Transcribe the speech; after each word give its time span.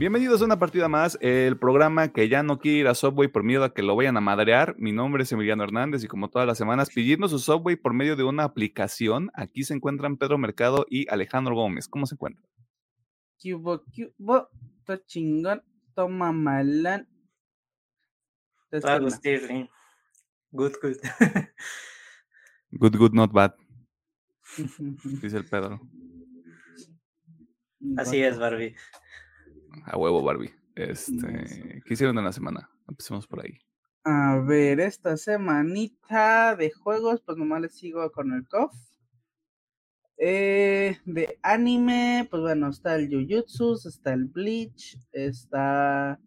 Bienvenidos 0.00 0.40
a 0.40 0.46
una 0.46 0.58
partida 0.58 0.88
más, 0.88 1.18
el 1.20 1.58
programa 1.58 2.10
que 2.10 2.26
ya 2.30 2.42
no 2.42 2.58
quiere 2.58 2.78
ir 2.78 2.88
a 2.88 2.94
Subway 2.94 3.28
por 3.28 3.42
miedo 3.42 3.64
a 3.64 3.74
que 3.74 3.82
lo 3.82 3.94
vayan 3.94 4.16
a 4.16 4.22
madrear. 4.22 4.74
Mi 4.78 4.92
nombre 4.92 5.24
es 5.24 5.32
Emiliano 5.32 5.62
Hernández 5.62 6.02
y 6.02 6.08
como 6.08 6.30
todas 6.30 6.48
las 6.48 6.56
semanas 6.56 6.88
pidiendo 6.88 7.28
su 7.28 7.38
Subway 7.38 7.76
por 7.76 7.92
medio 7.92 8.16
de 8.16 8.24
una 8.24 8.44
aplicación. 8.44 9.30
Aquí 9.34 9.62
se 9.62 9.74
encuentran 9.74 10.16
Pedro 10.16 10.38
Mercado 10.38 10.86
y 10.88 11.06
Alejandro 11.12 11.54
Gómez. 11.54 11.86
¿Cómo 11.86 12.06
se 12.06 12.14
encuentran? 12.14 12.48
Cubo, 13.42 13.84
cubo, 13.94 14.48
to 14.86 14.96
chingón, 15.04 15.62
toma 15.94 16.32
malán. 16.32 17.06
Todo 18.70 19.10
Stirling. 19.10 19.68
Good, 20.50 20.76
good. 20.80 20.96
Good, 22.70 22.96
good, 22.96 23.12
not 23.12 23.32
bad, 23.32 23.52
dice 25.20 25.36
el 25.36 25.44
Pedro. 25.44 25.78
Así 27.98 28.22
es, 28.22 28.38
Barbie. 28.38 28.74
A 29.84 29.96
huevo, 29.96 30.22
Barbie. 30.22 30.52
Este, 30.74 31.82
¿Qué 31.84 31.94
hicieron 31.94 32.18
en 32.18 32.24
la 32.24 32.32
semana? 32.32 32.70
Empecemos 32.88 33.26
por 33.26 33.44
ahí. 33.44 33.58
A 34.04 34.38
ver, 34.46 34.80
esta 34.80 35.16
semanita 35.16 36.56
de 36.56 36.70
juegos, 36.70 37.20
pues 37.24 37.36
nomás 37.36 37.60
les 37.60 37.74
sigo 37.74 38.10
con 38.12 38.32
el 38.32 38.46
COF. 38.48 38.74
Eh, 40.16 40.98
de 41.06 41.38
anime, 41.42 42.26
pues 42.30 42.42
bueno, 42.42 42.68
está 42.68 42.96
el 42.96 43.08
Jujutsu, 43.08 43.74
está 43.86 44.12
el 44.12 44.24
Bleach, 44.26 44.98
está 45.12 46.20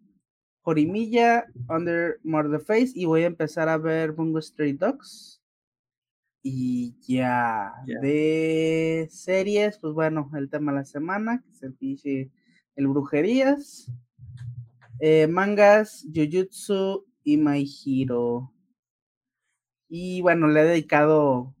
Jorimilla, 0.62 1.46
Under 1.68 2.18
Murder 2.24 2.60
Face, 2.60 2.92
y 2.94 3.04
voy 3.04 3.22
a 3.22 3.26
empezar 3.26 3.68
a 3.68 3.78
ver 3.78 4.12
Bungo 4.12 4.38
Street 4.40 4.76
Dogs. 4.78 5.40
Y 6.42 6.96
ya, 7.00 7.72
Ya. 7.86 8.00
de 8.00 9.08
series, 9.10 9.78
pues 9.78 9.94
bueno, 9.94 10.30
el 10.36 10.50
tema 10.50 10.72
de 10.72 10.78
la 10.78 10.84
semana, 10.84 11.40
que 11.42 11.50
es 11.50 11.62
el 11.62 11.74
pinche, 11.74 12.30
el 12.76 12.88
Brujerías, 12.88 13.90
eh, 15.00 15.26
mangas, 15.26 16.06
Jujutsu 16.14 17.04
y 17.22 17.36
My 17.36 17.64
Hero. 17.84 18.50
Y 19.88 20.20
bueno, 20.22 20.48
le 20.48 20.60
he 20.60 20.64
dedicado 20.64 21.54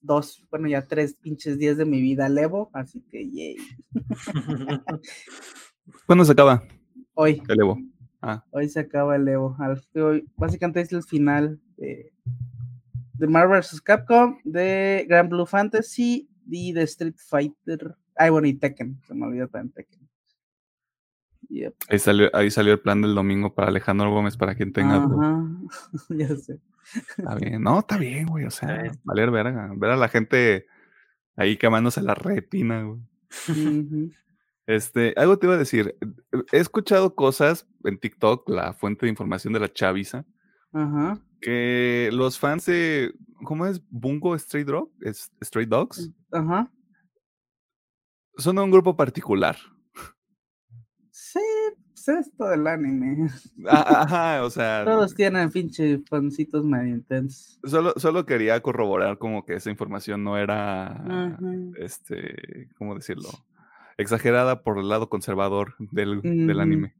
dos, 0.00 0.44
bueno, 0.50 0.66
ya 0.68 0.86
tres 0.86 1.14
pinches 1.14 1.58
días 1.58 1.76
de 1.76 1.84
mi 1.84 2.00
vida 2.00 2.26
al 2.26 2.38
Evo, 2.38 2.70
así 2.72 3.00
que 3.10 3.30
yay. 3.30 3.56
¿Cuándo 6.06 6.24
se 6.24 6.32
acaba 6.32 6.62
Hoy, 7.14 7.42
el 7.48 7.60
Evo? 7.60 7.78
Ah, 8.22 8.44
hoy 8.50 8.68
se 8.68 8.80
acaba 8.80 9.16
el 9.16 9.26
Evo. 9.28 9.56
al- 9.58 9.82
Hoy, 9.94 10.26
básicamente 10.36 10.80
es 10.80 10.92
el 10.92 11.02
final 11.02 11.60
de, 11.76 12.12
de 13.14 13.26
Marvel 13.26 13.60
vs. 13.60 13.80
Capcom, 13.80 14.38
de 14.44 15.06
Grand 15.08 15.28
Blue 15.30 15.46
Fantasy 15.46 16.28
y 16.48 16.72
de 16.72 16.82
Street 16.82 17.14
Fighter. 17.16 17.94
Ay, 18.16 18.30
bueno, 18.30 18.46
y 18.48 18.54
Tekken, 18.54 19.00
se 19.06 19.14
me 19.14 19.26
olvidó 19.26 19.48
también 19.48 19.72
Tekken. 19.72 19.99
Yep. 21.50 21.74
ahí 21.88 21.98
salió, 21.98 22.30
ahí 22.32 22.50
salió 22.50 22.72
el 22.72 22.80
plan 22.80 23.02
del 23.02 23.14
domingo 23.14 23.54
para 23.54 23.68
Alejandro 23.68 24.10
Gómez, 24.12 24.36
para 24.36 24.54
quien 24.54 24.72
tenga. 24.72 24.96
Ajá, 24.96 25.44
ya 26.10 26.28
sé. 26.36 26.60
Está 27.18 27.34
bien, 27.34 27.62
no, 27.62 27.80
está 27.80 27.98
bien, 27.98 28.26
güey. 28.26 28.44
O 28.46 28.50
sea, 28.50 28.90
valer 29.04 29.30
verga. 29.30 29.70
Ver 29.76 29.90
a 29.90 29.96
la 29.96 30.08
gente 30.08 30.66
ahí 31.36 31.56
quemándose 31.56 32.02
la 32.02 32.14
retina, 32.14 32.82
güey. 32.84 33.00
Este, 34.66 35.14
algo 35.16 35.38
te 35.38 35.46
iba 35.46 35.54
a 35.54 35.58
decir. 35.58 35.96
He 36.52 36.58
escuchado 36.58 37.14
cosas 37.14 37.68
en 37.84 37.98
TikTok, 37.98 38.48
la 38.48 38.72
fuente 38.72 39.06
de 39.06 39.10
información 39.10 39.52
de 39.52 39.60
la 39.60 39.72
chaviza, 39.72 40.24
Ajá. 40.72 41.18
que 41.40 42.10
los 42.12 42.38
fans 42.38 42.66
de. 42.66 43.12
¿Cómo 43.44 43.66
es? 43.66 43.82
Bungo 43.90 44.38
Stray, 44.38 44.64
Dog? 44.64 44.90
Es- 45.00 45.32
Stray 45.42 45.66
Dogs. 45.66 46.10
Ajá. 46.30 46.70
Son 48.36 48.54
de 48.56 48.62
un 48.62 48.70
grupo 48.70 48.96
particular. 48.96 49.56
Esto 52.18 52.48
del 52.48 52.66
anime. 52.66 53.28
Ajá, 53.68 54.42
o 54.44 54.50
sea, 54.50 54.82
Todos 54.84 55.14
tienen 55.14 55.50
pinche 55.50 55.98
fancitos 56.08 56.64
medio 56.64 56.94
intensos. 56.96 57.58
solo, 57.64 57.92
solo 57.96 58.26
quería 58.26 58.60
corroborar 58.60 59.18
como 59.18 59.44
que 59.44 59.54
esa 59.54 59.70
información 59.70 60.24
no 60.24 60.36
era, 60.38 60.88
Ajá. 60.92 61.38
este, 61.76 62.68
¿cómo 62.76 62.94
decirlo? 62.94 63.30
Exagerada 63.98 64.62
por 64.62 64.78
el 64.78 64.88
lado 64.88 65.08
conservador 65.08 65.74
del, 65.78 66.22
del 66.22 66.50
Ujú. 66.52 66.60
anime. 66.60 66.94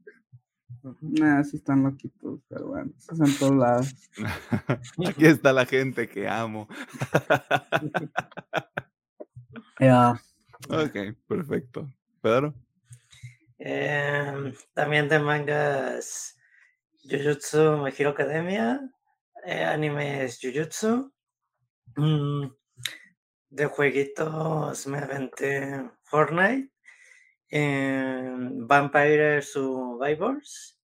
Nah, 1.01 1.43
sí 1.43 1.57
están 1.57 1.83
loquitos, 1.83 2.39
pero 2.47 2.67
bueno, 2.69 2.91
eso 2.97 3.13
es 3.13 3.19
en 3.19 3.37
todos 3.37 3.55
lados. 3.55 3.95
Aquí 5.07 5.25
está 5.25 5.51
la 5.53 5.65
gente 5.65 6.07
que 6.07 6.27
amo. 6.27 6.67
Ya. 9.79 10.21
ok, 10.69 11.15
perfecto. 11.27 11.87
Pedro, 12.21 12.53
Em, 13.63 14.53
también 14.73 15.07
de 15.07 15.19
mangas 15.19 16.35
Jujutsu 17.03 17.77
My 17.77 17.91
Hero 17.95 18.09
Academia, 18.09 18.79
eh, 19.45 19.63
animes 19.63 20.39
Jujutsu. 20.41 21.13
Mm, 21.95 22.47
de 23.51 23.65
jueguitos 23.67 24.87
me 24.87 24.97
aventé 24.97 25.89
Fortnite, 26.05 26.71
em, 27.49 28.65
Vampire 28.67 29.41
Survivors 29.43 30.79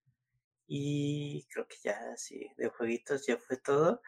y 0.67 1.45
creo 1.49 1.67
que 1.67 1.77
ya 1.83 1.97
sí, 2.17 2.49
de 2.57 2.69
jueguitos 2.69 3.25
ya 3.27 3.37
fue 3.37 3.57
todo. 3.57 4.01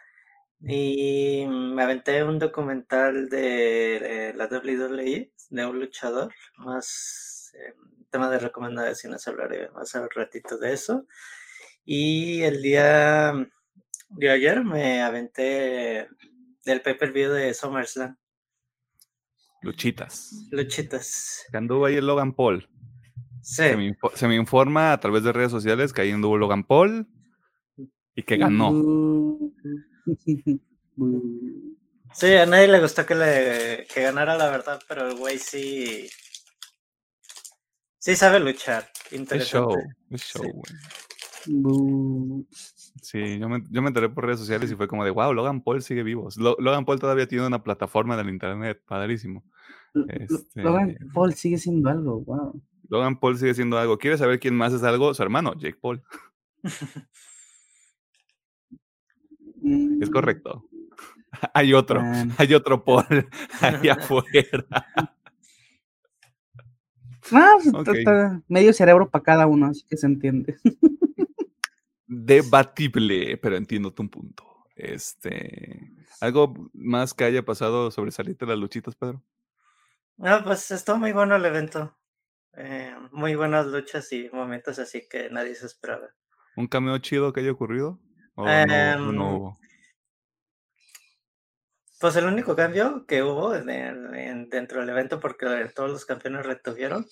Y 0.62 1.46
me 1.48 1.84
aventé 1.84 2.24
un 2.24 2.40
documental 2.40 3.30
de, 3.30 4.00
de 4.02 4.34
la 4.36 4.48
WWE, 4.48 5.32
de 5.52 5.66
un 5.66 5.80
luchador, 5.80 6.34
más 6.58 7.37
eh, 7.58 7.74
tema 8.10 8.30
de 8.30 8.40
recomendaciones, 8.40 9.28
hablaré 9.28 9.70
más 9.72 9.94
al 9.96 10.10
ratito 10.10 10.58
de 10.58 10.74
eso. 10.74 11.06
Y 11.86 12.42
el 12.42 12.62
día 12.62 13.34
de 14.10 14.30
ayer 14.30 14.64
me 14.64 15.02
aventé 15.02 16.08
del 16.66 16.82
pay-per-view 16.82 17.32
de 17.32 17.54
SummerSlam, 17.54 18.18
Luchitas. 19.62 20.48
luchitas. 20.52 21.46
Que 21.52 21.58
anduvo 21.58 21.86
ahí 21.86 21.96
el 21.96 22.06
Logan 22.08 22.34
Paul. 22.34 22.70
Sí, 23.42 23.56
Se, 23.64 23.78
me 23.78 23.86
info- 23.88 24.12
se 24.16 24.28
me 24.28 24.36
informa 24.36 24.92
a 24.94 25.00
través 25.00 25.24
de 25.24 25.32
redes 25.34 25.52
sociales 25.52 25.94
que 25.94 26.02
ahí 26.02 26.12
anduvo 26.12 26.38
Logan 26.38 26.64
Paul 26.66 27.08
y 28.16 28.24
que 28.24 28.38
ganó. 28.38 28.72
Sí, 32.14 32.34
a 32.34 32.46
nadie 32.46 32.68
le 32.68 32.80
gustó 32.80 33.06
que, 33.06 33.14
le, 33.14 33.86
que 33.94 34.02
ganara 34.02 34.36
la 34.38 34.50
verdad, 34.50 34.82
pero 34.88 35.08
el 35.08 35.16
güey 35.18 35.38
sí, 35.38 36.10
sí 38.12 38.16
sabe 38.16 38.40
luchar. 38.40 38.90
Es 39.12 39.14
Interesante. 39.20 39.74
show, 39.76 39.92
es 40.12 40.22
show, 40.22 40.44
Sí. 40.44 40.52
güey. 40.54 41.62
bu- 41.62 42.46
Sí, 43.02 43.38
yo 43.40 43.48
me, 43.50 43.62
yo 43.70 43.82
me 43.82 43.90
enteré 43.90 44.10
por 44.10 44.26
redes 44.26 44.40
sociales 44.40 44.72
y 44.72 44.76
fue 44.76 44.88
como 44.88 45.06
de, 45.06 45.12
wow, 45.12 45.32
Logan 45.34 45.62
Paul 45.62 45.82
sigue 45.82 46.04
vivo. 46.04 46.30
Lo- 46.38 46.56
Logan 46.60 46.84
Paul 46.86 47.00
todavía 47.00 47.28
tiene 47.28 47.46
una 47.46 47.62
plataforma 47.64 48.18
del 48.18 48.30
internet, 48.30 48.82
padrísimo. 48.88 49.44
Este- 50.08 50.62
Logan 50.64 50.98
Paul 51.14 51.34
sigue 51.34 51.58
siendo 51.58 51.90
algo, 51.90 52.22
wow. 52.22 52.62
Logan 52.90 53.20
Paul 53.20 53.38
sigue 53.38 53.54
siendo 53.54 53.78
algo. 53.78 53.98
¿Quieres 53.98 54.20
saber 54.20 54.40
quién 54.40 54.56
más 54.56 54.74
es 54.74 54.84
algo? 54.84 55.14
Su 55.14 55.22
hermano, 55.24 55.54
Jake 55.58 55.78
Paul. 55.80 56.02
Es 56.64 56.88
Mm, 59.62 60.12
correcto. 60.12 60.66
Hay 61.54 61.74
otro, 61.74 62.02
hay 62.38 62.54
otro 62.54 62.84
Paul 62.84 63.06
allá 63.62 63.94
afuera. 63.94 64.66
Ah, 67.32 67.56
pues, 67.84 68.08
medio 68.48 68.74
cerebro 68.74 69.10
para 69.10 69.24
cada 69.24 69.48
uno, 69.48 69.68
así 69.68 69.84
que 69.90 69.98
se 69.98 70.06
entiende. 70.08 70.58
Debatible, 72.08 73.38
pero 73.38 73.58
entiendo 73.58 73.94
tu 73.94 74.10
punto. 74.10 74.44
Este, 74.76 75.92
¿algo 76.22 76.54
más 76.74 77.14
que 77.14 77.24
haya 77.24 77.44
pasado 77.44 77.92
sobre 77.92 78.12
salir 78.12 78.38
de 78.38 78.46
las 78.46 78.58
luchitas, 78.58 78.96
Pedro? 78.96 79.24
No, 80.18 80.44
pues 80.44 80.72
estuvo 80.72 80.98
muy 80.98 81.12
bueno 81.12 81.36
el 81.36 81.46
evento. 81.46 81.96
Eh, 82.54 82.96
muy 83.12 83.36
buenas 83.36 83.68
luchas 83.68 84.12
y 84.14 84.30
momentos 84.32 84.80
así 84.80 85.08
que 85.10 85.30
nadie 85.30 85.54
se 85.56 85.66
esperaba. 85.68 86.08
¿Un 86.56 86.68
cameo 86.68 86.98
chido 87.00 87.34
que 87.34 87.42
haya 87.42 87.52
ocurrido? 87.52 88.00
¿O 88.36 88.46
no, 88.46 89.12
no 89.12 89.30
Em, 89.30 89.36
hubo? 89.36 89.60
Pues 92.00 92.16
el 92.16 92.26
único 92.26 92.56
cambio 92.56 93.06
que 93.08 93.24
hubo 93.24 93.56
en 93.56 93.70
el- 93.70 94.14
en- 94.16 94.50
dentro 94.50 94.80
del 94.82 94.90
evento, 94.90 95.20
porque 95.20 95.46
todos 95.76 95.90
los 95.90 96.06
campeones 96.06 96.46
retuvieron, 96.46 97.06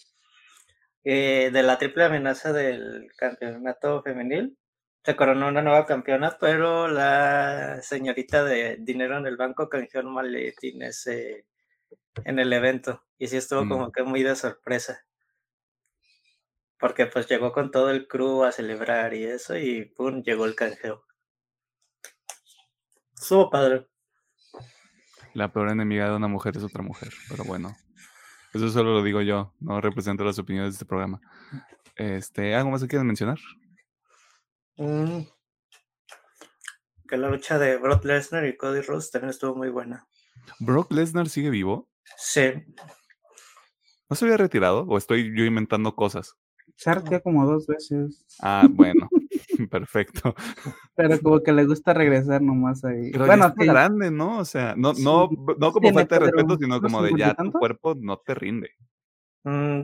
eh, 1.03 1.49
de 1.53 1.63
la 1.63 1.77
triple 1.77 2.03
amenaza 2.05 2.51
del 2.53 3.07
campeonato 3.17 4.01
femenil, 4.03 4.57
se 5.03 5.15
coronó 5.15 5.47
una 5.47 5.61
nueva 5.61 5.85
campeona, 5.85 6.37
pero 6.39 6.87
la 6.87 7.79
señorita 7.81 8.43
de 8.43 8.77
dinero 8.79 9.17
en 9.17 9.27
el 9.27 9.37
banco 9.37 9.69
canjeó 9.69 10.01
un 10.01 10.13
maletín 10.13 10.81
ese 10.81 11.45
en 12.25 12.39
el 12.39 12.51
evento. 12.53 13.03
Y 13.17 13.27
sí 13.27 13.37
estuvo 13.37 13.65
Mm. 13.65 13.69
como 13.69 13.91
que 13.91 14.03
muy 14.03 14.23
de 14.23 14.35
sorpresa. 14.35 15.05
Porque 16.79 17.05
pues 17.07 17.27
llegó 17.27 17.51
con 17.51 17.71
todo 17.71 17.89
el 17.91 18.07
crew 18.07 18.43
a 18.43 18.51
celebrar 18.51 19.13
y 19.13 19.25
eso, 19.25 19.57
y 19.57 19.85
pum, 19.85 20.23
llegó 20.23 20.45
el 20.45 20.55
canjeo. 20.55 21.03
Estuvo 23.19 23.49
padre. 23.49 23.87
La 25.35 25.51
peor 25.51 25.69
enemiga 25.69 26.09
de 26.09 26.15
una 26.15 26.29
mujer 26.29 26.55
es 26.55 26.63
otra 26.63 26.81
mujer, 26.81 27.09
pero 27.27 27.43
bueno. 27.43 27.75
Eso 28.53 28.69
solo 28.69 28.93
lo 28.93 29.03
digo 29.03 29.21
yo, 29.21 29.53
no 29.59 29.81
represento 29.81 30.23
las 30.23 30.39
opiniones 30.39 30.71
de 30.71 30.75
este 30.75 30.85
programa. 30.85 31.19
Este, 31.97 32.55
¿algo 32.55 32.71
más 32.71 32.81
que 32.81 32.87
quieran 32.87 33.05
mencionar? 33.05 33.37
Mm. 34.77 35.23
Que 37.05 37.17
la 37.17 37.29
lucha 37.29 37.59
de 37.59 37.75
Brock 37.75 38.05
Lesnar 38.05 38.45
y 38.45 38.55
Cody 38.55 38.79
Rhodes 38.79 39.11
también 39.11 39.31
estuvo 39.31 39.53
muy 39.55 39.69
buena. 39.69 40.07
¿Brock 40.61 40.93
Lesnar 40.93 41.27
sigue 41.27 41.49
vivo? 41.49 41.89
Sí. 42.17 42.53
¿No 44.09 44.15
se 44.15 44.23
había 44.23 44.37
retirado? 44.37 44.85
¿O 44.87 44.97
estoy 44.97 45.37
yo 45.37 45.43
inventando 45.43 45.95
cosas? 45.97 46.37
Se 46.77 46.89
ha 46.89 46.93
retirado 46.93 47.23
como 47.23 47.45
dos 47.45 47.67
veces. 47.67 48.25
Ah, 48.39 48.69
bueno, 48.69 49.09
perfecto. 49.69 50.35
Pero 50.95 51.19
como 51.21 51.41
que 51.41 51.51
le 51.51 51.65
gusta 51.65 51.93
regresar 51.93 52.41
nomás 52.41 52.83
ahí. 52.85 53.11
Pero 53.11 53.25
bueno, 53.25 53.43
ya 53.43 53.49
está 53.49 53.61
sí, 53.63 53.67
grande, 53.67 54.11
¿no? 54.11 54.39
O 54.39 54.45
sea, 54.45 54.73
no, 54.77 54.93
Sí, 54.93 55.03
no, 55.03 55.29
no 55.57 55.71
como 55.71 55.93
falta 55.93 56.19
de 56.19 56.25
respeto, 56.25 56.57
sino 56.57 56.81
como 56.81 57.01
de 57.01 57.13
ya 57.17 57.33
tu 57.35 57.51
cuerpo 57.51 57.95
no 57.99 58.17
te 58.17 58.33
rinde. 58.35 58.71
Mm, 59.43 59.81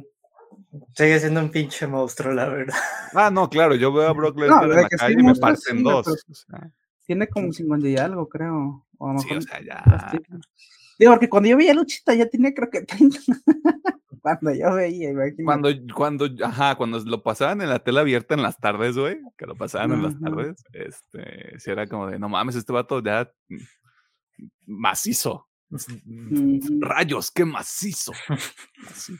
Sigue 0.93 1.19
siendo 1.19 1.39
un 1.39 1.49
pinche 1.49 1.87
monstruo, 1.87 2.33
la 2.33 2.47
verdad. 2.47 2.75
Ah, 3.13 3.29
no, 3.31 3.49
claro, 3.49 3.75
yo 3.75 3.91
veo 3.93 4.07
a 4.07 4.13
Brock 4.13 4.37
Lesnar 4.39 4.63
en 4.65 4.69
la 4.69 4.83
que 4.89 4.97
sí, 4.97 4.99
calle 4.99 5.15
y 5.19 5.23
me 5.23 5.35
parten 5.35 5.77
sí, 5.77 5.83
dos. 5.83 6.05
pero- 6.05 6.17
O 6.29 6.33
sea, 6.33 6.71
tiene 7.05 7.27
como 7.27 7.51
50 7.51 7.87
y 7.87 7.97
algo, 7.97 8.27
creo. 8.27 8.85
O 8.97 9.09
a 9.09 9.13
lo 9.13 9.19
sí, 9.19 9.33
o 9.33 9.41
sea, 9.41 9.61
ya. 9.61 10.11
Digo, 10.99 11.11
porque 11.13 11.29
cuando 11.29 11.49
yo 11.49 11.57
veía 11.57 11.73
Luchita 11.73 12.13
ya 12.13 12.27
tenía 12.27 12.53
creo 12.53 12.69
que 12.69 12.81
30. 12.81 13.19
cuando 14.21 14.53
yo 14.53 14.73
veía, 14.75 15.09
imagínate. 15.09 15.43
Cuando, 15.43 15.69
cuando, 15.93 16.29
ajá, 16.45 16.75
cuando 16.75 16.99
lo 16.99 17.23
pasaban 17.23 17.61
en 17.61 17.69
la 17.69 17.79
tela 17.79 18.01
abierta 18.01 18.35
en 18.35 18.43
las 18.43 18.59
tardes, 18.59 18.97
güey, 18.97 19.19
que 19.37 19.45
lo 19.45 19.55
pasaban 19.55 19.93
en 19.93 20.03
las 20.03 20.19
tardes, 20.19 20.63
este, 20.73 21.59
sí 21.59 21.71
era 21.71 21.87
como 21.87 22.07
de, 22.07 22.19
no 22.19 22.29
mames, 22.29 22.55
este 22.55 22.73
vato 22.73 23.01
ya 23.03 23.31
mm, 23.49 23.57
macizo. 24.67 25.47
Rayos, 26.79 27.31
qué 27.31 27.45
macizo. 27.45 28.11
Así. 28.89 29.15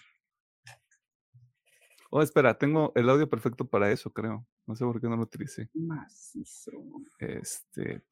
Oh, 2.14 2.22
espera, 2.22 2.58
tengo 2.58 2.92
el 2.96 3.10
audio 3.10 3.30
perfecto 3.30 3.66
para 3.70 3.90
eso, 3.90 4.12
creo. 4.12 4.46
No 4.68 4.76
sé 4.76 4.84
por 4.84 5.00
qué 5.00 5.08
no 5.08 5.16
lo 5.16 5.24
utilicé. 5.24 5.70
Macizo. 5.74 6.72
Este. 7.18 8.04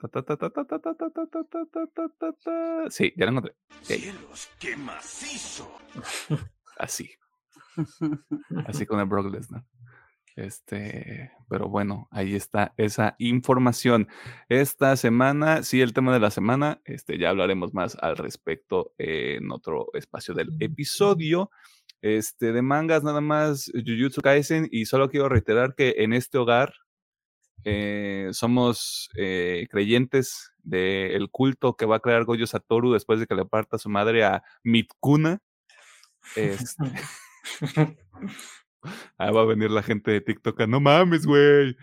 Sí, 2.89 3.13
ya 3.17 3.25
lo 3.25 3.31
encontré. 3.31 3.55
¡Cielos, 3.81 4.49
qué 4.57 4.77
macizo! 4.77 5.69
Así. 6.77 7.09
Así 8.65 8.85
con 8.85 9.01
el 9.01 9.05
Brock 9.05 9.33
Lesnar. 9.33 9.65
Este, 10.37 11.33
pero 11.49 11.67
bueno, 11.67 12.07
ahí 12.09 12.35
está 12.35 12.73
esa 12.77 13.17
información. 13.19 14.07
Esta 14.47 14.95
semana, 14.95 15.63
sí, 15.63 15.81
el 15.81 15.91
tema 15.91 16.13
de 16.13 16.21
la 16.21 16.31
semana, 16.31 16.79
este, 16.85 17.17
ya 17.17 17.31
hablaremos 17.31 17.73
más 17.73 17.97
al 17.99 18.15
respecto 18.15 18.93
en 18.97 19.51
otro 19.51 19.87
espacio 19.91 20.33
del 20.33 20.55
episodio. 20.61 21.51
Este, 22.01 22.53
de 22.53 22.61
mangas, 22.61 23.03
nada 23.03 23.21
más 23.21 23.71
Jujutsu 23.73 24.21
Kaisen, 24.21 24.67
y 24.71 24.85
solo 24.85 25.09
quiero 25.09 25.27
reiterar 25.29 25.75
que 25.75 25.95
en 25.99 26.13
este 26.13 26.37
hogar 26.37 26.73
eh, 27.65 28.29
somos 28.31 29.09
eh, 29.17 29.67
creyentes 29.69 30.51
del 30.63 31.29
culto 31.29 31.75
que 31.75 31.85
va 31.85 31.97
a 31.97 31.99
crear 31.99 32.23
Goyo 32.23 32.47
Satoru 32.47 32.93
después 32.93 33.19
de 33.19 33.27
que 33.27 33.35
le 33.35 33.45
parta 33.45 33.77
su 33.77 33.89
madre 33.89 34.23
a 34.23 34.43
Mitkuna. 34.63 35.39
Este, 36.35 36.83
Ahí 39.17 39.33
va 39.33 39.41
a 39.41 39.45
venir 39.45 39.71
la 39.71 39.83
gente 39.83 40.11
de 40.11 40.21
TikTok. 40.21 40.61
No 40.67 40.79
mames, 40.79 41.25
güey. 41.25 41.75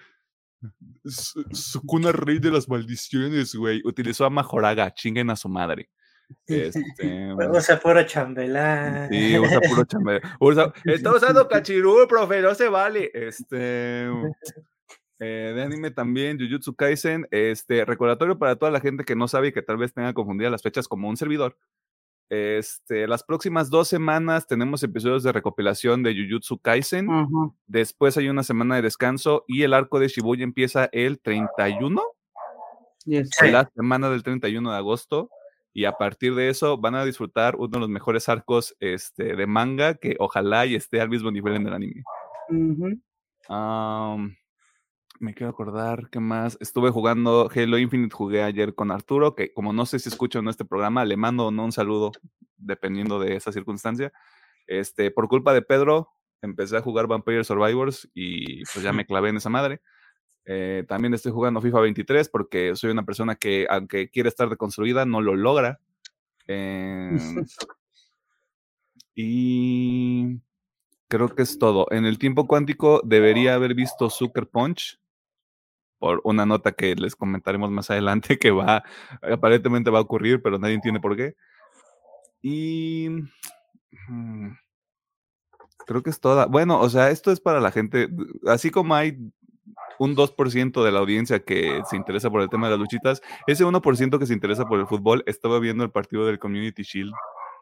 Su- 1.05 1.45
Sukuna, 1.53 2.13
rey 2.13 2.39
de 2.39 2.51
las 2.51 2.69
maldiciones, 2.69 3.55
güey. 3.55 3.83
Utilizó 3.85 4.25
a 4.25 4.31
Majoraga. 4.31 4.93
Chinguen 4.95 5.29
a 5.31 5.37
su 5.37 5.49
madre. 5.49 5.91
Este, 6.47 7.35
Usa 7.51 7.79
puro 7.81 8.03
chambelán. 8.05 9.09
sí, 9.11 9.39
usa 9.39 9.61
puro 9.61 9.85
chambelán. 9.85 10.23
Usa- 10.41 10.73
está 10.85 11.13
usando 11.15 11.47
cachirú, 11.49 12.07
profe, 12.09 12.41
no 12.43 12.55
se 12.55 12.69
vale. 12.69 13.11
Este. 13.15 14.07
eh, 15.19 15.53
de 15.55 15.63
anime 15.63 15.91
también, 15.91 16.39
Jujutsu 16.39 16.75
Kaisen. 16.75 17.27
Este, 17.31 17.85
recordatorio 17.85 18.39
para 18.39 18.57
toda 18.57 18.71
la 18.71 18.81
gente 18.81 19.05
que 19.05 19.17
no 19.17 19.29
sabe 19.29 19.49
y 19.49 19.53
que 19.53 19.63
tal 19.63 19.77
vez 19.77 19.93
tenga 19.95 20.13
confundidas 20.15 20.53
las 20.53 20.63
fechas 20.63 20.89
como 20.89 21.09
un 21.09 21.17
servidor. 21.17 21.57
Este, 22.29 23.07
las 23.07 23.23
próximas 23.23 23.71
dos 23.71 23.87
semanas 23.87 24.49
tenemos 24.49 24.83
episodios 24.83 25.23
de 25.23 25.31
recopilación 25.31 26.03
de 26.03 26.13
Jujutsu 26.13 26.59
Kaisen. 26.59 27.07
Después 27.69 28.17
hay 28.17 28.29
una 28.29 28.43
semana 28.43 28.75
de 28.77 28.83
descanso 28.83 29.45
y 29.47 29.63
el 29.63 29.73
arco 29.75 30.01
de 30.01 30.09
Shibuya 30.09 30.43
empieza 30.43 30.89
el 30.93 31.21
31, 31.21 32.03
Yes. 33.05 33.31
La 33.53 33.71
semana 33.77 34.11
del 34.11 34.25
31 34.25 34.73
de 34.73 34.77
agosto. 34.77 35.31
Y 35.77 35.85
a 35.85 35.93
partir 35.93 36.35
de 36.35 36.49
eso 36.49 36.79
van 36.79 36.95
a 36.95 37.05
disfrutar 37.05 37.55
uno 37.57 37.69
de 37.69 37.81
los 37.81 37.91
mejores 37.91 38.31
arcos 38.31 38.75
este, 38.81 39.37
de 39.37 39.47
manga 39.47 39.93
que 39.97 40.17
ojalá 40.19 40.65
y 40.65 40.75
esté 40.75 41.03
al 41.03 41.11
mismo 41.11 41.31
nivel 41.31 41.57
en 41.57 41.67
el 41.67 41.75
anime. 41.75 42.03
Am, 43.51 44.35
me 45.21 45.35
quiero 45.35 45.51
acordar 45.51 46.09
qué 46.09 46.19
más. 46.19 46.57
Estuve 46.63 46.89
jugando 46.89 47.51
Halo 47.55 47.77
Infinite, 47.77 48.15
jugué 48.15 48.43
ayer 48.43 48.75
con 48.75 48.91
Arturo, 48.91 49.35
que 49.35 49.53
como 49.53 49.75
no 49.75 49.85
sé 49.85 49.99
si 49.99 50.09
escucho 50.09 50.39
en 50.39 50.49
este 50.49 50.65
programa, 50.65 51.05
le 51.05 51.19
mando 51.19 51.49
o 51.49 51.51
no 51.51 51.67
un 51.67 51.73
saludo, 51.73 52.11
dependiendo 52.57 53.21
de 53.21 53.37
esa 53.37 53.53
circunstancia. 53.53 54.15
Este, 54.67 55.11
por 55.11 55.29
culpa 55.29 55.53
de 55.53 55.61
Pedro, 55.61 56.09
empecé 56.41 56.79
a 56.79 56.81
jugar 56.81 57.07
Vampire 57.07 57.45
Survivors 57.45 58.09
y 58.15 58.65
pues 58.65 58.83
ya 58.83 58.95
me 58.95 59.05
clavé 59.05 59.29
en 59.29 59.37
esa 59.37 59.51
madre. 59.51 59.83
Eh, 60.49 60.85
también 60.87 61.13
estoy 61.13 61.33
jugando 61.33 61.61
FIFA 61.61 61.81
23 61.81 62.29
porque 62.29 62.77
soy 62.77 62.93
una 62.93 63.05
persona 63.05 63.35
que, 63.35 63.67
aunque 63.69 64.09
quiere 64.09 64.29
estar 64.29 64.49
deconstruida, 64.49 65.05
no 65.05 65.21
lo 65.21 65.35
logra. 65.35 65.81
Em, 66.47 67.19
y 69.15 70.41
creo 71.09 71.35
que 71.35 71.43
es 71.43 71.59
todo. 71.59 71.89
En 71.91 72.07
el 72.07 72.19
tiempo 72.19 72.47
cuántico 72.47 73.03
debería 73.05 73.55
haber 73.55 73.75
visto 73.75 74.09
Sucker 74.09 74.49
Punch 74.49 75.01
por 75.99 76.21
una 76.25 76.47
nota 76.47 76.73
que 76.73 76.95
les 76.95 77.17
comentaremos 77.17 77.71
más 77.71 77.91
adelante 77.91 78.39
que 78.39 78.53
va, 78.53 78.85
aparentemente 79.23 79.91
va 79.91 79.99
a 79.99 80.03
ocurrir, 80.03 80.43
pero 80.43 80.59
nadie 80.59 80.75
entiende 80.75 81.01
por 81.01 81.17
qué. 81.17 81.35
Y 82.41 83.09
mm, 84.09 84.51
creo 85.87 86.03
que 86.03 86.11
es 86.11 86.21
toda. 86.21 86.47
Bueno, 86.47 86.81
o 86.81 86.89
sea, 86.89 87.11
esto 87.11 87.33
es 87.33 87.41
para 87.41 87.61
la 87.61 87.73
gente, 87.73 88.09
así 88.47 88.71
como 88.71 88.95
hay 88.95 89.19
un 89.99 90.15
2% 90.15 90.85
de 90.85 90.93
la 90.93 90.99
audiencia 90.99 91.41
que 91.41 91.81
se 91.89 91.97
interesa 91.97 92.31
por 92.31 92.43
el 92.43 92.49
tema 92.49 92.67
de 92.67 92.73
las 92.73 92.81
luchitas, 92.81 93.23
ese 93.47 93.65
1% 93.65 94.19
que 94.19 94.27
se 94.27 94.35
interesa 94.35 94.67
por 94.67 94.81
el 94.81 94.87
fútbol 94.87 95.23
estaba 95.27 95.59
viendo 95.59 95.85
el 95.85 95.91
partido 95.91 96.27
del 96.27 96.39
Community 96.39 96.83
Shield 96.83 97.13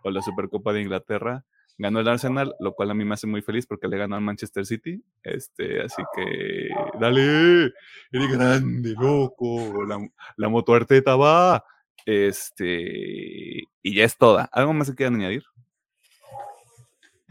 o 0.02 0.10
la 0.10 0.22
Supercopa 0.22 0.72
de 0.72 0.82
Inglaterra. 0.82 1.44
Ganó 1.76 1.98
el 1.98 2.08
Arsenal, 2.08 2.54
lo 2.60 2.72
cual 2.74 2.92
a 2.92 2.94
mí 2.94 3.04
me 3.04 3.14
hace 3.14 3.26
muy 3.26 3.42
feliz 3.42 3.66
porque 3.66 3.88
le 3.88 3.98
ganó 3.98 4.14
al 4.14 4.22
Manchester 4.22 4.64
City. 4.64 5.02
Este, 5.24 5.82
así 5.82 6.02
que, 6.14 6.68
dale, 7.00 7.72
eres 8.12 8.30
grande, 8.30 8.94
loco. 8.96 9.84
La, 9.84 9.98
la 10.36 10.48
moto 10.48 10.74
Arteta 10.74 11.16
va. 11.16 11.64
Este, 12.06 13.64
y 13.82 13.94
ya 13.94 14.04
es 14.04 14.16
toda. 14.16 14.48
¿Algo 14.52 14.72
más 14.72 14.88
que 14.90 14.96
quieran 14.96 15.16
añadir? 15.16 15.42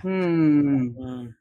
Mm, 0.04 0.74
Mm, 0.84 0.88
mm, 1.00 1.36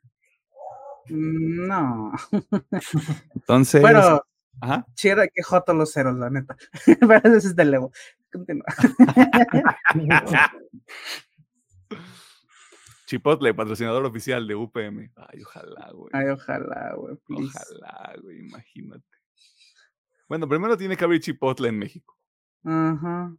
no. 1.09 2.13
Entonces, 3.35 3.81
Bueno, 3.83 4.23
ajá. 4.61 4.87
que 4.97 5.43
joto 5.43 5.75
los 5.75 5.93
ceros, 5.93 6.17
la 6.17 6.31
neta. 6.31 6.57
Pero 7.01 7.37
ese 7.37 7.49
es 7.49 7.57
de 7.57 7.65
Lego. 7.65 7.93
Continúa. 8.33 8.65
Chipotle, 13.07 13.53
patrocinador 13.53 14.07
oficial 14.07 14.47
de 14.47 14.55
UPM. 14.55 15.13
Ay, 15.17 15.43
ojalá, 15.43 15.91
güey. 15.93 16.11
Ay, 16.15 16.29
ojalá, 16.29 16.95
güey. 16.97 17.17
please. 17.27 17.53
Ojalá, 17.59 18.15
güey, 18.23 18.39
imagínate. 18.39 19.05
Bueno, 20.29 20.49
primero 20.49 20.79
tiene 20.79 20.97
que 20.97 21.05
haber 21.05 21.21
Chipotle 21.21 21.69
en 21.69 21.79
México. 21.79 22.17
Ajá. 22.65 23.37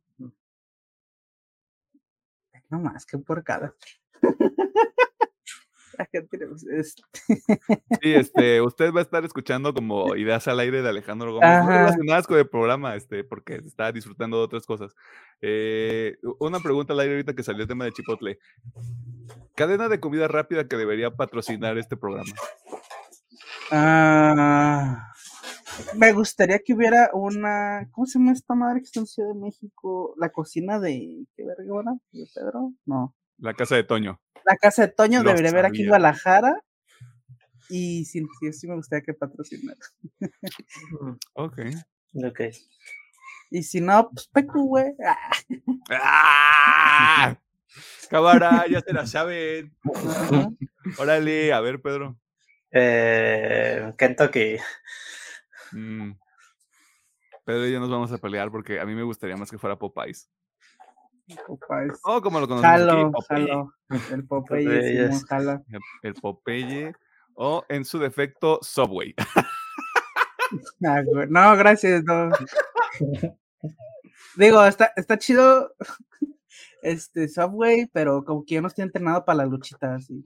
No 2.69 2.79
más, 2.79 3.05
que 3.05 3.17
por 3.17 3.43
cada. 3.43 3.73
La 4.21 4.29
gente 4.29 4.43
le 4.43 4.49
gusta 4.49 5.82
este. 6.71 7.03
Sí, 8.01 8.13
este, 8.13 8.61
usted 8.61 8.93
va 8.93 8.99
a 8.99 9.03
estar 9.03 9.23
escuchando 9.25 9.73
como 9.73 10.15
ideas 10.15 10.47
al 10.47 10.59
aire 10.59 10.81
de 10.81 10.89
Alejandro 10.89 11.33
Gómez, 11.33 11.49
no 11.49 11.55
Ajá. 11.55 11.77
relacionadas 11.79 12.27
con 12.27 12.37
el 12.37 12.47
programa, 12.47 12.95
este, 12.95 13.23
porque 13.23 13.55
está 13.55 13.91
disfrutando 13.91 14.37
de 14.37 14.43
otras 14.43 14.65
cosas. 14.65 14.95
Eh, 15.41 16.17
una 16.39 16.59
pregunta 16.59 16.93
al 16.93 16.99
aire 17.01 17.13
ahorita 17.15 17.33
que 17.33 17.43
salió 17.43 17.63
el 17.63 17.67
tema 17.67 17.85
de 17.85 17.91
Chipotle. 17.91 18.39
Cadena 19.55 19.89
de 19.89 19.99
comida 19.99 20.27
rápida 20.27 20.67
que 20.67 20.77
debería 20.77 21.11
patrocinar 21.11 21.77
este 21.77 21.97
programa. 21.97 22.31
Ah, 23.71 25.11
me 25.95 26.13
gustaría 26.13 26.59
que 26.59 26.73
hubiera 26.73 27.09
una. 27.13 27.89
¿Cómo 27.91 28.05
se 28.05 28.19
llama 28.19 28.31
esta 28.31 28.55
madre 28.55 28.79
que 28.79 28.85
está 28.85 28.99
en 28.99 29.07
Ciudad 29.07 29.29
de 29.29 29.39
México? 29.39 30.13
La 30.17 30.29
cocina 30.29 30.79
de. 30.79 31.25
¿Qué 31.35 31.43
verga? 31.45 31.95
¿De 32.11 32.25
Pedro? 32.33 32.73
No. 32.85 33.15
La 33.37 33.53
casa 33.53 33.75
de 33.75 33.83
Toño. 33.83 34.19
La 34.45 34.57
casa 34.57 34.83
de 34.83 34.93
Toño 34.93 35.23
debería 35.23 35.51
haber 35.51 35.65
aquí 35.65 35.81
en. 35.81 35.87
Guadalajara. 35.89 36.61
Y 37.69 38.05
sí, 38.05 38.25
sí, 38.39 38.53
sí 38.53 38.67
me 38.67 38.75
gustaría 38.75 39.03
que 39.03 39.13
patrocinara. 39.13 39.79
mm, 40.19 41.11
Ok. 41.33 41.59
ok. 42.25 42.41
Y 43.51 43.63
si 43.63 43.81
no, 43.81 44.09
pues 44.09 44.27
Pecu, 44.27 44.67
güey. 44.67 44.93
Ah, 45.05 45.31
¡Ah! 45.91 47.37
Cámara, 48.09 48.65
ya 48.69 48.81
se 48.81 48.93
la 48.93 49.07
saben. 49.07 49.75
Órale, 50.97 51.53
a 51.53 51.61
ver, 51.61 51.81
Pedro. 51.81 52.17
Eh, 52.71 53.93
Kentucky. 53.97 54.57
Mm. 55.71 56.11
Pedro 57.45 57.67
y 57.67 57.71
yo 57.73 57.79
nos 57.79 57.89
vamos 57.89 58.11
a 58.11 58.17
pelear 58.17 58.51
porque 58.51 58.79
a 58.79 58.85
mí 58.85 58.95
me 58.95 59.03
gustaría 59.03 59.37
más 59.37 59.51
que 59.51 59.57
fuera 59.57 59.77
Popeyes. 59.77 60.29
Popeyes. 61.47 61.99
Oh, 62.03 62.21
como 62.21 62.39
lo 62.39 62.47
conocemos 62.47 62.81
aquí, 62.93 63.11
Popeye. 63.11 63.47
jalo. 63.47 63.73
El 64.11 64.27
Popeye. 64.27 65.07
Simón, 65.07 65.21
jala. 65.27 65.63
El- 65.69 65.79
El 66.03 66.13
Popeye. 66.15 66.93
O 67.35 67.63
en 67.69 67.83
su 67.85 67.97
defecto, 67.99 68.59
Subway. 68.61 69.13
Ah, 70.85 71.01
No, 71.29 71.57
gracias, 71.57 72.03
no. 72.03 72.29
Digo, 74.35 74.63
está, 74.65 74.91
está 74.95 75.17
chido 75.17 75.73
este 76.83 77.27
Subway, 77.27 77.87
pero 77.93 78.23
como 78.23 78.43
que 78.45 78.55
yo 78.55 78.61
no 78.61 78.67
estoy 78.67 78.83
entrenado 78.83 79.25
para 79.25 79.37
las 79.37 79.49
luchitas. 79.49 80.09
y- 80.09 80.23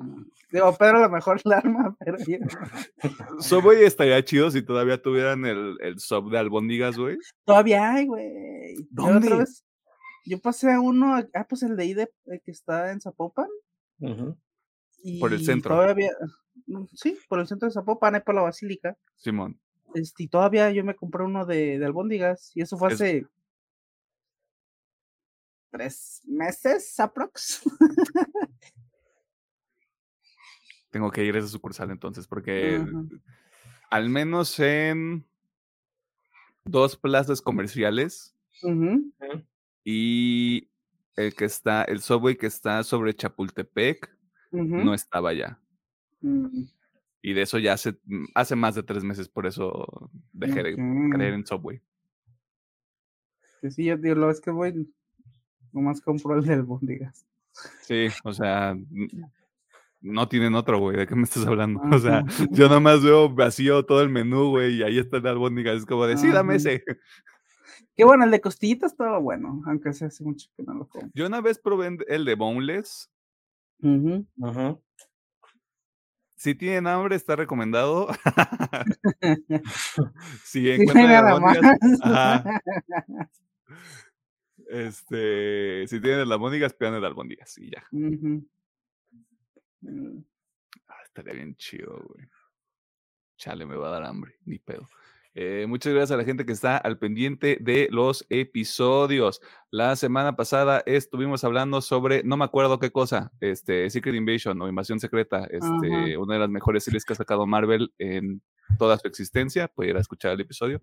digo, 0.51 0.73
Pedro 0.77 0.97
a 0.97 1.01
lo 1.01 1.09
mejor 1.09 1.39
la 1.45 1.57
arma, 1.57 1.95
pero 1.99 2.17
yo. 2.25 2.37
Subway 3.39 3.83
estaría 3.83 4.23
chido 4.25 4.49
si 4.51 4.61
todavía 4.61 5.01
tuvieran 5.01 5.45
el, 5.45 5.77
el 5.81 5.99
sub 5.99 6.29
de 6.31 6.39
albóndigas, 6.39 6.97
güey. 6.97 7.17
Todavía 7.45 7.91
hay, 7.93 8.07
güey. 8.07 8.75
Otra 8.97 9.13
¿Dónde? 9.13 9.37
vez- 9.37 9.63
Yo 10.27 10.39
pasé 10.39 10.71
a 10.71 10.81
uno, 10.81 11.15
ah, 11.33 11.45
pues 11.47 11.63
el 11.63 11.77
de 11.77 11.83
ahí 11.83 11.93
de, 11.93 12.11
el 12.25 12.41
que 12.41 12.51
está 12.51 12.91
en 12.91 12.99
Zapopan. 12.99 13.47
Y 15.01 15.19
Por 15.21 15.31
el 15.31 15.43
centro. 15.43 15.75
Todavía, 15.75 16.11
mm, 16.65 16.83
sí, 16.93 17.17
por 17.29 17.39
el 17.39 17.47
centro 17.47 17.67
de 17.69 17.73
Zapopan, 17.73 18.15
ahí 18.15 18.21
por 18.21 18.35
la 18.35 18.41
Basílica. 18.41 18.97
Simón. 19.15 19.57
Este, 19.93 20.23
y 20.23 20.27
todavía 20.27 20.69
yo 20.71 20.83
me 20.83 20.95
compré 20.95 21.23
uno 21.23 21.45
de, 21.45 21.79
de 21.79 21.85
albóndigas 21.85 22.51
y 22.55 22.61
eso 22.61 22.77
fue 22.77 22.89
Es- 22.89 22.95
hace 22.95 23.25
tres 25.71 26.21
meses, 26.25 26.99
aprox. 26.99 27.61
Tengo 30.89 31.09
que 31.11 31.23
ir 31.23 31.35
a 31.35 31.39
esa 31.39 31.47
sucursal 31.47 31.91
entonces, 31.91 32.27
porque 32.27 32.85
al 33.89 34.09
menos 34.09 34.59
en 34.59 35.25
dos 36.65 36.97
plazas 36.97 37.41
comerciales 37.41 38.35
Ujú, 38.63 39.13
y 39.89 40.69
el 41.15 41.33
que 41.33 41.45
está, 41.45 41.83
el 41.83 42.01
Subway 42.01 42.35
que 42.35 42.47
está 42.47 42.83
sobre 42.83 43.13
Chapultepec, 43.15 44.13
no 44.51 44.93
estaba 44.93 45.31
ya. 45.33 45.61
Mm, 46.19 46.63
Y 47.21 47.31
de 47.33 47.41
eso 47.43 47.57
ya 47.57 47.71
hace, 47.71 47.93
mm, 48.03 48.25
hace 48.35 48.57
más 48.57 48.75
de 48.75 48.83
tres 48.83 49.05
meses, 49.05 49.29
por 49.29 49.47
eso 49.47 50.11
dejé 50.33 50.61
de 50.61 50.75
creer 50.75 51.33
en 51.33 51.45
Subway. 51.47 51.79
Sí, 53.69 53.85
yo 53.85 53.95
digo, 53.95 54.15
lo 54.15 54.29
es 54.29 54.41
que 54.41 54.51
voy, 54.51 54.93
nomás 55.71 56.01
compro 56.01 56.37
el 56.37 56.43
de 56.43 56.55
albóndigas. 56.55 57.25
Sí, 57.81 58.07
o 58.25 58.33
sea, 58.33 58.77
no 60.01 60.27
tienen 60.27 60.53
otro, 60.53 60.79
güey. 60.79 60.97
¿De 60.97 61.07
qué 61.07 61.15
me 61.15 61.23
estás 61.23 61.47
hablando? 61.47 61.79
O 61.95 61.99
sea, 61.99 62.19
Ajá. 62.27 62.45
yo 62.51 62.67
nomás 62.67 63.01
veo 63.01 63.29
vacío 63.33 63.85
todo 63.85 64.01
el 64.01 64.09
menú, 64.09 64.49
güey, 64.49 64.75
y 64.79 64.83
ahí 64.83 64.99
está 64.99 65.15
el 65.17 65.27
albóndigas. 65.27 65.77
Es 65.77 65.85
como 65.85 66.05
de, 66.05 66.17
sí, 66.17 66.27
dame 66.27 66.55
ese. 66.55 66.83
Que 67.95 68.03
bueno, 68.03 68.23
el 68.23 68.31
de 68.31 68.41
costillitas 68.41 68.91
estaba 68.91 69.19
bueno, 69.19 69.61
aunque 69.65 69.89
hace 69.89 70.09
mucho 70.23 70.49
que 70.55 70.63
no 70.63 70.73
lo 70.73 70.87
como. 70.87 71.09
Yo 71.13 71.27
una 71.27 71.41
vez 71.41 71.59
probé 71.59 71.97
el 72.07 72.25
de 72.25 72.35
Boneless. 72.35 73.11
Ujú. 73.81 74.25
Si 76.35 76.53
tienen 76.53 76.87
hambre, 76.87 77.15
está 77.15 77.35
recomendado. 77.35 78.09
si 80.43 80.45
Sí, 80.45 80.69
encuentran 80.71 81.41
más. 81.41 81.57
albóndigas. 81.57 82.45
Este, 84.69 85.87
si 85.87 86.01
tienen 86.01 86.21
el 86.21 86.31
albóndigas, 86.31 86.73
pidan 86.73 86.95
el 86.95 87.05
albóndigas 87.05 87.57
y 87.57 87.71
ya. 87.71 87.83
Ah, 90.87 90.95
estaría 91.05 91.33
bien 91.33 91.55
chido, 91.55 92.03
güey. 92.05 92.27
Chale, 93.37 93.65
me 93.65 93.75
va 93.77 93.87
a 93.87 93.91
dar 93.91 94.03
hambre, 94.03 94.35
ni 94.45 94.59
pedo. 94.59 94.87
Eh, 95.39 95.67
muchas 95.67 95.93
gracias 95.93 96.15
a 96.15 96.17
la 96.17 96.23
gente 96.23 96.47
que 96.47 96.51
está 96.51 96.77
al 96.77 96.97
pendiente 96.97 97.59
de 97.61 97.89
los 97.91 98.25
episodios. 98.27 99.39
La 99.69 99.95
semana 99.95 100.35
pasada 100.35 100.81
estuvimos 100.87 101.43
hablando 101.43 101.81
sobre, 101.81 102.23
no 102.23 102.37
me 102.37 102.45
acuerdo 102.45 102.79
qué 102.79 102.89
cosa, 102.91 103.31
este, 103.39 103.87
Secret 103.91 104.15
Invasion 104.15 104.59
o 104.59 104.67
Invasión 104.67 104.99
Secreta, 104.99 105.47
este, 105.51 106.17
una 106.17 106.33
de 106.33 106.39
las 106.39 106.49
mejores 106.49 106.85
series 106.85 107.05
que 107.05 107.13
ha 107.13 107.15
sacado 107.15 107.45
Marvel 107.45 107.93
en 107.99 108.41
toda 108.79 108.97
su 108.97 109.07
existencia. 109.07 109.67
Pueden 109.67 109.91
ir 109.91 109.97
a 109.97 110.01
escuchar 110.01 110.31
el 110.31 110.41
episodio. 110.41 110.81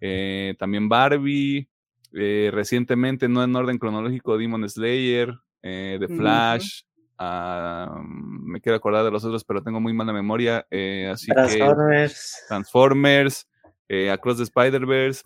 Eh, 0.00 0.54
también 0.56 0.88
Barbie, 0.88 1.68
eh, 2.12 2.50
recientemente, 2.52 3.28
no 3.28 3.42
en 3.42 3.56
orden 3.56 3.76
cronológico, 3.76 4.38
Demon 4.38 4.70
Slayer, 4.70 5.36
eh, 5.62 5.96
The. 5.98 6.14
Flash. 6.14 6.82
ah, 7.18 8.00
me 8.06 8.60
quiero 8.60 8.76
acordar 8.76 9.04
de 9.04 9.10
los 9.10 9.24
otros, 9.24 9.42
pero 9.42 9.64
tengo 9.64 9.80
muy 9.80 9.92
mala 9.92 10.12
memoria. 10.12 10.64
eh, 10.70 11.10
así 11.12 11.26
que 11.26 11.58
Transformers. 12.46 13.49
Eh, 13.92 14.08
Across 14.08 14.36
the 14.36 14.44
Spider-Verse, 14.44 15.24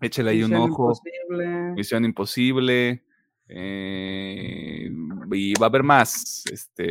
échale 0.00 0.30
ahí 0.30 0.42
un 0.42 0.50
Misión 0.50 0.70
ojo. 0.70 0.92
Imposible. 0.92 1.46
Misión 1.76 2.04
Imposible. 2.06 3.04
eh, 3.48 4.90
y 5.30 5.52
va 5.58 5.66
a 5.66 5.68
haber 5.68 5.82
más. 5.82 6.42
Este, 6.50 6.90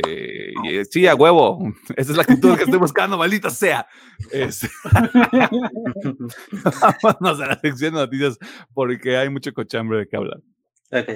y, 0.64 0.76
eh, 0.76 0.84
sí, 0.84 1.08
a 1.08 1.16
huevo. 1.16 1.58
Esa 1.96 2.12
es 2.12 2.16
la 2.16 2.22
actitud 2.22 2.56
que 2.56 2.62
estoy 2.62 2.78
buscando, 2.78 3.18
maldita 3.18 3.50
sea. 3.50 3.84
Este, 4.30 4.68
vámonos 7.02 7.40
a 7.40 7.46
la 7.46 7.58
sección 7.60 7.94
de 7.94 8.00
noticias 8.00 8.38
porque 8.72 9.16
hay 9.16 9.28
mucho 9.28 9.52
cochambre 9.52 9.98
de 9.98 10.08
qué 10.08 10.16
hablar. 10.16 10.40
Ok. 10.92 11.10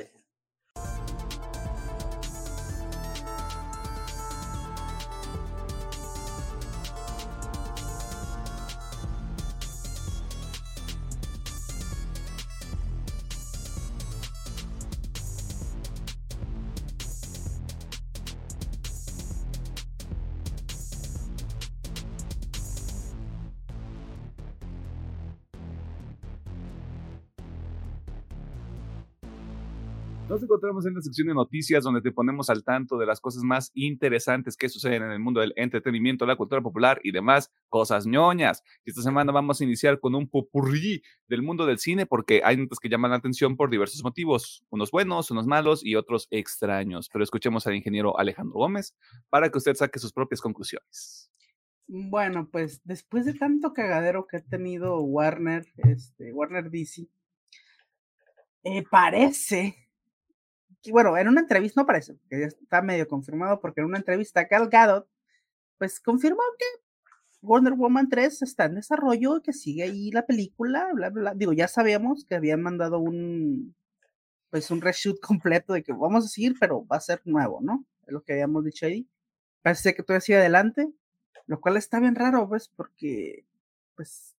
Encontramos 30.66 30.86
en 30.86 30.94
la 30.94 31.00
sección 31.00 31.28
de 31.28 31.34
noticias 31.34 31.84
donde 31.84 32.00
te 32.00 32.10
ponemos 32.10 32.50
al 32.50 32.64
tanto 32.64 32.98
de 32.98 33.06
las 33.06 33.20
cosas 33.20 33.44
más 33.44 33.70
interesantes 33.74 34.56
que 34.56 34.68
suceden 34.68 35.04
en 35.04 35.12
el 35.12 35.20
mundo 35.20 35.40
del 35.40 35.52
entretenimiento, 35.56 36.26
la 36.26 36.34
cultura 36.34 36.60
popular 36.60 37.00
y 37.04 37.12
demás 37.12 37.52
cosas 37.68 38.04
ñoñas. 38.06 38.64
Esta 38.84 39.02
semana 39.02 39.30
vamos 39.30 39.60
a 39.60 39.64
iniciar 39.64 40.00
con 40.00 40.14
un 40.16 40.28
popurrí 40.28 41.02
del 41.28 41.42
mundo 41.42 41.66
del 41.66 41.78
cine 41.78 42.04
porque 42.04 42.42
hay 42.44 42.56
notas 42.56 42.80
que 42.80 42.88
llaman 42.88 43.12
la 43.12 43.18
atención 43.18 43.56
por 43.56 43.70
diversos 43.70 44.02
motivos, 44.02 44.64
unos 44.70 44.90
buenos, 44.90 45.30
unos 45.30 45.46
malos 45.46 45.84
y 45.84 45.94
otros 45.94 46.26
extraños. 46.30 47.08
Pero 47.12 47.22
escuchemos 47.22 47.66
al 47.68 47.76
ingeniero 47.76 48.18
Alejandro 48.18 48.58
Gómez 48.58 48.96
para 49.30 49.50
que 49.50 49.58
usted 49.58 49.74
saque 49.74 50.00
sus 50.00 50.12
propias 50.12 50.40
conclusiones. 50.40 51.30
Bueno, 51.86 52.48
pues 52.50 52.80
después 52.82 53.24
de 53.24 53.34
tanto 53.34 53.72
cagadero 53.72 54.26
que 54.26 54.38
ha 54.38 54.40
tenido 54.42 55.00
Warner, 55.00 55.64
este, 55.76 56.32
Warner 56.32 56.70
DC, 56.70 57.06
eh, 58.64 58.82
parece, 58.90 59.85
bueno, 60.90 61.16
en 61.16 61.28
una 61.28 61.40
entrevista, 61.40 61.80
no 61.80 61.86
parece, 61.86 62.16
que 62.28 62.40
ya 62.40 62.46
está 62.46 62.82
medio 62.82 63.08
confirmado, 63.08 63.60
porque 63.60 63.80
en 63.80 63.86
una 63.86 63.98
entrevista 63.98 64.44
Gal 64.44 64.68
Gadot, 64.68 65.08
pues 65.78 66.00
confirmó 66.00 66.42
que 66.58 66.64
Wonder 67.42 67.74
Woman 67.74 68.08
3 68.08 68.42
está 68.42 68.64
en 68.66 68.74
desarrollo, 68.76 69.42
que 69.42 69.52
sigue 69.52 69.84
ahí 69.84 70.10
la 70.10 70.26
película, 70.26 70.88
bla, 70.92 71.10
bla, 71.10 71.22
bla. 71.22 71.34
Digo, 71.34 71.52
ya 71.52 71.68
sabíamos 71.68 72.24
que 72.24 72.34
habían 72.34 72.62
mandado 72.62 72.98
un, 72.98 73.74
pues 74.50 74.70
un 74.70 74.80
reshoot 74.80 75.20
completo 75.20 75.72
de 75.72 75.82
que 75.82 75.92
vamos 75.92 76.24
a 76.24 76.28
seguir, 76.28 76.56
pero 76.58 76.86
va 76.86 76.96
a 76.96 77.00
ser 77.00 77.22
nuevo, 77.24 77.60
¿no? 77.62 77.84
Es 78.06 78.12
lo 78.12 78.22
que 78.22 78.32
habíamos 78.34 78.64
dicho 78.64 78.86
ahí. 78.86 79.08
Parece 79.62 79.94
que 79.94 80.02
todavía 80.02 80.20
sigue 80.20 80.38
adelante, 80.38 80.88
lo 81.46 81.60
cual 81.60 81.76
está 81.76 82.00
bien 82.00 82.14
raro, 82.14 82.48
pues, 82.48 82.68
porque, 82.68 83.44
pues, 83.96 84.36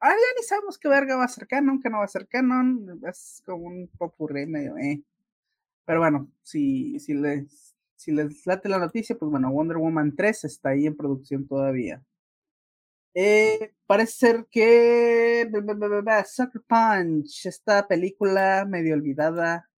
ahora 0.00 0.16
ya 0.16 0.40
ni 0.40 0.44
sabemos 0.44 0.78
qué 0.78 0.88
verga 0.88 1.16
va 1.16 1.24
a 1.24 1.28
ser 1.28 1.46
canon, 1.46 1.80
qué 1.80 1.90
no 1.90 1.98
va 1.98 2.04
a 2.04 2.08
ser 2.08 2.28
canon, 2.28 3.00
es 3.08 3.42
como 3.46 3.66
un 3.66 3.88
popurrí 3.98 4.46
medio, 4.46 4.76
eh. 4.78 5.02
Pero 5.88 6.00
bueno, 6.00 6.30
si, 6.42 7.00
si, 7.00 7.14
les, 7.14 7.74
si 7.96 8.12
les 8.12 8.46
late 8.46 8.68
la 8.68 8.78
noticia, 8.78 9.16
pues 9.16 9.30
bueno, 9.30 9.50
Wonder 9.50 9.78
Woman 9.78 10.14
3 10.14 10.44
está 10.44 10.68
ahí 10.68 10.84
en 10.86 10.94
producción 10.94 11.48
todavía. 11.48 12.04
Eh, 13.14 13.72
parece 13.86 14.12
ser 14.12 14.46
que 14.50 15.50
Sucker 16.26 16.60
Punch, 16.68 17.46
esta 17.46 17.88
película 17.88 18.66
medio 18.68 18.94
olvidada 18.96 19.70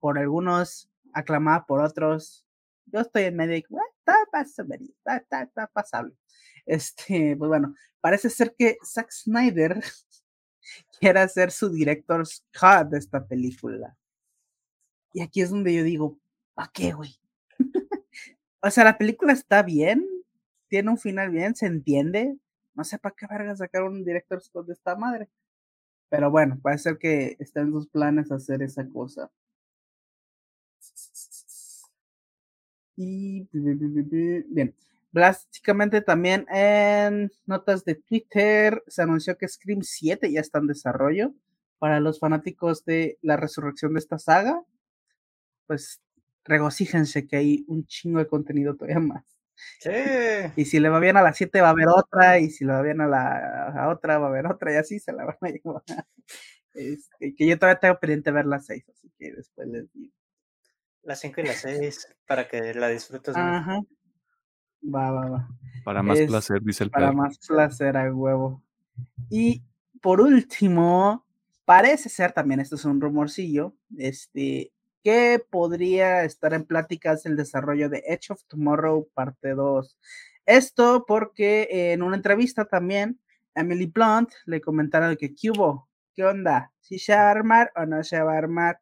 por 0.00 0.18
algunos, 0.18 0.90
aclamada 1.14 1.64
por 1.64 1.80
otros. 1.80 2.44
Yo 2.84 3.00
estoy 3.00 3.24
en 3.24 3.36
medio 3.36 3.54
de 3.54 3.62
que, 3.62 3.68
"Bueno, 3.70 3.88
está 4.00 4.16
pasable, 4.30 4.78
está, 4.98 5.16
está, 5.16 5.42
está 5.44 5.66
pasable. 5.68 6.14
Este, 6.66 7.36
pues 7.38 7.48
bueno, 7.48 7.74
parece 8.02 8.28
ser 8.28 8.54
que 8.58 8.76
Zack 8.84 9.10
Snyder 9.10 9.80
quiere 11.00 11.20
hacer 11.20 11.50
su 11.52 11.70
director's 11.70 12.44
cut 12.52 12.90
de 12.90 12.98
esta 12.98 13.26
película. 13.26 13.97
Y 15.12 15.22
aquí 15.22 15.40
es 15.40 15.50
donde 15.50 15.74
yo 15.74 15.82
digo, 15.82 16.18
¿para 16.54 16.70
qué, 16.72 16.92
güey? 16.92 17.18
o 18.62 18.70
sea, 18.70 18.84
la 18.84 18.98
película 18.98 19.32
está 19.32 19.62
bien, 19.62 20.06
tiene 20.68 20.90
un 20.90 20.98
final 20.98 21.30
bien, 21.30 21.54
se 21.54 21.66
entiende. 21.66 22.36
No 22.74 22.84
sé 22.84 22.98
para 22.98 23.14
qué 23.14 23.26
verga 23.28 23.56
sacar 23.56 23.82
un 23.82 24.04
director 24.04 24.40
de 24.64 24.72
esta 24.72 24.94
madre. 24.96 25.28
Pero 26.08 26.30
bueno, 26.30 26.58
puede 26.62 26.78
ser 26.78 26.98
que 26.98 27.36
está 27.38 27.60
en 27.60 27.72
sus 27.72 27.88
planes 27.88 28.30
hacer 28.32 28.62
esa 28.62 28.88
cosa. 28.88 29.30
Y 32.96 33.48
bien, 33.52 34.74
básicamente 35.12 36.00
también 36.00 36.46
en 36.50 37.30
notas 37.46 37.84
de 37.84 37.94
Twitter 37.94 38.82
se 38.88 39.02
anunció 39.02 39.38
que 39.38 39.46
Scream 39.46 39.82
7 39.82 40.32
ya 40.32 40.40
está 40.40 40.58
en 40.58 40.66
desarrollo 40.66 41.32
para 41.78 42.00
los 42.00 42.18
fanáticos 42.18 42.84
de 42.84 43.18
la 43.22 43.36
resurrección 43.36 43.94
de 43.94 44.00
esta 44.00 44.18
saga. 44.18 44.64
Pues 45.68 46.00
regocíjense 46.44 47.28
que 47.28 47.36
hay 47.36 47.64
un 47.68 47.86
chingo 47.86 48.18
de 48.18 48.26
contenido 48.26 48.74
todavía 48.74 48.98
más. 48.98 49.24
Sí. 49.80 49.90
Y 50.56 50.64
si 50.64 50.80
le 50.80 50.88
va 50.88 50.98
bien 50.98 51.16
a 51.16 51.22
la 51.22 51.32
7 51.32 51.60
va 51.60 51.68
a 51.68 51.70
haber 51.70 51.88
otra, 51.88 52.40
y 52.40 52.50
si 52.50 52.64
le 52.64 52.72
va 52.72 52.82
bien 52.82 53.00
a 53.00 53.06
la 53.06 53.88
otra 53.94 54.18
va 54.18 54.26
a 54.26 54.28
haber 54.30 54.46
otra, 54.46 54.72
y 54.72 54.76
así 54.76 54.98
se 54.98 55.12
la 55.12 55.24
van 55.26 55.36
a 55.40 55.48
llevar. 55.48 55.82
Este, 56.74 57.34
que 57.36 57.46
yo 57.46 57.58
todavía 57.58 57.80
tengo 57.80 57.98
pendiente 58.00 58.30
ver 58.32 58.46
la 58.46 58.58
6, 58.58 58.88
así 58.88 59.12
que 59.18 59.32
después 59.32 59.68
les 59.68 59.92
digo. 59.92 60.12
La 61.02 61.14
5 61.16 61.40
y 61.40 61.44
la 61.44 61.52
6, 61.54 62.16
para 62.26 62.48
que 62.48 62.74
la 62.74 62.88
disfrutes 62.88 63.34
más. 63.36 63.62
Ajá. 63.62 63.80
Va, 64.82 65.10
va, 65.10 65.28
va. 65.28 65.48
Para 65.84 66.02
más 66.02 66.18
Es 66.18 66.28
placer, 66.28 66.62
dice 66.62 66.84
el 66.84 66.90
Para 66.90 67.08
perro. 67.08 67.18
más 67.18 67.38
placer 67.46 67.96
a 67.96 68.12
huevo. 68.12 68.62
Y 69.30 69.62
por 70.00 70.20
último, 70.20 71.26
parece 71.64 72.08
ser 72.08 72.32
también, 72.32 72.60
esto 72.60 72.76
es 72.76 72.84
un 72.84 73.00
rumorcillo, 73.00 73.74
este, 73.96 74.72
que 75.02 75.44
podría 75.50 76.24
estar 76.24 76.54
en 76.54 76.64
pláticas 76.64 77.26
el 77.26 77.36
desarrollo 77.36 77.88
de 77.88 78.02
Edge 78.06 78.30
of 78.32 78.42
Tomorrow 78.46 79.08
parte 79.14 79.50
2. 79.50 79.98
Esto 80.46 81.04
porque 81.06 81.92
en 81.92 82.02
una 82.02 82.16
entrevista 82.16 82.64
también 82.64 83.20
Emily 83.54 83.86
Blunt 83.86 84.30
le 84.46 84.60
comentaron 84.60 85.16
que 85.16 85.34
¿qué 85.34 85.50
hubo? 85.50 85.88
¿Qué 86.14 86.24
onda? 86.24 86.72
¿Si 86.80 86.98
se 86.98 87.14
va 87.14 87.28
a 87.28 87.30
armar 87.30 87.72
o 87.76 87.86
no 87.86 88.02
se 88.04 88.20
va 88.20 88.34
a 88.34 88.38
armar? 88.38 88.80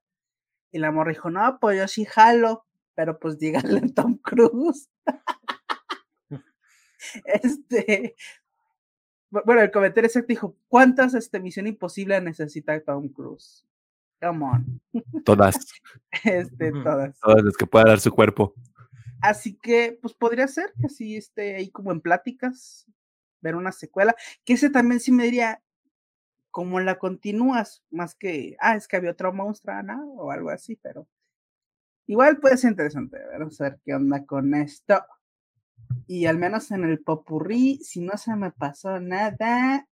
Y 0.72 0.78
la 0.78 0.90
morra 0.92 1.10
dijo, 1.12 1.30
no, 1.30 1.58
pues 1.60 1.78
yo 1.78 1.88
sí 1.88 2.04
jalo, 2.04 2.66
pero 2.94 3.18
pues 3.18 3.38
díganle 3.38 3.78
a 3.80 3.94
Tom 3.94 4.16
Cruise. 4.18 4.88
este, 7.24 8.16
bu- 9.30 9.42
bueno, 9.44 9.62
el 9.62 9.70
comentario 9.70 10.06
exacto 10.06 10.28
dijo, 10.28 10.56
¿cuántas 10.68 11.14
este, 11.14 11.40
Misión 11.40 11.66
Imposible 11.66 12.20
necesita 12.20 12.80
Tom 12.80 13.08
Cruise? 13.08 13.64
Come 14.20 14.44
on, 14.44 14.80
Todas, 15.24 15.56
este, 16.24 16.72
todas. 16.72 17.18
todas 17.20 17.44
las 17.44 17.56
que 17.56 17.66
pueda 17.66 17.84
dar 17.84 18.00
su 18.00 18.10
cuerpo. 18.10 18.54
Así 19.20 19.56
que, 19.56 19.98
pues 20.00 20.14
podría 20.14 20.48
ser 20.48 20.72
que 20.80 20.88
sí 20.88 21.16
esté 21.16 21.56
ahí 21.56 21.70
como 21.70 21.92
en 21.92 22.00
pláticas, 22.00 22.86
ver 23.40 23.56
una 23.56 23.72
secuela, 23.72 24.14
que 24.44 24.54
ese 24.54 24.70
también 24.70 25.00
sí 25.00 25.12
me 25.12 25.24
diría, 25.24 25.62
¿cómo 26.50 26.80
la 26.80 26.98
continúas? 26.98 27.82
Más 27.90 28.14
que, 28.14 28.56
ah, 28.60 28.76
es 28.76 28.88
que 28.88 28.96
había 28.96 29.10
otra 29.10 29.30
monstrua, 29.32 29.82
¿no? 29.82 30.12
O 30.14 30.30
algo 30.30 30.50
así, 30.50 30.76
pero 30.76 31.06
igual 32.06 32.38
puede 32.38 32.56
ser 32.56 32.70
interesante, 32.70 33.18
vamos 33.38 33.60
a 33.60 33.64
ver 33.64 33.80
qué 33.84 33.94
onda 33.94 34.24
con 34.24 34.54
esto. 34.54 35.02
Y 36.06 36.26
al 36.26 36.38
menos 36.38 36.70
en 36.70 36.84
el 36.84 37.00
popurrí, 37.00 37.78
si 37.82 38.00
no 38.00 38.16
se 38.16 38.34
me 38.36 38.50
pasó 38.50 38.98
nada, 39.00 39.86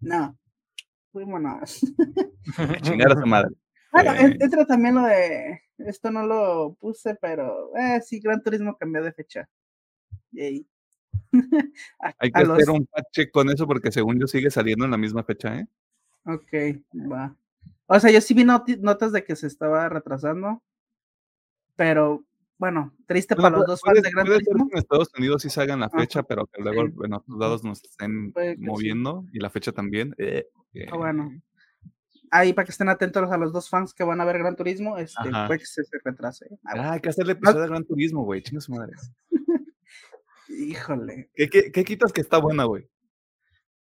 no, 0.00 0.38
fuímonos. 1.12 1.80
A 2.56 2.80
chingar 2.82 3.12
a 3.12 3.20
su 3.20 3.26
madre. 3.26 3.54
Bueno, 3.92 4.12
Eh. 4.12 4.16
en- 4.20 4.42
entra 4.42 4.66
también 4.66 4.94
lo 4.94 5.02
de, 5.02 5.62
esto 5.78 6.10
no 6.10 6.26
lo 6.26 6.74
puse, 6.80 7.14
pero 7.16 7.74
eh, 7.76 8.00
sí, 8.02 8.20
Gran 8.20 8.42
Turismo 8.42 8.76
cambió 8.76 9.02
de 9.02 9.12
fecha. 9.12 9.48
Yay. 10.32 10.66
A- 12.00 12.14
Hay 12.18 12.30
que 12.30 12.44
los- 12.44 12.58
hacer 12.58 12.70
un 12.70 12.88
check 13.12 13.30
con 13.32 13.50
eso 13.50 13.66
porque 13.66 13.90
según 13.92 14.18
yo 14.20 14.26
sigue 14.26 14.50
saliendo 14.50 14.84
en 14.84 14.90
la 14.92 14.96
misma 14.98 15.24
fecha, 15.24 15.58
¿eh? 15.58 15.66
Ok, 16.26 16.52
va. 17.10 17.34
O 17.86 17.98
sea, 17.98 18.10
yo 18.10 18.20
sí 18.20 18.34
vi 18.34 18.44
noti- 18.44 18.78
notas 18.78 19.10
de 19.12 19.24
que 19.24 19.34
se 19.34 19.46
estaba 19.48 19.88
retrasando, 19.88 20.62
pero 21.76 22.22
bueno, 22.58 22.94
triste 23.06 23.34
para 23.34 23.50
los 23.56 23.66
dos 23.66 23.80
fans 23.80 23.98
puede, 23.98 24.02
de 24.02 24.10
Gran 24.12 24.26
puede 24.26 24.38
ser 24.38 24.44
Turismo. 24.46 24.68
que 24.68 24.74
en 24.74 24.78
Estados 24.78 25.10
Unidos 25.18 25.42
sí 25.42 25.50
salgan 25.50 25.80
la 25.80 25.86
Ajá. 25.86 25.98
fecha, 25.98 26.22
pero 26.22 26.46
que 26.46 26.60
luego 26.62 26.86
Sí. 26.86 26.92
en 27.04 27.12
otros 27.14 27.38
lados 27.38 27.64
nos 27.64 27.82
estén 27.82 28.32
que 28.34 28.54
sí. 28.54 28.60
moviendo 28.62 29.24
y 29.32 29.40
la 29.40 29.50
fecha 29.50 29.72
también. 29.72 30.14
eh, 30.18 30.46
Ah, 30.92 30.96
bueno. 30.96 31.32
Eh, 32.32 32.36
Ahí 32.38 32.52
para 32.52 32.64
que 32.64 32.72
estén 32.72 32.88
atentos 32.88 33.30
a 33.30 33.36
los 33.36 33.52
dos 33.52 33.68
fans 33.68 33.92
que 33.92 34.04
van 34.04 34.20
a 34.20 34.24
ver 34.24 34.38
Gran 34.38 34.56
Turismo, 34.56 34.98
este, 34.98 35.30
puede 35.46 35.58
que 35.58 35.66
se, 35.66 35.84
se 35.84 35.98
retrase. 36.04 36.46
Ah, 36.64 36.72
Ah, 36.76 36.92
hay 36.92 37.00
que 37.00 37.08
hacerle 37.08 37.32
episodio 37.32 37.62
de 37.62 37.68
Gran 37.68 37.84
Turismo, 37.84 38.24
güey. 38.24 38.42
Chinga 38.42 38.60
su 38.60 38.72
madre. 38.72 38.92
Híjole, 40.48 41.30
¿Qué, 41.34 41.48
qué, 41.48 41.70
qué 41.72 41.84
quitas 41.84 42.12
que 42.12 42.20
está 42.20 42.38
buena, 42.38 42.64
güey? 42.64 42.88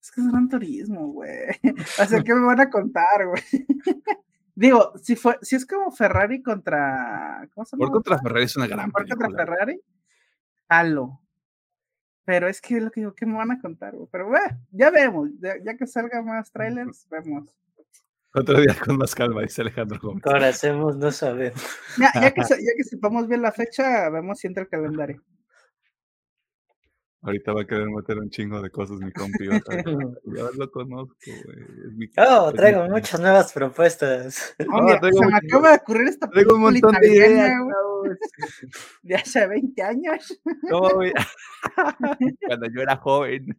es 0.01 0.11
que 0.11 0.21
es 0.21 0.27
Gran 0.27 0.49
Turismo, 0.49 1.07
güey. 1.13 1.47
O 2.01 2.05
sea, 2.05 2.21
¿qué 2.23 2.33
me 2.33 2.45
van 2.45 2.59
a 2.59 2.69
contar, 2.69 3.27
güey? 3.27 3.43
Digo, 4.55 4.93
si 5.01 5.15
fue, 5.15 5.37
si 5.41 5.55
es 5.55 5.65
como 5.65 5.91
Ferrari 5.91 6.43
contra. 6.43 7.47
¿Cómo 7.53 7.65
se 7.65 7.75
llama? 7.75 7.85
Por 7.85 7.93
contra 7.93 8.19
Ferrari 8.19 8.45
es 8.45 8.55
una 8.55 8.67
gran 8.67 8.91
Ford 8.91 9.07
contra. 9.09 9.29
Ferrari, 9.45 9.81
halo. 10.67 11.21
Pero 12.25 12.47
es 12.47 12.61
que 12.61 12.79
lo 12.79 12.91
que 12.91 13.01
digo, 13.01 13.13
¿qué 13.13 13.25
me 13.25 13.35
van 13.35 13.51
a 13.51 13.59
contar? 13.59 13.95
güey? 13.95 14.07
Pero 14.11 14.27
bueno, 14.27 14.57
ya 14.71 14.91
vemos, 14.91 15.29
ya, 15.39 15.55
ya 15.63 15.75
que 15.75 15.87
salga 15.87 16.21
más 16.21 16.51
trailers, 16.51 17.07
vemos. 17.09 17.49
Otro 18.33 18.59
día 18.59 18.75
con 18.83 18.97
más 18.97 19.13
calma, 19.13 19.41
dice 19.41 19.61
Alejandro 19.61 19.99
Gómez. 20.01 20.23
Conocemos, 20.23 20.97
no 20.97 21.11
sabemos. 21.11 21.61
Ya, 21.99 22.11
ya 22.19 22.31
que, 22.33 22.41
ya 22.41 22.73
que 22.77 22.83
sepamos 22.83 23.27
bien 23.27 23.41
la 23.41 23.51
fecha, 23.51 24.09
vemos 24.09 24.39
si 24.39 24.47
entra 24.47 24.63
el 24.63 24.69
calendario. 24.69 25.21
Ahorita 27.25 27.53
va 27.53 27.61
a 27.61 27.65
querer 27.65 27.87
meter 27.89 28.17
un 28.19 28.29
chingo 28.29 28.61
de 28.61 28.69
cosas 28.69 28.97
mi 28.99 29.11
compi. 29.13 29.47
Ya 30.35 30.43
lo 30.57 30.69
conozco, 30.71 31.15
güey. 31.25 31.57
Es 31.87 31.93
mi- 31.93 32.09
Oh, 32.17 32.47
es 32.47 32.53
mi 32.53 32.57
traigo 32.57 32.85
muchas 32.89 33.19
nuevas 33.21 33.53
propuestas. 33.53 34.55
Oh, 34.59 34.77
No, 34.77 34.83
mira, 34.83 34.99
traigo 34.99 35.19
se 35.19 35.25
me 35.27 35.37
acaba 35.37 35.69
de 35.69 35.75
ocurrir 35.77 36.07
esta 36.09 36.29
Traigo 36.29 36.55
un 36.55 36.61
montón 36.61 36.91
de 36.99 37.07
italiana, 37.15 37.45
ideas. 37.45 37.59
güey, 37.61 38.11
de 39.03 39.15
hace 39.15 39.47
20 39.47 39.81
años. 39.83 40.41
Cuando 42.47 42.67
yo 42.73 42.81
era 42.81 42.97
joven. 42.97 43.57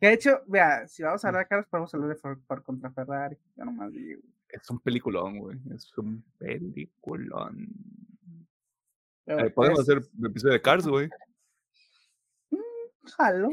Que 0.00 0.06
de 0.08 0.12
hecho, 0.14 0.40
vea, 0.46 0.88
si 0.88 1.02
vamos 1.02 1.22
a 1.24 1.28
hablar 1.28 1.44
de 1.44 1.48
carros, 1.48 1.66
podemos 1.66 1.92
hablar 1.94 2.08
de 2.08 2.16
Ford, 2.16 2.38
Ford 2.46 2.62
contra 2.62 2.90
Ferrari. 2.90 3.36
Yo 3.56 3.64
nomás 3.66 3.92
digo. 3.92 4.22
Es 4.48 4.68
un 4.70 4.80
peliculón, 4.80 5.38
güey. 5.38 5.58
Es 5.74 5.96
un 5.98 6.24
peliculón. 6.38 7.68
pero 9.24 9.46
Eh, 9.46 9.50
podemos 9.50 9.80
es- 9.80 9.88
hacer 9.88 10.10
un 10.18 10.26
episodio 10.26 10.54
de 10.54 10.62
Cars, 10.62 10.86
güey. 10.86 11.08
Jalo. 13.16 13.50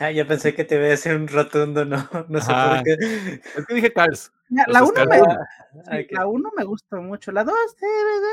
Ah, 0.00 0.10
yo 0.10 0.26
pensé 0.26 0.54
que 0.54 0.64
te 0.64 0.76
iba 0.76 0.84
a 0.84 0.88
decir 0.88 1.14
un 1.14 1.28
rotundo, 1.28 1.84
no, 1.84 1.96
no 2.28 2.40
sé 2.40 2.50
Ajá. 2.52 2.76
por 2.76 2.84
qué. 2.84 2.92
Es 3.56 3.66
que 3.66 3.74
dije 3.74 3.92
Cars. 3.92 4.32
Ya, 4.48 4.64
la 4.68 4.80
1 4.82 4.88
Oscar 4.88 5.08
me. 5.08 5.16
Ah, 5.16 5.46
sí, 5.90 6.04
ok. 6.04 6.12
la 6.12 6.26
uno 6.26 6.50
me 6.56 6.64
gustó 6.64 6.96
mucho. 7.02 7.30
La 7.32 7.44
2, 7.44 7.54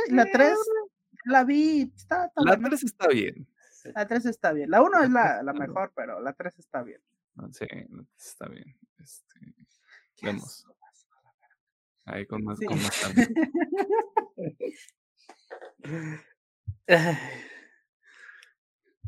la 0.09 0.25
3 0.25 0.57
la 1.25 1.43
vi. 1.43 1.91
Está, 1.95 2.25
está 2.27 2.41
La 2.43 2.51
buena. 2.53 2.69
3 2.69 2.83
está 2.83 3.07
bien. 3.09 3.47
La 3.93 4.07
3 4.07 4.25
está 4.27 4.53
bien. 4.53 4.69
La 4.69 4.81
1 4.81 5.03
es 5.03 5.09
la, 5.09 5.43
la 5.43 5.53
mejor, 5.53 5.91
pero 5.95 6.19
la 6.21 6.33
3 6.33 6.59
está 6.59 6.83
bien. 6.83 7.01
Ah, 7.37 7.47
Sí, 7.51 7.65
está 8.17 8.47
bien. 8.47 8.77
Este, 8.99 9.39
Vemos. 10.21 10.65
ahí 12.05 12.25
con 12.25 12.43
más, 12.43 12.59
Sí. 12.59 12.65
con 12.65 12.77
más 12.81 13.03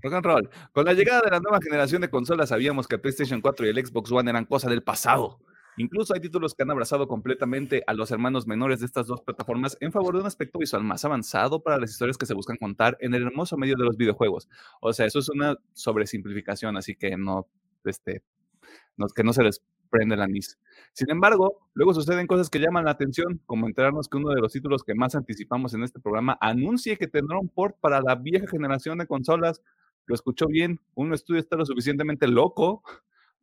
Rock 0.01 0.13
and 0.13 0.25
roll. 0.25 0.49
Con 0.71 0.85
la 0.85 0.93
llegada 0.93 1.21
de 1.21 1.31
la 1.31 1.39
nueva 1.39 1.59
generación 1.61 2.01
de 2.01 2.09
consolas 2.09 2.49
sabíamos 2.49 2.87
que 2.87 2.95
el 2.95 3.01
PlayStation 3.01 3.41
4 3.41 3.65
y 3.65 3.69
el 3.69 3.85
Xbox 3.85 4.11
One 4.11 4.29
eran 4.29 4.45
cosa 4.45 4.69
del 4.69 4.83
pasado. 4.83 5.39
Incluso 5.77 6.13
hay 6.13 6.21
títulos 6.21 6.53
que 6.53 6.63
han 6.63 6.71
abrazado 6.71 7.07
completamente 7.07 7.83
a 7.85 7.93
los 7.93 8.11
hermanos 8.11 8.47
menores 8.47 8.79
de 8.79 8.85
estas 8.85 9.07
dos 9.07 9.21
plataformas 9.21 9.77
en 9.81 9.91
favor 9.91 10.13
de 10.15 10.21
un 10.21 10.27
aspecto 10.27 10.59
visual 10.59 10.83
más 10.83 11.03
avanzado 11.03 11.61
para 11.61 11.77
las 11.77 11.91
historias 11.91 12.17
que 12.17 12.25
se 12.25 12.33
buscan 12.33 12.57
contar 12.57 12.97
en 13.01 13.13
el 13.13 13.23
hermoso 13.23 13.57
medio 13.57 13.75
de 13.77 13.83
los 13.83 13.97
videojuegos. 13.97 14.47
O 14.79 14.93
sea, 14.93 15.05
eso 15.05 15.19
es 15.19 15.29
una 15.29 15.57
sobresimplificación, 15.73 16.77
así 16.77 16.95
que 16.95 17.17
no, 17.17 17.47
este, 17.83 18.23
que 19.15 19.23
no 19.23 19.33
se 19.33 19.43
les 19.43 19.61
prende 19.89 20.15
la 20.15 20.25
anís. 20.25 20.57
Sin 20.93 21.09
embargo, 21.09 21.69
luego 21.73 21.93
suceden 21.93 22.27
cosas 22.27 22.49
que 22.49 22.59
llaman 22.59 22.85
la 22.85 22.91
atención, 22.91 23.41
como 23.45 23.67
enterarnos 23.67 24.07
que 24.07 24.17
uno 24.17 24.29
de 24.29 24.41
los 24.41 24.53
títulos 24.53 24.83
que 24.83 24.95
más 24.95 25.15
anticipamos 25.15 25.73
en 25.73 25.83
este 25.83 25.99
programa 25.99 26.37
anuncie 26.41 26.97
que 26.97 27.07
tendrá 27.07 27.37
un 27.37 27.49
port 27.49 27.77
para 27.79 28.01
la 28.01 28.15
vieja 28.15 28.47
generación 28.47 28.97
de 28.97 29.07
consolas. 29.07 29.61
Lo 30.05 30.15
escuchó 30.15 30.47
bien, 30.47 30.79
un 30.93 31.13
estudio 31.13 31.39
está 31.39 31.55
lo 31.57 31.65
suficientemente 31.65 32.27
loco 32.27 32.83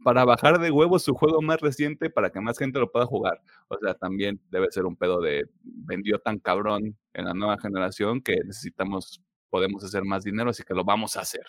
para 0.03 0.25
bajar 0.25 0.59
de 0.59 0.71
huevos 0.71 1.03
su 1.03 1.15
juego 1.15 1.41
más 1.43 1.61
reciente 1.61 2.11
para 2.11 2.31
que 2.31 2.41
más 2.41 2.59
gente 2.59 2.79
lo 2.79 2.91
pueda 2.91 3.07
jugar. 3.07 3.41
O 3.69 3.79
sea, 3.79 3.95
también 3.95 4.41
debe 4.51 4.71
ser 4.71 4.85
un 4.85 4.97
pedo 4.97 5.21
de 5.21 5.45
vendió 5.63 6.19
tan 6.19 6.39
cabrón 6.39 6.97
en 7.15 7.25
la 7.25 7.35
nueva 7.35 7.59
generación 7.59 8.21
que 8.21 8.37
necesitamos, 8.45 9.23
podemos 9.51 9.85
hacer 9.85 10.05
más 10.05 10.25
dinero, 10.25 10.51
así 10.51 10.63
que 10.63 10.75
lo 10.75 10.85
vamos 10.85 11.17
a 11.17 11.21
hacer. 11.21 11.45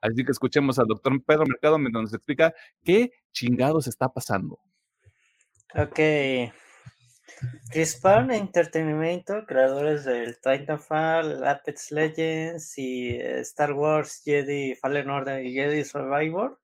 Así 0.00 0.24
que 0.24 0.32
escuchemos 0.32 0.78
al 0.78 0.86
doctor 0.86 1.12
Pedro 1.24 1.44
Mercado 1.46 1.78
mientras 1.78 2.02
nos 2.02 2.14
explica 2.14 2.54
qué 2.84 3.10
chingados 3.32 3.86
está 3.86 4.08
pasando. 4.08 4.60
Ok. 5.74 5.98
Respawn 7.72 8.30
Entertainment, 8.30 9.28
creadores 9.46 10.04
del 10.04 10.40
Titanfall, 10.40 11.46
Apex 11.46 11.92
Legends 11.92 12.78
y 12.78 13.10
eh, 13.10 13.40
Star 13.40 13.72
Wars 13.72 14.22
Jedi 14.24 14.74
Fallen 14.74 15.10
Order 15.10 15.44
y 15.44 15.52
Jedi 15.52 15.84
Survivor, 15.84 16.58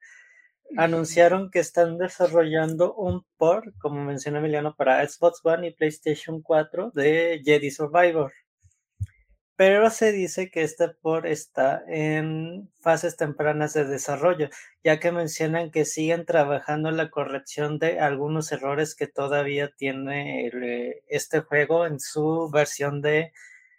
anunciaron 0.76 1.50
que 1.50 1.60
están 1.60 1.98
desarrollando 1.98 2.94
un 2.94 3.24
port, 3.36 3.66
como 3.78 4.02
mencionó 4.04 4.38
Emiliano, 4.38 4.74
para 4.76 5.06
Xbox 5.06 5.40
One 5.44 5.68
y 5.68 5.74
PlayStation 5.74 6.42
4 6.42 6.90
de 6.94 7.40
Jedi 7.44 7.70
Survivor 7.70 8.32
pero 9.56 9.88
se 9.90 10.10
dice 10.12 10.50
que 10.50 10.62
este 10.62 10.88
port 10.88 11.26
está 11.26 11.84
en 11.86 12.70
fases 12.80 13.16
tempranas 13.16 13.72
de 13.72 13.84
desarrollo, 13.84 14.48
ya 14.82 14.98
que 14.98 15.12
mencionan 15.12 15.70
que 15.70 15.84
siguen 15.84 16.26
trabajando 16.26 16.88
en 16.88 16.96
la 16.96 17.10
corrección 17.10 17.78
de 17.78 18.00
algunos 18.00 18.50
errores 18.50 18.96
que 18.96 19.06
todavía 19.06 19.70
tiene 19.76 20.48
eh, 20.48 21.02
este 21.08 21.40
juego 21.40 21.86
en 21.86 22.00
su 22.00 22.50
versión 22.52 23.00
de 23.00 23.32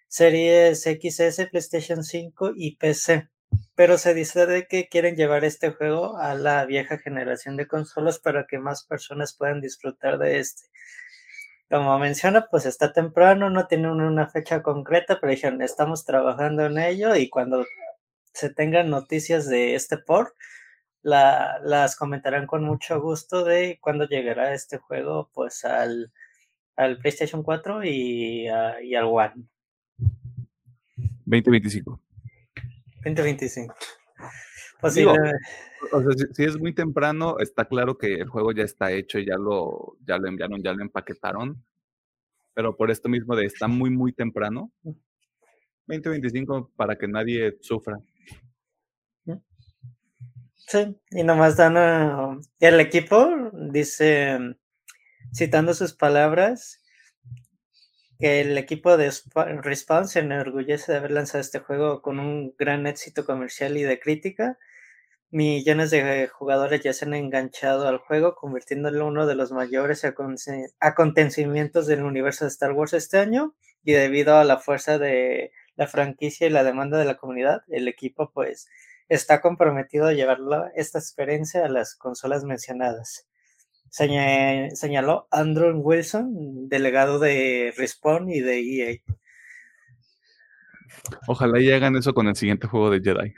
series 0.08 0.84
XS, 0.84 1.48
PlayStation 1.52 2.04
5 2.04 2.54
y 2.56 2.78
PC. 2.78 3.30
Pero 3.76 3.98
se 3.98 4.14
dice 4.14 4.46
de 4.46 4.68
que 4.68 4.88
quieren 4.88 5.16
llevar 5.16 5.44
este 5.44 5.72
juego 5.72 6.18
a 6.18 6.34
la 6.36 6.66
vieja 6.66 6.98
generación 6.98 7.58
de 7.58 7.68
consolas 7.68 8.20
para 8.20 8.48
que 8.48 8.60
más 8.60 8.86
personas 8.86 9.36
puedan 9.36 9.62
disfrutar 9.62 10.18
de 10.18 10.40
este 10.40 10.70
como 11.70 11.98
menciona, 12.00 12.48
pues 12.50 12.66
está 12.66 12.94
temprano, 12.94 13.50
no 13.50 13.68
tiene 13.68 13.92
una 13.92 14.30
fecha 14.30 14.62
concreta, 14.62 15.20
pero 15.20 15.32
dijeron, 15.32 15.62
estamos 15.62 16.06
trabajando 16.06 16.66
en 16.66 16.78
ello 16.78 17.16
y 17.16 17.30
cuando 17.30 17.66
se 18.34 18.50
tengan 18.54 18.90
noticias 18.90 19.48
de 19.50 19.76
este 19.76 19.98
port, 19.98 20.34
la, 21.02 21.60
las 21.64 21.96
comentarán 21.96 22.48
con 22.48 22.64
mucho 22.64 23.02
gusto 23.02 23.44
de 23.44 23.80
cuándo 23.82 24.08
llegará 24.08 24.54
este 24.54 24.78
juego 24.78 25.30
pues 25.34 25.66
al, 25.66 26.12
al 26.76 26.98
PlayStation 26.98 27.44
4 27.44 27.84
y, 27.84 28.48
y 28.84 28.96
al 28.96 29.06
One. 29.06 29.46
2025. 31.26 32.00
2025. 33.06 33.76
Posiblemente. 34.82 35.38
o 35.92 36.02
sea, 36.02 36.28
si, 36.34 36.44
es 36.44 36.60
muy 36.60 36.74
temprano, 36.74 37.38
está 37.40 37.66
claro 37.66 37.98
que 37.98 38.16
el 38.16 38.28
juego 38.28 38.52
ya 38.52 38.64
está 38.64 38.92
hecho 38.92 39.20
y 39.20 39.26
ya 39.26 39.38
lo, 39.38 39.98
ya 40.06 40.18
lo 40.18 40.28
enviaron, 40.28 40.62
ya 40.62 40.74
lo 40.74 40.82
empaquetaron. 40.82 41.64
Pero 42.54 42.76
por 42.76 42.92
esto 42.92 43.10
mismo 43.10 43.36
de 43.36 43.46
está 43.46 43.68
muy, 43.68 43.90
muy 43.90 44.14
temprano. 44.14 44.72
2025 45.88 46.72
para 46.76 46.98
que 46.98 47.08
nadie 47.08 47.58
sufra. 47.62 48.00
Sí, 50.68 50.98
y 51.12 51.24
nomás 51.24 51.58
dan 51.58 52.42
el 52.60 52.80
equipo, 52.80 53.52
dice, 53.72 54.40
citando 55.32 55.76
sus 55.76 55.94
palabras, 55.94 56.82
el 58.20 58.58
equipo 58.58 58.98
de 58.98 59.12
Respawn 59.62 60.08
se 60.08 60.20
enorgullece 60.20 60.92
de 60.92 60.98
haber 60.98 61.12
lanzado 61.12 61.42
este 61.42 61.60
juego 61.60 62.02
con 62.02 62.20
un 62.20 62.56
gran 62.58 62.88
éxito 62.88 63.26
comercial 63.26 63.78
y 63.78 63.84
de 63.84 64.00
crítica. 64.00 64.58
Millones 65.32 65.92
de 65.92 66.28
jugadores 66.28 66.82
ya 66.82 66.94
se 66.94 67.06
han 67.06 67.14
enganchado 67.14 67.88
al 67.88 67.98
juego, 67.98 68.36
convirtiéndolo 68.36 69.02
en 69.02 69.08
uno 69.08 69.28
de 69.28 69.36
los 69.36 69.52
mayores 69.52 70.06
acontecimientos 70.80 71.88
del 71.88 72.04
universo 72.04 72.46
de 72.46 72.50
Star 72.50 72.72
Wars 72.72 72.94
este 72.94 73.18
año. 73.18 73.56
Y 73.84 73.94
debido 73.94 74.38
a 74.38 74.46
la 74.46 74.58
fuerza 74.58 74.98
de 74.98 75.52
la 75.76 75.88
franquicia 75.88 76.48
y 76.48 76.52
la 76.52 76.64
demanda 76.64 76.98
de 76.98 77.06
la 77.06 77.18
comunidad, 77.18 77.64
el 77.68 77.88
equipo 77.88 78.32
pues 78.34 78.68
está 79.10 79.42
comprometido 79.42 80.08
a 80.08 80.14
llevar 80.14 80.40
esta 80.76 81.00
experiencia 81.00 81.66
a 81.66 81.70
las 81.70 81.96
consolas 81.96 82.44
mencionadas 82.46 83.28
señaló 83.96 85.28
Andrew 85.32 85.80
Wilson, 85.80 86.68
delegado 86.68 87.18
de 87.18 87.74
Respawn 87.78 88.30
y 88.30 88.42
de 88.42 88.60
EA. 88.60 88.98
Ojalá 91.28 91.62
y 91.62 91.72
hagan 91.72 91.96
eso 91.96 92.14
con 92.14 92.28
el 92.28 92.36
siguiente 92.36 92.68
juego 92.68 92.90
de 92.90 93.02
Jedi. 93.02 93.34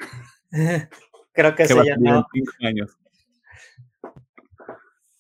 Creo 1.34 1.56
que, 1.56 1.68
se 1.68 1.76
llama. 1.76 2.26
años. 2.62 2.98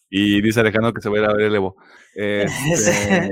Y 0.10 0.42
dice 0.42 0.62
Alejandro 0.62 0.94
que 0.94 1.02
se 1.02 1.10
va 1.10 1.18
a 1.18 1.20
ir 1.20 1.26
a 1.26 1.34
ver 1.34 1.42
el 1.42 1.56
Evo. 1.56 1.76
Este, 2.16 3.30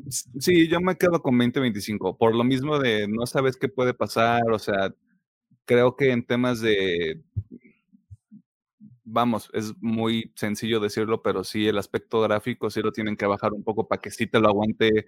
sí, 0.40 0.68
yo 0.68 0.80
me 0.80 0.96
quedo 0.96 1.20
con 1.20 1.36
2025. 1.36 2.16
Por 2.16 2.34
lo 2.34 2.44
mismo 2.44 2.78
de 2.78 3.06
no 3.08 3.26
sabes 3.26 3.58
qué 3.58 3.68
puede 3.68 3.92
pasar. 3.92 4.50
O 4.50 4.58
sea, 4.58 4.94
creo 5.66 5.96
que 5.96 6.12
en 6.12 6.24
temas 6.24 6.62
de 6.62 7.20
vamos, 9.12 9.50
es 9.52 9.74
muy 9.80 10.32
sencillo 10.34 10.80
decirlo, 10.80 11.22
pero 11.22 11.44
sí 11.44 11.68
el 11.68 11.78
aspecto 11.78 12.20
gráfico 12.22 12.70
sí 12.70 12.80
lo 12.80 12.92
tienen 12.92 13.16
que 13.16 13.26
bajar 13.26 13.52
un 13.52 13.62
poco 13.62 13.86
para 13.86 14.00
que 14.00 14.10
sí 14.10 14.26
te 14.26 14.40
lo 14.40 14.48
aguante 14.48 15.06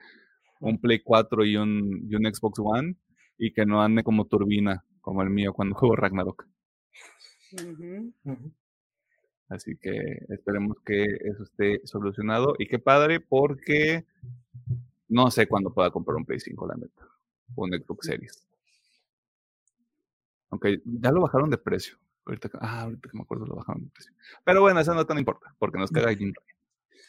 un 0.60 0.78
Play 0.78 1.00
4 1.00 1.44
y 1.44 1.56
un, 1.56 2.06
y 2.08 2.14
un 2.14 2.24
Xbox 2.32 2.58
One 2.58 2.96
y 3.38 3.52
que 3.52 3.64
no 3.66 3.82
ande 3.82 4.04
como 4.04 4.26
turbina, 4.26 4.84
como 5.00 5.22
el 5.22 5.30
mío 5.30 5.52
cuando 5.52 5.74
juego 5.78 5.96
Ragnarok. 5.96 6.46
Así 9.48 9.76
que 9.76 10.18
esperemos 10.28 10.76
que 10.84 11.04
eso 11.04 11.44
esté 11.44 11.80
solucionado. 11.86 12.54
Y 12.58 12.66
qué 12.66 12.78
padre, 12.78 13.20
porque 13.20 14.04
no 15.08 15.30
sé 15.30 15.46
cuándo 15.46 15.72
pueda 15.72 15.90
comprar 15.90 16.16
un 16.16 16.24
Play 16.24 16.40
5, 16.40 16.66
la 16.66 16.74
neta. 16.74 17.08
O 17.54 17.64
un 17.64 17.72
Xbox 17.72 18.06
Series. 18.06 18.46
Aunque 20.50 20.82
ya 20.84 21.10
lo 21.10 21.22
bajaron 21.22 21.50
de 21.50 21.58
precio. 21.58 21.96
Ahorita, 22.26 22.50
ah, 22.60 22.82
ahorita 22.82 23.08
que 23.10 23.16
me 23.16 23.22
acuerdo 23.22 23.46
lo 23.46 23.56
bajaron 23.56 23.90
Pero 24.44 24.62
bueno, 24.62 24.80
eso 24.80 24.94
no 24.94 25.04
tan 25.04 25.18
importa, 25.18 25.54
porque 25.58 25.78
nos 25.78 25.90
caga 25.90 26.14
Jim 26.14 26.32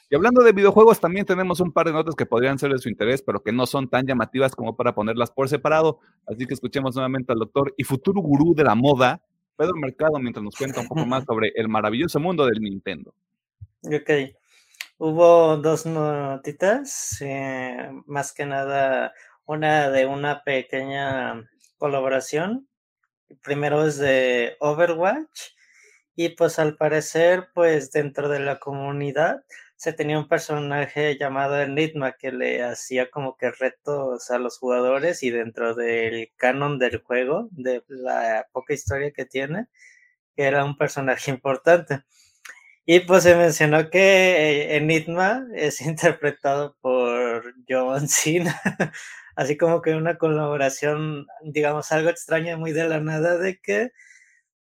Y 0.10 0.15
hablando 0.15 0.43
de 0.43 0.51
videojuegos, 0.51 0.99
también 0.99 1.25
tenemos 1.25 1.60
un 1.62 1.71
par 1.71 1.88
de 1.88 1.93
notas 1.93 2.15
que 2.15 2.25
podrían 2.25 2.60
ser 2.60 2.71
de 2.71 2.80
su 2.80 2.89
interés, 2.89 3.21
pero 3.21 3.41
que 3.41 3.51
no 3.51 3.65
son 3.65 3.89
tan 3.89 4.06
llamativas 4.06 4.56
como 4.56 4.75
para 4.75 4.93
ponerlas 4.93 5.32
por 5.32 5.47
separado. 5.47 5.99
Así 6.28 6.45
que 6.45 6.54
escuchemos 6.54 6.95
nuevamente 6.95 7.32
al 7.32 7.39
doctor 7.39 7.73
y 7.78 7.84
futuro 7.84 8.21
gurú 8.21 8.54
de 8.54 8.65
la 8.65 8.75
moda, 8.75 9.21
Pedro 9.56 9.75
Mercado, 9.75 10.19
mientras 10.19 10.43
nos 10.43 10.56
cuenta 10.56 10.82
un 10.82 10.88
poco 10.88 11.06
más 11.06 11.23
sobre 11.28 11.54
el 11.56 11.69
maravilloso 11.69 12.19
mundo 12.19 12.45
del 12.45 12.60
Nintendo. 12.60 13.13
Ok. 13.84 14.10
Hubo 14.97 15.58
dos 15.58 15.86
notitas, 15.86 17.17
eh, 17.21 17.91
más 18.06 18.34
que 18.34 18.45
nada 18.45 19.13
una 19.45 19.89
de 19.89 20.06
una 20.06 20.43
pequeña 20.43 21.49
colaboración 21.78 22.67
primero 23.41 23.85
es 23.85 23.97
de 23.97 24.57
Overwatch 24.59 25.53
y 26.15 26.29
pues 26.29 26.59
al 26.59 26.77
parecer 26.77 27.49
pues 27.53 27.91
dentro 27.91 28.29
de 28.29 28.39
la 28.39 28.59
comunidad 28.59 29.43
se 29.75 29.93
tenía 29.93 30.17
un 30.17 30.27
personaje 30.27 31.17
llamado 31.17 31.61
Enigma 31.61 32.13
que 32.13 32.31
le 32.31 32.63
hacía 32.63 33.09
como 33.11 33.38
que 33.38 33.51
retos 33.51 34.31
a 34.31 34.39
los 34.39 34.57
jugadores 34.57 35.21
y 35.23 35.29
dentro 35.31 35.75
del 35.75 36.31
canon 36.38 36.79
del 36.79 37.01
juego, 37.03 37.49
de 37.51 37.83
la 37.88 38.47
poca 38.53 38.73
historia 38.73 39.11
que 39.11 39.25
tiene, 39.25 39.67
que 40.35 40.43
era 40.43 40.65
un 40.65 40.77
personaje 40.77 41.31
importante. 41.31 42.03
Y 42.85 43.01
pues 43.01 43.23
se 43.23 43.35
mencionó 43.35 43.89
que 43.89 44.75
Enigma 44.75 45.47
es 45.55 45.81
interpretado 45.81 46.77
por 46.81 47.14
John 47.67 48.08
Cena. 48.08 48.60
así 49.36 49.58
como 49.58 49.82
que 49.82 49.95
una 49.95 50.17
colaboración, 50.17 51.28
digamos, 51.43 51.91
algo 51.91 52.10
extraña, 52.10 52.58
muy 52.58 52.71
de 52.71 52.88
la 52.88 53.00
nada, 53.00 53.38
de 53.38 53.60
que 53.60 53.91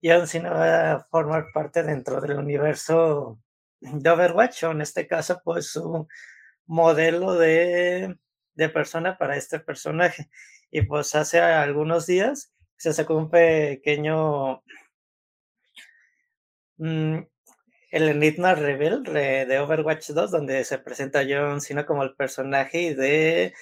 John 0.04 0.28
Cena 0.28 0.52
va 0.52 0.91
a 0.93 1.00
formar 1.12 1.48
parte 1.54 1.84
dentro 1.84 2.22
del 2.22 2.38
universo 2.38 3.39
de 3.82 4.10
Overwatch, 4.10 4.63
o 4.63 4.72
en 4.72 4.82
este 4.82 5.08
caso, 5.08 5.41
pues 5.43 5.72
su 5.72 6.08
modelo 6.65 7.36
de, 7.36 8.17
de 8.56 8.69
persona 8.69 9.17
para 9.17 9.38
este 9.38 9.60
personaje. 9.60 10.30
Y 10.72 10.84
pues 10.84 11.15
hace 11.15 11.39
algunos 11.41 12.06
días 12.06 12.54
se 12.78 12.93
sacó 12.93 13.15
un 13.15 13.30
pequeño 13.30 14.63
mm, 16.78 17.19
el 17.89 18.10
Enigma 18.10 18.56
Rebel 18.56 19.04
de 19.04 19.60
Overwatch 19.60 20.10
2, 20.12 20.32
donde 20.32 20.63
se 20.63 20.80
presenta 20.80 21.25
John 21.28 21.62
Cena 21.62 21.86
como 21.86 22.04
el 22.04 22.15
personaje 22.15 22.95
de 22.95 23.54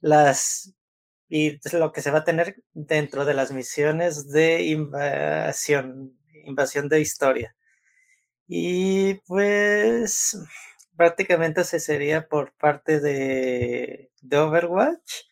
las 0.00 0.74
y 1.28 1.58
lo 1.76 1.92
que 1.92 2.02
se 2.02 2.10
va 2.10 2.18
a 2.18 2.24
tener 2.24 2.56
dentro 2.74 3.24
de 3.24 3.34
las 3.34 3.50
misiones 3.52 4.30
de 4.30 4.62
invasión, 4.64 6.16
invasión 6.44 6.88
de 6.88 7.00
historia. 7.00 7.56
Y 8.46 9.14
pues 9.26 10.38
prácticamente 10.96 11.64
se 11.64 11.80
sería 11.80 12.28
por 12.28 12.52
parte 12.54 13.00
de, 13.00 14.10
de 14.22 14.38
Overwatch. 14.38 15.24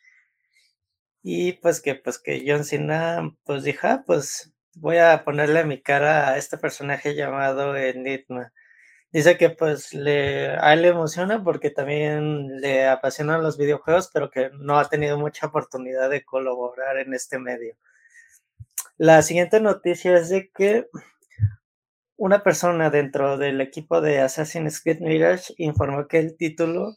Y 1.22 1.52
pues 1.54 1.80
que 1.80 1.94
pues 1.94 2.18
que 2.18 2.44
John 2.46 2.64
Cena 2.64 3.36
pues 3.44 3.64
dijo, 3.64 3.86
ah, 3.86 4.04
pues 4.06 4.52
voy 4.74 4.98
a 4.98 5.24
ponerle 5.24 5.64
mi 5.64 5.80
cara 5.82 6.30
a 6.30 6.38
este 6.38 6.58
personaje 6.58 7.14
llamado 7.14 7.76
Enigma. 7.76 8.52
Dice 9.12 9.36
que 9.36 9.50
pues 9.50 9.94
a 9.94 10.72
él 10.72 10.82
le 10.82 10.88
emociona 10.88 11.44
porque 11.44 11.70
también 11.70 12.60
le 12.60 12.88
apasionan 12.88 13.42
los 13.42 13.58
videojuegos, 13.58 14.10
pero 14.12 14.30
que 14.30 14.50
no 14.54 14.78
ha 14.78 14.88
tenido 14.88 15.18
mucha 15.18 15.48
oportunidad 15.48 16.08
de 16.08 16.24
colaborar 16.24 16.96
en 16.98 17.12
este 17.12 17.38
medio. 17.38 17.76
La 18.96 19.20
siguiente 19.22 19.60
noticia 19.60 20.16
es 20.16 20.30
de 20.30 20.50
que 20.50 20.86
una 22.16 22.42
persona 22.42 22.88
dentro 22.88 23.36
del 23.36 23.60
equipo 23.60 24.00
de 24.00 24.20
Assassin's 24.20 24.80
Creed 24.82 25.00
Mirage 25.00 25.54
informó 25.58 26.06
que 26.08 26.18
el 26.18 26.36
título 26.36 26.96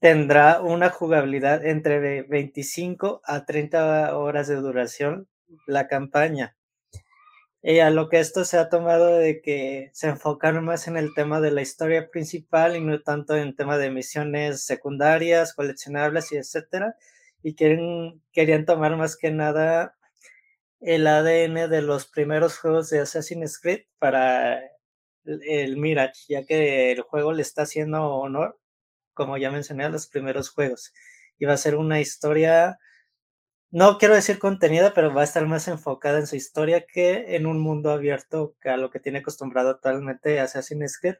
tendrá 0.00 0.60
una 0.60 0.90
jugabilidad 0.90 1.64
entre 1.66 2.22
25 2.22 3.20
a 3.24 3.44
30 3.46 4.16
horas 4.16 4.46
de 4.46 4.56
duración 4.56 5.26
la 5.66 5.88
campaña. 5.88 6.56
Y 7.62 7.80
a 7.80 7.90
lo 7.90 8.08
que 8.08 8.20
esto 8.20 8.44
se 8.44 8.56
ha 8.56 8.68
tomado 8.68 9.16
de 9.18 9.42
que 9.42 9.90
se 9.92 10.08
enfocaron 10.08 10.64
más 10.64 10.86
en 10.86 10.96
el 10.96 11.12
tema 11.14 11.40
de 11.40 11.50
la 11.50 11.62
historia 11.62 12.08
principal 12.08 12.76
y 12.76 12.80
no 12.80 13.00
tanto 13.02 13.36
en 13.36 13.56
tema 13.56 13.78
de 13.78 13.90
misiones 13.90 14.64
secundarias, 14.64 15.54
coleccionables 15.54 16.30
y 16.32 16.36
etcétera. 16.36 16.96
Y 17.42 17.54
quieren, 17.56 18.22
querían 18.32 18.64
tomar 18.64 18.96
más 18.96 19.16
que 19.16 19.30
nada 19.32 19.96
el 20.80 21.06
ADN 21.06 21.68
de 21.68 21.82
los 21.82 22.06
primeros 22.06 22.58
juegos 22.58 22.90
de 22.90 23.00
Assassin's 23.00 23.58
Creed 23.58 23.82
para 23.98 24.60
el 25.24 25.76
Mirage, 25.76 26.24
ya 26.28 26.44
que 26.46 26.92
el 26.92 27.02
juego 27.02 27.32
le 27.32 27.42
está 27.42 27.62
haciendo 27.62 28.04
honor, 28.04 28.58
como 29.14 29.36
ya 29.36 29.50
mencioné, 29.50 29.84
a 29.84 29.88
los 29.90 30.06
primeros 30.06 30.50
juegos. 30.50 30.92
Y 31.38 31.44
va 31.44 31.54
a 31.54 31.58
ser 31.58 31.76
una 31.76 32.00
historia 32.00 32.78
no 33.70 33.98
quiero 33.98 34.14
decir 34.14 34.38
contenida, 34.38 34.94
pero 34.94 35.12
va 35.12 35.22
a 35.22 35.24
estar 35.24 35.46
más 35.46 35.68
enfocada 35.68 36.18
en 36.18 36.26
su 36.26 36.36
historia 36.36 36.86
que 36.86 37.36
en 37.36 37.46
un 37.46 37.60
mundo 37.60 37.90
abierto 37.90 38.54
que 38.60 38.70
a 38.70 38.76
lo 38.76 38.90
que 38.90 39.00
tiene 39.00 39.18
acostumbrado 39.18 39.70
actualmente 39.70 40.40
Assassin's 40.40 40.98
Creed. 40.98 41.16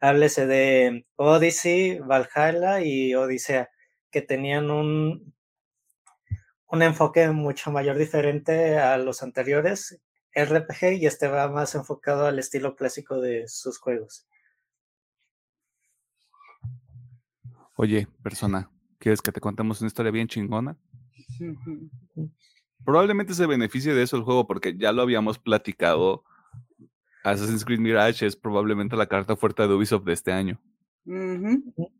Háblese 0.00 0.46
de 0.46 1.06
Odyssey, 1.16 1.98
Valhalla 1.98 2.80
y 2.80 3.14
Odisea, 3.16 3.70
que 4.12 4.22
tenían 4.22 4.70
un, 4.70 5.34
un 6.68 6.82
enfoque 6.82 7.28
mucho 7.30 7.72
mayor 7.72 7.98
diferente 7.98 8.78
a 8.78 8.96
los 8.98 9.24
anteriores 9.24 10.00
RPG 10.34 10.92
y 11.00 11.06
este 11.06 11.26
va 11.26 11.48
más 11.48 11.74
enfocado 11.74 12.26
al 12.26 12.38
estilo 12.38 12.76
clásico 12.76 13.20
de 13.20 13.48
sus 13.48 13.78
juegos. 13.78 14.26
Oye, 17.74 18.06
persona, 18.22 18.70
¿quieres 18.98 19.22
que 19.22 19.32
te 19.32 19.40
contemos 19.40 19.80
una 19.80 19.88
historia 19.88 20.12
bien 20.12 20.28
chingona? 20.28 20.76
Probablemente 22.84 23.34
se 23.34 23.46
beneficie 23.46 23.94
de 23.94 24.02
eso 24.02 24.16
el 24.16 24.22
juego 24.22 24.46
porque 24.46 24.76
ya 24.76 24.92
lo 24.92 25.02
habíamos 25.02 25.38
platicado. 25.38 26.24
Assassin's 27.24 27.64
Creed 27.64 27.80
Mirage 27.80 28.26
es 28.26 28.36
probablemente 28.36 28.96
la 28.96 29.06
carta 29.06 29.36
fuerte 29.36 29.66
de 29.66 29.74
Ubisoft 29.74 30.04
de 30.04 30.12
este 30.12 30.32
año. 30.32 30.60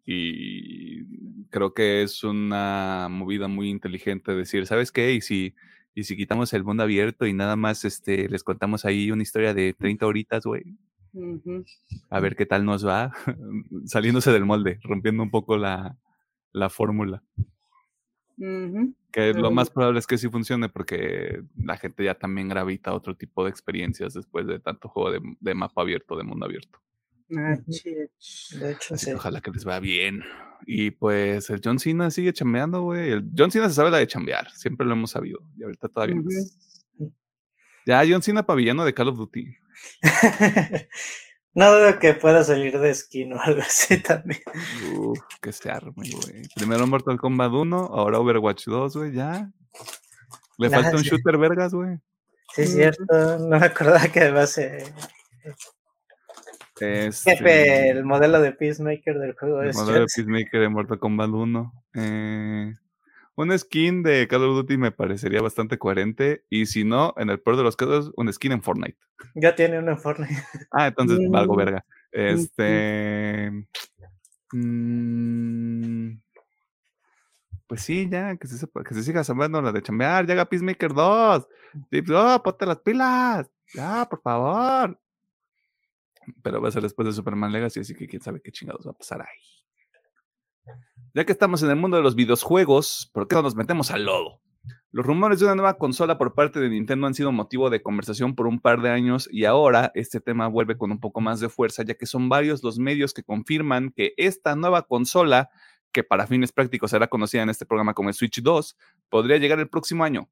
Y 0.04 1.04
creo 1.48 1.72
que 1.72 2.02
es 2.02 2.22
una 2.24 3.08
movida 3.10 3.48
muy 3.48 3.70
inteligente 3.70 4.34
decir, 4.34 4.66
¿sabes 4.66 4.92
qué? 4.92 5.14
Y 5.14 5.20
si, 5.20 5.54
y 5.94 6.04
si 6.04 6.16
quitamos 6.16 6.52
el 6.52 6.64
mundo 6.64 6.82
abierto 6.82 7.26
y 7.26 7.32
nada 7.32 7.56
más 7.56 7.84
este, 7.84 8.28
les 8.28 8.44
contamos 8.44 8.84
ahí 8.84 9.10
una 9.10 9.22
historia 9.22 9.54
de 9.54 9.72
30 9.72 10.06
horitas, 10.06 10.44
güey. 10.44 10.76
A 12.10 12.20
ver 12.20 12.36
qué 12.36 12.46
tal 12.46 12.64
nos 12.64 12.86
va. 12.86 13.12
Saliéndose 13.86 14.30
del 14.30 14.44
molde, 14.44 14.78
rompiendo 14.82 15.22
un 15.22 15.30
poco 15.30 15.56
la, 15.56 15.96
la 16.52 16.68
fórmula. 16.68 17.22
Que 19.10 19.32
lo 19.32 19.50
más 19.50 19.70
probable 19.70 19.98
es 19.98 20.06
que 20.06 20.18
sí 20.18 20.28
funcione 20.28 20.68
porque 20.68 21.42
la 21.56 21.76
gente 21.76 22.04
ya 22.04 22.14
también 22.14 22.48
gravita 22.48 22.90
a 22.90 22.94
otro 22.94 23.16
tipo 23.16 23.44
de 23.44 23.50
experiencias 23.50 24.14
después 24.14 24.46
de 24.46 24.60
tanto 24.60 24.88
juego 24.88 25.10
de, 25.40 25.54
mapa 25.54 25.82
abierto, 25.82 26.16
de 26.16 26.24
mundo 26.24 26.46
abierto. 26.46 26.80
Ah, 27.36 27.56
de 27.66 28.70
hecho, 28.70 28.96
sí. 28.96 29.12
Ojalá 29.12 29.40
que 29.40 29.50
les 29.50 29.64
vaya 29.64 29.80
bien. 29.80 30.22
Y 30.66 30.90
pues 30.90 31.50
el 31.50 31.60
John 31.62 31.78
Cena 31.78 32.10
sigue 32.10 32.32
chambeando, 32.32 32.82
güey. 32.82 33.10
El 33.10 33.30
John 33.36 33.50
Cena 33.50 33.68
se 33.68 33.74
sabe 33.74 33.90
la 33.90 33.98
de 33.98 34.06
chambear, 34.06 34.50
siempre 34.52 34.86
lo 34.86 34.92
hemos 34.92 35.10
sabido. 35.10 35.40
Y 35.56 35.64
ahorita 35.64 35.88
todavía 35.88 36.16
Ya, 37.86 38.02
John 38.08 38.22
Cena 38.22 38.44
pavillano 38.44 38.84
de 38.84 38.94
Call 38.94 39.08
of 39.08 39.16
Duty. 39.16 39.46
No 41.54 41.72
dudo 41.72 41.98
que 41.98 42.14
pueda 42.14 42.44
salir 42.44 42.78
de 42.78 42.94
skin 42.94 43.32
o 43.32 43.40
algo 43.42 43.62
así 43.62 44.00
también. 44.02 44.40
Uf, 44.96 45.18
que 45.40 45.52
se 45.52 45.70
arme, 45.70 45.92
güey. 46.10 46.42
Primero 46.54 46.86
Mortal 46.86 47.18
Kombat 47.18 47.52
1, 47.52 47.76
ahora 47.76 48.18
Overwatch 48.18 48.66
2, 48.66 48.96
güey, 48.96 49.12
ya. 49.12 49.50
Le 50.58 50.70
falta 50.70 50.96
un 50.96 51.02
shooter 51.02 51.38
vergas, 51.38 51.72
güey. 51.72 51.98
Sí, 52.54 52.62
es 52.62 52.72
cierto. 52.72 53.38
No 53.38 53.58
me 53.58 53.66
acordaba 53.66 54.08
que 54.08 54.20
además 54.20 54.56
eh, 54.58 54.92
este, 56.80 57.12
Jefe, 57.12 57.90
el 57.90 58.04
modelo 58.04 58.40
de 58.40 58.52
Peacemaker 58.52 59.18
del 59.18 59.34
juego 59.34 59.62
el 59.62 59.70
es. 59.70 59.76
El 59.76 59.82
modelo 59.82 60.00
de 60.00 60.06
Peacemaker 60.14 60.60
de 60.60 60.68
Mortal 60.68 60.98
Kombat 60.98 61.28
1. 61.28 61.84
Eh, 61.94 62.74
un 63.38 63.56
skin 63.56 64.02
de 64.02 64.26
Call 64.26 64.42
of 64.42 64.56
Duty 64.56 64.76
me 64.78 64.90
parecería 64.90 65.40
bastante 65.40 65.78
coherente. 65.78 66.44
Y 66.50 66.66
si 66.66 66.82
no, 66.84 67.14
en 67.16 67.30
el 67.30 67.40
peor 67.40 67.56
de 67.56 67.62
los 67.62 67.76
casos, 67.76 68.12
un 68.16 68.32
skin 68.32 68.50
en 68.52 68.62
Fortnite. 68.62 68.98
Ya 69.36 69.54
tiene 69.54 69.78
uno 69.78 69.92
en 69.92 69.98
Fortnite. 69.98 70.34
Ah, 70.72 70.88
entonces 70.88 71.20
algo 71.32 71.54
verga. 71.54 71.84
Este. 72.10 73.52
Mm, 74.52 76.18
pues 77.68 77.82
sí, 77.82 78.08
ya, 78.10 78.36
que 78.36 78.48
se, 78.48 78.66
que 78.66 78.94
se 78.94 79.02
siga 79.04 79.22
samando 79.22 79.62
la 79.62 79.70
de 79.70 79.82
chambear. 79.82 80.28
Haga 80.28 80.48
Peacemaker 80.48 80.92
2. 80.92 81.48
Oh, 82.14 82.42
ponte 82.42 82.66
las 82.66 82.80
pilas. 82.80 83.48
Ya, 83.72 84.04
por 84.10 84.20
favor. 84.20 84.98
Pero 86.42 86.60
va 86.60 86.68
a 86.68 86.72
ser 86.72 86.82
después 86.82 87.06
de 87.06 87.12
Superman 87.12 87.52
Legacy, 87.52 87.80
así 87.80 87.94
que 87.94 88.08
quién 88.08 88.20
sabe 88.20 88.40
qué 88.42 88.50
chingados 88.50 88.84
va 88.84 88.90
a 88.90 88.98
pasar 88.98 89.20
ahí. 89.20 89.57
Ya 91.14 91.24
que 91.24 91.32
estamos 91.32 91.62
en 91.62 91.70
el 91.70 91.76
mundo 91.76 91.96
de 91.96 92.02
los 92.02 92.14
videojuegos, 92.14 93.10
¿por 93.12 93.26
qué 93.26 93.36
no 93.36 93.42
nos 93.42 93.56
metemos 93.56 93.90
al 93.90 94.04
lodo? 94.04 94.40
Los 94.90 95.04
rumores 95.04 95.38
de 95.38 95.44
una 95.44 95.54
nueva 95.54 95.76
consola 95.76 96.16
por 96.16 96.34
parte 96.34 96.60
de 96.60 96.70
Nintendo 96.70 97.06
han 97.06 97.14
sido 97.14 97.30
motivo 97.30 97.68
de 97.68 97.82
conversación 97.82 98.34
por 98.34 98.46
un 98.46 98.58
par 98.58 98.80
de 98.80 98.88
años 98.90 99.28
y 99.30 99.44
ahora 99.44 99.92
este 99.94 100.18
tema 100.18 100.48
vuelve 100.48 100.78
con 100.78 100.90
un 100.90 100.98
poco 100.98 101.20
más 101.20 101.40
de 101.40 101.50
fuerza, 101.50 101.82
ya 101.82 101.94
que 101.94 102.06
son 102.06 102.30
varios 102.30 102.62
los 102.62 102.78
medios 102.78 103.12
que 103.12 103.22
confirman 103.22 103.90
que 103.90 104.14
esta 104.16 104.56
nueva 104.56 104.86
consola, 104.86 105.50
que 105.92 106.04
para 106.04 106.26
fines 106.26 106.52
prácticos 106.52 106.90
será 106.90 107.08
conocida 107.08 107.42
en 107.42 107.50
este 107.50 107.66
programa 107.66 107.92
como 107.92 108.08
el 108.08 108.14
Switch 108.14 108.40
2, 108.40 108.76
podría 109.10 109.36
llegar 109.36 109.58
el 109.58 109.68
próximo 109.68 110.04
año. 110.04 110.30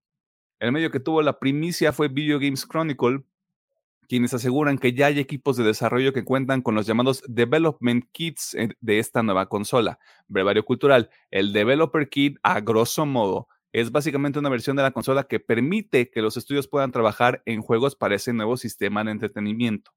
El 0.59 0.73
medio 0.73 0.91
que 0.91 1.01
tuvo 1.01 1.21
la 1.21 1.39
primicia 1.39 1.93
fue 1.93 2.09
Video 2.09 2.39
Games 2.39 2.67
Chronicle, 2.67 3.25
quienes 4.07 4.35
aseguran 4.35 4.79
que 4.79 4.93
ya 4.93 5.07
hay 5.07 5.19
equipos 5.19 5.57
de 5.57 5.65
desarrollo 5.65 6.13
que 6.13 6.25
cuentan 6.25 6.63
con 6.63 6.75
los 6.75 6.87
llamados 6.87 7.23
Development 7.29 8.05
Kits 8.13 8.55
eh, 8.55 8.71
de 8.81 8.99
esta 8.99 9.23
nueva 9.23 9.49
consola. 9.49 9.99
Brevario 10.29 10.65
cultural, 10.65 11.11
el 11.31 11.53
Developer 11.53 12.09
Kit, 12.09 12.39
a 12.43 12.61
grosso 12.61 13.07
modo, 13.07 13.49
es 13.73 13.93
básicamente 13.93 14.39
una 14.39 14.49
versión 14.49 14.77
de 14.77 14.83
la 14.83 14.93
consola 14.93 15.25
que 15.25 15.41
permite 15.41 16.11
que 16.11 16.23
los 16.23 16.37
estudios 16.37 16.67
puedan 16.67 16.93
trabajar 16.93 17.43
en 17.45 17.61
juegos 17.61 17.95
para 17.95 18.15
ese 18.15 18.33
nuevo 18.33 18.57
sistema 18.57 19.05
de 19.05 19.11
entretenimiento. 19.11 19.93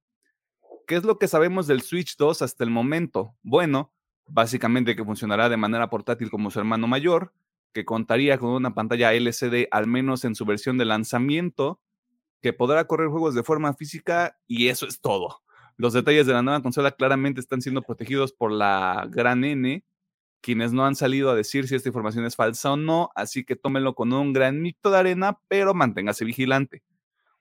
¿Qué 0.85 0.95
es 0.95 1.03
lo 1.03 1.17
que 1.17 1.27
sabemos 1.27 1.67
del 1.67 1.81
Switch 1.81 2.17
2 2.17 2.41
hasta 2.41 2.63
el 2.63 2.71
momento? 2.71 3.35
Bueno, 3.41 3.93
básicamente 4.27 4.95
que 4.95 5.05
funcionará 5.05 5.47
de 5.47 5.55
manera 5.55 5.89
portátil 5.89 6.29
como 6.29 6.51
su 6.51 6.59
hermano 6.59 6.87
mayor, 6.87 7.33
que 7.73 7.85
contaría 7.85 8.37
con 8.37 8.49
una 8.49 8.73
pantalla 8.73 9.13
LCD 9.13 9.67
al 9.71 9.87
menos 9.87 10.25
en 10.25 10.35
su 10.35 10.45
versión 10.45 10.77
de 10.77 10.85
lanzamiento, 10.85 11.79
que 12.41 12.53
podrá 12.53 12.85
correr 12.85 13.09
juegos 13.09 13.35
de 13.35 13.43
forma 13.43 13.73
física 13.73 14.37
y 14.47 14.67
eso 14.67 14.87
es 14.87 15.01
todo. 15.01 15.41
Los 15.77 15.93
detalles 15.93 16.27
de 16.27 16.33
la 16.33 16.41
nueva 16.41 16.61
consola 16.61 16.91
claramente 16.91 17.39
están 17.39 17.61
siendo 17.61 17.81
protegidos 17.81 18.33
por 18.33 18.51
la 18.51 19.07
gran 19.09 19.43
N, 19.43 19.83
quienes 20.41 20.73
no 20.73 20.85
han 20.85 20.95
salido 20.95 21.29
a 21.29 21.35
decir 21.35 21.67
si 21.67 21.75
esta 21.75 21.89
información 21.89 22.25
es 22.25 22.35
falsa 22.35 22.73
o 22.73 22.77
no, 22.77 23.11
así 23.15 23.43
que 23.43 23.55
tómenlo 23.55 23.95
con 23.95 24.11
un 24.13 24.33
granito 24.33 24.91
de 24.91 24.97
arena, 24.97 25.39
pero 25.47 25.73
manténgase 25.73 26.25
vigilante. 26.25 26.83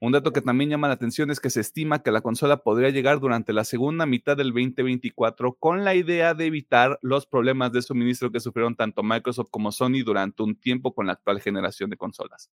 Un 0.00 0.12
dato 0.12 0.32
que 0.32 0.40
también 0.40 0.70
llama 0.70 0.86
la 0.86 0.94
atención 0.94 1.32
es 1.32 1.40
que 1.40 1.50
se 1.50 1.60
estima 1.60 2.04
que 2.04 2.12
la 2.12 2.20
consola 2.20 2.58
podría 2.58 2.90
llegar 2.90 3.18
durante 3.18 3.52
la 3.52 3.64
segunda 3.64 4.06
mitad 4.06 4.36
del 4.36 4.52
2024 4.52 5.54
con 5.54 5.82
la 5.84 5.96
idea 5.96 6.34
de 6.34 6.46
evitar 6.46 7.00
los 7.02 7.26
problemas 7.26 7.72
de 7.72 7.82
suministro 7.82 8.30
que 8.30 8.38
sufrieron 8.38 8.76
tanto 8.76 9.02
Microsoft 9.02 9.48
como 9.50 9.72
Sony 9.72 10.04
durante 10.04 10.44
un 10.44 10.54
tiempo 10.54 10.94
con 10.94 11.06
la 11.06 11.14
actual 11.14 11.40
generación 11.40 11.90
de 11.90 11.96
consolas. 11.96 12.52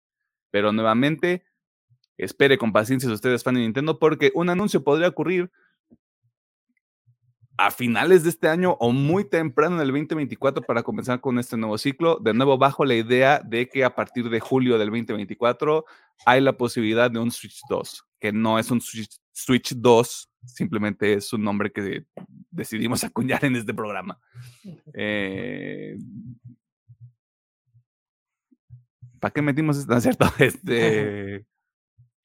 Pero 0.51 0.71
nuevamente, 0.71 1.43
espere 2.23 2.57
con 2.57 2.71
paciencia 2.71 3.07
si 3.07 3.15
ustedes 3.15 3.43
fan 3.43 3.55
de 3.55 3.61
Nintendo, 3.61 3.99
porque 3.99 4.31
un 4.35 4.49
anuncio 4.49 4.83
podría 4.83 5.07
ocurrir 5.07 5.51
a 7.57 7.69
finales 7.69 8.23
de 8.23 8.29
este 8.29 8.47
año 8.47 8.75
o 8.79 8.91
muy 8.91 9.29
temprano 9.29 9.75
en 9.75 9.81
el 9.81 9.87
2024 9.89 10.63
para 10.63 10.81
comenzar 10.81 11.21
con 11.21 11.37
este 11.37 11.55
nuevo 11.55 11.77
ciclo. 11.77 12.17
De 12.19 12.33
nuevo, 12.33 12.57
bajo 12.57 12.83
la 12.83 12.95
idea 12.95 13.39
de 13.39 13.69
que 13.69 13.83
a 13.83 13.93
partir 13.93 14.29
de 14.29 14.39
julio 14.39 14.77
del 14.77 14.89
2024 14.89 15.85
hay 16.25 16.41
la 16.41 16.57
posibilidad 16.57 17.11
de 17.11 17.19
un 17.19 17.31
Switch 17.31 17.59
2, 17.69 18.05
que 18.19 18.31
no 18.31 18.57
es 18.57 18.71
un 18.71 18.81
Switch, 18.81 19.73
2, 19.75 20.29
simplemente 20.45 21.13
es 21.13 21.31
un 21.31 21.43
nombre 21.43 21.71
que 21.71 22.05
decidimos 22.49 23.03
acuñar 23.03 23.45
en 23.45 23.55
este 23.55 23.73
programa. 23.73 24.19
Eh, 24.93 25.97
¿Para 29.19 29.31
qué 29.31 29.41
metimos 29.41 29.77
esto? 29.77 29.91
¿No 29.91 29.97
es 29.97 30.03
cierto? 30.03 30.25
Este, 30.39 31.45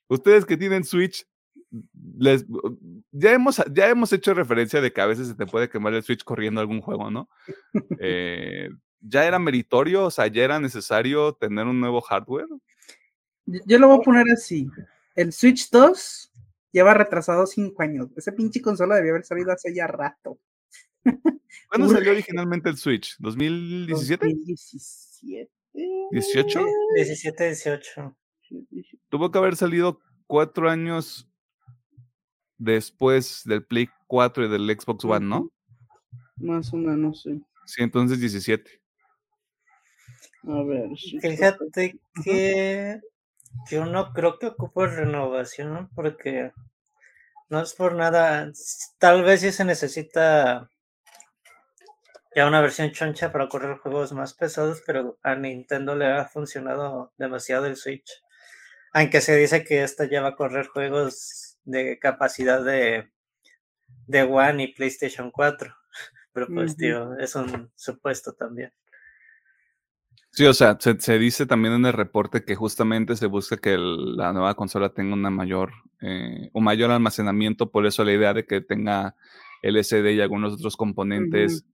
Ustedes 0.08 0.44
que 0.44 0.56
tienen 0.56 0.84
Switch, 0.84 1.26
les, 2.18 2.46
ya, 3.12 3.32
hemos, 3.32 3.62
ya 3.72 3.88
hemos 3.88 4.12
hecho 4.12 4.34
referencia 4.34 4.80
de 4.80 4.92
que 4.92 5.00
a 5.00 5.06
veces 5.06 5.28
se 5.28 5.34
te 5.34 5.46
puede 5.46 5.68
quemar 5.68 5.94
el 5.94 6.02
Switch 6.02 6.24
corriendo 6.24 6.60
algún 6.60 6.80
juego, 6.80 7.10
¿no? 7.10 7.28
Eh, 8.00 8.70
¿Ya 9.00 9.26
era 9.26 9.38
meritorio? 9.38 10.06
O 10.06 10.10
sea, 10.10 10.26
¿ya 10.26 10.44
era 10.44 10.58
necesario 10.58 11.34
tener 11.34 11.66
un 11.66 11.80
nuevo 11.80 12.00
hardware? 12.00 12.48
Yo 13.46 13.78
lo 13.78 13.88
voy 13.88 13.98
a 13.98 14.02
poner 14.02 14.26
así. 14.32 14.68
El 15.14 15.32
Switch 15.32 15.70
2 15.70 16.32
lleva 16.72 16.94
retrasado 16.94 17.46
cinco 17.46 17.82
años. 17.82 18.08
Ese 18.16 18.32
pinche 18.32 18.60
consola 18.60 18.96
debió 18.96 19.12
haber 19.12 19.24
salido 19.24 19.52
hace 19.52 19.74
ya 19.74 19.86
rato. 19.86 20.38
¿Cuándo 21.68 21.88
salió 21.88 22.12
originalmente 22.12 22.68
el 22.70 22.76
Switch? 22.76 23.16
¿2017? 23.18 24.18
2017. 24.20 25.50
¿18? 26.10 26.66
17, 26.94 27.44
18. 27.44 28.16
Tuvo 29.08 29.30
que 29.30 29.38
haber 29.38 29.56
salido 29.56 30.00
cuatro 30.26 30.68
años 30.70 31.28
después 32.58 33.42
del 33.44 33.64
Play 33.64 33.88
4 34.06 34.44
y 34.44 34.48
del 34.48 34.78
Xbox 34.78 35.04
One, 35.04 35.26
¿no? 35.26 35.52
Más 36.36 36.72
o 36.72 36.76
menos, 36.76 37.22
sí. 37.22 37.42
Sí, 37.66 37.82
entonces 37.82 38.20
17. 38.20 38.80
A 40.44 40.62
ver. 40.62 40.88
sí, 40.96 41.18
Fíjate 41.20 41.98
que 42.24 43.00
yo 43.70 43.86
no 43.86 44.12
creo 44.12 44.38
que 44.38 44.46
ocupe 44.46 44.86
renovación 44.86 45.90
porque 45.94 46.52
no 47.48 47.60
es 47.60 47.74
por 47.74 47.94
nada. 47.94 48.50
Tal 48.98 49.22
vez 49.22 49.40
sí 49.40 49.52
se 49.52 49.64
necesita 49.64 50.70
ya 52.34 52.46
una 52.46 52.60
versión 52.60 52.92
choncha 52.92 53.32
para 53.32 53.48
correr 53.48 53.78
juegos 53.78 54.12
más 54.12 54.34
pesados, 54.34 54.82
pero 54.86 55.18
a 55.22 55.34
Nintendo 55.34 55.96
le 55.96 56.06
ha 56.06 56.24
funcionado 56.26 57.12
demasiado 57.18 57.66
el 57.66 57.76
Switch. 57.76 58.22
Aunque 58.92 59.20
se 59.20 59.36
dice 59.36 59.64
que 59.64 59.82
esta 59.82 60.08
ya 60.08 60.22
va 60.22 60.28
a 60.28 60.36
correr 60.36 60.66
juegos 60.66 61.58
de 61.64 61.98
capacidad 61.98 62.64
de, 62.64 63.10
de 64.06 64.22
One 64.22 64.64
y 64.64 64.72
PlayStation 64.74 65.30
4. 65.30 65.74
Pero 66.32 66.46
pues, 66.54 66.76
tío, 66.76 67.18
es 67.18 67.34
un 67.34 67.70
supuesto 67.74 68.32
también. 68.32 68.72
Sí, 70.30 70.44
o 70.46 70.54
sea, 70.54 70.76
se, 70.78 71.00
se 71.00 71.18
dice 71.18 71.46
también 71.46 71.74
en 71.74 71.86
el 71.86 71.92
reporte 71.92 72.44
que 72.44 72.54
justamente 72.54 73.16
se 73.16 73.26
busca 73.26 73.56
que 73.56 73.74
el- 73.74 74.16
la 74.16 74.32
nueva 74.32 74.54
consola 74.54 74.90
tenga 74.90 75.14
una 75.14 75.30
mayor, 75.30 75.72
eh, 76.00 76.50
un 76.52 76.64
mayor 76.64 76.90
almacenamiento, 76.90 77.70
por 77.70 77.86
eso 77.86 78.04
la 78.04 78.12
idea 78.12 78.34
de 78.34 78.44
que 78.46 78.60
tenga 78.60 79.16
LCD 79.62 80.12
y 80.12 80.20
algunos 80.20 80.52
otros 80.54 80.76
componentes 80.76 81.64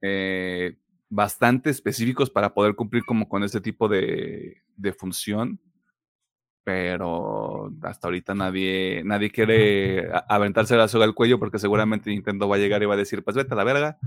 eh, 0.00 0.78
bastante 1.10 1.70
específicos 1.70 2.30
para 2.30 2.54
poder 2.54 2.74
cumplir 2.76 3.04
como 3.04 3.28
con 3.28 3.42
ese 3.44 3.60
tipo 3.60 3.88
de, 3.88 4.62
de 4.76 4.92
función. 4.92 5.60
Pero 6.68 7.72
hasta 7.80 8.08
ahorita 8.08 8.34
nadie, 8.34 9.00
nadie 9.02 9.30
quiere 9.30 10.06
aventarse 10.28 10.76
la 10.76 10.86
soga 10.86 11.06
al 11.06 11.14
cuello 11.14 11.38
porque 11.38 11.58
seguramente 11.58 12.10
Nintendo 12.10 12.46
va 12.46 12.56
a 12.56 12.58
llegar 12.58 12.82
y 12.82 12.84
va 12.84 12.92
a 12.92 12.98
decir, 12.98 13.24
pues 13.24 13.34
vete 13.38 13.54
a 13.54 13.56
la 13.56 13.64
verga. 13.64 13.98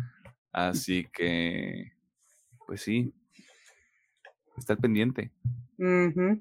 Así 0.51 1.07
que, 1.11 1.93
pues 2.67 2.83
sí, 2.83 3.15
está 4.55 4.73
al 4.73 4.79
pendiente. 4.79 5.31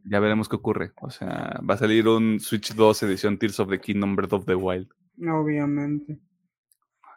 Ya 0.05 0.21
veremos 0.21 0.47
qué 0.47 0.57
ocurre. 0.57 0.93
O 1.01 1.09
sea, 1.09 1.59
va 1.67 1.73
a 1.73 1.79
salir 1.79 2.07
un 2.07 2.39
Switch 2.39 2.75
2 2.75 3.03
edición 3.05 3.39
Tears 3.39 3.59
of 3.59 3.71
the 3.71 3.81
Kingdom 3.81 4.15
Breath 4.15 4.35
of 4.35 4.45
the 4.45 4.55
Wild. 4.55 4.91
Obviamente. 5.27 6.19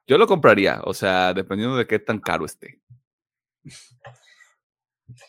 Yo 0.07 0.17
lo 0.17 0.27
compraría, 0.27 0.79
o 0.85 0.93
sea, 0.93 1.33
dependiendo 1.33 1.75
de 1.75 1.85
qué 1.85 1.99
tan 1.99 2.19
caro 2.19 2.45
esté. 2.45 2.79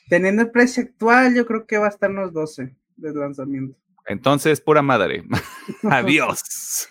Teniendo 0.09 0.43
el 0.43 0.53
precio 0.53 0.85
actual, 0.85 1.35
yo 1.35 1.45
creo 1.45 1.67
que 1.67 1.79
va 1.79 1.87
a 1.87 1.89
estar 1.89 2.09
en 2.09 2.17
los 2.19 2.33
12 2.33 2.77
de 2.97 3.15
lanzamiento. 3.15 3.77
Entonces, 4.07 4.61
pura 4.61 4.83
madre. 4.83 5.25
Adiós. 5.83 6.89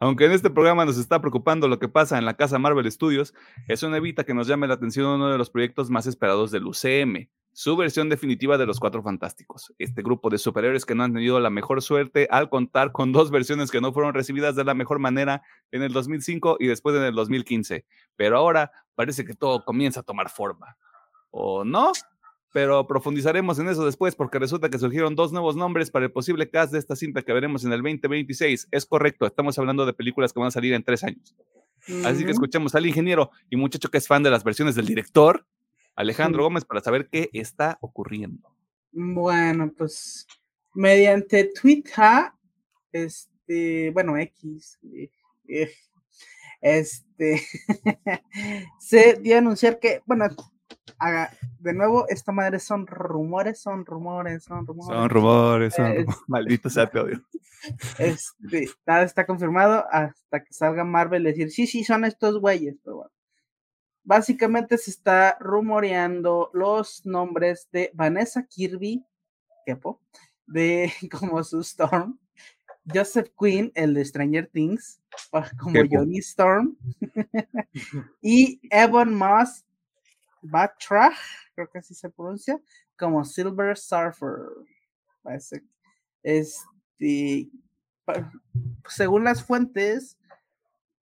Aunque 0.00 0.26
en 0.26 0.32
este 0.32 0.50
programa 0.50 0.84
nos 0.84 0.98
está 0.98 1.20
preocupando 1.20 1.68
lo 1.68 1.78
que 1.78 1.88
pasa 1.88 2.18
en 2.18 2.24
la 2.24 2.34
casa 2.34 2.58
Marvel 2.58 2.90
Studios, 2.90 3.34
eso 3.68 3.88
no 3.88 3.96
evita 3.96 4.24
que 4.24 4.34
nos 4.34 4.48
llame 4.48 4.66
la 4.66 4.74
atención 4.74 5.06
uno 5.06 5.30
de 5.30 5.38
los 5.38 5.50
proyectos 5.50 5.90
más 5.90 6.06
esperados 6.06 6.50
del 6.50 6.66
UCM, 6.66 7.28
su 7.52 7.76
versión 7.76 8.08
definitiva 8.08 8.58
de 8.58 8.66
los 8.66 8.80
Cuatro 8.80 9.02
Fantásticos. 9.02 9.72
Este 9.78 10.02
grupo 10.02 10.30
de 10.30 10.38
superhéroes 10.38 10.84
que 10.84 10.94
no 10.94 11.04
han 11.04 11.12
tenido 11.12 11.38
la 11.38 11.50
mejor 11.50 11.82
suerte 11.82 12.26
al 12.30 12.48
contar 12.48 12.92
con 12.92 13.12
dos 13.12 13.30
versiones 13.30 13.70
que 13.70 13.80
no 13.80 13.92
fueron 13.92 14.14
recibidas 14.14 14.56
de 14.56 14.64
la 14.64 14.74
mejor 14.74 14.98
manera 14.98 15.42
en 15.70 15.82
el 15.82 15.92
2005 15.92 16.56
y 16.58 16.66
después 16.66 16.96
en 16.96 17.04
el 17.04 17.14
2015. 17.14 17.86
Pero 18.16 18.38
ahora 18.38 18.72
parece 18.94 19.24
que 19.24 19.34
todo 19.34 19.64
comienza 19.64 20.00
a 20.00 20.04
tomar 20.04 20.30
forma. 20.30 20.76
¿O 21.30 21.64
no? 21.64 21.92
Pero 22.52 22.86
profundizaremos 22.86 23.58
en 23.58 23.68
eso 23.68 23.84
después 23.84 24.14
porque 24.14 24.38
resulta 24.38 24.68
que 24.68 24.78
surgieron 24.78 25.16
dos 25.16 25.32
nuevos 25.32 25.56
nombres 25.56 25.90
para 25.90 26.04
el 26.04 26.12
posible 26.12 26.50
cast 26.50 26.72
de 26.72 26.78
esta 26.78 26.94
cinta 26.94 27.22
que 27.22 27.32
veremos 27.32 27.64
en 27.64 27.72
el 27.72 27.80
2026. 27.80 28.68
Es 28.70 28.86
correcto, 28.86 29.26
estamos 29.26 29.58
hablando 29.58 29.86
de 29.86 29.94
películas 29.94 30.32
que 30.32 30.40
van 30.40 30.48
a 30.48 30.52
salir 30.52 30.74
en 30.74 30.84
tres 30.84 31.02
años. 31.02 31.34
Así 32.04 32.24
que 32.24 32.30
escuchemos 32.30 32.74
al 32.74 32.86
ingeniero 32.86 33.30
y 33.50 33.56
muchacho 33.56 33.90
que 33.90 33.98
es 33.98 34.06
fan 34.06 34.22
de 34.22 34.30
las 34.30 34.44
versiones 34.44 34.76
del 34.76 34.86
director, 34.86 35.44
Alejandro. 35.96 36.44
Gómez, 36.44 36.64
para 36.64 36.80
saber 36.80 37.08
qué 37.10 37.28
está 37.32 37.78
ocurriendo. 37.80 38.54
Bueno, 38.92 39.72
pues 39.76 40.26
mediante 40.74 41.50
Twitter, 41.60 42.32
este, 42.92 43.90
bueno, 43.90 44.16
X, 44.16 44.78
eh, 44.94 45.10
eh, 45.48 45.72
este, 46.60 47.42
se 48.78 49.14
dio 49.14 49.34
a 49.34 49.38
anunciar 49.38 49.80
que, 49.80 50.02
bueno, 50.06 50.26
haga, 50.98 51.30
de 51.60 51.72
nuevo, 51.74 52.06
esta 52.08 52.32
madre 52.32 52.58
son 52.58 52.86
rumores, 52.86 53.60
son 53.60 53.84
rumores, 53.86 54.44
son 54.44 54.66
rumores. 54.66 54.96
Son 54.96 55.08
rumores, 55.10 55.74
son 55.74 55.86
Es- 55.92 55.98
rumores. 55.98 56.16
Maldito 56.28 56.70
sea, 56.70 56.90
te 56.90 56.98
odio. 56.98 57.22
Este, 57.98 58.68
nada 58.86 59.04
está 59.04 59.24
confirmado 59.24 59.86
hasta 59.90 60.42
que 60.42 60.52
salga 60.52 60.84
Marvel 60.84 61.22
y 61.22 61.26
decir, 61.30 61.50
sí, 61.50 61.66
sí, 61.66 61.84
son 61.84 62.04
estos 62.04 62.40
güeyes, 62.40 62.76
pero 62.82 62.96
bueno. 62.96 63.12
Básicamente 64.04 64.78
se 64.78 64.90
está 64.90 65.36
rumoreando 65.38 66.50
los 66.54 67.06
nombres 67.06 67.68
de 67.70 67.90
Vanessa 67.94 68.44
Kirby, 68.46 69.04
¿quepo? 69.64 70.00
de 70.46 70.92
como 71.10 71.42
su 71.44 71.60
Storm, 71.60 72.18
Joseph 72.92 73.28
Quinn, 73.38 73.70
el 73.76 73.94
de 73.94 74.04
Stranger 74.04 74.48
Things, 74.52 75.00
pa- 75.30 75.48
como. 75.56 75.76
Johnny 75.88 76.18
Storm, 76.18 76.76
y 78.20 78.60
Evan 78.70 79.14
Moss 79.14 79.64
Batrach, 80.42 81.16
creo 81.54 81.70
que 81.70 81.78
así 81.78 81.94
se 81.94 82.10
pronuncia, 82.10 82.60
como 82.98 83.24
Silver 83.24 83.76
Surfer. 83.76 84.38
Parece. 85.22 85.62
Este, 86.22 87.50
según 88.88 89.24
las 89.24 89.44
fuentes, 89.44 90.16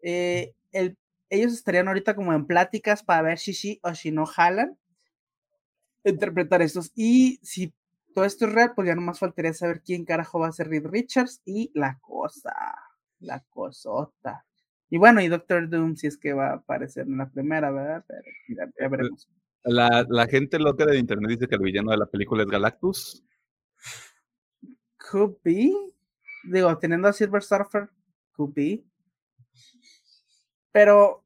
eh, 0.02 0.54
el- 0.72 0.98
ellos 1.30 1.54
estarían 1.54 1.88
ahorita 1.88 2.16
como 2.16 2.32
en 2.34 2.46
pláticas 2.46 3.02
para 3.04 3.22
ver 3.22 3.38
si 3.38 3.54
sí 3.54 3.80
o 3.82 3.94
si 3.94 4.12
no 4.12 4.26
jalan 4.26 4.78
interpretar 6.04 6.62
estos. 6.62 6.92
Y 6.94 7.38
si 7.42 7.72
todo 8.14 8.24
esto 8.24 8.46
es 8.46 8.52
real, 8.52 8.72
pues 8.74 8.88
ya 8.88 8.94
nomás 8.94 9.18
faltaría 9.18 9.52
saber 9.54 9.82
quién 9.82 10.04
carajo 10.04 10.40
va 10.40 10.48
a 10.48 10.52
ser 10.52 10.68
Reed 10.68 10.86
Richards 10.86 11.40
y 11.44 11.70
la 11.74 11.98
cosa, 12.00 12.54
la 13.20 13.40
cosota. 13.50 14.44
Y 14.90 14.98
bueno, 14.98 15.20
y 15.20 15.28
Doctor 15.28 15.68
Doom, 15.68 15.94
si 15.94 16.08
es 16.08 16.18
que 16.18 16.32
va 16.32 16.50
a 16.50 16.54
aparecer 16.54 17.06
en 17.06 17.16
la 17.16 17.30
primera, 17.30 17.70
¿verdad? 17.70 18.04
Pero 18.08 18.22
ya, 18.48 18.68
ya 18.78 18.88
veremos. 18.88 19.28
La, 19.62 20.04
la 20.08 20.26
gente 20.26 20.58
loca 20.58 20.84
de 20.84 20.98
internet 20.98 21.30
dice 21.30 21.46
que 21.46 21.54
el 21.54 21.62
villano 21.62 21.92
de 21.92 21.98
la 21.98 22.06
película 22.06 22.42
es 22.42 22.48
Galactus. 22.48 23.24
Could 24.96 25.36
be. 25.44 25.72
Digo, 26.44 26.76
teniendo 26.78 27.06
a 27.08 27.12
Silver 27.12 27.42
Surfer, 27.42 27.88
could 28.32 28.52
be. 28.54 28.84
Pero, 30.72 31.24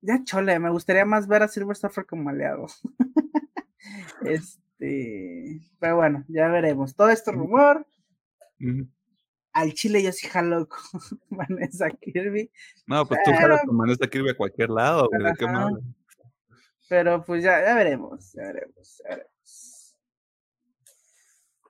ya 0.00 0.22
chole, 0.24 0.58
me 0.58 0.70
gustaría 0.70 1.04
más 1.04 1.26
ver 1.26 1.42
a 1.42 1.48
Silver 1.48 1.76
Surfer 1.76 2.04
como 2.04 2.28
aliado. 2.28 2.66
este, 4.22 5.60
pero 5.78 5.96
bueno, 5.96 6.24
ya 6.28 6.48
veremos. 6.48 6.94
Todo 6.94 7.10
esto 7.10 7.30
es 7.30 7.36
rumor. 7.36 7.86
Al 9.56 9.72
chile 9.72 10.02
yo 10.02 10.12
sí 10.12 10.26
jalo 10.26 10.68
con 10.68 11.00
Vanessa 11.30 11.88
Kirby. 11.88 12.50
No, 12.86 13.06
pues 13.06 13.20
tú 13.24 13.30
jalas 13.32 13.62
con 13.64 13.78
Vanessa 13.78 14.06
Kirby 14.06 14.30
a 14.30 14.36
cualquier 14.36 14.68
lado, 14.68 15.08
güey, 15.08 15.24
¿de 15.24 15.32
qué? 15.38 15.46
Pero 16.90 17.24
pues 17.24 17.42
ya, 17.42 17.64
ya 17.64 17.74
veremos, 17.74 18.34
ya 18.34 18.42
veremos, 18.42 19.02
ya 19.02 19.16
veremos. 19.16 19.96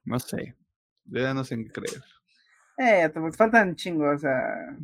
No 0.04 0.18
sé. 0.18 0.56
Ya 1.04 1.32
no 1.32 1.44
sé 1.44 1.54
en 1.54 1.64
qué 1.66 1.70
creer. 1.70 2.02
Eh, 2.78 3.08
te 3.08 3.32
faltan 3.32 3.68
un 3.68 3.76
chingo, 3.76 4.10
o 4.10 4.18
sea. 4.18 4.76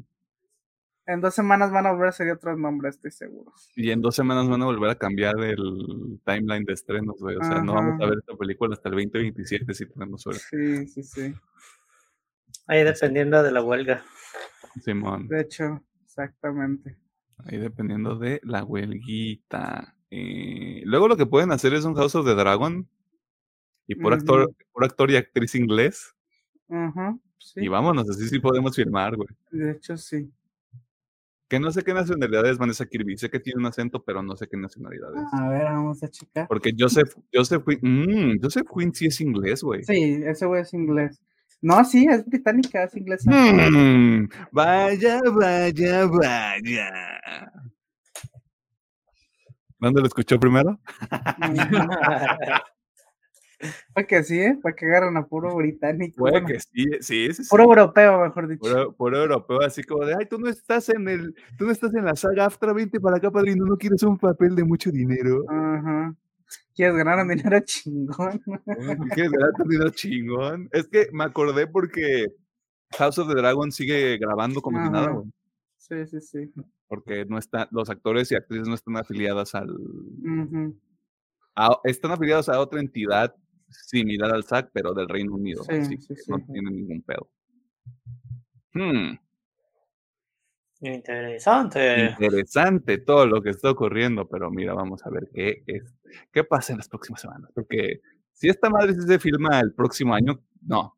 En 1.05 1.21
dos 1.21 1.35
semanas 1.35 1.73
van 1.73 1.87
a 1.87 1.91
volver 1.91 2.11
a 2.11 2.13
salir 2.13 2.35
otros 2.35 2.57
nombres, 2.57 2.95
estoy 2.95 3.11
seguro. 3.11 3.53
Y 3.75 3.91
en 3.91 4.01
dos 4.01 4.15
semanas 4.15 4.49
van 4.49 4.63
a 4.63 4.67
volver 4.67 4.91
a 4.91 4.95
cambiar 4.95 5.35
el 5.41 6.21
timeline 6.25 6.65
de 6.65 6.73
estrenos, 6.73 7.17
güey. 7.19 7.35
O 7.35 7.43
sea, 7.43 7.61
no 7.61 7.75
vamos 7.75 8.01
a 8.01 8.07
ver 8.07 8.19
esta 8.21 8.37
película 8.37 8.75
hasta 8.75 8.89
el 8.89 8.95
2027 8.95 9.75
si 9.75 9.87
tenemos 9.87 10.23
suerte. 10.23 10.41
Sí, 10.49 10.87
sí, 10.87 11.03
sí. 11.03 11.35
Ahí 12.67 12.85
dependiendo 12.85 13.43
de 13.43 13.53
la 13.53 13.63
huelga. 13.63 14.03
Simón. 14.83 15.29
De 15.29 15.41
hecho, 15.43 15.83
exactamente. 16.05 16.97
Ahí 17.45 17.59
dependiendo 17.59 18.17
de 18.17 18.41
la 18.45 18.65
huelguita. 18.65 19.97
Eh, 20.11 20.83
luego 20.85 21.09
lo 21.09 21.17
que 21.17 21.27
pueden 21.27 21.53
hacer 21.53 21.75
es 21.75 21.85
un 21.85 21.95
House 21.95 22.15
of 22.15 22.27
the 22.27 22.35
Dragon. 22.35 22.89
Y 23.87 23.97
por 23.97 24.13
actor, 24.15 24.55
por 24.73 24.85
actor 24.85 25.11
y 25.11 25.17
actriz 25.17 25.55
inglés. 25.55 26.15
Ajá, 26.69 27.19
sí. 27.39 27.61
Y 27.65 27.69
vámonos, 27.69 28.09
así 28.09 28.29
sí 28.29 28.39
podemos 28.39 28.75
firmar, 28.77 29.17
güey. 29.17 29.29
De 29.51 29.73
hecho, 29.73 29.97
sí. 29.97 30.31
Que 31.49 31.61
no 31.61 31.71
sé 31.71 31.83
qué 31.83 31.93
nacionalidad 31.93 32.47
es 32.47 32.57
Vanessa 32.57 32.87
Kirby. 32.87 33.19
Sé 33.19 33.29
que 33.29 33.41
tiene 33.41 33.59
un 33.61 33.67
acento, 33.67 34.03
pero 34.03 34.23
no 34.23 34.37
sé 34.37 34.47
qué 34.49 34.57
nacionalidad 34.57 35.11
es. 35.15 35.35
A 35.35 35.49
ver, 35.51 35.65
vamos 35.65 36.03
a 36.03 36.09
checar. 36.09 36.49
Porque 36.49 36.73
Joseph, 36.79 37.15
Joseph, 37.35 37.63
Quinn- 37.67 37.81
mm, 37.83 38.39
Joseph 38.43 38.67
Quinn 38.75 38.95
sí 38.95 39.07
es 39.07 39.21
inglés, 39.21 39.63
güey. 39.63 39.85
Sí, 39.85 40.23
ese 40.25 40.47
güey 40.47 40.63
es 40.63 40.73
inglés. 40.73 41.21
No, 41.63 41.85
sí, 41.85 42.09
es 42.11 42.27
británica, 42.27 42.83
es 42.83 42.97
inglesa. 42.97 43.31
Mm, 43.31 44.29
vaya, 44.51 45.21
vaya, 45.33 46.07
vaya. 46.07 46.91
¿Dónde 49.79 50.01
lo 50.01 50.07
escuchó 50.09 50.41
primero? 50.41 50.81
Fue 53.95 54.07
que 54.09 54.25
sí, 54.25 54.41
¿eh? 54.41 54.59
Para 54.61 54.75
que 54.75 54.87
agarran 54.87 55.17
a 55.17 55.25
puro 55.25 55.55
británico. 55.55 56.17
Puede 56.19 56.41
bueno, 56.41 56.49
que 56.49 56.59
sí, 56.59 56.85
sí, 57.01 57.33
sí, 57.33 57.45
sí. 57.45 57.49
puro 57.49 57.63
europeo, 57.63 58.25
mejor 58.25 58.49
dicho. 58.49 58.61
Puro, 58.61 58.93
puro 58.97 59.19
europeo, 59.19 59.61
así 59.63 59.85
como 59.85 60.05
de, 60.05 60.17
ay, 60.19 60.27
tú 60.27 60.39
no 60.39 60.49
estás 60.49 60.89
en 60.89 61.09
el, 61.09 61.33
tú 61.57 61.67
no 61.67 61.71
estás 61.71 61.95
en 61.95 62.05
la 62.05 62.17
saga 62.17 62.47
After 62.47 62.75
20 62.75 62.99
para 62.99 63.19
acá, 63.19 63.31
padrino, 63.31 63.65
no 63.65 63.77
quieres 63.77 64.03
un 64.03 64.19
papel 64.19 64.57
de 64.57 64.65
mucho 64.65 64.91
dinero. 64.91 65.45
Ajá. 65.49 66.13
¿Quieres 66.75 66.97
ganar 66.97 67.19
un 67.21 67.29
dinero 67.29 67.61
chingón? 67.61 68.41
¿Quieres 69.15 69.33
ganar 69.33 69.53
tu 69.57 69.69
dinero 69.69 69.91
chingón? 69.91 70.69
Es 70.73 70.89
que 70.89 71.09
me 71.13 71.25
acordé 71.25 71.67
porque 71.67 72.27
House 72.99 73.19
of 73.19 73.29
the 73.29 73.35
Dragon 73.35 73.71
sigue 73.73 74.17
grabando 74.19 74.61
como 74.61 74.83
si 74.85 74.91
nada, 74.91 75.07
Ajá. 75.07 75.13
güey, 75.15 75.31
Sí, 75.79 76.07
sí, 76.07 76.21
sí. 76.21 76.53
porque 76.89 77.25
no 77.27 77.39
está, 77.39 77.69
los 77.73 77.91
actores 77.91 78.31
y 78.31 78.35
actrices 78.37 78.69
no 78.69 78.75
están 78.75 78.97
afiliadas 78.97 79.55
al, 79.55 79.69
a- 81.57 81.79
están 81.85 82.13
afiliados 82.13 82.49
a 82.49 82.61
otra 82.61 82.81
entidad 82.81 83.35
similar 83.69 84.33
al 84.33 84.45
SAC, 84.45 84.71
pero 84.73 84.95
del 84.95 85.09
Reino 85.09 85.35
Unido, 85.35 85.65
Sí, 85.65 85.73
así 85.73 85.97
sí, 85.99 86.15
que 86.15 86.21
no 86.29 86.39
tienen 86.53 86.77
ningún 86.77 87.03
pedo. 87.03 87.29
Hmm. 88.75 89.17
Interesante. 90.83 92.11
Interesante 92.11 92.99
todo 92.99 93.25
lo 93.27 93.41
que 93.41 93.51
está 93.51 93.71
ocurriendo, 93.71 94.29
pero 94.29 94.51
mira, 94.51 94.75
vamos 94.75 95.07
a 95.07 95.11
ver 95.11 95.29
qué 95.33 95.63
es, 95.67 95.95
qué 96.33 96.43
pasa 96.43 96.73
en 96.73 96.79
las 96.79 96.89
próximas 96.89 97.21
semanas. 97.21 97.51
Porque 97.55 98.01
si 98.33 98.49
esta 98.49 98.69
madre 98.69 98.95
se 98.95 99.19
filma 99.21 99.61
el 99.61 99.73
próximo 99.73 100.13
año, 100.13 100.43
no, 100.61 100.97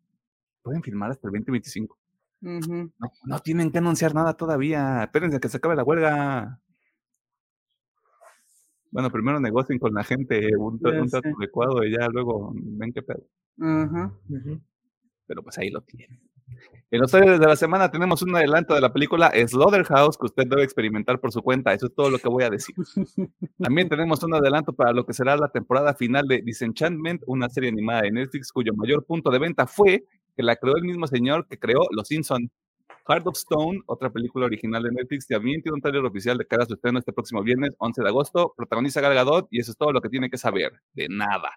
pueden 0.63 0.83
filmar 0.83 1.11
hasta 1.11 1.29
el 1.29 1.33
2025. 1.33 1.99
Ujú. 2.41 2.93
No, 2.99 3.13
no 3.27 3.39
tienen 3.41 3.71
que 3.71 3.79
anunciar 3.79 4.15
nada 4.15 4.35
todavía. 4.35 5.05
Espérense 5.05 5.37
a 5.37 5.41
que 5.41 5.49
se 5.51 5.59
acabe 5.59 5.77
la 5.77 5.85
huelga. 5.85 6.61
Bueno, 8.91 9.11
primero 9.11 9.39
negocien 9.41 9.79
con 9.79 9.93
la 9.93 10.05
gente 10.05 10.57
un, 10.57 10.81
Ya 10.81 11.03
un 11.03 11.11
trato 11.11 11.29
adecuado 11.39 11.85
y 11.85 11.93
ya 11.93 12.09
luego 12.09 12.53
ven 12.55 12.93
qué 12.93 13.03
pedo. 13.03 13.25
Pero 15.27 15.43
pues 15.43 15.59
ahí 15.59 15.69
lo 15.69 15.83
tienen. 15.83 16.21
En 16.91 17.01
los 17.01 17.11
trailers 17.11 17.41
de 17.41 17.47
la 17.47 17.57
semana 17.57 17.91
tenemos 17.91 18.23
un 18.23 18.37
adelanto 18.37 18.75
de 18.75 18.81
la 18.81 18.93
película 18.93 19.33
Slaughterhouse 19.35 20.17
que 20.17 20.27
usted 20.27 20.47
debe 20.47 20.63
experimentar 20.63 21.19
por 21.19 21.33
su 21.33 21.43
cuenta. 21.43 21.73
Eso 21.73 21.87
es 21.87 21.95
todo 21.95 22.09
lo 22.11 22.19
que 22.19 22.29
voy 22.29 22.45
a 22.45 22.51
decir. 22.51 22.75
También 23.59 23.89
tenemos 23.89 24.23
un 24.23 24.35
adelanto 24.35 24.73
para 24.73 24.93
lo 24.93 25.05
que 25.05 25.13
será 25.13 25.37
la 25.37 25.49
temporada 25.49 25.95
final 25.95 26.29
de 26.29 26.43
Disenchantment, 26.43 27.23
una 27.27 27.49
serie 27.49 27.71
animada 27.71 28.03
de 28.03 28.13
Netflix 28.13 28.53
cuyo 28.53 28.73
mayor 28.75 29.05
punto 29.05 29.31
de 29.31 29.39
venta 29.39 29.67
fue 29.67 30.05
que 30.37 30.43
la 30.43 30.57
creó 30.57 30.77
el 30.77 30.85
mismo 30.85 31.07
señor 31.07 31.47
que 31.49 31.59
creó 31.59 31.81
Los 31.91 32.09
Simpson. 32.09 32.51
Heart 33.09 33.27
of 33.27 33.37
Stone, 33.37 33.81
otra 33.87 34.11
película 34.11 34.47
original 34.47 34.83
de 34.83 34.91
Netflix, 34.91 35.27
también 35.27 35.63
tiene 35.63 35.75
un 35.75 35.83
trailer 35.83 36.05
oficial 36.05 36.39
de 36.39 36.47
cara 36.47 36.63
a 36.63 36.67
su 36.67 36.75
estreno 36.75 36.99
este 36.99 37.13
próximo 37.13 37.43
viernes, 37.43 37.75
11 37.79 38.03
de 38.03 38.09
agosto. 38.09 38.55
Protagoniza 38.57 39.01
Gal 39.01 39.15
Gadot 39.15 39.49
y 39.51 39.61
eso 39.61 39.73
es 39.73 39.77
todo 39.77 39.93
lo 39.93 40.01
que 40.01 40.09
tiene 40.09 40.31
que 40.31 40.39
saber. 40.39 40.73
De 40.93 41.09
nada. 41.11 41.51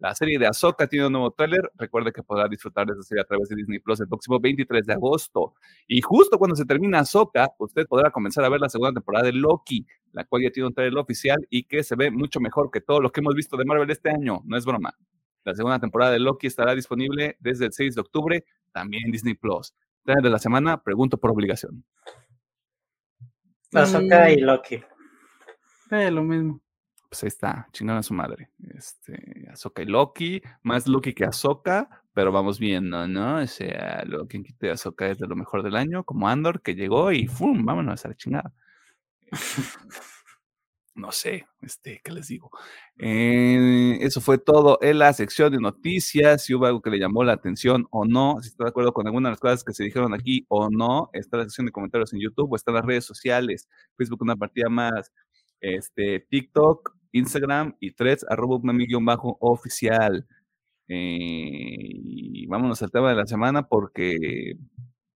La 0.00 0.14
serie 0.14 0.38
de 0.38 0.46
Ahsoka 0.46 0.86
tiene 0.86 1.06
un 1.06 1.12
nuevo 1.12 1.30
tráiler. 1.30 1.70
Recuerde 1.76 2.10
que 2.10 2.22
podrá 2.22 2.48
disfrutar 2.48 2.86
de 2.86 2.94
esa 2.94 3.02
serie 3.02 3.20
a 3.20 3.26
través 3.26 3.50
de 3.50 3.56
Disney 3.56 3.80
Plus 3.80 4.00
el 4.00 4.08
próximo 4.08 4.40
23 4.40 4.86
de 4.86 4.94
agosto. 4.94 5.52
Y 5.86 6.00
justo 6.00 6.38
cuando 6.38 6.56
se 6.56 6.64
termina 6.64 7.00
Ahsoka, 7.00 7.50
usted 7.58 7.86
podrá 7.86 8.10
comenzar 8.10 8.42
a 8.46 8.48
ver 8.48 8.60
la 8.60 8.70
segunda 8.70 8.94
temporada 8.94 9.26
de 9.26 9.34
Loki, 9.34 9.86
la 10.12 10.24
cual 10.24 10.42
ya 10.42 10.50
tiene 10.50 10.68
un 10.68 10.74
tráiler 10.74 10.98
oficial 10.98 11.46
y 11.50 11.64
que 11.64 11.82
se 11.82 11.96
ve 11.96 12.10
mucho 12.10 12.40
mejor 12.40 12.70
que 12.70 12.80
todo 12.80 12.98
lo 13.02 13.12
que 13.12 13.20
hemos 13.20 13.34
visto 13.34 13.58
de 13.58 13.66
Marvel 13.66 13.90
este 13.90 14.08
año. 14.08 14.40
No 14.46 14.56
es 14.56 14.64
broma. 14.64 14.96
La 15.44 15.54
segunda 15.54 15.78
temporada 15.78 16.12
de 16.12 16.18
Loki 16.18 16.46
estará 16.46 16.74
disponible 16.74 17.36
desde 17.38 17.66
el 17.66 17.72
6 17.74 17.94
de 17.94 18.00
octubre, 18.00 18.44
también 18.72 19.04
en 19.04 19.12
Disney 19.12 19.34
Plus. 19.34 19.74
Trailer 20.02 20.24
de 20.24 20.30
la 20.30 20.38
semana, 20.38 20.82
pregunto 20.82 21.18
por 21.18 21.30
obligación. 21.30 21.84
Ahsoka 23.74 24.30
y. 24.30 24.38
Loki. 24.38 24.82
Eh, 25.90 26.10
lo 26.10 26.22
mismo. 26.22 26.62
Pues 27.10 27.24
ahí 27.24 27.28
está, 27.28 27.68
chingón 27.72 27.96
a 27.96 28.02
su 28.04 28.14
madre. 28.14 28.50
Este, 28.72 29.48
Ahsoka 29.50 29.82
y 29.82 29.86
Loki, 29.86 30.40
más 30.62 30.86
Loki 30.86 31.12
que 31.12 31.24
Ahsoka, 31.24 32.04
pero 32.14 32.30
vamos 32.30 32.60
viendo, 32.60 33.08
¿no? 33.08 33.38
O 33.38 33.46
sea, 33.48 34.04
lo 34.06 34.28
que 34.28 34.40
quite 34.44 34.70
Ahsoka 34.70 35.08
es 35.08 35.18
de 35.18 35.26
lo 35.26 35.34
mejor 35.34 35.64
del 35.64 35.74
año, 35.74 36.04
como 36.04 36.28
Andor, 36.28 36.62
que 36.62 36.76
llegó 36.76 37.10
y 37.10 37.26
¡fum! 37.26 37.64
Vámonos 37.66 38.04
a 38.04 38.08
la 38.08 38.14
chingada. 38.14 38.52
No 40.96 41.12
sé, 41.12 41.46
este, 41.62 42.00
¿qué 42.04 42.12
les 42.12 42.28
digo? 42.28 42.50
Eh, 42.98 43.98
eso 44.02 44.20
fue 44.20 44.38
todo 44.38 44.78
en 44.82 44.98
la 44.98 45.12
sección 45.12 45.50
de 45.52 45.58
noticias. 45.58 46.44
Si 46.44 46.54
hubo 46.54 46.66
algo 46.66 46.82
que 46.82 46.90
le 46.90 46.98
llamó 46.98 47.24
la 47.24 47.32
atención 47.32 47.86
o 47.90 48.04
no, 48.04 48.36
si 48.42 48.48
está 48.48 48.64
de 48.64 48.70
acuerdo 48.70 48.92
con 48.92 49.06
alguna 49.06 49.28
de 49.28 49.32
las 49.32 49.40
cosas 49.40 49.64
que 49.64 49.72
se 49.72 49.84
dijeron 49.84 50.12
aquí 50.14 50.44
o 50.48 50.68
no, 50.68 51.08
está 51.12 51.38
la 51.38 51.44
sección 51.44 51.66
de 51.66 51.72
comentarios 51.72 52.12
en 52.12 52.20
YouTube 52.20 52.52
o 52.52 52.56
está 52.56 52.72
las 52.72 52.84
redes 52.84 53.04
sociales. 53.04 53.68
Facebook, 53.96 54.20
una 54.22 54.36
partida 54.36 54.68
más. 54.68 55.12
Este, 55.60 56.20
TikTok, 56.28 56.94
Instagram 57.12 57.76
y 57.80 57.92
threads, 57.92 58.24
arroba 58.28 58.58
bajo 59.02 59.36
oficial. 59.40 60.26
y 60.88 62.46
vámonos 62.46 62.82
al 62.82 62.90
tema 62.90 63.10
de 63.10 63.16
la 63.16 63.26
semana 63.26 63.66
porque 63.68 64.56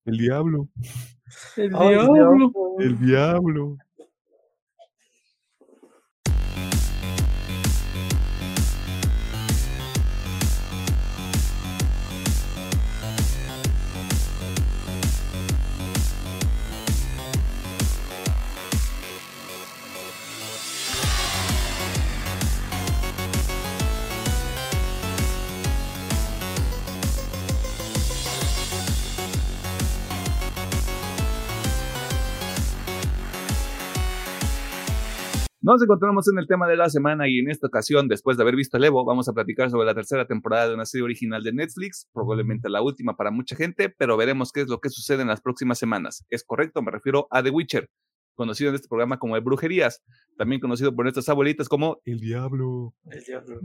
el 0.06 0.18
diablo, 0.18 0.68
El 1.56 1.70
diablo. 1.70 2.52
El 2.80 3.00
diablo. 3.00 3.78
Nos 35.66 35.82
encontramos 35.82 36.28
en 36.28 36.38
el 36.40 36.46
tema 36.46 36.68
de 36.68 36.76
la 36.76 36.90
semana 36.90 37.30
y 37.30 37.40
en 37.40 37.50
esta 37.50 37.68
ocasión, 37.68 38.10
después 38.10 38.36
de 38.36 38.44
haber 38.44 38.58
visto 38.58 38.76
el 38.76 38.84
Evo, 38.84 39.06
vamos 39.06 39.30
a 39.30 39.34
platicar 39.34 39.70
sobre 39.70 39.86
la 39.86 39.96
tercera 39.96 40.28
temporada 40.28 40.68
de 40.68 40.74
una 40.74 40.84
serie 40.84 41.06
original 41.06 41.42
de 41.42 41.54
Netflix, 41.54 42.10
probablemente 42.12 42.68
la 42.68 42.82
última 42.82 43.16
para 43.16 43.32
mucha 43.32 43.56
gente, 43.56 43.88
pero 43.88 44.18
veremos 44.18 44.52
qué 44.52 44.60
es 44.60 44.68
lo 44.68 44.82
que 44.82 44.90
sucede 44.90 45.22
en 45.22 45.30
las 45.30 45.40
próximas 45.40 45.80
semanas. 45.80 46.26
Es 46.30 46.44
correcto, 46.44 46.82
me 46.82 46.92
refiero 46.92 47.28
a 47.32 47.42
The 47.42 47.50
Witcher, 47.50 47.90
conocido 48.36 48.72
en 48.72 48.76
este 48.76 48.90
programa 48.90 49.20
como 49.20 49.38
El 49.38 49.42
Brujerías, 49.42 50.04
también 50.38 50.60
conocido 50.60 50.94
por 50.94 51.06
nuestras 51.06 51.30
abuelitas 51.30 51.70
como 51.70 52.02
El 52.04 52.20
Diablo. 52.20 52.94
El 53.10 53.24
diablo. 53.24 53.62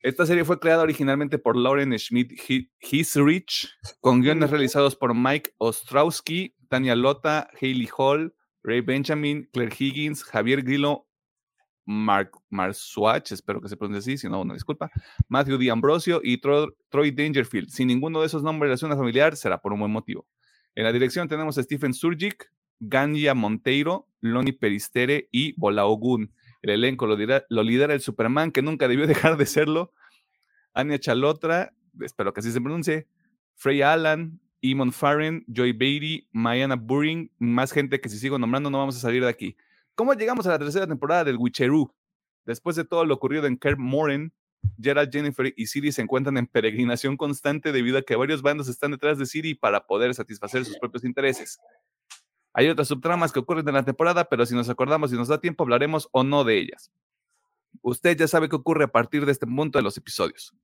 Esta 0.00 0.26
serie 0.26 0.44
fue 0.44 0.58
creada 0.58 0.82
originalmente 0.82 1.38
por 1.38 1.56
Lauren 1.56 1.96
Schmidt 1.96 2.32
Hisrich, 2.80 3.68
con 4.00 4.22
guiones 4.22 4.50
realizados 4.50 4.96
por 4.96 5.14
Mike 5.14 5.52
Ostrowski, 5.58 6.56
Tania 6.68 6.96
Lota, 6.96 7.48
Hayley 7.60 7.88
Hall, 7.96 8.34
Ray 8.66 8.80
Benjamin, 8.80 9.48
Claire 9.52 9.72
Higgins, 9.78 10.24
Javier 10.24 10.62
Grillo, 10.62 11.06
Mark 11.84 12.32
Marswatch, 12.50 13.30
espero 13.30 13.60
que 13.60 13.68
se 13.68 13.76
pronuncie 13.76 14.14
así, 14.14 14.18
si 14.18 14.28
no, 14.28 14.40
una 14.40 14.54
disculpa, 14.54 14.90
Matthew 15.28 15.56
D. 15.56 15.70
Ambrosio 15.70 16.20
y 16.22 16.38
Tro- 16.40 16.74
Troy 16.88 17.12
Dangerfield. 17.12 17.68
Si 17.70 17.84
ninguno 17.84 18.20
de 18.20 18.26
esos 18.26 18.42
nombres 18.42 18.70
le 18.70 18.76
suena 18.76 18.96
familiar, 18.96 19.36
será 19.36 19.58
por 19.62 19.72
un 19.72 19.78
buen 19.78 19.92
motivo. 19.92 20.26
En 20.74 20.82
la 20.82 20.92
dirección 20.92 21.28
tenemos 21.28 21.56
a 21.58 21.62
Stephen 21.62 21.94
Surgic, 21.94 22.50
Ganya 22.80 23.34
Monteiro, 23.34 24.08
Loni 24.20 24.50
Peristere 24.52 25.28
y 25.30 25.52
Bolaogun. 25.58 26.32
El 26.60 26.70
elenco 26.70 27.06
lo, 27.06 27.16
dirá- 27.16 27.44
lo 27.50 27.62
lidera 27.62 27.94
el 27.94 28.00
Superman, 28.00 28.50
que 28.50 28.62
nunca 28.62 28.88
debió 28.88 29.06
dejar 29.32 29.36
de 29.36 29.46
serlo, 29.46 29.92
Anya 30.74 30.98
Chalotra, 30.98 31.72
espero 32.00 32.32
que 32.34 32.40
así 32.40 32.50
se 32.50 32.60
pronuncie, 32.60 33.06
Freya 33.54 33.92
Allan, 33.92 34.40
Eamon 34.62 34.92
Farren, 34.92 35.44
Joy 35.48 35.72
Beatty, 35.72 36.28
Mayana 36.32 36.76
Buring, 36.76 37.30
más 37.38 37.72
gente 37.72 38.00
que 38.00 38.08
si 38.08 38.18
sigo 38.18 38.38
nombrando 38.38 38.70
no 38.70 38.78
vamos 38.78 38.96
a 38.96 39.00
salir 39.00 39.22
de 39.22 39.28
aquí. 39.28 39.56
¿Cómo 39.94 40.14
llegamos 40.14 40.46
a 40.46 40.50
la 40.50 40.58
tercera 40.58 40.86
temporada 40.86 41.24
del 41.24 41.36
Witcheroo? 41.36 41.94
Después 42.44 42.76
de 42.76 42.84
todo 42.84 43.04
lo 43.04 43.14
ocurrido 43.14 43.46
en 43.46 43.56
Kerr 43.56 43.76
Moren, 43.76 44.32
Gerald, 44.80 45.10
Jennifer 45.12 45.52
y 45.56 45.66
Siri 45.66 45.92
se 45.92 46.02
encuentran 46.02 46.36
en 46.36 46.46
peregrinación 46.46 47.16
constante 47.16 47.72
debido 47.72 47.98
a 47.98 48.02
que 48.02 48.16
varios 48.16 48.42
bandos 48.42 48.68
están 48.68 48.90
detrás 48.90 49.18
de 49.18 49.26
Siri 49.26 49.54
para 49.54 49.86
poder 49.86 50.14
satisfacer 50.14 50.64
sus 50.64 50.78
propios 50.78 51.04
intereses. 51.04 51.58
Hay 52.52 52.68
otras 52.68 52.88
subtramas 52.88 53.32
que 53.32 53.38
ocurren 53.38 53.68
en 53.68 53.74
la 53.74 53.84
temporada, 53.84 54.24
pero 54.24 54.46
si 54.46 54.54
nos 54.54 54.68
acordamos 54.68 55.12
y 55.12 55.16
nos 55.16 55.28
da 55.28 55.40
tiempo 55.40 55.64
hablaremos 55.64 56.08
o 56.12 56.24
no 56.24 56.44
de 56.44 56.58
ellas. 56.58 56.90
Usted 57.82 58.16
ya 58.16 58.26
sabe 58.26 58.48
qué 58.48 58.56
ocurre 58.56 58.84
a 58.84 58.88
partir 58.88 59.26
de 59.26 59.32
este 59.32 59.46
punto 59.46 59.78
de 59.78 59.82
los 59.82 59.96
episodios. 59.96 60.54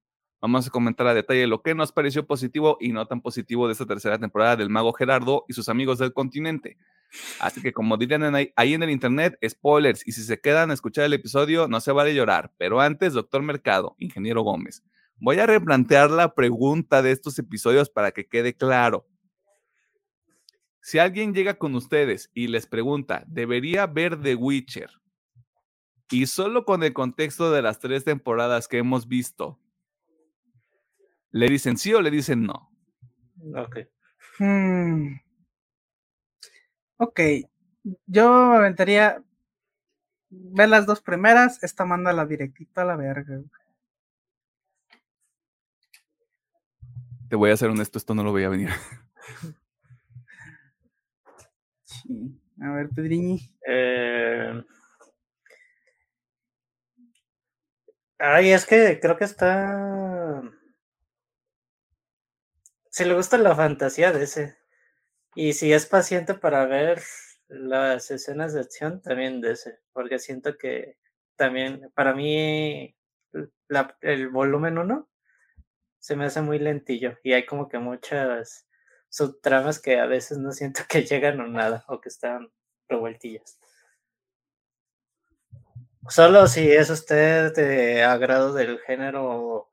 Vamos 0.43 0.67
a 0.67 0.71
comentar 0.71 1.07
a 1.07 1.15
detalle 1.15 1.47
lo 1.47 1.63
que 1.63 1.75
nos 1.75 1.93
pareció 1.93 2.27
positivo 2.27 2.77
y 2.81 2.93
no 2.93 3.07
tan 3.07 3.23
positivo 3.23 3.67
de 3.67 3.73
esta 3.73 3.87
tercera 3.87 4.19
temporada 4.19 4.57
del 4.57 4.69
Mago 4.69 4.93
Gerardo 4.93 5.47
y 5.49 5.55
sus 5.55 5.71
amigos 5.71 5.99
del 5.99 6.13
continente. 6.13 6.77
Así 7.41 7.63
que 7.63 7.73
como 7.73 7.97
dirían 7.97 8.25
en 8.25 8.35
ahí, 8.35 8.53
ahí 8.57 8.75
en 8.75 8.83
el 8.83 8.91
internet, 8.91 9.39
spoilers, 9.49 10.07
y 10.07 10.13
si 10.13 10.23
se 10.23 10.41
quedan 10.41 10.71
a 10.71 10.75
escuchar 10.75 11.05
el 11.05 11.15
episodio, 11.15 11.69
no 11.69 11.81
se 11.81 11.93
vale 11.93 12.15
llorar. 12.15 12.53
Pero 12.59 12.81
antes, 12.81 13.15
doctor 13.15 13.41
Mercado, 13.43 13.95
ingeniero 13.99 14.43
Gómez, 14.43 14.83
Voy 15.25 15.39
a 15.39 15.47
replantear 15.47 16.11
la 16.11 16.35
pregunta 16.35 17.01
de 17.01 17.13
estos 17.13 17.39
episodios 17.39 17.89
para 17.89 18.11
que 18.11 18.27
quede 18.27 18.57
claro. 18.57 19.07
Si 20.81 20.99
alguien 20.99 21.33
llega 21.33 21.55
con 21.55 21.77
ustedes 21.77 22.29
y 22.35 22.49
les 22.49 22.67
pregunta, 22.67 23.23
¿debería 23.29 23.87
ver 23.87 24.21
The 24.21 24.35
Witcher? 24.35 24.91
Y 26.11 26.27
solo 26.27 26.65
con 26.65 26.83
el 26.83 26.93
contexto 26.93 27.53
de 27.53 27.63
las 27.63 27.79
tres 27.79 28.03
temporadas 28.03 28.67
que 28.67 28.79
hemos 28.79 29.07
visto, 29.07 29.61
¿le 31.33 31.49
dicen 31.49 31.77
sí 31.77 31.93
o 31.93 32.01
le 32.01 32.11
dicen 32.11 32.45
no? 32.45 32.71
Ok. 33.57 33.79
Hmm. 34.39 35.17
Ok, 36.97 37.21
yo 38.07 38.51
me 38.51 38.57
aventaría 38.59 39.23
ver 40.31 40.69
las 40.69 40.87
dos 40.87 41.01
primeras, 41.01 41.63
esta 41.65 41.85
manda 41.85 42.13
la 42.13 42.27
directita 42.27 42.83
a 42.83 42.85
la 42.85 42.97
verga. 42.97 43.43
Te 47.29 47.37
voy 47.37 47.51
a 47.51 47.57
ser 47.57 47.71
honesto, 47.71 47.99
esto 47.99 48.15
no 48.15 48.23
lo 48.23 48.31
voy 48.31 48.45
a 48.45 48.51
venir. 48.51 48.69
Sí. 51.85 52.41
A 52.61 52.71
ver, 52.73 52.89
Pedriñi. 52.91 53.41
Eh... 53.67 54.63
Ay, 58.19 58.51
es 58.53 58.65
que 58.67 59.01
creo 59.01 59.17
que 59.17 59.25
está. 59.25 60.43
Si 62.93 63.07
le 63.07 63.15
gusta 63.15 63.39
la 63.39 63.57
fantasía 63.57 64.13
de 64.13 64.25
ese. 64.25 64.59
Y 65.35 65.55
si 65.55 65.73
es 65.73 65.87
paciente 65.87 66.35
para 66.35 66.67
ver 66.67 67.01
las 67.49 68.11
escenas 68.11 68.53
de 68.53 68.61
acción, 68.61 69.01
también 69.01 69.41
de 69.41 69.53
ese. 69.53 69.79
Porque 69.95 70.19
siento 70.19 70.59
que 70.59 70.99
también, 71.37 71.91
para 71.95 72.15
mí, 72.15 72.95
el 74.03 74.29
volumen 74.29 74.77
1 74.77 75.09
se 76.01 76.17
me 76.17 76.27
hace 76.27 76.43
muy 76.43 76.59
lentillo. 76.59 77.17
Y 77.23 77.33
hay 77.33 77.47
como 77.47 77.67
que 77.67 77.79
muchas 77.79 78.69
subtramas 79.09 79.81
que 79.81 79.99
a 79.99 80.05
veces 80.05 80.37
no 80.37 80.53
siento 80.53 80.83
que 80.89 81.03
llegan 81.05 81.41
a 81.41 81.49
nada 81.49 81.87
o 81.89 81.99
que 81.99 82.11
están 82.11 82.53
revueltillas. 82.91 83.59
Solo 86.11 86.47
si 86.47 86.71
es 86.71 86.91
usted 86.91 87.55
de 87.55 88.03
agrado 88.03 88.53
del 88.53 88.81
género 88.81 89.72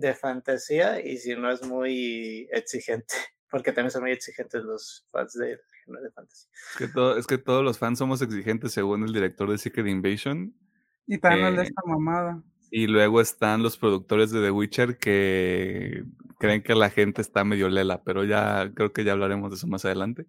de 0.00 0.14
fantasía 0.14 1.00
y 1.06 1.18
si 1.18 1.34
no 1.36 1.50
es 1.50 1.62
muy 1.66 2.48
exigente, 2.52 3.14
porque 3.50 3.72
también 3.72 3.90
son 3.90 4.02
muy 4.02 4.12
exigentes 4.12 4.62
los 4.64 5.06
fans 5.10 5.34
del 5.34 5.58
género 5.84 6.02
de 6.04 6.10
fantasía. 6.10 6.50
Es 6.72 6.76
que, 6.78 6.88
todo- 6.88 7.16
es 7.18 7.26
que 7.26 7.38
todos 7.38 7.64
los 7.64 7.78
fans 7.78 7.98
somos 7.98 8.22
exigentes 8.22 8.72
según 8.72 9.04
el 9.04 9.12
director 9.12 9.50
de 9.50 9.58
Secret 9.58 9.86
Invasion. 9.86 10.54
Y 11.06 11.18
también 11.18 11.46
el 11.48 11.56
de 11.56 11.62
Eh, 11.62 11.64
esta 11.66 11.82
mamada. 11.86 12.42
Y 12.72 12.86
luego 12.86 13.20
están 13.20 13.64
los 13.64 13.76
productores 13.76 14.30
de 14.30 14.40
The 14.42 14.50
Witcher 14.52 14.96
que 14.98 16.04
creen 16.38 16.62
que 16.62 16.76
la 16.76 16.88
gente 16.88 17.20
está 17.20 17.42
medio 17.42 17.68
lela, 17.68 18.04
pero 18.04 18.22
ya 18.24 18.70
creo 18.74 18.92
que 18.92 19.02
ya 19.02 19.12
hablaremos 19.12 19.50
de 19.50 19.56
eso 19.56 19.66
más 19.66 19.84
adelante. 19.84 20.26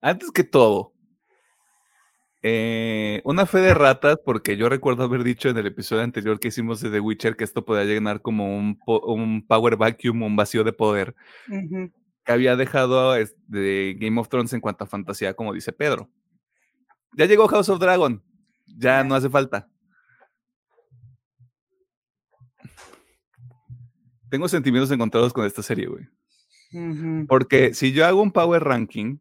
Antes 0.00 0.30
que 0.30 0.44
todo, 0.44 0.93
eh, 2.46 3.22
una 3.24 3.46
fe 3.46 3.58
de 3.58 3.72
ratas, 3.72 4.18
porque 4.22 4.58
yo 4.58 4.68
recuerdo 4.68 5.02
haber 5.04 5.24
dicho 5.24 5.48
en 5.48 5.56
el 5.56 5.66
episodio 5.66 6.02
anterior 6.02 6.38
que 6.38 6.48
hicimos 6.48 6.80
de 6.82 6.90
The 6.90 7.00
Witcher 7.00 7.36
que 7.36 7.44
esto 7.44 7.64
podía 7.64 7.84
llenar 7.84 8.20
como 8.20 8.54
un, 8.58 8.78
po- 8.78 9.00
un 9.06 9.46
power 9.46 9.76
vacuum, 9.78 10.22
un 10.22 10.36
vacío 10.36 10.62
de 10.62 10.74
poder, 10.74 11.14
que 12.24 12.32
había 12.32 12.54
dejado 12.56 13.14
de 13.14 13.96
Game 13.98 14.20
of 14.20 14.28
Thrones 14.28 14.52
en 14.52 14.60
cuanto 14.60 14.84
a 14.84 14.86
fantasía, 14.86 15.32
como 15.32 15.54
dice 15.54 15.72
Pedro. 15.72 16.10
Ya 17.16 17.24
llegó 17.24 17.48
House 17.48 17.70
of 17.70 17.80
Dragon, 17.80 18.22
ya 18.66 19.02
no 19.04 19.14
hace 19.14 19.30
falta. 19.30 19.68
Tengo 24.30 24.48
sentimientos 24.48 24.90
encontrados 24.90 25.32
con 25.32 25.46
esta 25.46 25.62
serie, 25.62 25.86
güey. 25.86 26.04
Porque 27.26 27.72
si 27.72 27.92
yo 27.92 28.04
hago 28.04 28.20
un 28.20 28.32
power 28.32 28.62
ranking. 28.64 29.18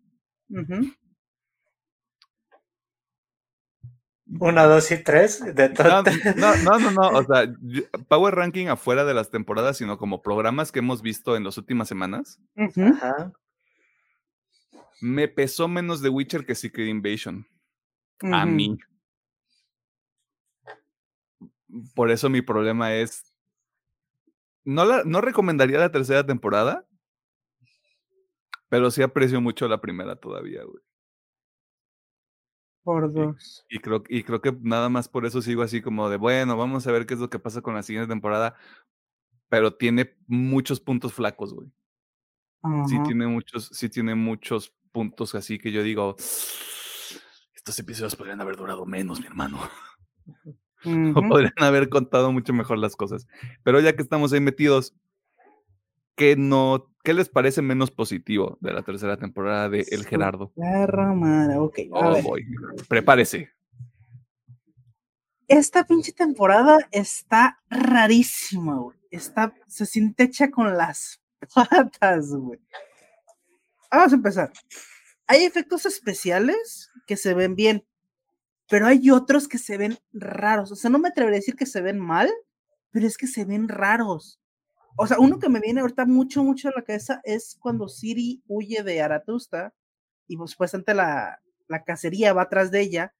Uno, 4.39 4.67
dos 4.67 4.91
y 4.91 5.03
tres 5.03 5.43
de 5.55 5.69
no, 5.69 6.03
no, 6.03 6.55
no, 6.55 6.79
no, 6.79 6.91
no, 6.91 7.09
o 7.09 7.23
sea, 7.23 7.53
power 8.07 8.35
ranking 8.35 8.67
afuera 8.67 9.05
de 9.05 9.13
las 9.13 9.29
temporadas, 9.29 9.77
sino 9.77 9.97
como 9.97 10.21
programas 10.21 10.71
que 10.71 10.79
hemos 10.79 11.01
visto 11.01 11.35
en 11.35 11.43
las 11.43 11.57
últimas 11.57 11.87
semanas. 11.87 12.39
Ajá. 12.55 13.31
me 15.01 15.27
pesó 15.27 15.67
menos 15.67 16.01
The 16.01 16.09
Witcher 16.09 16.45
que 16.45 16.55
Secret 16.55 16.87
Invasion. 16.87 17.45
A 18.21 18.45
mí. 18.45 18.77
Por 21.95 22.11
eso 22.11 22.29
mi 22.29 22.41
problema 22.41 22.93
es. 22.93 23.33
No, 24.63 24.85
la, 24.85 25.03
no 25.03 25.19
recomendaría 25.19 25.79
la 25.79 25.91
tercera 25.91 26.25
temporada, 26.25 26.85
pero 28.69 28.89
sí 28.91 29.01
aprecio 29.01 29.41
mucho 29.41 29.67
la 29.67 29.81
primera 29.81 30.15
todavía, 30.15 30.63
güey. 30.63 30.81
Por 32.83 33.13
dos. 33.13 33.65
Y 33.69 33.79
creo, 33.79 34.03
y 34.09 34.23
creo 34.23 34.41
que 34.41 34.55
nada 34.61 34.89
más 34.89 35.07
por 35.07 35.25
eso 35.25 35.41
sigo 35.41 35.63
así 35.63 35.81
como 35.81 36.09
de, 36.09 36.17
bueno, 36.17 36.57
vamos 36.57 36.85
a 36.85 36.91
ver 36.91 37.05
qué 37.05 37.13
es 37.13 37.19
lo 37.19 37.29
que 37.29 37.39
pasa 37.39 37.61
con 37.61 37.73
la 37.73 37.83
siguiente 37.83 38.09
temporada. 38.09 38.55
Pero 39.49 39.75
tiene 39.75 40.15
muchos 40.27 40.79
puntos 40.79 41.13
flacos, 41.13 41.53
güey. 41.53 41.71
Sí 42.87 42.97
tiene 43.03 43.27
muchos, 43.27 43.67
sí 43.73 43.89
tiene 43.89 44.15
muchos 44.15 44.73
puntos 44.93 45.35
así 45.35 45.59
que 45.59 45.71
yo 45.71 45.83
digo, 45.83 46.15
estos 47.53 47.77
episodios 47.79 48.15
podrían 48.15 48.39
haber 48.39 48.55
durado 48.55 48.85
menos, 48.85 49.19
mi 49.19 49.27
hermano. 49.27 49.59
O 50.85 51.21
podrían 51.29 51.53
haber 51.59 51.87
contado 51.87 52.33
mucho 52.33 52.51
mejor 52.51 52.77
las 52.77 52.97
cosas. 52.97 53.25
Pero 53.63 53.79
ya 53.79 53.95
que 53.95 54.01
estamos 54.01 54.33
ahí 54.33 54.41
metidos, 54.41 54.93
¿qué, 56.15 56.35
no, 56.35 56.91
¿qué 57.03 57.13
les 57.13 57.29
parece 57.29 57.61
menos 57.61 57.91
positivo 57.91 58.57
de 58.61 58.73
la 58.73 58.83
tercera 58.83 59.17
temporada 59.17 59.69
de 59.69 59.85
El 59.91 60.05
Gerardo? 60.05 60.51
Madre. 60.55 61.57
Ok, 61.57 61.79
a 61.93 61.99
Oh, 62.09 62.13
ver. 62.13 62.23
boy. 62.23 62.45
Prepárese. 62.87 63.49
Esta 65.47 65.83
pinche 65.85 66.11
temporada 66.13 66.79
está 66.91 67.59
rarísima, 67.69 68.77
güey. 68.77 68.97
Está, 69.11 69.53
se 69.67 69.85
siente 69.85 70.23
hecha 70.23 70.49
con 70.49 70.75
las 70.77 71.21
patas, 71.53 72.29
güey. 72.31 72.59
Vamos 73.91 74.13
a 74.13 74.15
empezar. 74.15 74.51
Hay 75.27 75.43
efectos 75.43 75.85
especiales 75.85 76.89
que 77.05 77.15
se 77.17 77.33
ven 77.33 77.55
bien, 77.55 77.85
pero 78.69 78.87
hay 78.87 79.11
otros 79.11 79.47
que 79.47 79.57
se 79.59 79.77
ven 79.77 79.99
raros. 80.13 80.71
O 80.71 80.75
sea, 80.75 80.89
no 80.89 80.97
me 80.99 81.09
atrevería 81.09 81.37
a 81.37 81.41
decir 81.41 81.55
que 81.55 81.65
se 81.65 81.81
ven 81.81 81.99
mal, 81.99 82.31
pero 82.91 83.05
es 83.05 83.17
que 83.17 83.27
se 83.27 83.45
ven 83.45 83.67
raros. 83.67 84.39
O 84.95 85.07
sea, 85.07 85.19
uno 85.19 85.39
que 85.39 85.49
me 85.49 85.59
viene 85.59 85.81
ahorita 85.81 86.05
mucho, 86.05 86.43
mucho 86.43 86.69
a 86.69 86.73
la 86.75 86.83
cabeza 86.83 87.21
es 87.23 87.57
cuando 87.59 87.87
Siri 87.87 88.43
huye 88.47 88.83
de 88.83 89.01
Aratusta 89.01 89.73
y 90.27 90.37
pues, 90.37 90.51
supuestamente 90.51 90.93
la, 90.93 91.41
la 91.67 91.83
cacería 91.83 92.33
va 92.33 92.43
atrás 92.43 92.71
de 92.71 92.81
ella. 92.81 93.13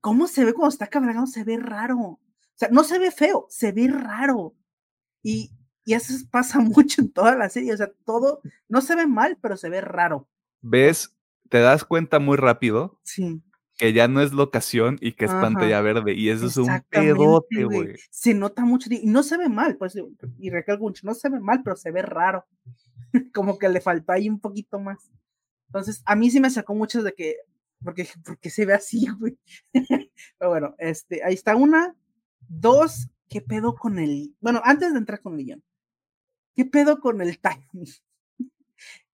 ¿Cómo 0.00 0.26
se 0.26 0.44
ve 0.44 0.52
cuando 0.52 0.70
está 0.70 0.86
cabalgando? 0.86 1.26
Se 1.26 1.44
ve 1.44 1.56
raro. 1.56 1.98
O 1.98 2.20
sea, 2.54 2.68
no 2.70 2.84
se 2.84 2.98
ve 2.98 3.10
feo, 3.10 3.46
se 3.48 3.72
ve 3.72 3.88
raro. 3.88 4.54
Y, 5.22 5.50
y 5.84 5.94
eso 5.94 6.12
pasa 6.30 6.58
mucho 6.60 7.00
en 7.02 7.12
toda 7.12 7.36
la 7.36 7.48
serie. 7.48 7.72
O 7.72 7.76
sea, 7.76 7.90
todo 8.04 8.42
no 8.68 8.80
se 8.80 8.96
ve 8.96 9.06
mal, 9.06 9.38
pero 9.40 9.56
se 9.56 9.68
ve 9.68 9.80
raro. 9.80 10.28
¿Ves? 10.60 11.16
Te 11.48 11.58
das 11.60 11.84
cuenta 11.84 12.20
muy 12.20 12.36
rápido 12.36 13.00
Sí. 13.02 13.42
Que 13.80 13.94
ya 13.94 14.08
no 14.08 14.20
es 14.20 14.32
locación 14.34 14.98
y 15.00 15.12
que 15.12 15.24
es 15.24 15.30
Ajá. 15.30 15.40
pantalla 15.40 15.80
verde. 15.80 16.12
Y 16.12 16.28
eso 16.28 16.48
es 16.48 16.58
un 16.58 16.68
pedote, 16.90 17.64
güey. 17.64 17.78
güey. 17.78 17.96
Se 18.10 18.34
nota 18.34 18.66
mucho 18.66 18.90
y 18.92 19.06
no 19.06 19.22
se 19.22 19.38
ve 19.38 19.48
mal, 19.48 19.78
pues, 19.78 19.96
y 20.38 20.50
recalco 20.50 20.82
mucho, 20.82 21.06
no 21.06 21.14
se 21.14 21.30
ve 21.30 21.40
mal, 21.40 21.62
pero 21.64 21.76
se 21.76 21.90
ve 21.90 22.02
raro. 22.02 22.44
Como 23.32 23.58
que 23.58 23.70
le 23.70 23.80
faltó 23.80 24.12
ahí 24.12 24.28
un 24.28 24.38
poquito 24.38 24.78
más. 24.78 25.10
Entonces, 25.68 26.02
a 26.04 26.14
mí 26.14 26.30
sí 26.30 26.40
me 26.40 26.50
sacó 26.50 26.74
mucho 26.74 27.02
de 27.02 27.14
que, 27.14 27.36
porque, 27.82 28.06
porque 28.22 28.50
se 28.50 28.66
ve 28.66 28.74
así, 28.74 29.06
güey. 29.18 29.38
Pero 30.38 30.50
bueno, 30.50 30.74
este, 30.76 31.24
ahí 31.24 31.32
está 31.32 31.56
una. 31.56 31.96
Dos, 32.48 33.08
¿qué 33.30 33.40
pedo 33.40 33.76
con 33.76 33.98
el? 33.98 34.36
Bueno, 34.40 34.60
antes 34.62 34.92
de 34.92 34.98
entrar 34.98 35.22
con 35.22 35.38
el 35.38 35.46
guion, 35.46 35.64
¿qué 36.54 36.66
pedo 36.66 37.00
con 37.00 37.22
el 37.22 37.38
timing? 37.38 37.88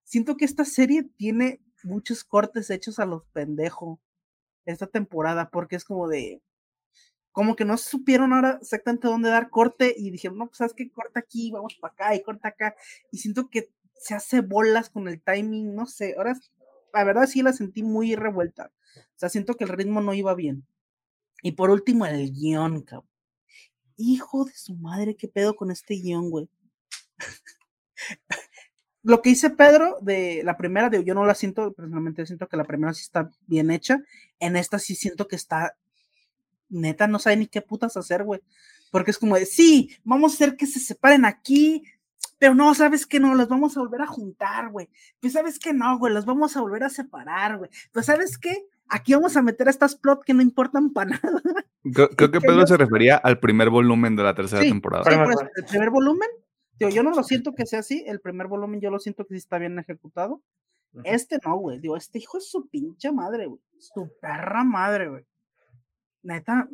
Siento 0.02 0.36
que 0.36 0.44
esta 0.44 0.64
serie 0.64 1.04
tiene 1.04 1.60
muchos 1.84 2.24
cortes 2.24 2.70
hechos 2.70 2.98
a 2.98 3.06
los 3.06 3.24
pendejos 3.26 4.00
esta 4.66 4.86
temporada, 4.86 5.50
porque 5.50 5.76
es 5.76 5.84
como 5.84 6.08
de, 6.08 6.42
como 7.32 7.56
que 7.56 7.64
no 7.64 7.76
supieron 7.76 8.32
ahora 8.32 8.58
exactamente 8.60 9.08
dónde 9.08 9.28
dar 9.28 9.50
corte 9.50 9.94
y 9.96 10.10
dijeron, 10.10 10.38
no, 10.38 10.46
pues 10.46 10.58
sabes 10.58 10.74
que 10.74 10.90
corta 10.90 11.20
aquí, 11.20 11.50
vamos 11.50 11.76
para 11.80 11.92
acá 11.92 12.14
y 12.14 12.22
corta 12.22 12.48
acá. 12.48 12.74
Y 13.10 13.18
siento 13.18 13.48
que 13.50 13.70
se 13.94 14.14
hace 14.14 14.40
bolas 14.40 14.90
con 14.90 15.08
el 15.08 15.22
timing, 15.22 15.74
no 15.74 15.86
sé, 15.86 16.14
ahora 16.16 16.34
la 16.92 17.04
verdad 17.04 17.26
sí 17.26 17.42
la 17.42 17.52
sentí 17.52 17.82
muy 17.82 18.14
revuelta. 18.14 18.72
O 18.96 19.18
sea, 19.18 19.28
siento 19.28 19.54
que 19.54 19.64
el 19.64 19.70
ritmo 19.70 20.00
no 20.00 20.14
iba 20.14 20.34
bien. 20.34 20.66
Y 21.42 21.52
por 21.52 21.70
último, 21.70 22.06
el 22.06 22.32
guion, 22.32 22.82
cabrón. 22.82 23.08
Hijo 23.98 24.44
de 24.44 24.54
su 24.54 24.74
madre, 24.74 25.16
qué 25.16 25.28
pedo 25.28 25.56
con 25.56 25.70
este 25.70 25.94
guion, 25.94 26.30
güey. 26.30 26.48
Lo 29.06 29.22
que 29.22 29.30
dice 29.30 29.50
Pedro 29.50 29.98
de 30.00 30.42
la 30.44 30.56
primera, 30.56 30.90
de, 30.90 31.04
yo 31.04 31.14
no 31.14 31.24
la 31.24 31.36
siento, 31.36 31.72
personalmente 31.72 32.26
siento 32.26 32.48
que 32.48 32.56
la 32.56 32.64
primera 32.64 32.92
sí 32.92 33.02
está 33.02 33.30
bien 33.46 33.70
hecha. 33.70 34.02
En 34.40 34.56
esta 34.56 34.80
sí 34.80 34.96
siento 34.96 35.28
que 35.28 35.36
está 35.36 35.76
neta, 36.68 37.06
no 37.06 37.20
sabe 37.20 37.36
ni 37.36 37.46
qué 37.46 37.62
putas 37.62 37.96
hacer, 37.96 38.24
güey. 38.24 38.40
porque 38.90 39.12
es 39.12 39.18
como 39.18 39.36
de, 39.36 39.46
sí, 39.46 39.96
vamos 40.02 40.32
a 40.32 40.34
hacer 40.34 40.56
que 40.56 40.66
se 40.66 40.80
separen 40.80 41.24
aquí, 41.24 41.84
pero 42.38 42.56
no, 42.56 42.74
¿sabes 42.74 43.06
que 43.06 43.20
No, 43.20 43.36
los 43.36 43.48
vamos 43.48 43.76
a 43.76 43.80
volver 43.80 44.02
a 44.02 44.08
juntar, 44.08 44.70
güey. 44.70 44.88
Pues 45.20 45.34
¿sabes 45.34 45.60
que 45.60 45.72
No, 45.72 45.96
güey, 46.00 46.12
los 46.12 46.26
vamos 46.26 46.56
a 46.56 46.60
volver 46.60 46.82
a 46.82 46.90
separar, 46.90 47.58
güey. 47.58 47.70
Pues 47.92 48.06
¿sabes 48.06 48.36
qué? 48.36 48.66
Aquí 48.88 49.14
vamos 49.14 49.36
a 49.36 49.42
meter 49.42 49.68
estas 49.68 49.94
plot 49.94 50.24
que 50.24 50.34
no 50.34 50.42
importan 50.42 50.92
para 50.92 51.10
nada. 51.10 51.42
Creo, 51.94 52.08
que 52.32 52.40
Pedro 52.40 52.66
se 52.66 52.76
refería 52.76 53.18
al 53.18 53.38
primer 53.38 53.70
volumen 53.70 54.16
de 54.16 54.24
la 54.24 54.34
tercera 54.34 54.62
temporada. 54.62 55.04
el 55.54 55.64
primer 55.64 55.90
volumen, 55.90 56.28
yo 56.78 57.02
no 57.02 57.10
lo 57.10 57.22
siento 57.22 57.54
que 57.54 57.66
sea 57.66 57.80
así, 57.80 58.04
el 58.06 58.20
primer 58.20 58.46
volumen 58.48 58.80
yo 58.80 58.90
lo 58.90 58.98
siento 58.98 59.26
que 59.26 59.34
sí 59.34 59.38
está 59.38 59.58
bien 59.58 59.78
ejecutado. 59.78 60.42
Este 61.04 61.38
no, 61.44 61.56
güey, 61.58 61.78
digo, 61.78 61.96
este 61.96 62.18
hijo 62.18 62.38
es 62.38 62.50
su 62.50 62.68
pinche 62.68 63.12
madre, 63.12 63.46
güey. 63.46 63.60
Su 63.78 64.10
perra 64.20 64.64
madre, 64.64 65.08
güey. 65.08 65.26
Neta, 66.22 66.68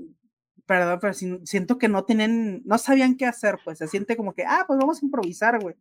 perdón, 0.66 0.98
pero 1.00 1.12
siento 1.12 1.78
que 1.78 1.88
no 1.88 2.04
tienen, 2.04 2.62
no 2.64 2.78
sabían 2.78 3.16
qué 3.16 3.26
hacer, 3.26 3.58
pues 3.64 3.78
se 3.78 3.88
siente 3.88 4.16
como 4.16 4.32
que, 4.34 4.44
ah, 4.44 4.64
pues 4.66 4.78
vamos 4.78 5.02
a 5.02 5.04
improvisar, 5.04 5.60
güey. 5.60 5.74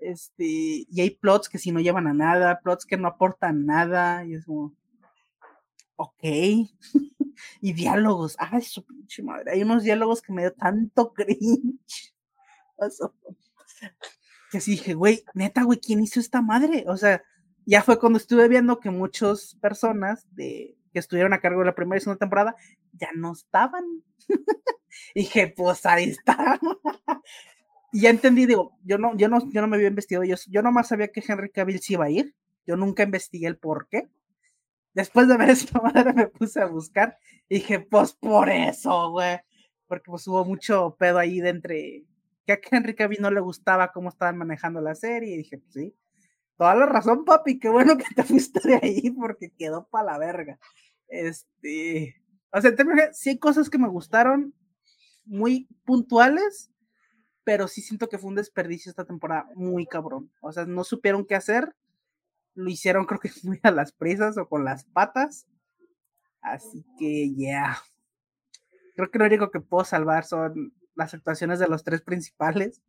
Este, 0.00 0.44
y 0.44 1.00
hay 1.00 1.10
plots 1.10 1.48
que 1.48 1.58
si 1.58 1.72
no 1.72 1.80
llevan 1.80 2.06
a 2.06 2.14
nada, 2.14 2.60
plots 2.60 2.86
que 2.86 2.96
no 2.96 3.08
aportan 3.08 3.66
nada, 3.66 4.24
y 4.24 4.34
es 4.34 4.46
como, 4.46 4.74
ok. 5.96 6.22
y 7.60 7.72
diálogos, 7.72 8.36
ay, 8.38 8.62
su 8.62 8.84
pinche 8.84 9.22
madre, 9.22 9.52
hay 9.52 9.62
unos 9.62 9.82
diálogos 9.82 10.22
que 10.22 10.32
me 10.32 10.42
dio 10.42 10.52
tanto 10.54 11.12
cringe. 11.14 12.14
Que 14.50 14.60
sí 14.60 14.72
dije, 14.72 14.94
güey, 14.94 15.24
neta, 15.34 15.62
güey, 15.62 15.78
¿quién 15.78 16.00
hizo 16.00 16.20
esta 16.20 16.42
madre? 16.42 16.84
O 16.88 16.96
sea, 16.96 17.22
ya 17.66 17.82
fue 17.82 17.98
cuando 17.98 18.18
estuve 18.18 18.48
viendo 18.48 18.80
que 18.80 18.90
muchas 18.90 19.56
personas 19.60 20.26
de, 20.34 20.76
que 20.92 20.98
estuvieron 20.98 21.32
a 21.32 21.40
cargo 21.40 21.60
de 21.60 21.66
la 21.66 21.74
primera 21.74 21.98
y 21.98 22.00
segunda 22.00 22.18
temporada 22.18 22.56
ya 22.92 23.10
no 23.14 23.32
estaban. 23.32 23.84
y 25.14 25.20
dije, 25.20 25.52
pues 25.56 25.86
ahí 25.86 26.10
está. 26.10 26.58
y 27.92 28.02
ya 28.02 28.10
entendí, 28.10 28.46
digo, 28.46 28.76
yo 28.82 28.98
no, 28.98 29.16
yo 29.16 29.28
no, 29.28 29.38
yo 29.50 29.60
no 29.60 29.68
me 29.68 29.76
había 29.76 29.88
investigado, 29.88 30.24
yo, 30.24 30.36
yo 30.48 30.62
nomás 30.62 30.88
sabía 30.88 31.08
que 31.08 31.22
Henry 31.26 31.50
Cavill 31.50 31.80
sí 31.80 31.94
iba 31.94 32.06
a 32.06 32.10
ir, 32.10 32.34
yo 32.66 32.76
nunca 32.76 33.04
investigué 33.04 33.46
el 33.46 33.56
por 33.56 33.88
qué. 33.88 34.08
Después 34.92 35.28
de 35.28 35.36
ver 35.36 35.50
esta 35.50 35.80
madre 35.80 36.12
me 36.12 36.26
puse 36.26 36.60
a 36.60 36.66
buscar 36.66 37.16
y 37.48 37.56
dije, 37.56 37.80
pues 37.80 38.12
por 38.12 38.50
eso, 38.50 39.10
güey. 39.10 39.38
Porque 39.86 40.10
pues 40.10 40.26
hubo 40.26 40.44
mucho 40.44 40.96
pedo 40.98 41.18
ahí 41.18 41.40
de 41.40 41.48
entre 41.50 42.04
que 42.58 42.74
a 42.74 42.78
Henry 42.78 42.94
Cavill 42.94 43.20
no 43.20 43.30
le 43.30 43.40
gustaba 43.40 43.92
cómo 43.92 44.08
estaban 44.08 44.38
manejando 44.38 44.80
la 44.80 44.94
serie 44.94 45.34
y 45.34 45.38
dije, 45.38 45.58
pues 45.58 45.72
sí, 45.72 45.94
toda 46.56 46.74
la 46.74 46.86
razón, 46.86 47.24
papi, 47.24 47.58
qué 47.58 47.68
bueno 47.68 47.96
que 47.96 48.04
te 48.14 48.22
fuiste 48.24 48.60
de 48.66 48.76
ahí 48.82 49.10
porque 49.10 49.50
quedó 49.50 49.88
para 49.88 50.12
la 50.12 50.18
verga. 50.18 50.58
Este, 51.08 52.22
o 52.52 52.60
sea, 52.60 52.72
sí 53.12 53.30
hay 53.30 53.38
cosas 53.38 53.70
que 53.70 53.78
me 53.78 53.88
gustaron 53.88 54.54
muy 55.24 55.68
puntuales, 55.84 56.70
pero 57.44 57.68
sí 57.68 57.80
siento 57.80 58.08
que 58.08 58.18
fue 58.18 58.28
un 58.28 58.36
desperdicio 58.36 58.90
esta 58.90 59.04
temporada 59.04 59.48
muy 59.54 59.86
cabrón. 59.86 60.30
O 60.40 60.52
sea, 60.52 60.66
no 60.66 60.84
supieron 60.84 61.24
qué 61.24 61.34
hacer, 61.34 61.74
lo 62.54 62.68
hicieron 62.68 63.04
creo 63.06 63.20
que 63.20 63.30
muy 63.42 63.60
a 63.62 63.70
las 63.70 63.92
prisas 63.92 64.36
o 64.38 64.48
con 64.48 64.64
las 64.64 64.84
patas. 64.84 65.46
Así 66.42 66.84
que, 66.98 67.32
ya. 67.34 67.78
Creo 68.96 69.10
que 69.10 69.18
lo 69.18 69.26
único 69.26 69.50
que 69.50 69.60
puedo 69.60 69.84
salvar 69.84 70.24
son 70.24 70.74
las 70.94 71.14
actuaciones 71.14 71.58
de 71.58 71.68
los 71.68 71.84
tres 71.84 72.02
principales 72.02 72.82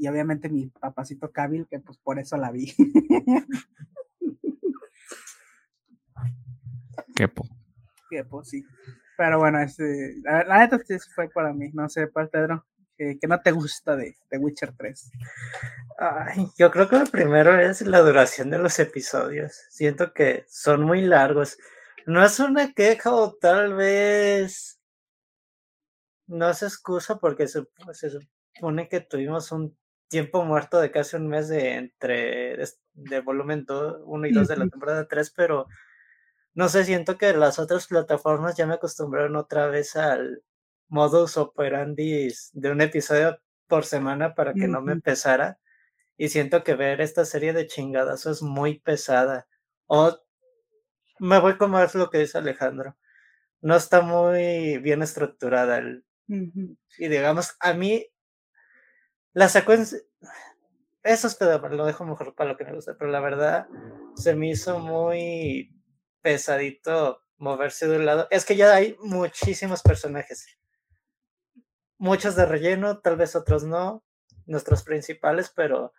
y 0.00 0.08
obviamente 0.08 0.48
mi 0.48 0.66
papacito 0.68 1.30
Kabil, 1.30 1.66
que 1.68 1.78
pues 1.78 1.98
por 1.98 2.18
eso 2.18 2.38
la 2.38 2.50
vi. 2.50 2.74
Quepo. 7.14 7.46
Quepo, 8.08 8.42
sí. 8.42 8.64
Pero 9.18 9.38
bueno, 9.38 9.60
este, 9.60 10.14
la, 10.22 10.58
neta 10.58 10.78
sí 10.78 10.96
fue 11.14 11.28
para 11.28 11.52
mí. 11.52 11.70
No 11.74 11.86
sé, 11.90 12.06
para 12.06 12.28
Pedro, 12.28 12.66
que, 12.96 13.18
no 13.28 13.38
te 13.42 13.52
gusta 13.52 13.94
de, 13.94 14.16
de 14.30 14.38
Witcher 14.38 14.72
3. 14.74 15.12
Ay, 15.98 16.48
yo 16.56 16.70
creo 16.70 16.88
que 16.88 16.98
lo 16.98 17.04
primero 17.04 17.60
es 17.60 17.82
la 17.82 18.00
duración 18.00 18.48
de 18.48 18.56
los 18.58 18.78
episodios. 18.78 19.52
Siento 19.68 20.14
que 20.14 20.46
son 20.48 20.82
muy 20.82 21.02
largos. 21.02 21.58
No 22.06 22.24
es 22.24 22.40
una 22.40 22.72
queja 22.72 23.12
o 23.12 23.34
tal 23.34 23.74
vez 23.74 24.79
no 26.30 26.54
se 26.54 26.66
excusa 26.66 27.18
porque 27.18 27.48
se, 27.48 27.66
se 27.92 28.10
supone 28.54 28.88
que 28.88 29.00
tuvimos 29.00 29.50
un 29.52 29.76
tiempo 30.08 30.44
muerto 30.44 30.80
de 30.80 30.90
casi 30.90 31.16
un 31.16 31.28
mes 31.28 31.48
de 31.48 31.74
entre 31.74 32.56
de, 32.94 33.20
volumen 33.20 33.66
1 33.68 34.26
y 34.26 34.32
2 34.32 34.48
de 34.48 34.56
la 34.56 34.68
temporada 34.68 35.08
3, 35.08 35.32
pero 35.36 35.66
no 36.54 36.68
sé, 36.68 36.84
siento 36.84 37.18
que 37.18 37.32
las 37.32 37.58
otras 37.58 37.86
plataformas 37.86 38.56
ya 38.56 38.66
me 38.66 38.74
acostumbraron 38.74 39.36
otra 39.36 39.66
vez 39.66 39.96
al 39.96 40.42
modus 40.88 41.36
operandi 41.36 42.32
de 42.52 42.70
un 42.70 42.80
episodio 42.80 43.38
por 43.66 43.84
semana 43.84 44.34
para 44.34 44.54
que 44.54 44.66
no 44.68 44.82
me 44.82 44.92
empezara. 44.92 45.58
Y 46.16 46.28
siento 46.28 46.64
que 46.64 46.74
ver 46.74 47.00
esta 47.00 47.24
serie 47.24 47.52
de 47.52 47.66
chingadas 47.66 48.26
es 48.26 48.42
muy 48.42 48.80
pesada. 48.80 49.48
O 49.86 50.18
me 51.18 51.38
voy 51.40 51.56
como 51.56 51.80
es 51.80 51.94
lo 51.94 52.10
que 52.10 52.18
dice 52.18 52.38
Alejandro. 52.38 52.96
No 53.62 53.76
está 53.76 54.02
muy 54.02 54.78
bien 54.78 55.02
estructurada. 55.02 55.78
El, 55.78 56.04
Y 56.98 57.08
digamos, 57.08 57.56
a 57.60 57.72
mí 57.74 58.06
la 59.32 59.48
secuencia. 59.48 59.98
Eso 61.02 61.26
es 61.26 61.34
pedo, 61.34 61.58
lo 61.68 61.86
dejo 61.86 62.04
mejor 62.04 62.34
para 62.34 62.50
lo 62.50 62.56
que 62.56 62.64
me 62.64 62.74
gusta, 62.74 62.94
pero 62.98 63.10
la 63.10 63.20
verdad 63.20 63.66
se 64.16 64.34
me 64.34 64.50
hizo 64.50 64.78
muy 64.78 65.74
pesadito 66.20 67.22
moverse 67.38 67.88
de 67.88 67.96
un 67.96 68.06
lado. 68.06 68.28
Es 68.30 68.44
que 68.44 68.54
ya 68.54 68.74
hay 68.74 68.96
muchísimos 69.00 69.82
personajes. 69.82 70.46
Muchos 71.96 72.36
de 72.36 72.44
relleno, 72.44 73.00
tal 73.00 73.16
vez 73.16 73.34
otros 73.34 73.64
no, 73.64 74.04
nuestros 74.46 74.82
principales, 74.82 75.50
pero 75.54 75.94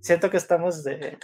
siento 0.00 0.30
que 0.30 0.36
estamos 0.36 0.84
de 0.84 1.18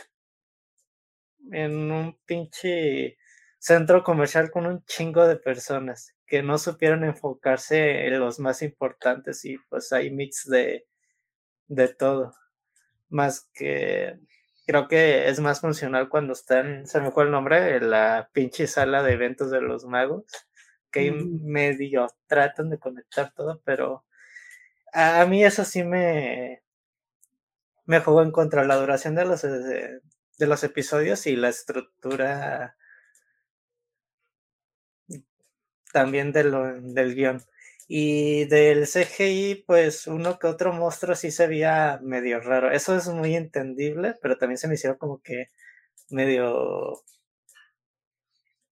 en 1.51 1.93
un 1.93 2.19
pinche 2.25 3.19
centro 3.59 4.03
comercial 4.03 4.51
con 4.51 4.67
un 4.67 4.85
chingo 4.85 5.27
de 5.27 5.37
personas 5.37 6.15
que 6.33 6.43
no 6.43 6.57
supieron 6.57 7.05
enfocarse 7.05 8.07
en 8.07 8.19
los 8.19 8.39
más 8.39 8.63
importantes 8.63 9.45
y 9.45 9.59
pues 9.69 9.93
hay 9.93 10.11
mix 10.11 10.49
de 10.49 10.87
de 11.69 11.89
todo. 11.89 12.33
Más 13.11 13.51
que 13.53 14.19
creo 14.67 14.89
que 14.89 15.29
es 15.29 15.41
más 15.41 15.61
funcional 15.61 16.09
cuando 16.09 16.33
están, 16.33 16.87
se 16.87 17.03
me 17.03 17.11
fue 17.11 17.25
el 17.25 17.33
nombre, 17.33 17.77
en 17.77 17.91
la 17.91 18.31
pinche 18.33 18.67
sala 18.67 19.03
de 19.03 19.13
eventos 19.13 19.51
de 19.51 19.61
los 19.61 19.85
magos, 19.85 20.25
que 20.91 21.13
medio 21.13 22.07
tratan 22.27 22.71
de 22.71 22.79
conectar 22.79 23.35
todo, 23.35 23.61
pero 23.67 24.07
a, 24.95 25.27
mí 25.27 25.45
eso 25.45 25.67
sí 25.67 25.85
me, 25.85 26.63
me 27.85 28.01
jugó 28.01 28.23
en 28.23 28.31
contra 28.33 28.65
la 28.65 28.77
duración 28.77 29.15
de 29.17 29.27
los, 29.27 29.43
de, 29.43 30.01
de 30.39 30.47
los 30.47 30.65
episodios 30.65 31.27
y 31.27 31.37
la 31.37 31.51
estructura 31.51 32.75
también 35.93 36.33
de 36.33 36.45
lo, 36.45 36.81
del 36.81 37.15
guion. 37.15 37.43
Y 37.89 38.47
del 38.47 38.87
CGI, 38.87 39.65
pues 39.67 40.07
uno 40.07 40.39
que 40.39 40.47
otro 40.47 40.73
monstruo 40.73 41.15
sí 41.15 41.31
se 41.31 41.47
veía 41.47 42.01
medio 42.03 42.41
raro. 42.41 42.71
Eso 42.71 42.97
es 42.97 43.09
muy 43.09 43.35
entendible, 43.37 44.17
pero 44.23 44.39
también 44.39 44.59
se 44.59 44.69
me 44.69 44.75
hicieron 44.75 44.99
como 44.99 45.21
que 45.23 45.51
medio... 46.11 47.03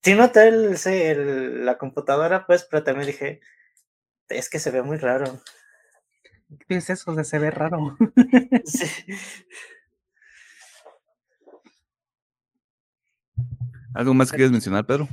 Sí 0.03 0.15
noté 0.15 0.47
el, 0.47 1.65
la 1.65 1.77
computadora, 1.77 2.47
pues, 2.47 2.67
pero 2.69 2.83
también 2.83 3.07
dije, 3.07 3.41
es 4.29 4.49
que 4.49 4.57
se 4.59 4.71
ve 4.71 4.81
muy 4.81 4.97
raro. 4.97 5.41
¿Qué 6.67 6.77
es 6.77 6.89
eso 6.89 7.13
de 7.13 7.23
se 7.23 7.37
ve 7.37 7.51
raro? 7.51 7.97
sí. 8.65 8.87
¿Algo 13.93 14.13
más 14.13 14.31
que 14.31 14.37
quieres 14.37 14.51
mencionar, 14.51 14.85
Pedro? 14.85 15.07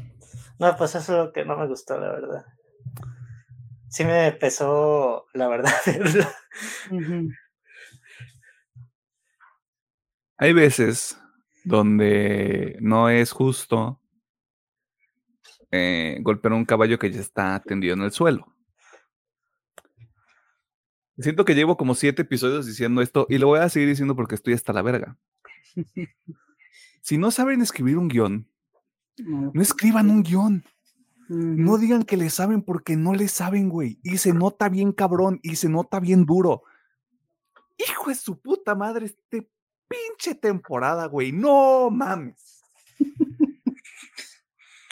No, 0.59 0.77
pues 0.77 0.95
eso 0.95 1.13
es 1.13 1.27
lo 1.27 1.33
que 1.33 1.45
no 1.45 1.57
me 1.57 1.67
gustó, 1.67 1.99
la 1.99 2.11
verdad 2.11 2.45
sí 3.89 4.05
me 4.05 4.33
pesó, 4.33 5.27
la 5.33 5.49
verdad. 5.49 5.73
Hay 10.37 10.53
veces 10.53 11.19
donde 11.65 12.77
no 12.81 13.11
es 13.11 13.33
justo 13.33 14.01
eh, 15.71 16.19
golpear 16.21 16.53
un 16.53 16.65
caballo 16.65 16.99
que 16.99 17.11
ya 17.11 17.21
está 17.21 17.61
tendido 17.61 17.95
en 17.95 18.03
el 18.03 18.13
suelo. 18.13 18.55
Siento 21.19 21.45
que 21.45 21.57
llevo 21.57 21.77
como 21.77 21.97
siete 21.97 22.23
episodios 22.23 22.67
diciendo 22.67 23.03
esto 23.03 23.27
y 23.29 23.39
lo 23.39 23.49
voy 23.49 23.59
a 23.59 23.69
seguir 23.69 23.89
diciendo 23.89 24.15
porque 24.15 24.37
estoy 24.37 24.55
hasta 24.55 24.73
la 24.73 24.83
verga. 24.83 25.19
si 27.03 27.19
no 27.19 27.33
saben 27.33 27.61
escribir 27.61 27.99
un 27.99 28.07
guion, 28.07 28.49
no 29.25 29.63
escriban 29.63 30.11
un 30.11 30.23
guion. 30.23 30.65
No 31.29 31.77
digan 31.77 32.05
que 32.05 32.17
le 32.17 32.31
saben 32.31 32.63
porque 32.63 32.97
no 32.97 33.13
le 33.13 33.29
saben, 33.29 33.69
güey. 33.69 33.99
Y 34.03 34.17
se 34.17 34.33
nota 34.33 34.71
bien 34.71 34.93
cabrón 34.93 35.41
y 35.43 35.57
se 35.57 35.69
nota 35.69 36.01
bien 36.01 36.25
duro. 36.25 36.63
Hijo 37.77 38.09
de 38.09 38.15
su 38.15 38.41
puta 38.41 38.75
madre, 38.75 39.07
este 39.07 39.51
pinche 39.89 40.35
temporada, 40.35 41.07
güey. 41.07 41.33
No 41.33 41.91
mames. 41.91 42.63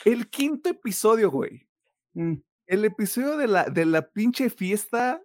El 0.05 0.29
quinto 0.29 0.69
episodio, 0.69 1.31
güey. 1.31 1.67
Mm. 2.13 2.35
el 2.65 2.85
episodio 2.85 3.37
de 3.37 3.47
la, 3.47 3.65
de 3.65 3.85
la 3.85 4.09
pinche 4.09 4.49
fiesta. 4.49 5.21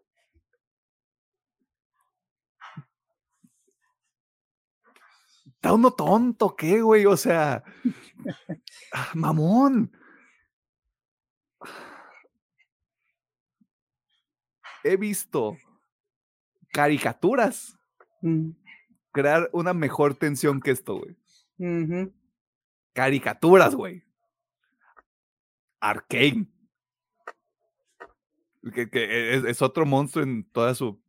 Está 5.62 5.74
uno 5.74 5.92
tonto, 5.92 6.56
¿qué, 6.56 6.82
güey? 6.82 7.06
O 7.06 7.16
sea, 7.16 7.62
mamón. 9.14 9.92
He 14.82 14.96
visto 14.96 15.56
caricaturas 16.72 17.78
Mm, 18.22 18.50
crear 19.10 19.50
una 19.52 19.74
mejor 19.74 20.14
tensión 20.14 20.60
que 20.60 20.70
esto, 20.70 20.98
güey. 20.98 22.12
Caricaturas, 22.92 23.74
güey. 23.74 24.04
Arcane. 25.80 26.46
Que, 28.74 28.88
que 28.88 29.34
es, 29.34 29.44
es 29.44 29.62
otro 29.62 29.84
monstruo 29.84 30.24
en 30.24 30.44
toda 30.50 30.74
su 30.74 31.02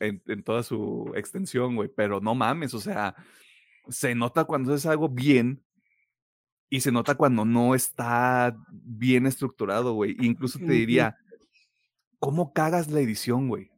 en 0.00 0.42
toda 0.42 0.62
su 0.62 1.12
extensión, 1.14 1.76
güey. 1.76 1.88
Pero 1.88 2.20
no 2.20 2.34
mames, 2.34 2.74
o 2.74 2.80
sea, 2.80 3.14
se 3.88 4.14
nota 4.14 4.44
cuando 4.44 4.74
es 4.74 4.86
algo 4.86 5.08
bien 5.08 5.62
y 6.68 6.80
se 6.80 6.90
nota 6.92 7.14
cuando 7.14 7.44
no 7.44 7.74
está 7.74 8.56
bien 8.70 9.26
estructurado, 9.26 9.94
güey. 9.94 10.16
Incluso 10.20 10.58
te 10.58 10.72
diría, 10.72 11.16
¿cómo 12.18 12.52
cagas 12.52 12.90
la 12.90 13.00
edición, 13.00 13.48
güey? 13.48 13.70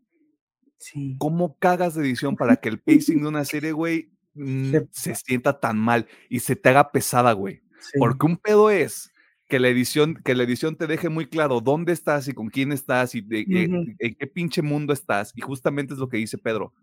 Sí. 0.79 1.17
¿Cómo 1.19 1.57
cagas 1.59 1.95
de 1.95 2.03
edición 2.03 2.37
para 2.37 2.57
que 2.57 2.69
el 2.69 2.79
pacing 3.17 3.21
de 3.23 3.29
una 3.29 3.45
serie, 3.45 3.73
güey, 3.73 4.11
mm, 4.35 4.73
Se- 4.93 5.15
sienta 5.17 5.59
tan 5.61 5.79
mal 5.79 6.07
y 6.29 6.41
se 6.41 6.57
te 6.57 6.69
haga 6.69 6.91
pesada, 6.93 7.33
güey? 7.33 7.61
sí. 7.81 7.99
Porque 7.99 8.27
un 8.27 8.37
pedo 8.37 8.71
es 8.71 9.11
que 9.49 9.59
la 9.59 9.69
edición, 9.69 10.21
que 10.25 10.35
la 10.35 10.43
edición 10.45 10.77
te 10.77 10.87
deje 10.87 11.09
muy 11.09 11.27
claro 11.27 11.61
dónde 11.61 11.93
estás 11.93 12.29
y 12.29 12.33
con 12.35 12.49
quién 12.51 12.71
estás 12.71 13.15
y 13.15 13.23
de, 13.23 13.41
eh, 13.41 13.69
Ujú. 13.69 13.93
en 13.99 14.15
qué 14.15 14.27
pinche 14.27 14.61
mundo 14.63 14.93
estás. 14.93 15.33
Y 15.35 15.41
justamente 15.41 15.95
es 15.95 15.99
lo 16.01 16.09
que 16.09 16.19
dice 16.19 16.37
Pedro. 16.39 16.75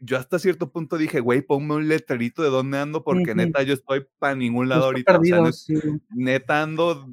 Yo 0.00 0.16
hasta 0.16 0.38
cierto 0.38 0.72
punto 0.72 0.96
dije, 0.96 1.20
güey, 1.20 1.42
ponme 1.42 1.74
un 1.74 1.86
letrerito 1.86 2.42
de 2.42 2.48
dónde 2.48 2.78
ando, 2.78 3.04
porque 3.04 3.34
neta 3.34 3.62
yo 3.62 3.74
estoy 3.74 4.06
para 4.18 4.34
ningún 4.34 4.68
lado 4.68 4.86
ahorita. 4.86 5.18
O 5.18 5.24
sea, 5.24 5.36
perdido, 5.38 5.52
sí. 5.52 5.74
neta 6.08 6.62
ando. 6.62 7.06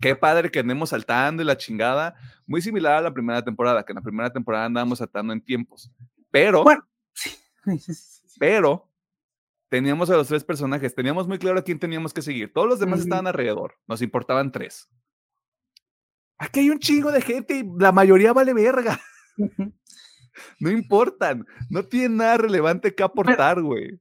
Qué 0.00 0.16
padre 0.16 0.50
que 0.50 0.58
andemos 0.58 0.90
saltando 0.90 1.42
y 1.42 1.46
la 1.46 1.56
chingada. 1.56 2.16
Muy 2.46 2.60
similar 2.62 2.94
a 2.94 3.00
la 3.00 3.14
primera 3.14 3.42
temporada, 3.42 3.84
que 3.84 3.92
en 3.92 3.96
la 3.96 4.02
primera 4.02 4.32
temporada 4.32 4.66
andábamos 4.66 4.98
saltando 4.98 5.32
en 5.32 5.40
tiempos. 5.40 5.90
Pero, 6.30 6.64
Bueno, 6.64 6.84
pero 8.40 8.90
teníamos 9.68 10.10
a 10.10 10.16
los 10.16 10.28
tres 10.28 10.44
personajes, 10.44 10.94
teníamos 10.94 11.28
muy 11.28 11.38
claro 11.38 11.58
a 11.58 11.62
quién 11.62 11.78
teníamos 11.78 12.12
que 12.12 12.22
seguir. 12.22 12.52
Todos 12.52 12.68
los 12.68 12.80
demás 12.80 13.00
estaban 13.00 13.26
alrededor, 13.26 13.76
nos 13.86 14.02
importaban 14.02 14.50
tres. 14.50 14.88
Aquí 16.38 16.60
hay 16.60 16.70
un 16.70 16.78
chingo 16.78 17.12
de 17.12 17.20
gente 17.20 17.58
y 17.58 17.64
la 17.78 17.92
mayoría 17.92 18.32
vale 18.32 18.52
verga. 18.52 19.00
No 20.58 20.70
importan, 20.70 21.46
no 21.70 21.84
tienen 21.84 22.18
nada 22.18 22.38
relevante 22.38 22.94
que 22.94 23.02
aportar, 23.02 23.62
güey. 23.62 24.00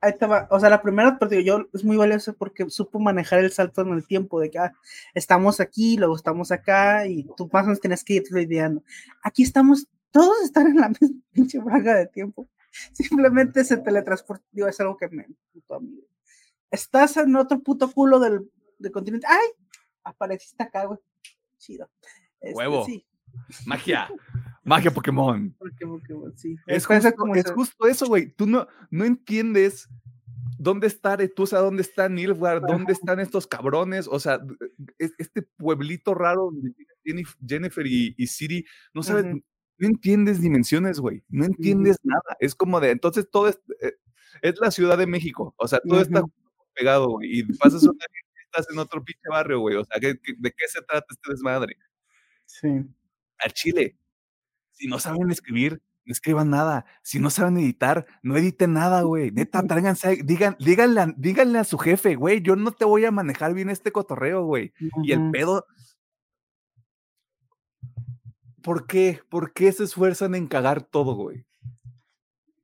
Ahí 0.00 0.12
va. 0.22 0.46
O 0.50 0.58
sea, 0.58 0.70
la 0.70 0.82
primera, 0.82 1.18
pero 1.18 1.40
yo 1.40 1.66
es 1.72 1.84
muy 1.84 1.96
valioso 1.96 2.34
porque 2.34 2.68
supo 2.70 2.98
manejar 2.98 3.40
el 3.40 3.52
salto 3.52 3.82
en 3.82 3.92
el 3.92 4.06
tiempo 4.06 4.40
de 4.40 4.50
que 4.50 4.58
ah, 4.58 4.72
estamos 5.12 5.60
aquí, 5.60 5.96
luego 5.96 6.16
estamos 6.16 6.50
acá 6.50 7.06
y 7.06 7.26
tú 7.36 7.48
más 7.52 7.64
o 7.64 7.66
menos 7.66 7.80
tienes 7.80 8.04
que 8.04 8.14
ir 8.14 8.24
lidiando. 8.30 8.82
Aquí 9.22 9.42
estamos, 9.42 9.86
todos 10.10 10.42
están 10.42 10.68
en 10.68 10.76
la 10.76 10.88
misma 11.00 11.20
pinche 11.32 11.58
braga 11.58 11.94
de 11.96 12.06
tiempo. 12.06 12.48
Simplemente 12.92 13.64
se 13.64 13.76
teletransporta. 13.76 14.44
Digo, 14.50 14.68
es 14.68 14.80
algo 14.80 14.96
que 14.96 15.08
me 15.08 15.26
puto 15.52 15.74
a 15.74 15.80
mí. 15.80 16.00
Estás 16.70 17.16
en 17.18 17.36
otro 17.36 17.60
puto 17.60 17.90
culo 17.92 18.18
del, 18.18 18.50
del 18.78 18.92
continente. 18.92 19.26
¡Ay! 19.28 19.48
Apareciste 20.02 20.62
acá, 20.62 20.86
güey. 20.86 20.98
Chido. 21.58 21.88
Este, 22.40 22.56
Huevo. 22.56 22.84
Sí, 22.84 23.06
Magia, 23.66 24.08
magia 24.64 24.90
Pokémon. 24.92 25.54
porque, 25.58 25.84
bueno, 25.84 26.32
sí. 26.36 26.56
Es 26.66 26.86
justo, 26.86 27.12
como 27.16 27.34
es 27.34 27.44
ese- 27.44 27.54
justo 27.54 27.86
eso, 27.86 28.06
güey. 28.06 28.32
Tú 28.32 28.46
no, 28.46 28.66
no 28.90 29.04
entiendes 29.04 29.88
dónde 30.58 30.86
está 30.86 31.12
Aretusa, 31.14 31.58
dónde 31.58 31.82
está 31.82 32.08
Nilfgaard, 32.08 32.62
dónde 32.66 32.92
están 32.92 33.20
estos 33.20 33.46
cabrones. 33.46 34.08
O 34.08 34.18
sea, 34.20 34.40
es- 34.98 35.14
este 35.18 35.42
pueblito 35.42 36.14
raro 36.14 36.44
donde 36.52 36.72
Jenif- 37.04 37.36
Jennifer 37.46 37.86
y, 37.86 38.14
y 38.16 38.26
Siri, 38.26 38.64
no 38.94 39.02
sabes, 39.02 39.24
no 39.78 39.86
entiendes 39.88 40.40
dimensiones, 40.40 41.00
güey. 41.00 41.22
No 41.28 41.44
entiendes 41.44 41.96
nada. 42.02 42.36
Es 42.40 42.54
como 42.54 42.80
de, 42.80 42.90
entonces 42.90 43.28
todo 43.30 43.48
es, 43.48 43.58
eh, 43.82 43.92
es 44.42 44.54
la 44.60 44.70
Ciudad 44.70 44.96
de 44.96 45.06
México. 45.06 45.52
O 45.58 45.66
sea, 45.68 45.80
todo 45.80 46.00
está 46.00 46.22
pegado, 46.74 47.08
güey. 47.10 47.40
Y 47.40 47.42
pasas 47.58 47.82
una 47.82 47.98
estás 48.46 48.66
en 48.72 48.78
otro 48.78 49.02
pinche 49.04 49.28
barrio, 49.28 49.58
güey. 49.60 49.76
O 49.76 49.84
sea, 49.84 49.98
¿qué- 50.00 50.16
qué- 50.22 50.34
¿de 50.38 50.50
qué 50.52 50.68
se 50.68 50.80
trata 50.82 51.06
este 51.10 51.30
desmadre? 51.32 51.76
Sí. 52.46 52.68
al 53.38 53.52
chile. 53.52 53.96
Si 54.74 54.86
no 54.86 54.98
saben 54.98 55.30
escribir, 55.30 55.80
no 56.04 56.12
escriban 56.12 56.50
nada. 56.50 56.84
Si 57.02 57.18
no 57.18 57.30
saben 57.30 57.56
editar, 57.58 58.06
no 58.22 58.36
editen 58.36 58.74
nada, 58.74 59.02
güey. 59.02 59.30
Neta, 59.30 59.62
tráiganse, 59.62 60.22
digan, 60.24 60.56
díganle, 60.58 61.14
díganle 61.16 61.58
a 61.58 61.64
su 61.64 61.78
jefe, 61.78 62.16
güey, 62.16 62.42
yo 62.42 62.56
no 62.56 62.72
te 62.72 62.84
voy 62.84 63.04
a 63.04 63.10
manejar 63.10 63.54
bien 63.54 63.70
este 63.70 63.92
cotorreo, 63.92 64.44
güey. 64.44 64.72
Y 65.02 65.12
el 65.12 65.30
pedo. 65.30 65.66
¿Por 68.62 68.86
qué? 68.86 69.20
¿Por 69.28 69.52
qué 69.52 69.72
se 69.72 69.84
esfuerzan 69.84 70.34
en 70.34 70.46
cagar 70.46 70.82
todo, 70.82 71.14
güey? 71.14 71.44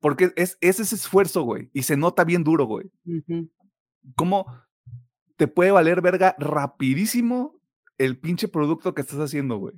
Porque 0.00 0.32
es, 0.36 0.56
es 0.62 0.80
ese 0.80 0.94
esfuerzo, 0.94 1.42
güey. 1.42 1.70
Y 1.74 1.82
se 1.82 1.96
nota 1.96 2.24
bien 2.24 2.42
duro, 2.42 2.64
güey. 2.64 2.90
¿Cómo 4.16 4.46
te 5.36 5.46
puede 5.46 5.70
valer 5.70 6.00
verga 6.00 6.34
rapidísimo 6.38 7.60
el 7.98 8.18
pinche 8.18 8.48
producto 8.48 8.94
que 8.94 9.02
estás 9.02 9.18
haciendo, 9.18 9.58
güey? 9.58 9.74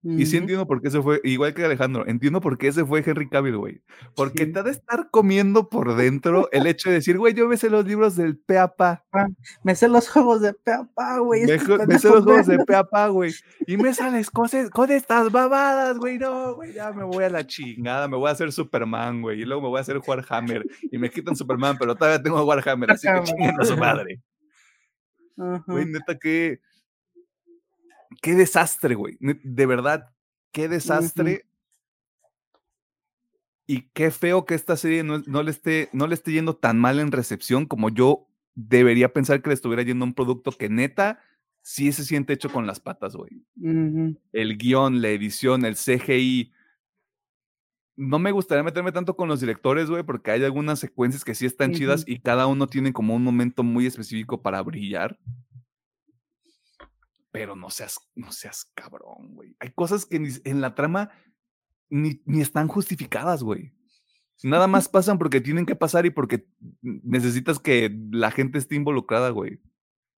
Y 0.00 0.26
sí 0.26 0.36
entiendo 0.36 0.64
por 0.66 0.80
qué 0.80 0.90
se 0.92 1.02
fue, 1.02 1.20
igual 1.24 1.54
que 1.54 1.64
Alejandro, 1.64 2.06
entiendo 2.06 2.40
por 2.40 2.56
qué 2.56 2.70
se 2.70 2.84
fue 2.84 3.02
Henry 3.04 3.28
Cavill, 3.28 3.56
güey. 3.56 3.82
Porque 4.14 4.44
Sí. 4.44 4.52
te 4.52 4.60
ha 4.60 4.62
de 4.62 4.70
estar 4.70 5.10
comiendo 5.10 5.68
por 5.68 5.96
dentro 5.96 6.48
el 6.52 6.68
hecho 6.68 6.88
de 6.88 6.94
decir, 6.96 7.18
güey, 7.18 7.34
yo 7.34 7.48
me 7.48 7.56
sé 7.56 7.68
los 7.68 7.84
libros 7.84 8.14
del 8.14 8.38
pe 8.38 8.58
a 8.58 8.68
pa, 8.68 9.04
Me 9.64 9.74
sé 9.74 9.88
los 9.88 10.08
juegos 10.08 10.40
de 10.40 10.54
papá, 10.54 11.18
güey. 11.18 11.46
me, 11.46 11.98
sé 11.98 12.08
los 12.10 12.24
juegos 12.24 12.46
de 12.46 12.56
vean. 12.56 12.66
pe 12.66 12.76
a 12.76 12.84
pa, 12.84 13.08
güey. 13.08 13.32
Y 13.66 13.76
me 13.76 13.92
sales 13.92 14.30
cosas 14.30 14.70
con 14.70 14.88
estas 14.92 15.32
babadas, 15.32 15.98
güey. 15.98 16.16
No, 16.16 16.54
güey, 16.54 16.74
ya 16.74 16.92
me 16.92 17.02
voy 17.02 17.24
a 17.24 17.28
la 17.28 17.44
chingada, 17.44 18.06
me 18.06 18.16
voy 18.16 18.28
a 18.28 18.32
hacer 18.32 18.52
Superman, 18.52 19.20
güey. 19.20 19.42
Y 19.42 19.44
luego 19.44 19.62
me 19.62 19.68
voy 19.68 19.78
a 19.78 19.80
hacer 19.80 20.00
Warhammer. 20.06 20.64
Y 20.92 20.96
me 20.98 21.10
quitan 21.10 21.34
Superman, 21.34 21.76
pero 21.76 21.96
todavía 21.96 22.22
tengo 22.22 22.40
Warhammer, 22.44 22.92
así 22.92 23.08
que 23.12 23.22
chinguen 23.24 23.60
a 23.60 23.64
su 23.64 23.76
madre. 23.76 24.20
Güey, 25.66 25.86
neta, 25.86 26.16
qué, 26.18 26.60
qué 28.22 28.34
desastre, 28.34 28.94
güey. 28.94 29.16
De 29.20 29.66
verdad, 29.66 30.14
qué 30.52 30.68
desastre. 30.68 31.44
Y 33.66 33.82
qué 33.92 34.10
feo 34.10 34.46
que 34.46 34.54
esta 34.54 34.76
serie 34.76 35.02
no, 35.02 35.18
no 35.26 35.42
le 35.42 35.50
esté, 35.50 35.90
no 35.92 36.06
le 36.06 36.14
esté 36.14 36.32
yendo 36.32 36.56
tan 36.56 36.78
mal 36.78 37.00
en 37.00 37.12
recepción 37.12 37.66
como 37.66 37.90
yo 37.90 38.26
debería 38.54 39.12
pensar 39.12 39.42
que 39.42 39.50
le 39.50 39.54
estuviera 39.54 39.82
yendo 39.82 40.04
un 40.04 40.14
producto 40.14 40.52
que 40.52 40.68
neta 40.68 41.20
sí 41.68 41.92
se 41.92 42.04
siente 42.04 42.32
hecho 42.32 42.50
con 42.50 42.66
las 42.66 42.80
patas, 42.80 43.14
güey. 43.14 43.44
El 44.32 44.56
guion, 44.56 45.02
la 45.02 45.10
edición, 45.10 45.66
el 45.66 45.76
CGI. 45.76 46.50
No 47.94 48.18
me 48.18 48.32
gustaría 48.32 48.62
meterme 48.62 48.90
tanto 48.90 49.16
con 49.16 49.28
los 49.28 49.40
directores, 49.40 49.90
güey, 49.90 50.02
porque 50.02 50.30
hay 50.30 50.44
algunas 50.44 50.78
secuencias 50.78 51.24
que 51.24 51.34
sí 51.34 51.44
están 51.44 51.74
chidas 51.74 52.04
y 52.06 52.20
cada 52.20 52.46
uno 52.46 52.68
tiene 52.68 52.94
como 52.94 53.14
un 53.14 53.22
momento 53.22 53.64
muy 53.64 53.84
específico 53.86 54.40
para 54.40 54.62
brillar. 54.62 55.18
Pero 57.30 57.56
no 57.56 57.70
seas, 57.70 57.98
no 58.14 58.32
seas 58.32 58.70
cabrón, 58.74 59.34
güey. 59.34 59.56
Hay 59.60 59.70
cosas 59.72 60.06
que 60.06 60.18
ni 60.18 60.30
en 60.44 60.60
la 60.60 60.74
trama 60.74 61.10
ni, 61.90 62.22
ni 62.24 62.40
están 62.40 62.68
justificadas, 62.68 63.42
güey. 63.42 63.74
Nada 64.42 64.68
más 64.68 64.88
pasan 64.88 65.18
porque 65.18 65.40
tienen 65.40 65.66
que 65.66 65.74
pasar 65.74 66.06
y 66.06 66.10
porque 66.10 66.46
necesitas 66.80 67.58
que 67.58 67.96
la 68.10 68.30
gente 68.30 68.58
esté 68.58 68.76
involucrada, 68.76 69.30
güey. 69.30 69.60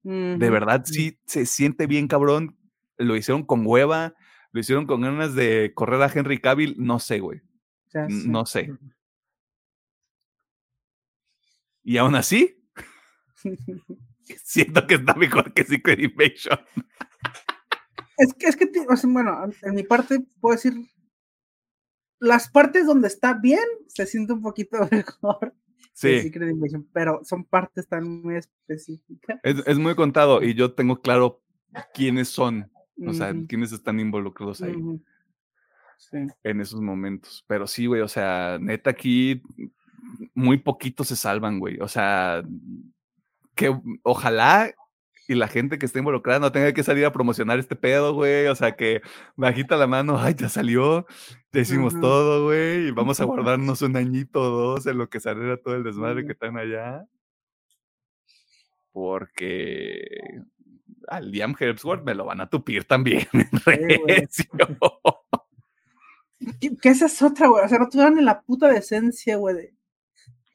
De 0.03 0.51
verdad, 0.51 0.85
sí 0.87 1.21
se 1.27 1.45
siente 1.45 1.87
bien 1.87 2.09
cabrón. 2.09 2.57
Lo 2.97 3.15
hicieron 3.15 3.45
con 3.45 3.65
hueva, 3.65 4.15
lo 4.53 4.61
hicieron 4.61 4.87
con 4.87 5.03
ganas 5.03 5.35
de 5.35 5.73
correr 5.75 6.03
a 6.03 6.11
Henry 6.13 6.41
Cavill, 6.41 6.75
no 6.79 6.99
sé, 6.99 7.21
güey. 7.21 7.43
Sé. 7.89 8.07
No 8.09 8.45
sé. 8.45 8.77
Y 11.85 11.97
aún 11.97 12.17
así, 12.17 12.61
siento 14.45 14.87
que 14.87 14.95
está 14.95 15.15
mejor 15.15 15.53
que 15.53 15.65
Secret 15.65 16.01
Invasion. 16.01 16.59
Es 18.17 18.35
que, 18.35 18.47
es 18.47 18.57
que, 18.57 18.69
o 18.89 18.97
sea, 18.97 19.11
bueno, 19.11 19.39
en 19.63 19.75
mi 19.75 19.83
parte 19.83 20.21
puedo 20.41 20.57
decir, 20.57 20.75
las 22.19 22.51
partes 22.51 22.87
donde 22.87 23.09
está 23.09 23.35
bien 23.35 23.65
se 23.87 24.07
siente 24.07 24.33
un 24.33 24.43
poquito 24.43 24.79
mejor. 24.91 25.55
Sí, 25.93 26.21
Secret 26.21 26.51
Invasion, 26.51 26.89
pero 26.93 27.21
son 27.25 27.45
partes 27.45 27.89
tan 27.89 28.23
muy 28.23 28.37
específicas. 28.37 29.41
es, 29.43 29.67
es 29.67 29.79
muy 29.79 29.97
contado 29.97 30.43
y 30.45 30.55
yo 30.55 30.73
tengo 30.73 31.01
claro 31.01 31.43
quiénes 31.93 32.29
son, 32.29 32.71
o 33.05 33.13
sea, 33.13 33.35
quiénes 33.49 33.73
están 33.73 33.99
involucrados 33.99 34.63
ahí. 34.63 34.77
Sí. 35.97 36.19
en 36.45 36.61
esos 36.61 36.81
momentos. 36.81 37.45
Pero 37.49 37.67
sí, 37.67 37.87
güey, 37.87 38.03
o 38.03 38.09
sea, 38.09 38.59
neta 38.61 38.91
aquí 38.91 39.43
muy 40.35 40.59
poquitos 40.59 41.09
se 41.09 41.17
salvan, 41.17 41.59
güey. 41.59 41.79
O 41.81 41.89
sea, 41.89 42.43
que 43.59 43.77
ojalá 44.05 44.73
y 45.27 45.35
la 45.35 45.49
gente 45.49 45.79
que 45.79 45.85
está 45.85 45.99
involucrada 45.99 46.39
no 46.39 46.53
tenga 46.53 46.73
que 46.73 46.85
salir 46.85 47.05
a 47.05 47.13
promocionar 47.13 47.59
este 47.59 47.77
pedo, 47.77 48.15
güey. 48.15 48.47
O 48.47 48.55
sea, 48.55 48.77
que 48.77 49.03
bajita 49.37 49.77
la 49.77 49.87
mano, 49.89 50.17
ay, 50.19 50.35
ya 50.39 50.49
salió, 50.49 51.07
ya 51.53 51.61
hicimos 51.61 52.01
todo, 52.01 52.45
güey, 52.47 52.89
y 52.89 52.91
vamos 52.93 53.21
a 53.21 53.25
guardarnos 53.27 53.83
un 53.83 53.97
añito 53.97 54.41
o 54.41 54.49
dos 54.49 54.87
en 54.87 54.97
lo 54.97 55.11
que 55.11 55.21
saliera 55.21 55.59
todo 55.59 55.75
el 55.75 55.83
desmadre 55.83 56.25
que 56.25 56.33
están 56.33 56.57
allá. 56.57 57.05
Porque 58.93 60.41
al 61.09 61.31
Liam 61.31 61.55
Hemsworth 61.59 62.05
me 62.05 62.15
lo 62.15 62.25
van 62.25 62.41
a 62.41 62.49
tupir 62.49 62.85
también. 62.85 63.27
recio. 63.67 64.47
¿Qué, 66.61 66.77
qué 66.81 66.89
esa 66.89 67.07
es 67.07 67.21
otra, 67.21 67.49
güey? 67.49 67.65
O 67.65 67.69
sea, 67.69 67.79
no 67.79 67.89
tuvieron 67.89 68.15
ni 68.15 68.23
la 68.23 68.41
puta 68.41 68.69
decencia, 68.69 69.37
güey, 69.37 69.57
de, 69.57 69.75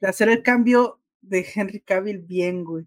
de 0.00 0.08
hacer 0.08 0.30
el 0.30 0.42
cambio 0.42 1.00
de 1.20 1.46
Henry 1.54 1.80
Cavill 1.80 2.18
bien, 2.18 2.64
güey. 2.64 2.86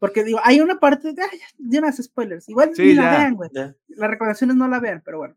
Porque 0.00 0.24
digo, 0.24 0.40
hay 0.42 0.60
una 0.60 0.80
parte 0.80 1.12
de, 1.12 1.22
ay, 1.22 1.38
ya, 1.58 1.80
de 1.82 1.92
spoilers. 1.92 2.48
Igual 2.48 2.74
Sí, 2.74 2.82
ni 2.82 2.94
la 2.94 3.02
ya. 3.04 3.18
vean, 3.18 3.34
güey. 3.34 3.50
Las 3.52 4.10
recomendaciones 4.10 4.56
no 4.56 4.66
la 4.66 4.80
vean, 4.80 5.02
pero 5.04 5.18
bueno. 5.18 5.36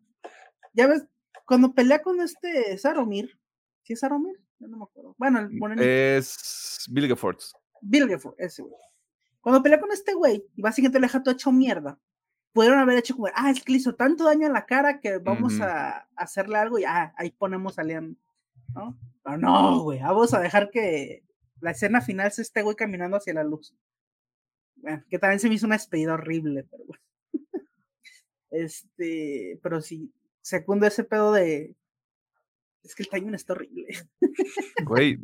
Ya 0.73 0.87
ves, 0.87 1.05
cuando 1.45 1.73
pelea 1.73 2.01
con 2.01 2.19
este 2.21 2.75
Saromir, 2.79 3.37
¿sí 3.83 3.93
es 3.93 3.99
Saromir? 3.99 4.41
Yo 4.59 4.67
no 4.69 4.77
me 4.77 4.83
acuerdo. 4.85 5.13
Bueno, 5.19 5.39
el 5.39 5.51
morenito. 5.51 5.85
es 5.85 6.87
Bill 6.89 7.07
Geforts. 7.07 7.53
Bilgeford, 7.81 8.35
ese 8.37 8.61
güey. 8.61 8.73
Cuando 9.41 9.61
pelea 9.61 9.79
con 9.79 9.91
este 9.91 10.13
güey 10.13 10.41
y 10.55 10.61
básicamente 10.61 10.99
le 10.99 11.07
deja 11.07 11.21
todo 11.21 11.33
hecho 11.33 11.51
mierda, 11.51 11.99
pudieron 12.53 12.79
haber 12.79 12.97
hecho 12.97 13.13
como, 13.15 13.27
ah, 13.35 13.51
es 13.51 13.61
que 13.61 13.73
le 13.73 13.79
hizo 13.79 13.93
tanto 13.95 14.23
daño 14.23 14.47
en 14.47 14.53
la 14.53 14.65
cara 14.65 15.01
que 15.01 15.17
vamos 15.17 15.55
Ujú. 15.55 15.63
a 15.63 16.07
hacerle 16.15 16.57
algo 16.57 16.79
y 16.79 16.85
ah, 16.85 17.13
ahí 17.17 17.31
ponemos 17.31 17.77
a 17.77 17.83
Liam, 17.83 18.15
¿no? 18.73 18.97
Pero 19.21 19.37
no, 19.37 19.81
güey, 19.81 19.99
vamos 19.99 20.33
a 20.33 20.39
dejar 20.39 20.69
que 20.71 21.25
la 21.59 21.71
escena 21.71 21.99
final 21.99 22.31
sea 22.31 22.43
este 22.43 22.61
güey 22.61 22.77
caminando 22.77 23.17
hacia 23.17 23.33
la 23.33 23.43
luz. 23.43 23.75
Bueno, 24.83 25.03
que 25.09 25.17
también 25.17 25.39
se 25.39 25.47
me 25.49 25.55
hizo 25.55 25.65
una 25.65 25.75
despedida 25.75 26.13
horrible, 26.13 26.65
pero 26.69 26.83
bueno. 26.85 27.01
Este, 28.51 29.59
pero 29.63 29.81
sí, 29.81 30.13
segundo 30.41 30.85
ese 30.85 31.03
pedo 31.03 31.31
de. 31.33 31.75
Es 32.83 32.93
que 32.95 33.03
el 33.03 33.09
timing 33.09 33.33
está 33.33 33.53
horrible. 33.53 33.87
Güey, 34.85 35.17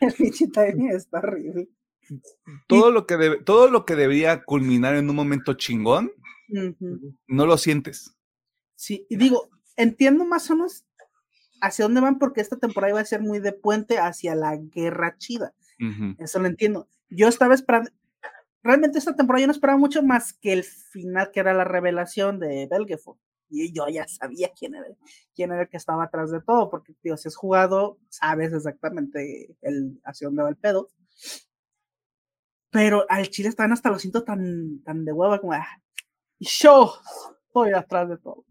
El 0.00 0.12
pinche 0.12 0.48
timing 0.48 0.90
está 0.90 1.18
horrible. 1.18 1.68
todo 2.66 2.90
lo, 2.90 3.06
que 3.06 3.14
debe- 3.16 3.42
todo 3.42 3.70
lo 3.70 3.86
que 3.86 3.94
debería 3.94 4.42
culminar 4.44 4.96
en 4.96 5.08
un 5.08 5.16
momento 5.16 5.54
chingón, 5.54 6.12
no 7.28 7.46
lo 7.46 7.56
sientes. 7.56 8.14
Sí, 8.74 9.06
y 9.08 9.16
digo, 9.16 9.48
entiendo 9.76 10.24
más 10.26 10.50
o 10.50 10.56
menos 10.56 10.84
hacia 11.62 11.84
dónde 11.86 12.00
van 12.02 12.18
porque 12.18 12.40
esta 12.42 12.58
temporada 12.58 12.90
iba 12.90 13.00
a 13.00 13.04
ser 13.06 13.22
muy 13.22 13.38
de 13.38 13.52
puente 13.52 13.96
hacia 13.98 14.34
la 14.34 14.56
guerra 14.56 15.16
chida. 15.16 15.54
Eso 16.18 16.38
lo 16.40 16.48
entiendo. 16.48 16.88
Yo 17.08 17.28
estaba 17.28 17.54
esperando, 17.54 17.90
realmente 18.64 18.98
esta 18.98 19.14
temporada 19.14 19.42
yo 19.42 19.46
no 19.46 19.52
esperaba 19.52 19.78
mucho 19.78 20.02
más 20.02 20.32
que 20.32 20.52
el 20.54 20.64
final, 20.64 21.30
que 21.30 21.40
era 21.40 21.54
la 21.54 21.64
revelación 21.64 22.40
de 22.40 22.66
Belgefort. 22.68 23.20
Y 23.50 23.72
yo 23.72 23.86
ya 23.88 24.08
sabía 24.08 24.50
quién 24.58 24.74
era, 24.74 24.86
quién 25.34 25.52
era 25.52 25.62
el 25.62 25.68
que 25.68 25.76
estaba 25.76 26.04
atrás 26.04 26.32
de 26.32 26.40
todo, 26.40 26.70
porque, 26.70 26.94
tío, 26.94 27.16
si 27.16 27.28
has 27.28 27.36
jugado, 27.36 27.98
sabes 28.08 28.52
exactamente 28.52 29.54
el, 29.60 30.00
hacia 30.04 30.26
dónde 30.26 30.42
va 30.42 30.48
el 30.48 30.56
pedo. 30.56 30.88
Pero 32.70 33.04
al 33.08 33.28
chile 33.28 33.50
estaban 33.50 33.72
hasta 33.72 33.90
lo 33.90 33.98
siento 34.00 34.24
tan, 34.24 34.82
tan 34.82 35.04
de 35.04 35.12
hueva 35.12 35.38
como, 35.38 35.52
ah, 35.52 35.80
yo 36.40 36.94
estoy 37.46 37.72
atrás 37.72 38.08
de 38.08 38.18
todo. 38.18 38.44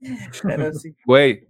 Pero 0.42 0.74
sí. 0.74 0.94
Güey. 1.06 1.46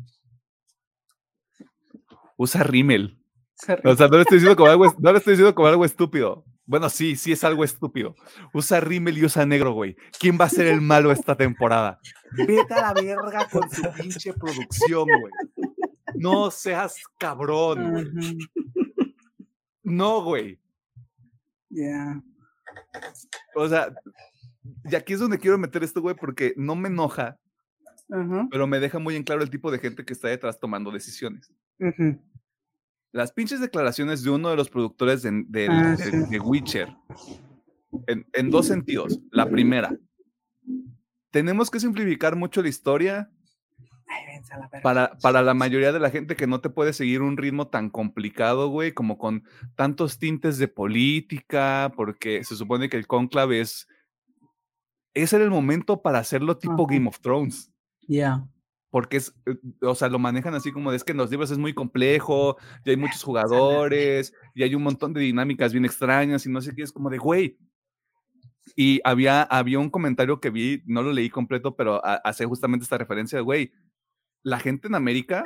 Usa 2.36 2.62
Rimmel. 2.62 3.18
se 3.54 3.74
O 3.84 3.96
sea, 3.96 4.08
no 4.08 4.16
le 4.16 4.22
estoy 4.22 4.36
diciendo 4.36 4.56
como 4.56 4.70
algo, 4.70 4.94
no 4.98 5.12
le 5.12 5.18
estoy 5.18 5.32
diciendo 5.32 5.54
como 5.54 5.68
algo 5.68 5.84
estúpido. 5.84 6.44
Bueno, 6.70 6.88
sí, 6.88 7.16
sí 7.16 7.32
es 7.32 7.42
algo 7.42 7.64
estúpido. 7.64 8.14
Usa 8.54 8.78
Rimmel 8.78 9.18
y 9.18 9.24
usa 9.24 9.44
negro, 9.44 9.72
güey. 9.72 9.96
¿Quién 10.20 10.38
va 10.40 10.44
a 10.44 10.48
ser 10.48 10.68
el 10.68 10.80
malo 10.80 11.10
esta 11.10 11.36
temporada? 11.36 11.98
Vete 12.30 12.74
a 12.74 12.80
la 12.80 12.94
verga 12.94 13.48
con 13.50 13.68
su 13.68 13.82
pinche 14.00 14.32
producción, 14.34 15.04
güey. 15.04 15.32
No 16.14 16.48
seas 16.52 16.94
cabrón, 17.18 17.90
güey. 17.90 18.38
No, 19.82 20.22
güey. 20.22 20.60
Ya. 21.70 22.22
O 23.56 23.68
sea, 23.68 23.92
y 24.84 24.94
aquí 24.94 25.14
es 25.14 25.18
donde 25.18 25.40
quiero 25.40 25.58
meter 25.58 25.82
esto, 25.82 26.00
güey, 26.00 26.14
porque 26.14 26.54
no 26.56 26.76
me 26.76 26.86
enoja, 26.88 27.36
pero 28.48 28.68
me 28.68 28.78
deja 28.78 29.00
muy 29.00 29.16
en 29.16 29.24
claro 29.24 29.42
el 29.42 29.50
tipo 29.50 29.72
de 29.72 29.80
gente 29.80 30.04
que 30.04 30.12
está 30.12 30.28
detrás 30.28 30.60
tomando 30.60 30.92
decisiones. 30.92 31.52
ujú. 31.80 32.29
Las 33.12 33.32
pinches 33.32 33.60
declaraciones 33.60 34.22
de 34.22 34.30
uno 34.30 34.50
de 34.50 34.56
los 34.56 34.70
productores 34.70 35.22
de, 35.22 35.44
de- 35.48 35.66
Ah, 35.68 35.96
de- 35.96 36.04
sí. 36.04 36.10
de 36.30 36.40
Witcher, 36.40 36.88
en, 38.06 38.26
en 38.32 38.50
dos 38.50 38.66
sentidos. 38.66 39.18
La 39.32 39.48
primera, 39.50 39.96
tenemos 41.30 41.70
que 41.70 41.80
simplificar 41.80 42.36
mucho 42.36 42.62
la 42.62 42.68
historia 42.68 43.30
Ay, 44.06 44.40
la 44.72 44.80
para, 44.82 45.18
para 45.22 45.42
la 45.42 45.54
mayoría 45.54 45.92
de 45.92 46.00
la 46.00 46.10
gente 46.10 46.34
que 46.36 46.46
no 46.48 46.60
te 46.60 46.70
puede 46.70 46.92
seguir 46.92 47.22
un 47.22 47.36
ritmo 47.36 47.68
tan 47.68 47.90
complicado, 47.90 48.68
güey, 48.68 48.92
como 48.92 49.18
con 49.18 49.44
tantos 49.76 50.18
tintes 50.18 50.58
de 50.58 50.68
política, 50.68 51.92
porque 51.96 52.42
se 52.44 52.56
supone 52.56 52.88
que 52.88 52.96
el 52.96 53.06
conclave 53.06 53.60
es... 53.60 53.86
Ese 55.14 55.36
era 55.36 55.44
el 55.44 55.50
momento 55.50 56.02
para 56.02 56.18
hacerlo 56.20 56.56
tipo. 56.58 56.86
Game 56.86 57.08
of 57.08 57.20
Thrones. 57.20 57.72
Ya. 58.06 58.46
Porque 58.90 59.18
es, 59.18 59.34
eh, 59.46 59.56
o 59.82 59.94
sea, 59.94 60.08
lo 60.08 60.18
manejan 60.18 60.54
así 60.54 60.72
como 60.72 60.90
de 60.90 60.96
es 60.96 61.04
que 61.04 61.12
en 61.12 61.18
los 61.18 61.30
libros 61.30 61.50
es 61.50 61.58
muy 61.58 61.74
complejo, 61.74 62.56
y 62.84 62.90
hay 62.90 62.96
muchos 62.96 63.22
jugadores, 63.24 64.34
y 64.54 64.62
hay 64.62 64.74
un 64.74 64.82
montón 64.82 65.12
de 65.12 65.20
dinámicas 65.20 65.72
bien 65.72 65.84
extrañas, 65.84 66.44
y 66.46 66.50
no 66.50 66.60
sé 66.60 66.74
qué, 66.74 66.82
es 66.82 66.92
como 66.92 67.10
de, 67.10 67.18
güey. 67.18 67.58
Y 68.76 69.00
había, 69.04 69.42
había 69.42 69.78
un 69.78 69.90
comentario 69.90 70.40
que 70.40 70.50
vi, 70.50 70.82
no 70.86 71.02
lo 71.02 71.12
leí 71.12 71.28
completo, 71.30 71.74
pero 71.76 72.04
ha- 72.04 72.16
hace 72.16 72.44
justamente 72.46 72.84
esta 72.84 72.98
referencia 72.98 73.36
de, 73.38 73.42
güey, 73.42 73.72
la 74.42 74.58
gente 74.58 74.88
en 74.88 74.94
América, 74.94 75.44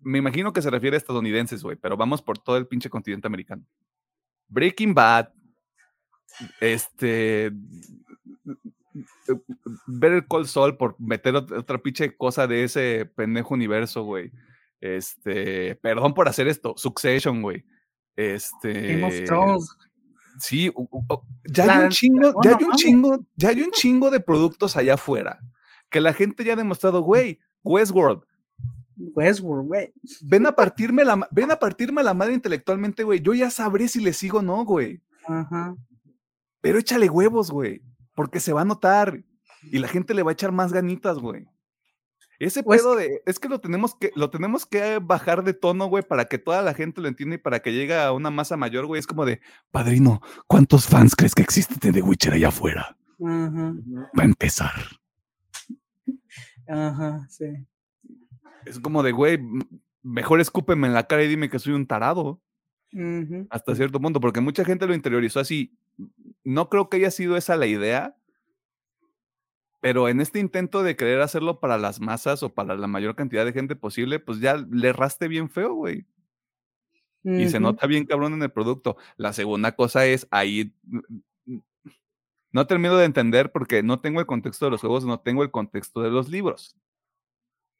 me 0.00 0.18
imagino 0.18 0.52
que 0.52 0.62
se 0.62 0.70
refiere 0.70 0.96
a 0.96 0.98
estadounidenses, 0.98 1.62
güey, 1.62 1.76
pero 1.76 1.96
vamos 1.96 2.22
por 2.22 2.38
todo 2.38 2.56
el 2.56 2.66
pinche 2.66 2.88
continente 2.90 3.26
americano. 3.26 3.64
Breaking 4.48 4.94
Bad, 4.94 5.32
este, 6.60 7.50
Better 9.86 10.26
Call 10.28 10.46
Saul 10.46 10.76
por 10.76 10.96
meter 10.98 11.34
ot- 11.34 11.58
otra 11.58 11.78
pinche 11.78 12.16
cosa 12.16 12.46
de 12.46 12.64
ese 12.64 13.06
pendejo 13.06 13.54
universo, 13.54 14.04
güey. 14.04 14.30
Este, 14.80 15.74
perdón 15.76 16.14
por 16.14 16.28
hacer 16.28 16.48
esto, 16.48 16.74
Succession, 16.76 17.42
güey. 17.42 17.64
Este, 18.14 18.72
Game 18.94 19.04
of 19.04 19.24
Thrones. 19.26 19.76
sí, 20.38 20.72
ya 21.44 21.64
hay 21.78 21.84
un 21.84 21.90
chingo, 21.90 22.34
ya 22.42 22.56
hay 22.56 22.64
un 22.64 22.72
chingo, 22.72 23.26
ya 23.36 23.48
hay 23.50 23.62
un 23.62 23.70
chingo 23.70 24.10
de 24.10 24.20
productos 24.20 24.76
allá 24.76 24.94
afuera 24.94 25.40
que 25.90 26.00
la 26.00 26.12
gente 26.12 26.42
ya 26.44 26.54
ha 26.54 26.56
demostrado, 26.56 27.00
güey, 27.02 27.38
Westworld, 27.62 28.22
Westworld, 28.96 29.66
güey. 29.68 29.92
ven 30.22 30.46
a 30.46 30.52
partirme 30.52 31.04
la, 31.04 31.28
ven 31.30 31.50
a 31.50 31.56
partirme 31.58 32.02
la 32.02 32.14
madre 32.14 32.34
intelectualmente, 32.34 33.02
güey. 33.04 33.20
Yo 33.20 33.34
ya 33.34 33.50
sabré 33.50 33.86
si 33.88 34.00
le 34.00 34.12
sigo 34.12 34.38
o 34.38 34.42
no, 34.42 34.64
güey. 34.64 35.00
Ajá. 35.26 35.76
Pero 36.60 36.78
échale 36.78 37.08
huevos, 37.08 37.50
güey. 37.50 37.82
Porque 38.16 38.40
se 38.40 38.52
va 38.52 38.62
a 38.62 38.64
notar. 38.64 39.22
Y 39.62 39.78
la 39.78 39.86
gente 39.86 40.12
le 40.14 40.24
va 40.24 40.30
a 40.30 40.32
echar 40.32 40.50
más 40.50 40.72
ganitas, 40.72 41.18
güey. 41.18 41.46
Ese 42.40 42.62
Pues- 42.64 42.80
pedo 42.82 42.96
de. 42.96 43.22
Es 43.24 43.38
que 43.38 43.48
lo 43.48 43.60
tenemos 43.60 43.94
que, 43.94 44.10
lo 44.16 44.28
tenemos 44.30 44.66
que 44.66 44.98
bajar 45.00 45.44
de 45.44 45.54
tono, 45.54 45.86
güey, 45.86 46.02
para 46.02 46.24
que 46.26 46.36
toda 46.38 46.60
la 46.62 46.74
gente 46.74 47.00
lo 47.00 47.08
entienda 47.08 47.36
y 47.36 47.38
para 47.38 47.60
que 47.60 47.72
llegue 47.72 47.96
a 47.96 48.12
una 48.12 48.30
masa 48.30 48.56
mayor, 48.56 48.86
güey. 48.86 48.98
Es 48.98 49.06
como 49.06 49.24
de, 49.24 49.40
padrino, 49.70 50.20
¿cuántos 50.48 50.86
fans 50.86 51.14
crees 51.16 51.34
que 51.34 51.42
existen 51.42 51.78
de 51.80 51.92
The 51.92 52.02
Witcher 52.02 52.34
allá 52.34 52.48
afuera? 52.48 52.96
Ajá. 53.24 53.74
Va 54.18 54.22
a 54.22 54.26
empezar. 54.26 54.72
Ajá, 56.68 57.26
sí. 57.28 57.46
Es 58.64 58.80
como 58.80 59.02
de, 59.02 59.12
güey, 59.12 59.38
mejor 60.02 60.40
escúpeme 60.40 60.86
en 60.88 60.94
la 60.94 61.06
cara 61.06 61.22
y 61.22 61.28
dime 61.28 61.48
que 61.48 61.58
soy 61.58 61.72
un 61.72 61.86
tarado. 61.86 62.40
Ujú. 62.92 63.46
hasta 63.50 63.74
cierto 63.74 64.00
punto, 64.00 64.20
porque 64.20 64.40
mucha 64.40 64.64
gente 64.64 64.86
lo 64.86 64.94
interiorizó 64.94 65.40
así. 65.40 65.76
No 66.46 66.68
creo 66.68 66.88
que 66.88 66.98
haya 66.98 67.10
sido 67.10 67.36
esa 67.36 67.56
la 67.56 67.66
idea, 67.66 68.16
pero 69.80 70.08
en 70.08 70.20
este 70.20 70.38
intento 70.38 70.84
de 70.84 70.94
querer 70.94 71.20
hacerlo 71.20 71.58
para 71.58 71.76
las 71.76 72.00
masas 72.00 72.44
o 72.44 72.54
para 72.54 72.76
la 72.76 72.86
mayor 72.86 73.16
cantidad 73.16 73.44
de 73.44 73.52
gente 73.52 73.74
posible, 73.74 74.20
pues 74.20 74.38
ya 74.38 74.56
le 74.56 74.92
raste 74.92 75.26
bien 75.26 75.50
feo, 75.50 75.74
güey. 75.74 76.06
Y 77.24 77.48
se 77.48 77.58
nota 77.58 77.88
bien 77.88 78.06
cabrón 78.06 78.34
en 78.34 78.42
el 78.44 78.52
producto. 78.52 78.96
La 79.16 79.32
segunda 79.32 79.72
cosa 79.72 80.06
es 80.06 80.28
ahí. 80.30 80.72
No 82.52 82.68
termino 82.68 82.96
de 82.96 83.06
entender 83.06 83.50
porque 83.50 83.82
no 83.82 83.98
tengo 84.00 84.20
el 84.20 84.26
contexto 84.26 84.66
de 84.66 84.70
los 84.70 84.80
juegos, 84.80 85.04
no 85.04 85.18
tengo 85.18 85.42
el 85.42 85.50
contexto 85.50 86.00
de 86.00 86.12
los 86.12 86.28
libros. 86.28 86.76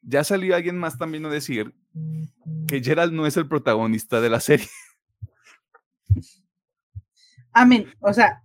Ya 0.01 0.25
salió 0.25 0.57
alguien 0.57 0.77
más 0.77 0.97
también 0.97 1.25
a 1.25 1.29
decir 1.29 1.73
que 2.67 2.83
Gerald 2.83 3.13
no 3.13 3.25
es 3.25 3.37
el 3.37 3.47
protagonista 3.47 4.19
de 4.19 4.29
la 4.29 4.41
serie. 4.41 4.67
Mean, 7.65 7.85
o 8.01 8.11
sea, 8.11 8.43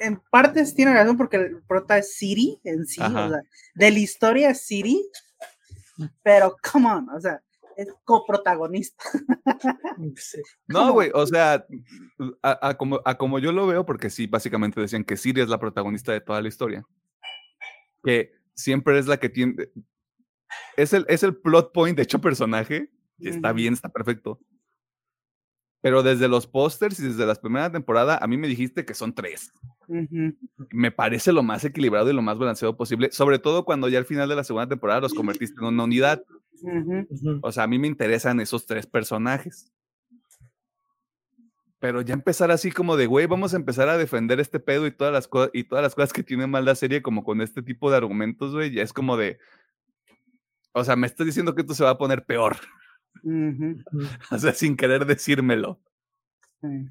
en 0.00 0.20
partes 0.30 0.74
tiene 0.74 0.94
razón 0.94 1.16
porque 1.16 1.36
el 1.36 1.62
prota 1.62 1.98
es 1.98 2.16
Siri 2.16 2.60
en 2.64 2.86
sí, 2.86 3.00
Ajá. 3.00 3.26
o 3.26 3.28
sea, 3.30 3.42
de 3.74 3.90
la 3.90 3.98
historia 3.98 4.50
es 4.50 4.62
Siri, 4.62 5.02
pero 6.22 6.56
come 6.72 6.88
on, 6.88 7.08
o 7.10 7.20
sea, 7.20 7.42
es 7.78 7.88
coprotagonista. 8.04 9.04
Sí. 10.16 10.42
No, 10.66 10.92
güey, 10.92 11.10
o 11.14 11.26
sea, 11.26 11.64
a, 12.42 12.68
a 12.68 12.76
como, 12.76 13.00
a 13.04 13.16
como 13.16 13.38
yo 13.38 13.52
lo 13.52 13.66
veo, 13.66 13.86
porque 13.86 14.10
sí, 14.10 14.26
básicamente 14.26 14.80
decían 14.80 15.04
que 15.04 15.16
Siri 15.16 15.40
es 15.40 15.48
la 15.48 15.60
protagonista 15.60 16.12
de 16.12 16.20
toda 16.20 16.42
la 16.42 16.48
historia. 16.48 16.84
Que 18.02 18.32
siempre 18.54 18.98
es 18.98 19.06
la 19.06 19.18
que 19.18 19.28
tiene. 19.28 19.68
Es 20.76 20.92
el, 20.92 21.06
es 21.08 21.22
el 21.22 21.36
plot 21.36 21.72
point 21.72 21.96
de 21.96 22.02
hecho 22.02 22.20
personaje, 22.20 22.90
y 23.18 23.28
está 23.28 23.52
bien, 23.52 23.74
está 23.74 23.88
perfecto. 23.88 24.40
Pero 25.80 26.02
desde 26.02 26.26
los 26.26 26.46
pósters 26.46 26.98
y 26.98 27.04
desde 27.04 27.24
la 27.24 27.34
primera 27.36 27.70
temporada, 27.70 28.18
a 28.20 28.26
mí 28.26 28.36
me 28.36 28.48
dijiste 28.48 28.84
que 28.84 28.94
son 28.94 29.14
tres. 29.14 29.52
Me 30.70 30.90
parece 30.90 31.32
lo 31.32 31.42
más 31.42 31.64
equilibrado 31.64 32.10
y 32.10 32.12
lo 32.12 32.22
más 32.22 32.38
balanceado 32.38 32.76
posible, 32.76 33.12
sobre 33.12 33.38
todo 33.38 33.64
cuando 33.64 33.88
ya 33.88 33.98
al 33.98 34.04
final 34.04 34.28
de 34.28 34.36
la 34.36 34.44
segunda 34.44 34.68
temporada 34.68 35.00
los 35.00 35.14
convertiste 35.14 35.60
en 35.60 35.66
una 35.66 35.84
unidad. 35.84 36.22
O 37.42 37.52
sea, 37.52 37.64
a 37.64 37.68
mí 37.68 37.78
me 37.78 37.86
interesan 37.86 38.40
esos 38.40 38.66
tres 38.66 38.86
personajes. 38.86 39.72
Pero 41.80 42.00
ya 42.00 42.14
empezar 42.14 42.50
así 42.50 42.72
como 42.72 42.96
de, 42.96 43.06
güey, 43.06 43.26
vamos 43.26 43.54
a 43.54 43.56
empezar 43.56 43.88
a 43.88 43.96
defender 43.96 44.40
este 44.40 44.58
pedo 44.58 44.86
y 44.86 44.90
todas 44.90 45.12
las 45.12 45.28
cosas 45.28 45.50
y 45.52 45.62
todas 45.62 45.82
las 45.84 45.94
cosas 45.94 46.12
que 46.12 46.24
tiene 46.24 46.48
mal 46.48 46.64
la 46.64 46.74
serie 46.74 47.02
como 47.02 47.22
con 47.22 47.40
este 47.40 47.62
tipo 47.62 47.88
de 47.88 47.96
argumentos, 47.96 48.52
güey, 48.52 48.72
ya 48.72 48.82
es 48.82 48.92
como 48.92 49.16
de 49.16 49.38
O 50.72 50.82
sea, 50.82 50.96
me 50.96 51.06
estás 51.06 51.24
diciendo 51.24 51.54
que 51.54 51.60
esto 51.60 51.74
se 51.74 51.84
va 51.84 51.90
a 51.90 51.98
poner 51.98 52.24
peor, 52.24 52.56
Ujú. 53.22 53.76
o 54.30 54.38
sea, 54.38 54.52
sin 54.54 54.76
querer 54.76 55.04
decírmelo. 55.06 55.80
Sí, 56.60 56.88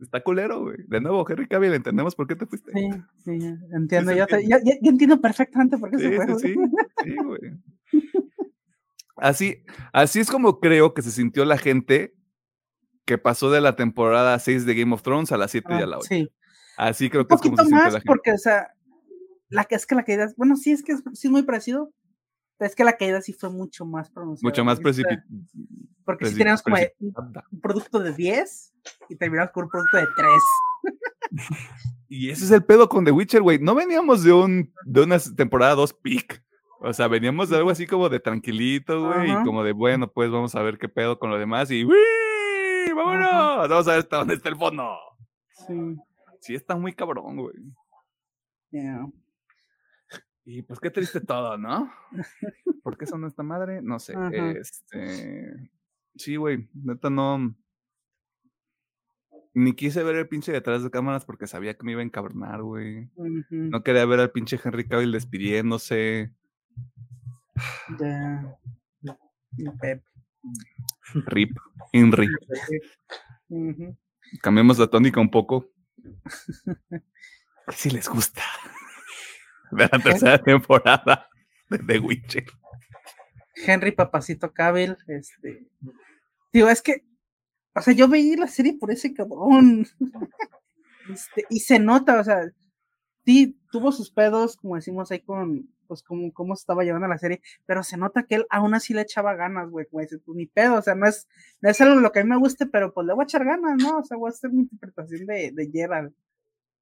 Está 0.00 0.22
culero, 0.22 0.60
güey. 0.62 0.78
De 0.88 0.98
nuevo, 1.00 1.26
Henry 1.28 1.46
Cavill, 1.46 1.74
entendemos 1.74 2.14
por 2.14 2.26
qué 2.26 2.34
te 2.34 2.46
fuiste. 2.46 2.72
sí, 2.72 2.88
sí, 3.24 3.38
entiendo. 3.72 4.12
te- 4.26 4.48
ya 4.48 4.58
entiendo 4.82 5.20
perfectamente 5.20 5.76
por 5.76 5.90
qué 5.90 5.98
Sí, 5.98 6.04
se 6.04 6.16
fue. 6.16 6.26
sí, 6.38 6.54
güey. 6.54 6.68
sí, 6.70 6.80
sí, 7.04 7.16
güey. 7.22 7.40
Así, 9.16 9.62
así 9.92 10.20
es 10.20 10.30
como 10.30 10.60
creo 10.60 10.94
que 10.94 11.02
se 11.02 11.10
sintió 11.10 11.44
la 11.44 11.58
gente 11.58 12.14
que 13.04 13.18
pasó 13.18 13.50
de 13.50 13.60
la 13.60 13.76
temporada 13.76 14.38
6 14.38 14.64
de 14.64 14.74
Game 14.74 14.94
of 14.94 15.02
Thrones 15.02 15.32
a 15.32 15.36
la 15.36 15.48
7 15.48 15.66
y 15.70 15.74
Ah, 15.74 15.84
a 15.84 15.86
la 15.86 15.98
8. 15.98 16.06
sí. 16.08 16.30
Así 16.78 17.10
creo 17.10 17.22
Un 17.22 17.28
que 17.28 17.34
es 17.34 17.40
como 17.42 17.56
se 17.58 17.62
sintió 17.64 17.76
más, 17.76 17.92
la 17.92 17.98
gente. 18.00 18.06
porque, 18.06 18.32
o 18.32 18.38
sea, 18.38 18.68
la 19.50 19.64
que 19.66 19.74
es 19.74 19.84
que 19.84 19.94
la 19.94 20.04
caída, 20.04 20.32
bueno, 20.38 20.56
sí 20.56 20.70
es 20.72 20.82
que 20.82 20.92
es, 20.92 21.02
sí 21.12 21.26
es 21.28 21.30
muy 21.30 21.42
parecido, 21.42 21.92
es 22.60 22.74
que 22.74 22.84
la 22.84 22.96
caída 22.96 23.20
sí 23.20 23.32
fue 23.32 23.50
mucho 23.50 23.84
más 23.84 24.10
pronunciada. 24.10 24.48
Mucho 24.48 24.64
más 24.64 24.80
precipitada. 24.80 25.24
Porque 26.04 26.26
si 26.26 26.36
teníamos 26.36 26.62
como 26.62 26.76
un 26.98 27.60
producto 27.60 28.00
de 28.00 28.12
10 28.12 28.74
y 29.08 29.16
terminamos 29.16 29.52
con 29.52 29.64
un 29.64 29.70
producto 29.70 29.96
de 29.96 30.06
3. 30.16 30.28
Y 32.12 32.28
ese 32.28 32.44
es 32.44 32.50
el 32.50 32.64
pedo 32.64 32.88
con 32.88 33.04
The 33.04 33.12
Witcher, 33.12 33.40
güey. 33.40 33.60
No 33.60 33.76
veníamos 33.76 34.24
de 34.24 34.32
un 34.32 34.74
de 34.84 35.02
una 35.02 35.16
temporada 35.36 35.76
2 35.76 35.92
peak. 35.94 36.42
O 36.80 36.92
sea, 36.92 37.06
veníamos 37.06 37.50
de 37.50 37.56
algo 37.56 37.70
así 37.70 37.86
como 37.86 38.08
de 38.08 38.18
tranquilito, 38.18 39.06
güey, 39.06 39.30
y 39.30 39.44
como 39.44 39.62
de, 39.62 39.70
bueno, 39.70 40.10
pues 40.10 40.28
vamos 40.28 40.56
a 40.56 40.62
ver 40.62 40.76
qué 40.76 40.88
pedo 40.88 41.20
con 41.20 41.30
lo 41.30 41.38
demás 41.38 41.70
y 41.70 41.84
¡Wii! 41.84 42.92
¡Vámonos! 42.96 43.68
Vamos 43.68 43.86
a 43.86 43.90
ver 43.92 44.00
hasta 44.00 44.16
dónde 44.16 44.34
está 44.34 44.48
el 44.48 44.56
fondo. 44.56 44.96
Sí. 45.66 45.96
Sí, 46.40 46.54
está 46.54 46.74
muy 46.74 46.94
cabrón, 46.94 47.36
güey. 47.36 47.54
yeah. 48.70 49.06
Y 50.44 50.62
pues 50.62 50.80
qué 50.80 50.90
triste 50.90 51.20
todo, 51.20 51.58
¿no? 51.58 51.92
¿Por 52.82 52.96
qué 52.96 53.06
son 53.06 53.24
esta 53.24 53.42
madre? 53.42 53.82
No 53.82 53.98
sé. 53.98 54.14
Ajá. 54.16 54.50
Este. 54.52 55.70
Sí, 56.16 56.36
güey. 56.36 56.68
Neta 56.74 57.10
no. 57.10 57.54
Ni 59.52 59.74
quise 59.74 60.02
ver 60.02 60.16
el 60.16 60.28
pinche 60.28 60.52
detrás 60.52 60.82
de 60.82 60.90
cámaras 60.90 61.24
porque 61.24 61.46
sabía 61.46 61.74
que 61.76 61.84
me 61.84 61.92
iba 61.92 62.00
a 62.00 62.04
encabronar, 62.04 62.62
güey. 62.62 63.10
No 63.50 63.82
quería 63.82 64.06
ver 64.06 64.20
al 64.20 64.30
pinche 64.30 64.58
Henry 64.62 64.86
Cavill 64.86 65.12
despidiéndose. 65.12 66.32
ya. 67.98 68.58
Pep. 69.80 70.04
Rip. 71.26 71.56
Inri. 71.92 72.28
Ujú. 73.48 73.96
Cambiemos 74.40 74.78
la 74.78 74.86
tónica 74.86 75.20
un 75.20 75.30
poco. 75.30 75.70
Si 77.72 77.88
les 77.88 78.08
gusta. 78.08 78.42
De 79.76 79.88
la 79.90 79.98
tercera 79.98 80.42
temporada 80.42 81.28
de 81.68 81.78
The 81.78 81.98
Witcher. 82.00 82.44
Henry 83.54 83.92
Papacito 83.92 84.52
Cavill, 84.52 84.96
este. 85.06 85.66
Digo, 86.52 86.68
es 86.68 86.82
que. 86.82 87.04
O 87.74 87.80
sea, 87.80 87.94
yo 87.94 88.08
veía 88.08 88.36
la 88.36 88.48
serie 88.48 88.76
por 88.78 88.90
ese 88.90 89.14
cabrón. 89.14 89.86
Este, 91.08 91.44
y 91.50 91.58
se 91.58 91.80
nota, 91.80 92.20
o 92.20 92.22
sea, 92.22 92.52
sí, 93.24 93.58
tuvo 93.72 93.90
sus 93.90 94.12
pedos, 94.12 94.56
como 94.56 94.76
decimos 94.76 95.10
ahí 95.10 95.18
con, 95.18 95.68
pues, 95.88 96.04
como, 96.04 96.32
cómo 96.32 96.54
se 96.54 96.60
estaba 96.60 96.84
llevando 96.84 97.08
la 97.08 97.18
serie, 97.18 97.40
pero 97.66 97.82
se 97.82 97.96
nota 97.96 98.22
que 98.22 98.36
él 98.36 98.46
aún 98.48 98.74
así 98.74 98.94
le 98.94 99.00
echaba 99.00 99.34
ganas, 99.34 99.68
güey, 99.70 99.86
como 99.86 100.02
dices, 100.02 100.20
pues 100.24 100.36
ni 100.36 100.46
pedo, 100.46 100.76
o 100.76 100.82
sea, 100.82 100.94
no 100.94 101.08
es, 101.08 101.26
no 101.60 101.68
es 101.68 101.80
algo 101.80 101.98
lo 102.00 102.12
que 102.12 102.20
a 102.20 102.22
mí 102.22 102.30
me 102.30 102.36
guste, 102.36 102.66
pero 102.66 102.94
pues 102.94 103.08
le 103.08 103.14
voy 103.14 103.22
a 103.22 103.24
echar 103.24 103.44
ganas, 103.44 103.82
¿no? 103.82 103.98
O 103.98 104.04
sea, 104.04 104.18
voy 104.18 104.28
a 104.28 104.30
hacer 104.30 104.52
mi 104.52 104.60
interpretación 104.60 105.26
de, 105.26 105.50
de 105.52 105.70
Gerald. 105.72 106.14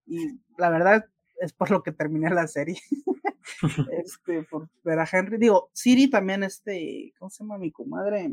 Y 0.04 0.38
la 0.58 0.68
verdad 0.68 1.06
es 1.40 1.52
por 1.52 1.70
lo 1.70 1.82
que 1.82 1.92
terminé 1.92 2.30
la 2.30 2.46
serie. 2.46 2.78
este, 3.92 4.42
por 4.44 4.68
ver 4.84 4.98
a 4.98 5.08
Henry, 5.10 5.38
digo, 5.38 5.70
Siri 5.72 6.08
también, 6.08 6.42
este, 6.42 7.12
¿cómo 7.18 7.30
se 7.30 7.42
llama 7.42 7.58
mi 7.58 7.70
comadre? 7.70 8.32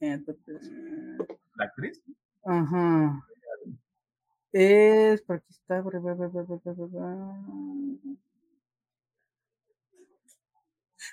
Eh, 0.00 0.18
¿La 1.56 1.64
actriz? 1.64 2.02
Ajá. 2.44 3.22
Es, 4.52 5.22
por 5.22 5.36
aquí 5.36 5.46
está. 5.50 5.82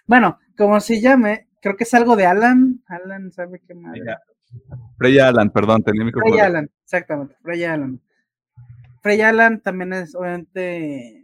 Bueno, 0.08 0.40
como 0.58 0.80
se 0.80 1.02
llame, 1.02 1.48
creo 1.62 1.76
que 1.76 1.84
es 1.84 1.94
algo 1.94 2.16
de 2.16 2.26
Alan. 2.26 2.84
Alan, 2.88 3.32
¿sabe 3.32 3.62
qué 3.68 3.76
madre? 3.76 4.00
Freya. 4.00 4.22
Freya 4.98 5.28
Alan, 5.28 5.52
perdón, 5.52 5.84
tenía 5.84 6.06
mi 6.06 6.12
Frey 6.12 6.40
Alan, 6.40 6.70
exactamente, 6.84 7.36
Frey 7.42 7.64
Alan. 7.66 8.02
Frey 9.08 9.22
Alan 9.22 9.62
también 9.62 9.94
es, 9.94 10.16
obviamente, 10.16 11.24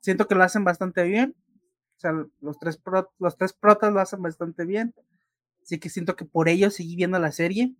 siento 0.00 0.26
que 0.26 0.34
lo 0.34 0.42
hacen 0.42 0.64
bastante 0.64 1.02
bien. 1.02 1.36
O 1.98 2.00
sea, 2.00 2.12
los 2.40 2.58
tres, 2.58 2.80
los 3.18 3.36
tres 3.36 3.52
protas 3.52 3.92
lo 3.92 4.00
hacen 4.00 4.22
bastante 4.22 4.64
bien. 4.64 4.94
Así 5.62 5.78
que 5.78 5.90
siento 5.90 6.16
que 6.16 6.24
por 6.24 6.48
ello 6.48 6.70
seguí 6.70 6.96
viendo 6.96 7.18
la 7.18 7.32
serie. 7.32 7.74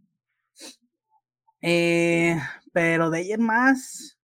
Eh, 1.62 2.38
pero 2.74 3.09
de 3.09 3.18
ahí 3.20 3.32
en 3.32 3.40
más. 3.40 4.18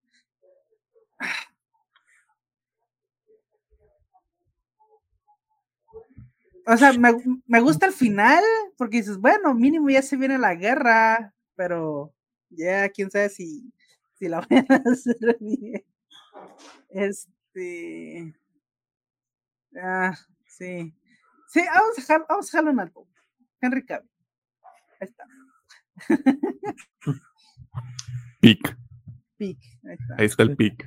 O 6.66 6.76
sea, 6.76 6.92
me, 6.92 7.14
me 7.46 7.60
gusta 7.60 7.86
el 7.86 7.94
final, 7.94 8.44
porque 8.76 8.98
dices, 8.98 9.16
bueno, 9.16 9.54
mínimo 9.54 9.88
ya 9.88 10.02
se 10.02 10.18
viene 10.18 10.36
la 10.36 10.54
guerra, 10.54 11.32
pero 11.54 12.12
ya 12.50 12.90
quién 12.90 13.10
sabe 13.10 13.30
si, 13.30 13.72
si 14.18 14.28
la 14.28 14.40
van 14.50 14.66
a 14.70 14.90
hacer 14.90 15.36
bien. 15.40 15.84
Este. 16.90 18.34
Ah, 19.80 20.14
sí. 20.46 20.94
Sí, 21.48 21.60
vamos 21.66 21.98
a 21.98 22.00
dejar, 22.00 22.26
vamos 22.28 22.46
a 22.46 22.48
dejarlo 22.48 22.70
en 22.70 22.80
alto. 22.80 23.08
Henry 23.60 23.84
Cavill. 23.84 24.10
Ahí 25.00 25.08
está. 25.08 25.24
Pic. 28.40 28.76
Pic. 29.38 29.58
Ahí 29.84 29.94
está. 29.94 30.14
Ahí 30.18 30.26
está 30.26 30.42
el 30.42 30.56
pic. 30.56 30.86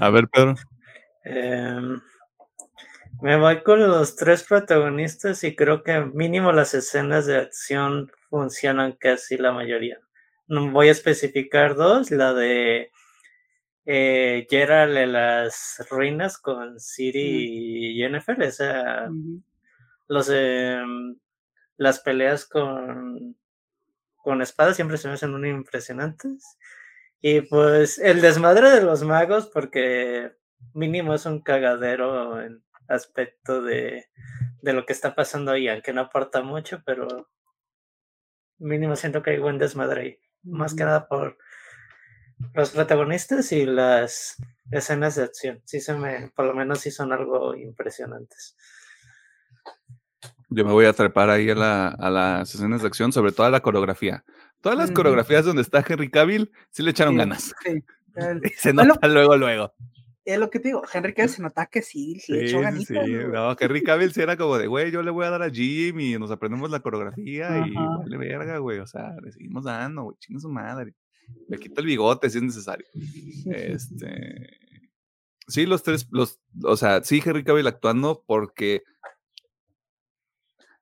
A 0.00 0.10
ver, 0.10 0.28
Pedro. 0.28 0.54
Em, 1.24 2.00
me 3.20 3.36
voy 3.36 3.62
con 3.62 3.80
los 3.80 4.16
tres 4.16 4.42
protagonistas 4.44 5.44
y 5.44 5.54
creo 5.54 5.82
que 5.82 6.00
mínimo 6.00 6.52
las 6.52 6.74
escenas 6.74 7.26
de 7.26 7.38
acción 7.38 8.10
funcionan 8.28 8.92
casi 8.92 9.36
la 9.36 9.52
mayoría. 9.52 10.00
No 10.50 10.70
voy 10.72 10.88
a 10.88 10.90
especificar 10.92 11.76
dos, 11.76 12.10
la 12.10 12.34
de 12.34 12.90
eh, 13.86 14.46
Geralt 14.50 14.96
en 14.96 15.12
las 15.12 15.86
ruinas 15.88 16.38
con 16.38 16.80
Siri 16.80 17.92
y 17.92 17.96
Jennifer, 17.96 18.42
esa, 18.42 19.08
Ujú. 19.08 19.42
los, 20.08 20.28
em, 20.30 21.16
las 21.76 22.00
peleas 22.00 22.46
con, 22.46 23.36
con 24.16 24.42
espadas 24.42 24.76
siempre 24.76 24.98
se 24.98 25.08
me 25.08 25.14
hacen 25.14 25.32
muy 25.32 25.50
impresionantes. 25.50 26.58
Y 27.20 27.42
pues 27.42 27.98
el 28.00 28.20
desmadre 28.20 28.70
de 28.70 28.82
los 28.82 29.04
magos, 29.04 29.46
porque 29.46 30.32
mínimo 30.74 31.14
es 31.14 31.26
un 31.26 31.42
cagadero 31.42 32.42
en 32.42 32.62
aspecto 32.88 33.62
de, 33.62 34.08
de 34.62 34.72
lo 34.72 34.84
que 34.86 34.94
está 34.94 35.14
pasando 35.14 35.52
ahí, 35.52 35.68
aunque 35.68 35.92
no 35.92 36.02
aporta 36.02 36.42
mucho, 36.42 36.82
pero 36.84 37.28
mínimo 38.58 38.96
siento 38.96 39.22
que 39.22 39.30
hay 39.30 39.38
buen 39.38 39.58
desmadre 39.58 40.00
ahí. 40.02 40.18
Más 40.42 40.74
que 40.74 40.84
nada 40.84 41.06
por 41.08 41.36
los 42.54 42.70
protagonistas 42.70 43.52
y 43.52 43.66
las 43.66 44.36
escenas 44.70 45.16
de 45.16 45.24
acción. 45.24 45.60
Sí 45.64 45.80
se 45.80 45.94
me, 45.94 46.30
por 46.34 46.46
lo 46.46 46.54
menos 46.54 46.80
sí 46.80 46.90
son 46.90 47.12
algo 47.12 47.54
impresionantes. 47.54 48.56
Yo 50.48 50.64
me 50.64 50.72
voy 50.72 50.86
a 50.86 50.92
trepar 50.92 51.30
ahí 51.30 51.48
a, 51.50 51.54
la- 51.54 51.88
a 51.88 52.10
las 52.10 52.54
escenas 52.54 52.80
de 52.82 52.88
acción, 52.88 53.12
sobre 53.12 53.32
todo 53.32 53.46
a 53.46 53.50
la 53.50 53.60
coreografía. 53.60 54.24
Todas 54.60 54.76
las 54.76 54.90
coreografías 54.90 55.44
donde 55.44 55.62
está 55.62 55.84
Henry 55.86 56.10
Cavill, 56.10 56.50
sí 56.70 56.82
le 56.82 56.90
echaron 56.90 57.14
Sí, 57.14 57.18
ganas. 57.18 57.54
sí. 57.64 57.84
El- 58.16 58.42
Se 58.56 58.72
Bueno. 58.72 58.94
nota 58.94 59.06
luego, 59.08 59.36
luego. 59.36 59.74
Es 60.32 60.38
lo 60.38 60.50
que 60.50 60.60
te 60.60 60.68
digo, 60.68 60.82
Henry 60.92 61.14
Cavill 61.14 61.30
se 61.30 61.42
nota 61.42 61.66
que 61.66 61.82
sí, 61.82 62.18
sí, 62.20 62.32
le 62.32 62.46
echó 62.46 62.60
ganitas, 62.60 63.06
sí. 63.06 63.12
No, 63.32 63.56
Henry 63.58 63.82
Cavill 63.82 64.12
sí 64.12 64.20
era 64.20 64.36
como 64.36 64.58
de, 64.58 64.66
güey, 64.66 64.90
yo 64.90 65.02
le 65.02 65.10
voy 65.10 65.26
a 65.26 65.30
dar 65.30 65.42
a 65.42 65.50
Jim 65.50 65.98
y 66.00 66.18
nos 66.18 66.30
aprendemos 66.30 66.70
la 66.70 66.80
coreografía 66.80 67.64
y 67.66 67.76
Ajá. 67.76 67.98
vale 67.98 68.16
verga, 68.16 68.58
güey. 68.58 68.78
O 68.78 68.86
sea, 68.86 69.14
le 69.22 69.32
seguimos 69.32 69.64
dando, 69.64 70.04
güey, 70.04 70.16
chinga 70.18 70.40
su 70.40 70.48
madre. 70.48 70.94
Le 71.48 71.58
quita 71.58 71.80
el 71.80 71.86
bigote 71.86 72.28
si 72.30 72.38
es 72.38 72.44
necesario. 72.44 72.86
Este. 73.46 74.58
Sí, 75.46 75.66
los 75.66 75.82
tres, 75.82 76.06
los, 76.10 76.40
o 76.62 76.76
sea, 76.76 77.02
sí, 77.02 77.22
Henry 77.24 77.44
Cavill 77.44 77.66
actuando 77.66 78.22
porque 78.26 78.82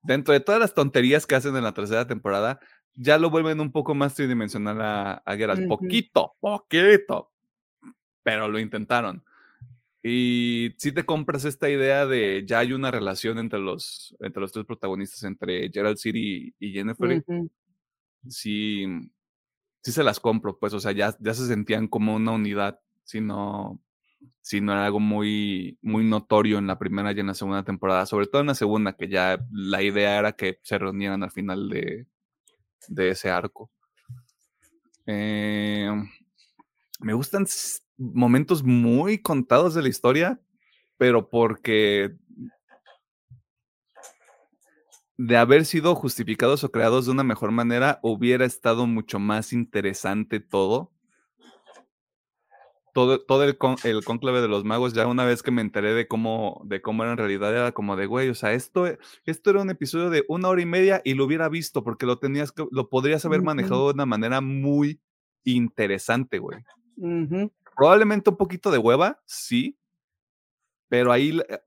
dentro 0.03 0.32
de 0.32 0.40
todas 0.40 0.61
las 0.61 0.74
tonterías 0.74 1.26
que 1.26 1.34
hacen 1.34 1.57
en 1.57 1.64
la 1.64 1.74
tercera 1.74 2.07
temporada, 2.07 2.61
ya 2.94 3.18
lo 3.18 3.30
vuelven 3.30 3.61
un 3.61 3.72
poco 3.72 3.94
más 3.94 4.14
tridimensional 4.14 4.80
a, 4.80 5.12
a 5.24 5.36
Geralt. 5.36 5.68
Poquito, 5.68 6.34
poquito. 6.40 7.30
Pero 8.22 8.49
lo 8.49 8.59
intentaron. 8.59 9.24
Y 10.11 10.74
si 10.78 10.92
te 10.92 11.04
compras 11.04 11.44
esta 11.44 11.68
idea 11.68 12.06
de 12.06 12.44
ya 12.46 12.61
hay 12.61 12.72
una 12.72 12.90
relación 12.90 13.38
entre 13.38 13.59
los, 13.59 14.16
entre 14.20 14.40
los 14.40 14.52
tres 14.52 14.64
protagonistas, 14.64 15.22
entre 15.24 15.70
Gerald 15.70 15.98
City 15.98 16.54
y 16.59 16.72
Jennifer, 16.72 17.22
Ujú. 17.26 17.50
sí, 18.26 18.86
sí 19.82 19.92
se 19.92 20.02
las 20.02 20.18
compro, 20.18 20.59
pues, 20.59 20.72
o 20.72 20.80
sea, 20.80 20.92
ya, 20.92 21.14
ya 21.20 21.34
se 21.34 21.46
sentían 21.46 21.88
como 21.88 22.14
una 22.14 22.32
unidad, 22.32 22.80
si 23.04 23.20
no, 23.20 23.82
si 24.40 24.62
no 24.62 24.72
era 24.72 24.86
algo 24.86 24.98
muy, 24.98 25.78
muy 25.82 26.04
notorio 26.04 26.56
en 26.56 26.66
la 26.66 26.78
primera 26.78 27.12
y 27.12 27.20
en 27.20 27.26
la 27.26 27.34
segunda 27.34 27.62
temporada, 27.62 28.06
sobre 28.06 28.28
todo 28.28 28.40
en 28.40 28.46
la 28.46 28.54
segunda, 28.54 28.94
que 28.94 29.09
ya 29.09 29.44
la 29.52 29.82
idea 29.82 30.18
era 30.18 30.32
que 30.32 30.59
se 30.62 30.78
reunieran 30.78 31.22
al 31.22 31.32
final 31.32 31.68
de, 31.68 32.06
de 32.88 33.11
ese 33.11 33.28
arco. 33.28 33.70
Eh, 35.04 35.90
me 37.00 37.12
gustan 37.12 37.46
momentos 37.99 38.62
muy 38.62 39.18
contados 39.18 39.74
de 39.74 39.82
la 39.82 39.88
historia, 39.88 40.40
pero 40.96 41.28
porque 41.28 42.14
de 45.18 45.36
haber 45.36 45.64
sido 45.64 45.96
justificados 45.96 46.62
o 46.62 46.70
creados 46.70 47.07
de 47.07 47.12
una 47.12 47.24
mejor 47.24 47.51
manera, 47.51 47.99
hubiera 48.03 48.44
estado 48.44 48.86
mucho 48.86 49.18
más 49.18 49.53
interesante 49.53 50.38
todo. 50.40 50.92
Todo, 52.94 53.20
todo 53.20 53.44
el, 53.44 53.59
con- 53.59 53.76
el 53.84 54.03
cónclave 54.05 54.40
de 54.40 54.49
los 54.49 54.64
magos, 54.64 54.92
ya 54.92 55.07
una 55.07 55.24
vez 55.24 55.42
que 55.42 55.51
me 55.51 55.61
enteré 55.61 55.92
de 55.92 56.09
cómo, 56.09 56.62
de 56.64 56.80
cómo 56.80 57.03
era 57.03 57.12
en 57.12 57.18
realidad, 57.18 57.53
era 57.55 57.72
como 57.72 57.94
de, 57.96 58.07
güey, 58.07 58.28
o 58.28 58.34
sea, 58.34 58.55
esto, 58.55 58.86
esto 59.24 59.51
era 59.51 59.61
un 59.61 59.70
episodio 59.70 60.11
de 60.11 60.24
una 60.26 60.49
hora 60.49 60.62
y 60.62 60.66
media 60.66 61.03
y 61.05 61.14
lo 61.14 61.24
hubiera 61.24 61.49
visto, 61.49 61.84
porque 61.84 62.07
lo 62.07 62.18
tenías 62.18 62.51
que, 62.51 62.66
lo 62.70 62.88
podrías 62.88 63.24
haber 63.24 63.40
manejado 63.42 63.86
de 63.88 63.94
una 63.94 64.07
manera 64.07 64.40
muy 64.40 65.01
interesante, 65.44 66.38
güey. 66.38 66.59
Probablemente 67.79 68.29
un 68.29 68.37
poquito 68.37 68.70
de 68.72 68.79
hueva, 68.79 69.22
sí, 69.24 69.79
pero 70.89 71.12
ahí 71.12 71.39
eh, 71.49 71.59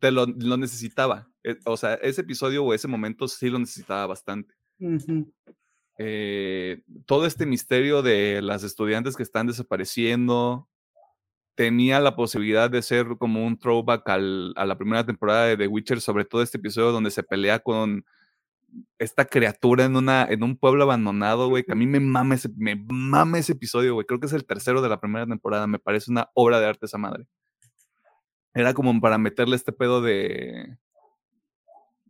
te 0.00 0.10
lo, 0.10 0.26
lo 0.26 0.56
necesitaba. 0.56 1.30
Eh, 1.44 1.56
O 1.66 1.76
sea, 1.76 1.94
ese 1.94 2.22
episodio 2.22 2.64
o 2.64 2.74
ese 2.74 2.88
momento 2.88 3.28
sí 3.28 3.48
lo 3.48 3.58
necesitaba 3.58 4.06
bastante. 4.08 4.54
Eh, 5.98 6.82
todo 7.06 7.24
este 7.26 7.46
misterio 7.46 8.02
de 8.02 8.42
las 8.42 8.64
estudiantes 8.64 9.16
que 9.16 9.22
están 9.22 9.46
desapareciendo 9.46 10.68
tenía 11.54 12.00
la 12.00 12.16
posibilidad 12.16 12.68
de 12.68 12.82
ser 12.82 13.06
como 13.18 13.46
un 13.46 13.58
throwback 13.58 14.06
al- 14.10 14.52
a 14.56 14.66
la 14.66 14.76
primera 14.76 15.06
temporada 15.06 15.46
de 15.46 15.56
The 15.56 15.68
Witcher, 15.68 16.00
sobre 16.02 16.26
todo 16.26 16.42
este 16.42 16.58
episodio 16.58 16.92
donde 16.92 17.10
se 17.10 17.22
pelea 17.22 17.60
con 17.60 18.04
esta 18.98 19.24
criatura 19.24 19.84
en, 19.84 19.96
una, 19.96 20.24
en 20.24 20.42
un 20.42 20.56
pueblo 20.56 20.84
abandonado, 20.84 21.48
güey, 21.48 21.64
que 21.64 21.72
a 21.72 21.76
mí 21.76 21.86
me 21.86 22.00
mama 22.00 22.34
ese, 22.34 22.48
me 22.56 22.76
mama 22.88 23.38
ese 23.38 23.52
episodio, 23.52 23.94
güey. 23.94 24.06
Creo 24.06 24.20
que 24.20 24.26
es 24.26 24.32
el 24.32 24.44
tercero 24.46 24.82
de 24.82 24.88
la 24.88 25.00
primera 25.00 25.26
temporada, 25.26 25.66
me 25.66 25.78
parece 25.78 26.10
una 26.10 26.28
obra 26.34 26.60
de 26.60 26.66
arte 26.66 26.86
esa 26.86 26.98
madre. 26.98 27.26
Era 28.54 28.72
como 28.74 28.98
para 29.00 29.18
meterle 29.18 29.56
este 29.56 29.72
pedo 29.72 30.00
de 30.00 30.78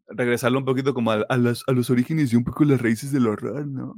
regresarlo 0.09 0.59
un 0.61 0.65
poquito 0.65 0.95
como 0.95 1.11
a, 1.11 1.25
a 1.29 1.37
las- 1.37 1.65
a 1.67 1.73
los 1.73 1.91
orígenes 1.91 2.33
y 2.33 2.37
un 2.37 2.45
poco 2.45 2.65
las 2.65 2.81
raíces 2.81 3.11
del 3.13 3.27
horror, 3.27 3.67
¿no? 3.67 3.95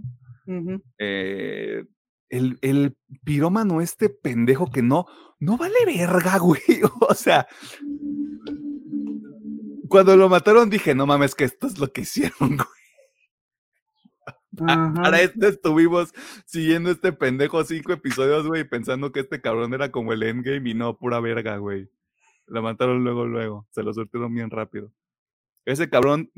Eh, 0.99 1.85
el, 2.31 2.59
el 2.63 2.97
pirómano, 3.25 3.81
este 3.83 4.09
pendejo 4.09 4.71
que 4.71 4.81
no, 4.83 5.05
no 5.41 5.59
vale 5.59 5.75
verga, 5.87 6.39
güey. 6.39 6.63
O 7.07 7.15
sea, 7.15 7.47
cuando 9.89 10.17
lo 10.17 10.29
mataron 10.29 10.71
dije, 10.71 10.95
no 10.95 11.07
mames, 11.07 11.35
que 11.35 11.45
esto 11.45 11.67
es 11.67 11.79
lo 11.79 11.93
que 11.93 12.03
hicieron, 12.03 12.37
güey. 12.57 12.69
Ajá. 14.67 14.93
Para 15.03 15.21
esto 15.21 15.47
estuvimos 15.47 16.13
siguiendo 16.47 16.91
este 16.91 17.13
pendejo 17.13 17.63
cinco 17.65 17.93
episodios, 17.93 18.47
güey, 18.47 18.65
pensando 18.65 19.13
que 19.13 19.21
este 19.21 19.41
cabrón 19.41 19.75
era 19.75 19.91
como 19.91 20.13
el 20.13 20.23
endgame 20.23 20.71
y 20.71 20.75
no, 20.75 20.97
pura 20.97 21.21
verga, 21.21 21.59
güey. 21.59 21.89
Lo 22.47 22.63
mataron 22.63 23.05
luego, 23.05 23.27
luego. 23.27 23.67
Se 23.71 23.83
lo 23.83 23.93
surtieron 23.93 24.35
bien 24.35 24.51
rápido. 24.51 24.93
Ese 25.65 25.89
cabrón 25.91 26.31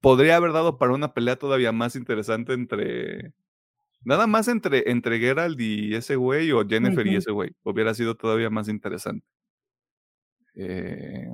podría 0.00 0.36
haber 0.36 0.52
dado 0.52 0.78
para 0.78 0.92
una 0.92 1.14
pelea 1.14 1.36
todavía 1.36 1.72
más 1.72 1.96
interesante 1.96 2.54
entre. 2.54 3.32
Nada 4.02 4.26
más 4.26 4.48
entre, 4.48 4.90
entre 4.90 5.18
Geralt 5.18 5.58
y 5.60 5.94
ese 5.94 6.16
güey 6.16 6.52
o 6.52 6.66
Jennifer 6.66 7.06
y 7.06 7.16
ese 7.16 7.32
güey. 7.32 7.54
Hubiera 7.62 7.94
sido 7.94 8.16
todavía 8.16 8.50
más 8.50 8.68
interesante. 8.68 9.26
Eh, 10.56 11.28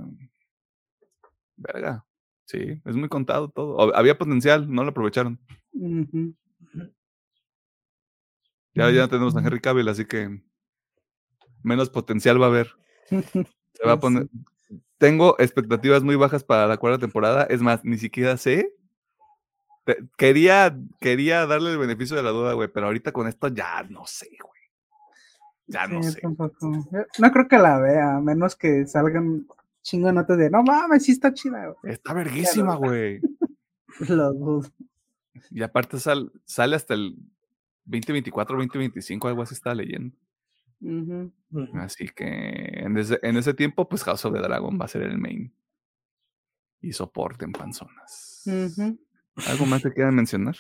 verga. 1.61 2.05
Sí, 2.47 2.81
es 2.85 2.97
muy 2.97 3.09
contado 3.09 3.49
todo. 3.49 3.95
Había 3.95 4.19
potencial, 4.19 4.69
no 4.69 4.83
lo 4.83 4.91
aprovecharon. 4.91 5.39
Ya, 8.75 8.91
ya 8.91 9.09
tenemos 9.09 9.37
a 9.37 9.41
Henry 9.41 9.61
Cavill, 9.61 9.89
así 9.89 10.05
que 10.05 10.41
menos 11.63 11.91
potencial 11.91 12.41
va 12.41 12.47
a 12.47 12.49
haber. 12.49 12.75
Se 13.09 13.87
va 13.87 13.93
a 13.93 14.01
poner. 14.01 14.29
Tengo 14.99 15.37
expectativas 15.39 16.03
muy 16.03 16.17
bajas 16.17 16.45
para 16.45 16.67
la 16.67 16.77
cuarta 16.77 16.99
temporada. 16.99 17.45
Es 17.45 17.63
más, 17.63 17.85
ni 17.85 17.97
siquiera 17.99 18.37
sé. 18.37 18.75
Te- 19.85 19.99
Quería, 20.17 20.77
quería 21.01 21.47
darle 21.47 21.73
el 21.73 21.79
beneficio 21.79 22.17
de 22.17 22.23
la 22.23 22.31
duda, 22.31 22.53
güey, 22.53 22.69
pero 22.69 22.87
ahorita 22.87 23.13
con 23.13 23.27
esto 23.27 23.49
ya 23.49 23.83
no 23.85 24.07
sé, 24.07 24.29
güey. 24.43 24.61
Ya 25.67 25.87
no 25.87 26.03
Sí, 26.03 26.13
sé. 26.13 26.21
tampoco. 26.21 26.69
No 27.19 27.33
creo 27.33 27.49
que 27.49 27.59
la 27.59 27.79
vea, 27.79 28.17
a 28.17 28.21
menos 28.21 28.57
que 28.57 28.87
salgan 28.87 29.47
chingo 29.83 30.13
notas 30.13 30.39
de 30.39 30.51
no 30.51 30.63
mames, 30.63 31.05
sí 31.05 31.13
está 31.13 31.33
chida, 31.33 31.67
güey". 31.81 31.93
Está 31.95 32.13
verguísima, 32.15 32.77
güey. 32.77 33.21
Lo 34.09 34.33
dudo. 34.33 34.69
Y 35.51 35.63
aparte 35.63 35.99
sal- 35.99 36.33
sale 36.45 36.77
hasta 36.77 36.95
el 36.95 37.17
2024, 37.87 38.57
2025, 38.57 39.29
algo 39.29 39.43
así 39.43 39.55
estaba 39.55 39.75
leyendo. 39.75 40.15
Así 41.75 42.09
que 42.09 42.25
en 42.27 42.97
ese, 42.97 43.19
en 43.23 43.37
ese 43.37 43.53
tiempo, 43.55 43.89
pues 43.89 44.03
House 44.05 44.25
of 44.25 44.33
the 44.35 44.41
Dragon 44.41 44.79
va 44.81 44.85
a 44.85 44.89
ser 44.89 45.03
el 45.03 45.19
main. 45.19 45.53
Y 46.81 46.93
soporten 46.93 47.53
panzonas. 47.53 48.45
Ujú. 48.47 48.99
¿Algo 49.49 49.67
más 49.67 49.83
que 49.83 49.93
quieran 49.93 50.15
mencionar? 50.15 50.57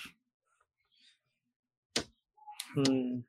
Mm, 2.75 3.21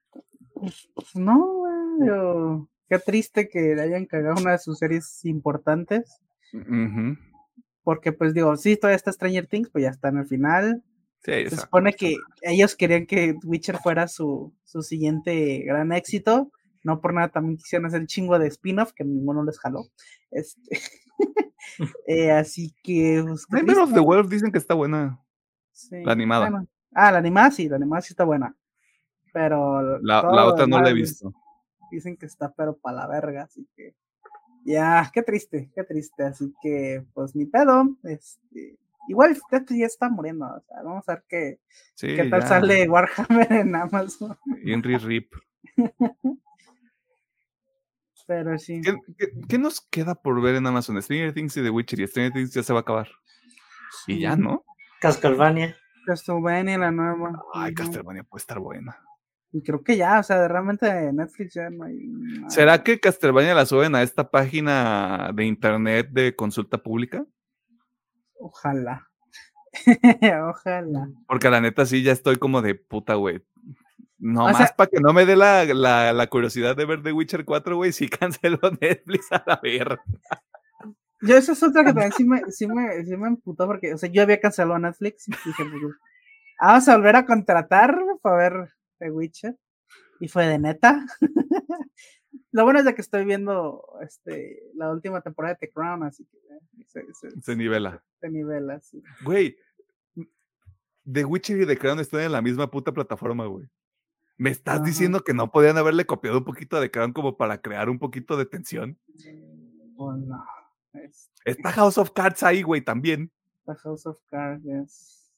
Pues 0.53 1.15
no, 1.15 1.45
güey. 1.47 2.07
yo- 2.07 2.67
Qué 2.91 2.99
triste 2.99 3.47
que 3.47 3.73
le 3.73 3.81
hayan 3.83 4.05
cagado 4.05 4.41
una 4.41 4.51
de 4.51 4.57
sus 4.57 4.77
series 4.77 5.23
importantes. 5.23 6.19
Porque, 7.83 8.11
pues 8.11 8.33
digo, 8.33 8.57
sí, 8.57 8.75
todavía 8.75 8.97
está 8.97 9.13
Stranger 9.13 9.47
Things, 9.47 9.69
pues 9.69 9.85
ya 9.85 9.91
está 9.91 10.09
en 10.09 10.17
el 10.17 10.27
final. 10.27 10.83
Sí, 11.23 11.31
Se 11.31 11.41
exacto. 11.43 11.65
supone 11.67 11.93
que 11.93 12.17
ellos 12.41 12.75
querían 12.75 13.05
que 13.05 13.37
Witcher 13.45 13.77
fuera 13.77 14.09
su, 14.09 14.53
su 14.65 14.81
siguiente 14.81 15.59
gran 15.59 15.93
éxito. 15.93 16.51
No 16.83 16.99
por 16.99 17.13
nada 17.13 17.29
también 17.29 17.55
quisieron 17.55 17.85
hacer 17.85 18.01
el 18.01 18.07
chingo 18.07 18.37
de 18.37 18.47
spin-off, 18.49 18.91
que 18.91 19.05
ninguno 19.05 19.45
les 19.45 19.57
jaló. 19.57 19.85
Este, 20.29 20.77
eh, 22.07 22.31
así 22.31 22.75
que. 22.83 23.23
pues, 23.25 23.45
Nightmare 23.51 23.79
of 23.79 23.93
the. 23.93 24.01
Wolf 24.01 24.27
dicen 24.27 24.51
que 24.51 24.57
está 24.57 24.73
buena. 24.73 25.17
Sí, 25.71 26.03
la 26.03 26.11
animada. 26.11 26.49
bueno. 26.49 26.67
Ah, 26.93 27.09
la 27.13 27.19
animada 27.19 27.51
sí, 27.51 27.69
la 27.69 27.77
animada 27.77 28.01
sí 28.01 28.11
está 28.11 28.25
buena. 28.25 28.53
Pero. 29.31 29.97
La, 29.99 30.23
la 30.23 30.45
otra 30.45 30.67
no 30.67 30.81
la 30.81 30.89
he 30.89 30.93
visto. 30.93 31.33
Dicen 31.91 32.17
que 32.17 32.25
está, 32.25 32.53
pero 32.53 32.77
para 32.77 32.97
la 32.97 33.07
verga, 33.07 33.43
así 33.43 33.67
que. 33.75 33.95
Ya, 34.63 35.09
qué 35.13 35.23
triste, 35.23 35.71
qué 35.75 35.83
triste. 35.83 36.23
Así 36.23 36.53
que, 36.61 37.03
pues 37.13 37.35
ni 37.35 37.45
pedo. 37.45 37.97
Este, 38.03 38.77
igual 39.07 39.35
este 39.51 39.77
ya 39.77 39.85
está 39.87 40.09
muriendo. 40.09 40.45
O 40.45 40.61
sea, 40.61 40.83
vamos 40.83 41.07
a 41.09 41.13
ver 41.13 41.23
qué, 41.27 41.59
Sí, 41.95 42.15
qué 42.15 42.25
tal 42.29 42.41
ya. 42.41 42.47
sale 42.47 42.87
Warhammer 42.89 43.51
en 43.51 43.75
Amazon. 43.75 44.37
Henry 44.63 44.97
Rip. 44.97 45.33
Pero 48.27 48.57
sí. 48.57 48.81
¿Qué, 48.81 48.95
qué, 49.17 49.31
qué 49.49 49.57
nos 49.57 49.81
queda 49.81 50.15
por 50.15 50.41
ver 50.41 50.55
en 50.55 50.65
Amazon? 50.67 51.01
Stranger 51.01 51.33
Things 51.33 51.57
y 51.57 51.63
The 51.63 51.69
Witcher. 51.69 51.99
Y 51.99 52.07
Stranger 52.07 52.31
Things 52.33 52.53
ya 52.53 52.63
se 52.63 52.71
va 52.71 52.79
a 52.79 52.81
acabar. 52.83 53.09
Y 54.07 54.19
ya. 54.21 54.35
¿no? 54.35 54.63
Castlevania. 55.01 55.75
Castlevania, 56.05 56.77
la 56.77 56.91
nueva. 56.91 57.43
Ay. 57.53 57.73
Castlevania 57.73 58.23
puede 58.23 58.41
estar 58.41 58.59
buena. 58.59 58.97
Y 59.53 59.63
creo 59.63 59.83
que 59.83 59.97
ya, 59.97 60.19
o 60.19 60.23
sea, 60.23 60.47
realmente 60.47 61.11
Netflix 61.11 61.53
ya 61.53 61.69
no 61.69 61.83
hay. 61.83 61.97
nada. 61.97 62.49
¿Será 62.49 62.83
que 62.83 62.99
Castlevania 62.99 63.53
la 63.53 63.65
suben 63.65 63.95
a 63.95 64.01
esta 64.01 64.29
página 64.31 65.31
de 65.33 65.45
internet 65.45 66.09
de 66.11 66.35
consulta 66.35 66.77
pública? 66.77 67.25
Ojalá. 68.39 69.09
Ojalá. 70.49 71.09
Porque 71.27 71.49
la 71.49 71.61
neta 71.61 71.85
sí 71.85 72.01
ya 72.01 72.11
estoy 72.11 72.37
como 72.37 72.61
de 72.61 72.75
puta, 72.75 73.15
güey. 73.15 73.43
No 74.17 74.45
O 74.45 74.51
más 74.51 74.71
para 74.73 74.89
que 74.89 74.99
no 74.99 75.13
me 75.13 75.25
dé 75.25 75.35
la, 75.35 75.65
la, 75.65 76.13
la 76.13 76.27
curiosidad 76.27 76.75
de 76.75 76.85
ver 76.85 77.01
The 77.01 77.11
Witcher 77.11 77.43
4, 77.43 77.75
güey, 77.75 77.91
si 77.91 78.07
cancelo 78.09 78.59
Netflix 78.79 79.31
a 79.31 79.43
la 79.45 79.59
verga. 79.61 80.03
Yo 81.21 81.37
esa 81.37 81.51
es 81.51 81.63
otra 81.63 81.83
que 81.83 81.93
también 81.93 82.11
sí 82.13 82.23
me, 82.23 82.41
sí 82.51 82.67
me, 82.67 83.03
sí 83.03 83.17
me 83.17 83.27
emputó 83.27 83.67
porque, 83.67 83.93
o 83.93 83.97
sea, 83.97 84.09
yo 84.09 84.23
había 84.23 84.39
cancelado 84.39 84.79
Netflix 84.79 85.27
y 85.27 85.31
dije, 85.31 85.63
pues, 85.65 85.95
vamos 86.59 86.87
a 86.87 86.95
volver 86.97 87.15
a 87.15 87.25
contratar 87.25 87.99
para 88.21 88.37
ver 88.37 88.69
The 89.01 89.11
Witcher. 89.11 89.57
Y 90.19 90.27
fue 90.27 90.45
de 90.47 90.59
neta. 90.59 91.05
Lo 92.51 92.63
bueno 92.63 92.79
es 92.79 92.85
de 92.85 92.93
que 92.95 93.01
estoy 93.01 93.25
viendo 93.25 93.83
este, 94.01 94.61
la 94.75 94.91
última 94.91 95.21
temporada 95.21 95.55
de 95.55 95.67
The 95.67 95.73
Crown, 95.73 96.03
así 96.03 96.25
que 96.25 96.37
eh, 96.37 96.85
se, 96.85 97.01
se, 97.13 97.41
Se 97.41 97.55
nivela. 97.55 98.03
se 98.19 98.29
nivela, 98.29 98.79
sí. 98.81 99.01
Güey, 99.23 99.57
The 101.11 101.25
Witcher 101.25 101.61
y 101.61 101.65
The 101.65 101.77
Crown 101.77 101.99
están 101.99 102.21
en 102.21 102.31
la 102.31 102.41
misma 102.41 102.69
puta 102.69 102.91
plataforma, 102.93 103.45
güey. 103.47 103.67
¿Me 104.37 104.49
estás 104.49 104.77
Ajá. 104.77 104.85
diciendo 104.85 105.23
que 105.23 105.33
no 105.33 105.51
podían 105.51 105.77
haberle 105.77 106.05
copiado 106.05 106.39
un 106.39 106.45
poquito 106.45 106.75
de 106.79 106.87
The 106.87 106.91
Crown 106.91 107.13
como 107.13 107.37
para 107.37 107.61
crear 107.61 107.89
un 107.89 107.99
poquito 107.99 108.37
de 108.37 108.45
tensión? 108.45 108.97
Pues 109.95 110.17
no. 110.19 110.45
Es 110.93 111.31
Está 111.45 111.71
House 111.71 111.97
of 111.97 112.11
Cards 112.11 112.43
ahí, 112.43 112.61
güey, 112.63 112.81
también. 112.81 113.31
The 113.65 113.75
House 113.75 114.05
of 114.05 114.19
Cards. 114.29 114.63
yes. 114.63 115.31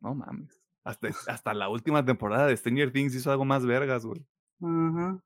No 0.00 0.14
mames. 0.14 0.57
Hasta, 0.88 1.08
hasta 1.30 1.52
la 1.52 1.68
última 1.68 2.02
temporada 2.04 2.46
de 2.46 2.56
Stranger 2.56 2.90
Things 2.90 3.14
hizo 3.14 3.30
algo 3.30 3.44
más 3.44 3.66
vergas, 3.66 4.06
güey. 4.06 4.26
Ajá. 4.62 5.22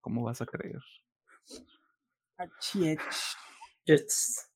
¿Cómo 0.00 0.24
vas 0.24 0.42
a 0.42 0.46
creer? 0.46 0.80
Yes. 3.84 4.50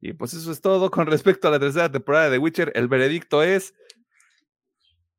Y 0.00 0.12
pues 0.12 0.34
eso 0.34 0.52
es 0.52 0.60
todo 0.60 0.90
con 0.90 1.06
respecto 1.06 1.48
a 1.48 1.50
la 1.50 1.58
tercera 1.58 1.90
temporada 1.90 2.26
de 2.26 2.36
The 2.36 2.38
Witcher. 2.38 2.72
El 2.74 2.88
veredicto 2.88 3.42
es. 3.42 3.74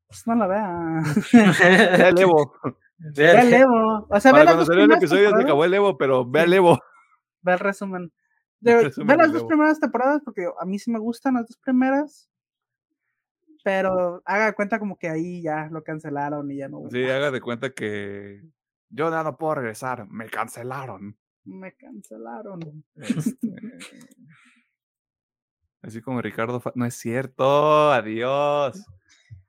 Pues 0.06 0.26
no 0.26 0.34
la 0.34 0.46
vea. 0.46 1.02
Ve 1.32 2.04
al 2.04 2.18
Evo. 2.18 2.54
Ve 2.98 3.30
al 3.30 3.52
Evo. 3.52 4.06
O 4.08 4.20
sea, 4.20 4.32
Para 4.32 4.44
cuando 4.46 4.64
salió 4.64 4.84
el 4.84 4.92
episodio 4.92 5.30
se 5.36 5.42
acabó 5.42 5.64
el 5.64 5.74
Evo, 5.74 5.96
pero 5.98 6.24
ve 6.24 6.40
Sí. 6.40 6.44
al 6.46 6.52
Evo. 6.54 6.80
Ve 7.42 7.52
el 7.52 7.58
resumen. 7.58 8.12
El 8.62 8.90
De- 8.90 9.04
ve 9.04 9.16
las 9.16 9.32
dos 9.32 9.44
primeras 9.44 9.78
temporadas 9.78 10.22
porque 10.24 10.46
a 10.58 10.64
mí 10.64 10.78
sí 10.78 10.90
me 10.90 10.98
gustan 10.98 11.34
las 11.34 11.46
dos 11.46 11.58
primeras. 11.58 12.28
Pero 13.64 14.22
haga 14.24 14.46
de 14.46 14.52
cuenta 14.54 14.78
como 14.78 14.96
que 14.98 15.08
ahí 15.08 15.42
ya 15.42 15.68
lo 15.70 15.82
cancelaron 15.82 16.50
y 16.50 16.58
ya 16.58 16.68
no. 16.68 16.88
Sí, 16.90 17.04
haga 17.04 17.30
de 17.30 17.40
cuenta 17.40 17.70
que 17.70 18.42
yo 18.90 19.10
ya 19.10 19.22
no 19.22 19.36
puedo 19.36 19.56
regresar, 19.56 20.08
me 20.08 20.28
cancelaron. 20.28 21.16
Me 21.44 21.74
cancelaron. 21.74 22.84
Este, 25.80 25.96
así 25.96 26.02
como 26.02 26.20
Ricardo, 26.20 26.60
no 26.74 26.84
es 26.84 26.94
cierto, 26.94 27.92
adiós. 27.92 28.84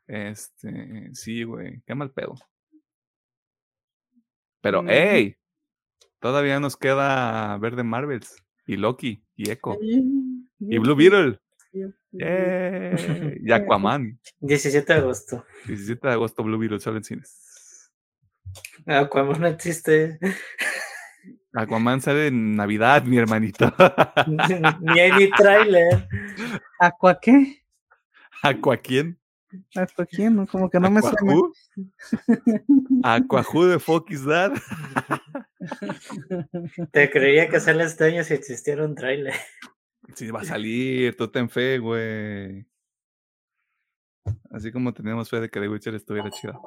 Este, 0.08 1.10
sí, 1.14 1.44
güey, 1.44 1.82
qué 1.86 1.96
mal 1.96 2.12
pedo. 2.12 2.36
Pero, 4.62 4.84
hey, 4.88 5.36
todavía 6.20 6.60
nos 6.60 6.78
queda 6.78 7.58
ver 7.58 7.76
de 7.76 7.84
Marvels 7.84 8.44
y 8.66 8.76
Loki 8.76 9.24
y 9.36 9.50
Echo 9.50 9.78
y 9.82 10.78
Blue 10.78 10.96
Beetle. 10.96 11.40
¡Yay! 11.72 13.40
Y 13.42 13.52
Aquaman. 13.52 14.20
17 14.40 14.94
de 14.94 15.00
agosto. 15.00 15.46
17 15.68 16.08
de 16.08 16.14
agosto, 16.14 16.44
Blue 16.44 16.58
Beetle, 16.58 16.80
solo 16.80 16.98
en 16.98 17.04
cines. 17.04 17.92
Aquaman 18.86 19.42
no 19.42 19.48
existe. 19.48 20.20
Aquaman 21.54 22.02
sale 22.02 22.28
en 22.28 22.56
Navidad, 22.56 23.04
mi 23.04 23.18
hermanito. 23.18 23.72
Ni 24.82 25.00
hay 25.00 25.12
ni 25.12 25.30
tráiler. 25.32 26.08
¿Aqua 26.80 27.20
qué? 27.20 27.64
¿Aqua 28.42 28.78
quién? 28.78 29.20
¿Aqua 29.76 30.06
quién? 30.06 30.36
No, 30.36 30.48
Como 30.48 30.70
que 30.70 30.80
no 30.80 30.90
me 30.92 31.02
suena. 31.02 31.18
¿Aquajú? 31.18 31.54
¿Aquajú 33.04 33.66
de 33.66 33.80
fuck 33.80 34.10
is 34.12 34.24
that? 34.26 34.54
Te 36.92 37.10
creería 37.10 37.50
que 37.50 37.60
sale 37.60 37.84
este 37.84 38.06
año 38.06 38.24
si 38.24 38.34
existiera 38.36 38.86
un 38.86 38.96
tráiler. 38.96 39.34
Sí, 40.16 40.30
va 40.32 40.42
a 40.42 40.46
salir, 40.46 41.16
tú 41.16 41.28
ten 41.28 41.50
fe, 41.50 41.78
güey. 41.80 42.66
Así 44.52 44.72
como 44.72 44.94
teníamos 44.94 45.30
fe 45.30 45.40
de 45.40 45.50
que 45.50 45.60
The 45.60 45.70
Witcher 45.70 45.96
estuviera 45.96 46.30
chida. 46.30 46.60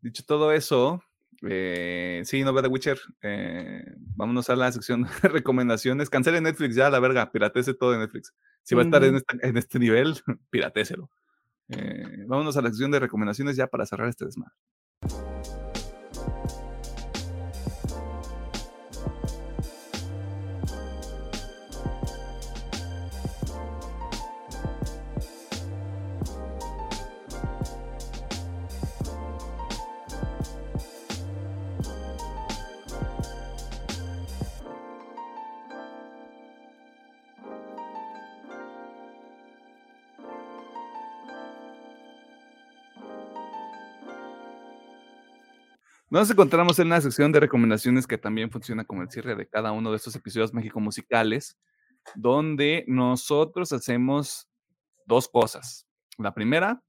Dicho 0.00 0.22
todo 0.26 0.52
eso, 0.52 1.02
eh, 1.42 2.22
sí, 2.24 2.42
no 2.42 2.52
ve 2.52 2.62
The 2.62 2.68
Witcher. 2.68 2.98
eh, 3.22 3.84
vámonos 4.16 4.48
a 4.50 4.56
la 4.56 4.72
sección 4.72 5.02
de 5.22 5.28
recomendaciones. 5.28 6.10
Cancele 6.10 6.40
Netflix 6.40 6.74
ya, 6.74 6.90
la 6.90 7.00
verga, 7.00 7.30
piratese 7.30 7.74
todo 7.74 7.92
de 7.92 7.98
Netflix. 7.98 8.34
Si 8.62 8.74
va 8.74 8.82
a 8.82 8.84
estar 8.84 9.02
en, 9.04 9.10
Ujú. 9.10 9.18
esta- 9.18 9.46
en 9.46 9.56
este 9.56 9.78
nivel, 9.78 10.14
piratéselo. 10.50 11.10
Eh, 11.68 12.24
vámonos 12.26 12.56
a 12.56 12.62
la 12.62 12.68
sección 12.70 12.90
de 12.90 12.98
recomendaciones 12.98 13.56
ya 13.56 13.66
para 13.68 13.86
cerrar 13.86 14.08
este 14.08 14.24
desmadre. 14.24 14.54
Nos 46.10 46.28
encontramos 46.28 46.76
en 46.80 46.88
la 46.88 47.00
sección 47.00 47.30
de 47.30 47.38
recomendaciones 47.38 48.08
que 48.08 48.18
también 48.18 48.50
funciona 48.50 48.84
como 48.84 49.02
el 49.02 49.10
cierre 49.10 49.36
de 49.36 49.46
cada 49.46 49.70
uno 49.70 49.92
de 49.92 49.96
estos 49.96 50.16
episodios 50.16 50.52
México 50.52 50.80
musicales, 50.80 51.56
donde 52.16 52.84
nosotros 52.88 53.72
hacemos 53.72 54.48
dos 55.06 55.28
cosas. 55.28 55.86
La 56.18 56.34
primera, 56.34 56.82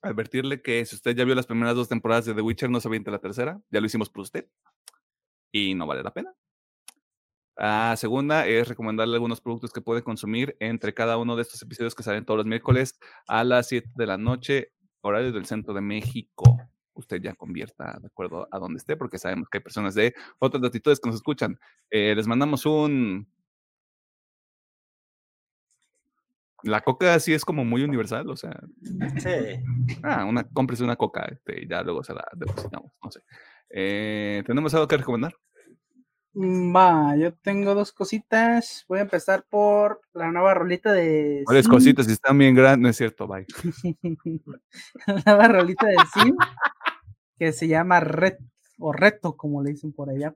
advertirle 0.00 0.62
que 0.62 0.86
si 0.86 0.96
usted 0.96 1.14
ya 1.14 1.26
vio 1.26 1.34
las 1.34 1.44
primeras 1.44 1.76
dos 1.76 1.90
temporadas 1.90 2.24
de 2.24 2.32
The 2.32 2.40
Witcher, 2.40 2.70
no 2.70 2.80
se 2.80 2.88
aviente 2.88 3.10
la 3.10 3.18
tercera. 3.18 3.60
Ya 3.70 3.80
lo 3.80 3.86
hicimos 3.86 4.08
por 4.08 4.22
usted 4.22 4.48
y 5.52 5.74
no 5.74 5.86
vale 5.86 6.02
la 6.02 6.14
pena. 6.14 6.32
La 7.58 7.94
segunda 7.98 8.46
es 8.46 8.68
recomendarle 8.68 9.16
algunos 9.16 9.42
productos 9.42 9.70
que 9.70 9.82
puede 9.82 10.02
consumir 10.02 10.56
entre 10.60 10.94
cada 10.94 11.18
uno 11.18 11.36
de 11.36 11.42
estos 11.42 11.60
episodios 11.60 11.94
que 11.94 12.02
salen 12.02 12.24
todos 12.24 12.38
los 12.38 12.46
miércoles 12.46 12.98
a 13.28 13.44
las 13.44 13.68
7 13.68 13.90
de 13.94 14.06
la 14.06 14.16
noche, 14.16 14.72
horario 15.02 15.30
del 15.30 15.44
centro 15.44 15.74
de 15.74 15.82
México. 15.82 16.58
Usted 16.94 17.20
ya 17.20 17.34
convierta 17.34 17.98
de 18.00 18.06
acuerdo 18.06 18.46
a 18.50 18.58
donde 18.58 18.78
esté, 18.78 18.96
porque 18.96 19.18
sabemos 19.18 19.48
que 19.48 19.58
hay 19.58 19.62
personas 19.64 19.94
de 19.94 20.14
otras 20.38 20.62
latitudes 20.62 21.00
que 21.00 21.08
nos 21.08 21.16
escuchan. 21.16 21.58
Eh, 21.90 22.14
les 22.14 22.26
mandamos 22.26 22.64
un. 22.66 23.26
La 26.62 26.80
coca 26.80 27.18
sí 27.20 27.34
es 27.34 27.44
como 27.44 27.64
muy 27.64 27.82
universal, 27.82 28.28
o 28.30 28.36
sea, 28.36 28.58
Sí. 29.18 29.30
ah, 30.02 30.24
una, 30.24 30.44
cómprese 30.44 30.82
una 30.82 30.96
coca, 30.96 31.24
este, 31.30 31.62
y 31.64 31.68
ya 31.68 31.82
luego 31.82 32.02
se 32.02 32.14
la 32.14 32.26
depositamos, 32.34 32.90
no 33.02 33.10
sé. 33.10 33.20
Eh, 33.68 34.42
¿Tenemos 34.46 34.72
algo 34.72 34.88
que 34.88 34.96
recomendar? 34.96 35.34
Mm, 36.32 36.74
Va, 36.74 37.16
yo 37.16 37.32
tengo 37.34 37.74
dos 37.74 37.92
cositas. 37.92 38.84
Voy 38.88 38.98
a 38.98 39.02
empezar 39.02 39.44
por 39.48 40.00
la 40.14 40.32
nueva 40.32 40.54
rolita 40.54 40.92
de. 40.92 41.44
Varias 41.46 41.68
cositas, 41.68 42.06
si 42.06 42.12
están 42.12 42.36
bien 42.38 42.54
grandes, 42.54 42.80
no 42.82 42.88
es 42.88 42.96
cierto, 42.96 43.26
bye. 43.28 43.46
la 45.06 45.22
nueva 45.26 45.48
rolita 45.48 45.86
de 45.86 45.96
Sim, 46.14 46.36
que 47.38 47.52
se 47.52 47.68
llama 47.68 48.00
Red 48.00 48.38
o 48.78 48.92
Reto, 48.92 49.36
como 49.36 49.62
le 49.62 49.70
dicen 49.70 49.92
por 49.92 50.10
allá. 50.10 50.34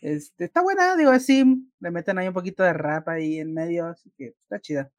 Este, 0.00 0.44
está 0.44 0.62
buena, 0.62 0.96
digo, 0.96 1.18
Sim, 1.18 1.70
le 1.80 1.90
meten 1.90 2.18
ahí 2.18 2.28
un 2.28 2.34
poquito 2.34 2.62
de 2.62 2.72
rap 2.72 3.08
ahí 3.08 3.38
en 3.38 3.52
medio, 3.52 3.86
así 3.86 4.10
que 4.16 4.34
está 4.42 4.60
chida. 4.60 4.90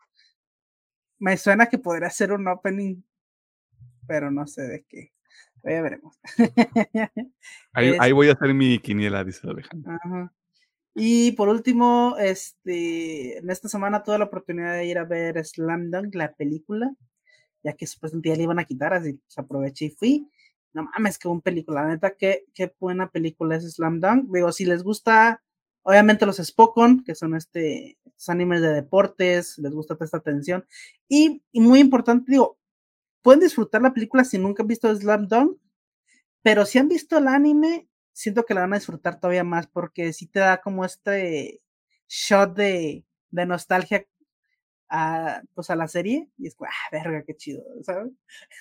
Me 1.20 1.38
suena 1.38 1.68
que 1.68 1.78
podría 1.78 2.10
ser 2.10 2.32
un 2.32 2.48
opening, 2.48 3.02
pero 4.08 4.32
no 4.32 4.48
sé 4.48 4.64
de 4.64 4.84
qué. 4.88 5.12
Pero 5.62 5.76
ya 5.76 5.82
veremos. 5.82 6.20
Ahí, 7.74 7.90
Es- 7.90 8.00
ahí 8.00 8.12
voy 8.14 8.30
a 8.30 8.34
hacer 8.34 8.54
mi 8.54 8.80
quiniela, 8.80 9.24
dice. 9.26 9.46
Ajá. 9.86 10.34
Y 10.96 11.34
por 11.34 11.50
último, 11.50 12.16
este, 12.18 13.38
en 13.40 13.50
esta 13.50 13.68
semana 13.68 14.02
tuve 14.02 14.18
la 14.18 14.26
oportunidad 14.26 14.74
de 14.76 14.86
ir 14.86 14.98
a 14.98 15.04
ver 15.04 15.44
Slam 15.46 15.92
Dunk, 15.92 16.16
la 16.16 16.34
película, 16.34 16.94
ya 17.64 17.74
que 17.74 17.86
supuestamente 17.88 18.30
ya 18.30 18.36
le 18.36 18.44
iban 18.44 18.60
a 18.60 18.64
quitar, 18.66 18.94
así 18.94 19.14
pues 19.14 19.38
aproveché 19.38 19.86
y 19.86 19.90
fui. 19.92 20.30
No 20.74 20.84
mames, 20.84 21.18
qué 21.18 21.28
buena 21.28 21.42
película, 21.42 21.82
la 21.82 21.90
neta, 21.90 22.16
qué, 22.16 22.46
qué 22.54 22.74
buena 22.80 23.10
película 23.10 23.56
es 23.56 23.72
Slam 23.74 24.00
Dunk. 24.00 24.30
Digo, 24.32 24.52
si 24.52 24.66
les 24.66 24.84
gusta, 24.84 25.44
obviamente 25.84 26.26
los 26.26 26.38
Spokon, 26.38 27.04
que 27.04 27.16
son 27.16 27.36
este, 27.36 27.98
estos 28.06 28.30
animes 28.30 28.62
de 28.62 28.74
deportes, 28.74 29.58
les 29.58 29.74
gusta 29.74 29.96
toda 29.96 30.06
esta 30.06 30.18
atención. 30.18 30.66
Y, 31.08 31.44
y 31.52 31.60
muy 31.62 31.80
importante, 31.80 32.32
digo, 32.32 32.60
pueden 33.22 33.42
disfrutar 33.42 33.82
la 33.82 33.94
película 33.94 34.24
si 34.24 34.38
nunca 34.38 34.64
han 34.64 34.68
visto 34.68 34.96
Slam 34.96 35.28
Dunk, 35.28 35.58
pero 36.44 36.66
si 36.66 36.78
han 36.80 36.88
visto 36.88 37.18
el 37.18 37.28
anime, 37.28 37.90
siento 38.14 38.46
que 38.46 38.54
la 38.54 38.62
van 38.62 38.74
a 38.74 38.78
disfrutar 38.78 39.20
todavía 39.20 39.44
más 39.44 39.68
porque 39.68 40.14
sí 40.14 40.28
te 40.28 40.40
da 40.40 40.62
como 40.62 40.86
este 40.86 41.62
shot 42.08 42.56
de, 42.56 43.06
de 43.32 43.46
nostalgia 43.46 44.06
a, 44.90 45.42
pues 45.54 45.70
a 45.70 45.76
la 45.76 45.88
serie 45.88 46.30
y 46.38 46.48
es 46.48 46.56
ah, 46.62 46.90
verga, 46.92 47.24
qué 47.26 47.36
chido, 47.36 47.64
¿sabes? 47.84 48.12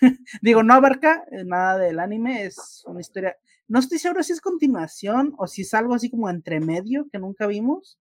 Digo, 0.42 0.62
no 0.62 0.74
abarca 0.74 1.24
eh, 1.30 1.44
nada 1.44 1.78
del 1.78 1.98
anime, 1.98 2.44
es 2.44 2.84
una 2.86 3.00
historia, 3.00 3.36
no 3.66 3.78
estoy 3.78 3.98
seguro 3.98 4.22
si 4.22 4.32
es 4.32 4.40
continuación 4.40 5.34
o 5.38 5.46
si 5.46 5.62
es 5.62 5.74
algo 5.74 5.94
así 5.94 6.10
como 6.10 6.28
entre 6.30 6.60
medio 6.60 7.08
que 7.10 7.18
nunca 7.18 7.46
vimos, 7.46 7.98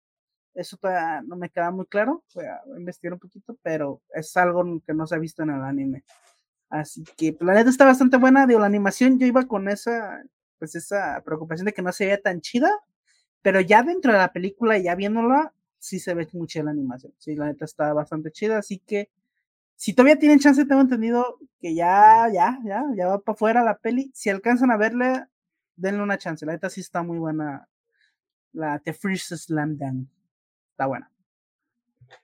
eso 0.54 0.76
todavía 0.76 1.22
no 1.22 1.36
me 1.36 1.50
queda 1.50 1.70
muy 1.70 1.86
claro, 1.86 2.24
voy 2.34 2.46
a 2.46 2.60
investigar 2.78 3.12
un 3.14 3.20
poquito, 3.20 3.56
pero 3.62 4.02
es 4.14 4.36
algo 4.36 4.64
que 4.86 4.94
no 4.94 5.06
se 5.06 5.14
ha 5.14 5.18
visto 5.18 5.42
en 5.42 5.50
el 5.50 5.62
anime. 5.62 6.04
Así 6.70 7.04
que 7.16 7.32
pues, 7.32 7.46
la 7.46 7.54
neta 7.54 7.70
está 7.70 7.84
bastante 7.84 8.16
buena, 8.16 8.46
digo, 8.46 8.60
la 8.60 8.66
animación 8.66 9.18
yo 9.18 9.26
iba 9.26 9.46
con 9.46 9.68
esa, 9.68 10.22
pues 10.58 10.74
esa 10.74 11.22
preocupación 11.24 11.66
de 11.66 11.72
que 11.72 11.82
no 11.82 11.92
se 11.92 12.06
veía 12.06 12.20
tan 12.20 12.40
chida, 12.40 12.70
pero 13.42 13.60
ya 13.60 13.82
dentro 13.82 14.12
de 14.12 14.18
la 14.18 14.32
película, 14.32 14.78
ya 14.78 14.94
viéndola, 14.94 15.52
sí 15.86 16.00
se 16.00 16.14
ve 16.14 16.28
mucho 16.32 16.62
la 16.62 16.72
animación. 16.72 17.12
Sí, 17.18 17.36
la 17.36 17.46
neta 17.46 17.64
está 17.64 17.92
bastante 17.92 18.32
chida, 18.32 18.58
así 18.58 18.78
que 18.78 19.08
si 19.76 19.94
todavía 19.94 20.18
tienen 20.18 20.40
chance, 20.40 20.64
tengo 20.64 20.80
entendido 20.80 21.38
que 21.60 21.74
ya, 21.74 22.28
ya, 22.32 22.58
ya, 22.64 22.84
ya 22.96 23.06
va 23.06 23.20
para 23.20 23.34
afuera 23.34 23.62
la 23.62 23.78
peli. 23.78 24.10
Si 24.12 24.28
alcanzan 24.28 24.70
a 24.72 24.76
verla, 24.76 25.30
denle 25.76 26.02
una 26.02 26.18
chance. 26.18 26.44
La 26.44 26.52
neta 26.52 26.70
sí 26.70 26.80
está 26.80 27.02
muy 27.02 27.18
buena. 27.18 27.68
La 28.52 28.78
The 28.80 28.94
First 28.94 29.32
Slam 29.32 29.76
Dunk. 29.76 30.08
Está 30.70 30.86
buena. 30.86 31.12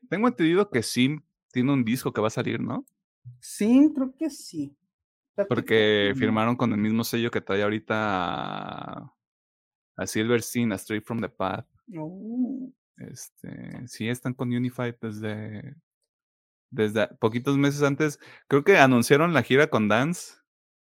Tengo 0.08 0.28
entendido 0.28 0.68
que 0.70 0.82
Sim 0.82 1.20
tiene 1.52 1.72
un 1.72 1.84
disco 1.84 2.12
que 2.12 2.20
va 2.20 2.28
a 2.28 2.30
salir, 2.30 2.60
¿no? 2.60 2.84
Sí, 3.38 3.92
creo 3.94 4.14
que 4.16 4.30
sí. 4.30 4.74
Porque 5.48 6.14
firmaron 6.16 6.56
con 6.56 6.72
el 6.72 6.78
mismo 6.78 7.04
sello 7.04 7.30
que 7.30 7.40
trae 7.40 7.62
ahorita 7.62 7.94
a, 7.94 9.14
a 9.96 10.06
Silverstein, 10.06 10.72
a 10.72 10.76
Straight 10.76 11.04
from 11.04 11.20
the 11.20 11.28
Path. 11.28 11.66
Oh. 11.96 12.72
Este, 12.96 13.86
sí, 13.88 14.08
están 14.08 14.34
con 14.34 14.52
Unified 14.52 14.94
desde, 15.00 15.74
desde 16.70 17.08
poquitos 17.18 17.56
meses 17.56 17.82
antes. 17.82 18.18
Creo 18.48 18.64
que 18.64 18.78
anunciaron 18.78 19.32
la 19.32 19.42
gira 19.42 19.68
con 19.68 19.88
Dance. 19.88 20.34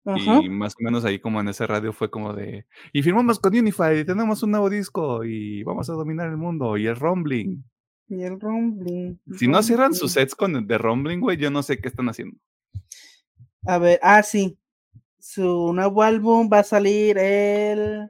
Ajá. 0.03 0.41
Y 0.43 0.49
más 0.49 0.73
o 0.73 0.83
menos 0.83 1.05
ahí 1.05 1.19
como 1.19 1.39
en 1.39 1.49
ese 1.49 1.67
radio 1.67 1.93
fue 1.93 2.09
como 2.09 2.33
de, 2.33 2.65
y 2.91 3.03
firmamos 3.03 3.39
con 3.39 3.55
Unified 3.55 3.99
y 3.99 4.05
tenemos 4.05 4.41
un 4.41 4.51
nuevo 4.51 4.67
disco 4.67 5.23
y 5.23 5.61
vamos 5.63 5.89
a 5.91 5.93
dominar 5.93 6.27
el 6.27 6.38
mundo 6.38 6.75
y 6.77 6.88
el 6.88 6.95
Rumbling. 6.95 7.63
Y 8.07 8.23
el 8.23 8.39
Rumbling. 8.39 9.21
Si 9.38 9.47
no 9.47 9.61
cierran 9.61 9.93
sus 9.93 10.13
sets 10.13 10.35
con 10.35 10.55
el 10.55 10.67
de 10.67 10.77
Rumbling, 10.77 11.21
güey, 11.21 11.38
yo 11.38 11.51
no 11.51 11.61
sé 11.63 11.79
qué 11.79 11.88
están 11.88 12.09
haciendo. 12.09 12.38
A 13.65 13.77
ver, 13.77 13.99
ah, 14.01 14.23
sí. 14.23 14.57
Su 15.19 15.71
nuevo 15.73 16.01
álbum 16.01 16.49
va 16.51 16.59
a 16.59 16.63
salir 16.63 17.17
el 17.19 18.09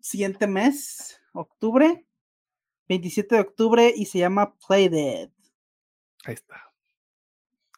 siguiente 0.00 0.46
mes, 0.46 1.20
octubre, 1.34 2.06
27 2.88 3.34
de 3.34 3.40
octubre, 3.40 3.92
y 3.94 4.06
se 4.06 4.18
llama 4.18 4.54
Play 4.66 4.88
Dead. 4.88 5.30
Ahí 6.24 6.34
está. 6.34 6.72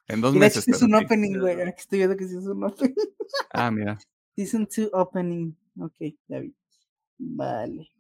En 0.08 0.20
dos 0.20 0.34
Y 0.34 0.38
de 0.38 0.46
hecho 0.46 0.58
meses. 0.60 0.76
es 0.76 0.82
un 0.82 0.94
opening, 0.94 1.38
güey. 1.38 1.60
Aquí 1.62 1.80
estoy 1.80 1.98
viendo 1.98 2.16
que 2.16 2.28
sí 2.28 2.36
es 2.36 2.46
un 2.46 2.62
opening. 2.62 2.94
Ah, 3.52 3.70
mira. 3.70 3.98
Season 4.36 4.68
2 4.68 4.90
opening. 4.92 5.52
Ok, 5.80 5.96
ya 6.28 6.40
vi. 6.40 6.54
Vale. 7.18 7.90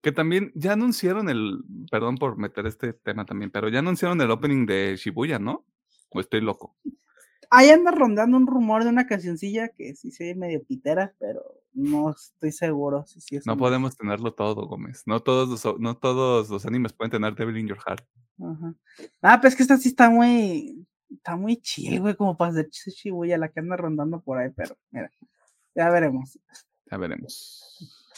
Que 0.00 0.12
también 0.12 0.52
ya 0.54 0.72
anunciaron 0.72 1.28
el, 1.28 1.62
perdón 1.90 2.16
por 2.16 2.36
meter 2.36 2.66
este 2.66 2.92
tema 2.92 3.24
también, 3.24 3.50
pero 3.50 3.68
ya 3.68 3.78
anunciaron 3.78 4.20
el 4.20 4.30
opening 4.30 4.66
de 4.66 4.96
Shibuya, 4.96 5.38
¿no? 5.38 5.64
O 6.10 6.20
estoy 6.20 6.40
loco. 6.40 6.76
Ahí 7.50 7.70
anda 7.70 7.90
rondando 7.90 8.36
un 8.36 8.46
rumor 8.46 8.84
de 8.84 8.90
una 8.90 9.06
cancioncilla 9.06 9.68
que 9.68 9.94
sí 9.94 10.10
se 10.10 10.24
ve 10.24 10.34
medio 10.34 10.64
pitera, 10.64 11.14
pero 11.18 11.42
no 11.74 12.10
estoy 12.10 12.52
seguro 12.52 13.04
si 13.06 13.20
sí 13.20 13.36
es 13.36 13.46
No 13.46 13.56
podemos 13.56 13.96
tenerlo 13.96 14.32
todo, 14.32 14.66
Gómez. 14.66 15.02
No 15.06 15.20
todos 15.20 15.48
los, 15.48 15.80
no 15.80 15.96
todos 15.96 16.48
los 16.48 16.66
animes 16.66 16.92
pueden 16.92 17.10
tener 17.10 17.34
Devil 17.34 17.58
in 17.58 17.68
Your 17.68 17.78
Heart. 17.84 18.06
Ajá. 18.40 18.74
Ah, 19.22 19.38
pero 19.40 19.48
es 19.48 19.56
que 19.56 19.62
esta 19.62 19.76
sí 19.76 19.88
está 19.90 20.08
muy. 20.08 20.86
Está 21.10 21.36
muy 21.36 21.58
chill, 21.58 22.00
güey, 22.00 22.16
como 22.16 22.36
para 22.36 22.50
hacer 22.50 22.68
Shibuya, 22.70 23.38
la 23.38 23.48
que 23.48 23.60
anda 23.60 23.76
rondando 23.76 24.20
por 24.20 24.38
ahí, 24.38 24.50
pero 24.50 24.76
mira. 24.90 25.10
Ya 25.74 25.90
veremos. 25.90 26.38
Ya 26.90 26.96
veremos. 26.96 28.08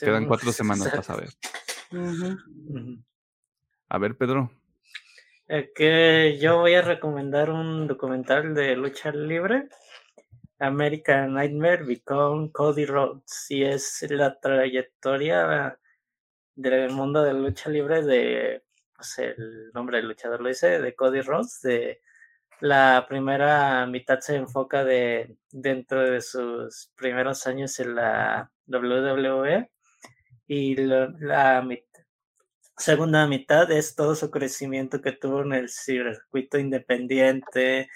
Quedan 0.00 0.26
cuatro 0.26 0.52
semanas 0.52 0.88
para 0.88 1.02
saber. 1.02 1.28
A 3.88 3.98
ver, 3.98 4.16
Pedro. 4.16 4.50
Eh, 5.48 5.70
que 5.74 6.38
yo 6.40 6.58
voy 6.58 6.74
a 6.74 6.82
recomendar 6.82 7.50
un 7.50 7.86
documental 7.86 8.54
de 8.54 8.74
lucha 8.74 9.12
libre, 9.12 9.68
American 10.58 11.34
Nightmare 11.34 11.84
Become 11.84 12.50
Cody 12.52 12.86
Rhodes, 12.86 13.46
y 13.50 13.64
es 13.64 14.04
la 14.10 14.38
trayectoria 14.38 15.78
del 16.54 16.90
mundo 16.90 17.22
de 17.22 17.34
lucha 17.34 17.70
libre 17.70 18.02
de, 18.02 18.62
el 19.18 19.70
nombre 19.74 19.98
del 19.98 20.08
luchador 20.08 20.40
lo 20.40 20.48
dice, 20.48 20.80
de 20.80 20.94
Cody 20.94 21.20
Rhodes, 21.20 21.60
de 21.62 22.00
la 22.60 23.04
primera 23.08 23.86
mitad 23.86 24.20
se 24.20 24.36
enfoca 24.36 24.82
de 24.84 25.36
dentro 25.50 26.02
de 26.10 26.22
sus 26.22 26.90
primeros 26.96 27.46
años 27.46 27.78
en 27.80 27.94
la 27.94 28.50
WWE 28.66 29.70
y 30.46 30.76
la 30.76 31.68
segunda 32.78 33.26
mitad 33.26 33.70
es 33.70 33.94
todo 33.94 34.14
su 34.14 34.30
crecimiento 34.30 35.02
que 35.02 35.12
tuvo 35.12 35.42
en 35.42 35.52
el 35.52 35.68
circuito 35.68 36.58
independiente, 36.58 37.90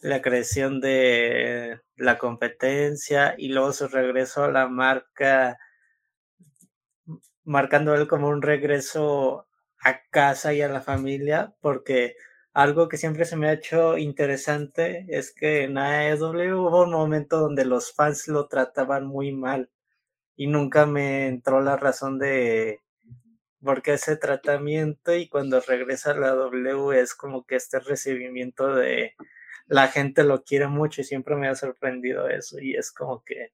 la 0.00 0.22
creación 0.22 0.80
de 0.80 1.80
la 1.96 2.18
competencia 2.18 3.34
y 3.36 3.48
luego 3.48 3.72
su 3.72 3.88
regreso 3.88 4.44
a 4.44 4.50
la 4.50 4.68
marca, 4.68 5.58
marcando 7.44 7.94
él 7.94 8.08
como 8.08 8.28
un 8.28 8.42
regreso 8.42 9.48
a 9.82 10.00
casa 10.10 10.52
y 10.54 10.62
a 10.62 10.68
la 10.68 10.80
familia, 10.80 11.54
porque 11.60 12.16
algo 12.52 12.88
que 12.88 12.96
siempre 12.96 13.24
se 13.24 13.36
me 13.36 13.48
ha 13.48 13.52
hecho 13.52 13.98
interesante 13.98 15.06
es 15.08 15.32
que 15.32 15.64
en 15.64 15.78
AEW 15.78 16.58
hubo 16.58 16.82
un 16.84 16.92
momento 16.92 17.38
donde 17.38 17.64
los 17.64 17.92
fans 17.94 18.28
lo 18.28 18.48
trataban 18.48 19.06
muy 19.06 19.32
mal 19.32 19.70
y 20.36 20.46
nunca 20.48 20.86
me 20.86 21.28
entró 21.28 21.60
la 21.60 21.76
razón 21.76 22.18
de 22.18 22.80
por 23.62 23.82
qué 23.82 23.94
ese 23.94 24.16
tratamiento 24.16 25.14
y 25.14 25.28
cuando 25.28 25.60
regresa 25.60 26.12
a 26.12 26.14
la 26.14 26.30
W 26.30 27.00
es 27.00 27.14
como 27.14 27.44
que 27.44 27.56
este 27.56 27.80
recibimiento 27.80 28.74
de 28.74 29.14
la 29.68 29.88
gente 29.88 30.24
lo 30.24 30.42
quiere 30.42 30.66
mucho 30.66 31.00
y 31.00 31.04
siempre 31.04 31.36
me 31.36 31.48
ha 31.48 31.54
sorprendido 31.54 32.28
eso 32.28 32.58
y 32.60 32.74
es 32.74 32.90
como 32.90 33.22
que 33.22 33.52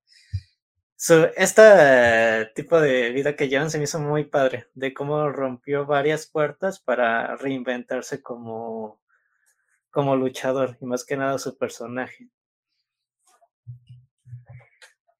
su- 0.96 1.28
este 1.36 2.50
tipo 2.54 2.80
de 2.80 3.10
vida 3.10 3.36
que 3.36 3.48
llevan 3.48 3.70
se 3.70 3.78
me 3.78 3.84
hizo 3.84 3.98
muy 3.98 4.24
padre, 4.24 4.68
de 4.74 4.94
cómo 4.94 5.28
rompió 5.30 5.86
varias 5.86 6.26
puertas 6.26 6.80
para 6.80 7.36
reinventarse 7.36 8.22
como, 8.22 9.00
como 9.90 10.16
luchador 10.16 10.76
y 10.80 10.86
más 10.86 11.04
que 11.04 11.16
nada 11.16 11.38
su 11.38 11.56
personaje. 11.58 12.28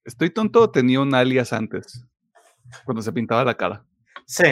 ¿Estoy 0.03 0.29
tonto 0.29 0.69
tenía 0.71 1.01
un 1.01 1.13
alias 1.15 1.51
antes? 1.51 2.05
Cuando 2.85 3.01
se 3.01 3.11
pintaba 3.11 3.43
la 3.43 3.55
cara. 3.55 3.85
Sí, 4.25 4.45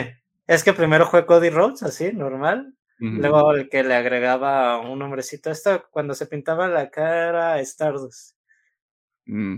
es 0.46 0.64
que 0.64 0.72
primero 0.72 1.06
fue 1.06 1.26
Cody 1.26 1.50
Rhodes, 1.50 1.82
así, 1.82 2.12
normal, 2.12 2.74
Luego 2.98 3.52
el 3.54 3.68
que 3.68 3.82
le 3.82 3.94
agregaba 3.94 4.78
un 4.78 4.98
nombrecito, 5.00 5.50
esto 5.50 5.84
cuando 5.90 6.14
se 6.14 6.26
pintaba 6.26 6.68
la 6.68 6.90
cara 6.90 7.58
Stardust. 7.60 8.36
Mm. 9.26 9.56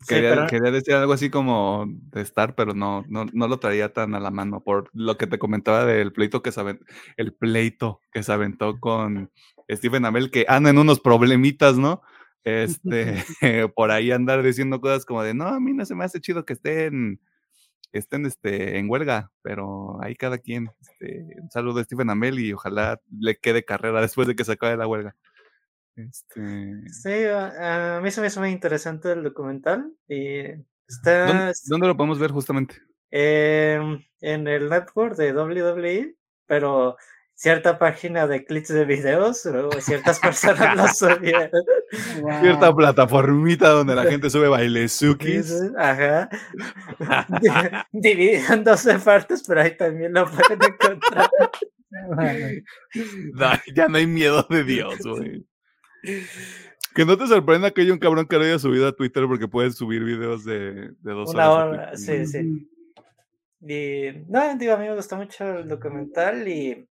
Sí, 0.00 0.14
Quería, 0.14 0.30
pero- 0.30 0.46
quería 0.46 0.70
decir 0.70 0.94
algo 0.94 1.12
así 1.12 1.28
como 1.28 1.86
de 1.88 2.22
estar, 2.22 2.54
pero 2.54 2.72
no, 2.72 3.04
no, 3.08 3.26
no 3.32 3.48
lo 3.48 3.58
traía 3.58 3.92
tan 3.92 4.14
a 4.14 4.20
la 4.20 4.30
mano 4.30 4.62
por 4.62 4.90
lo 4.92 5.16
que 5.18 5.26
te 5.26 5.40
comentaba 5.40 5.84
del 5.84 6.12
pleito 6.12 6.40
que 6.40 6.52
se 6.52 6.60
aventó, 6.60 6.84
el 7.16 7.34
pleito 7.34 8.00
que 8.12 8.22
se 8.22 8.32
aventó 8.32 8.78
con 8.78 9.32
Stephen 9.68 10.04
Amell, 10.04 10.30
que 10.30 10.46
anda 10.48 10.70
en 10.70 10.78
unos 10.78 11.00
problemitas, 11.00 11.76
¿no? 11.78 12.02
Este, 12.44 13.24
por 13.74 13.90
ahí 13.90 14.12
andar 14.12 14.42
diciendo 14.42 14.80
cosas 14.80 15.04
como 15.04 15.22
de, 15.24 15.34
no, 15.34 15.48
a 15.48 15.60
mí 15.60 15.74
no 15.74 15.84
se 15.84 15.94
me 15.96 16.04
hace 16.04 16.20
chido 16.20 16.44
que 16.46 16.52
estén, 16.54 17.20
estén 17.92 18.26
este, 18.26 18.78
en 18.78 18.88
huelga, 18.90 19.30
pero 19.42 20.02
ahí 20.02 20.14
cada 20.14 20.38
quien. 20.38 20.70
Este, 20.80 21.26
un 21.40 21.50
saludo 21.50 21.80
a 21.80 21.84
Stephen 21.84 22.10
Amell 22.10 22.38
y 22.38 22.52
ojalá 22.52 23.00
le 23.18 23.36
quede 23.36 23.64
carrera 23.64 24.00
después 24.00 24.28
de 24.28 24.36
que 24.36 24.44
se 24.44 24.52
acabe 24.52 24.76
la 24.76 24.86
huelga. 24.86 25.16
Este, 25.96 26.40
Sí, 26.90 27.24
a, 27.26 28.00
mí 28.02 28.10
se 28.10 28.20
me 28.20 28.28
hizo 28.28 28.40
muy 28.40 28.50
interesante 28.50 29.12
el 29.12 29.24
documental 29.24 29.92
y 30.06 30.44
está 30.86 31.26
¿dónde, 31.26 31.52
dónde 31.66 31.86
lo 31.88 31.96
podemos 31.96 32.18
ver 32.18 32.30
justamente? 32.30 32.76
en 33.10 34.02
el 34.20 34.68
network 34.68 35.16
de 35.16 35.32
WWE, 35.32 36.14
pero 36.46 36.96
cierta 37.40 37.78
página 37.78 38.26
de 38.26 38.44
clips 38.44 38.66
de 38.68 38.84
videos 38.84 39.46
o 39.46 39.70
ciertas 39.80 40.18
personas 40.18 40.76
lo 40.76 40.88
subieron. 41.16 41.50
Cierta 42.40 42.74
plataformita 42.74 43.68
donde 43.68 43.94
la 43.94 44.02
gente 44.06 44.28
sube 44.28 44.48
bailezukis. 44.48 45.54
Ajá. 45.78 46.28
Di- 47.40 48.00
Dividido 48.00 48.54
en 48.54 48.64
12 48.64 48.98
partes, 48.98 49.44
pero 49.46 49.60
ahí 49.60 49.76
también 49.76 50.12
lo 50.14 50.26
pueden 50.28 50.58
encontrar. 50.64 51.30
Ya 53.74 53.88
no 53.88 53.96
hay 53.98 54.06
miedo 54.06 54.44
de 54.50 54.64
Dios, 54.64 54.98
güey. 55.04 55.46
Que 56.94 57.04
no 57.04 57.16
te 57.16 57.28
sorprenda 57.28 57.70
que 57.70 57.82
haya 57.82 57.92
un 57.92 57.98
cabrón 58.00 58.26
que 58.26 58.36
lo 58.36 58.42
haya 58.44 58.58
subido 58.58 58.88
a 58.88 58.92
Twitter 58.96 59.24
porque 59.28 59.46
puedes 59.46 59.76
subir 59.76 60.02
videos 60.02 60.44
de, 60.44 60.90
de 61.00 61.12
dos 61.12 61.32
Una 61.32 61.50
horas. 61.50 61.68
hora, 61.68 61.96
sí, 61.96 62.26
sí. 62.26 62.68
Y 63.60 64.24
no, 64.28 64.56
digo, 64.56 64.72
a 64.74 64.76
mí 64.76 64.88
me 64.88 64.94
gustó 64.96 65.16
mucho 65.16 65.58
el 65.58 65.68
documental 65.68 66.46
y 66.48 66.87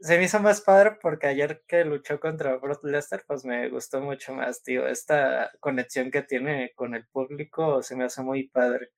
se 0.00 0.16
me 0.16 0.24
hizo 0.24 0.40
más 0.40 0.60
padre 0.60 0.98
porque 1.02 1.26
ayer 1.26 1.64
que 1.66 1.84
luchó 1.84 2.20
contra 2.20 2.56
Brock 2.56 2.84
Lesnar, 2.84 3.24
pues 3.26 3.44
me 3.44 3.68
gustó 3.68 4.00
mucho 4.00 4.32
más, 4.32 4.62
tío. 4.62 4.86
Esta 4.86 5.50
conexión 5.60 6.10
que 6.10 6.22
tiene 6.22 6.72
con 6.74 6.94
el 6.94 7.06
público 7.08 7.82
se 7.82 7.96
me 7.96 8.04
hace 8.04 8.22
muy 8.22 8.48
padre. 8.48 8.90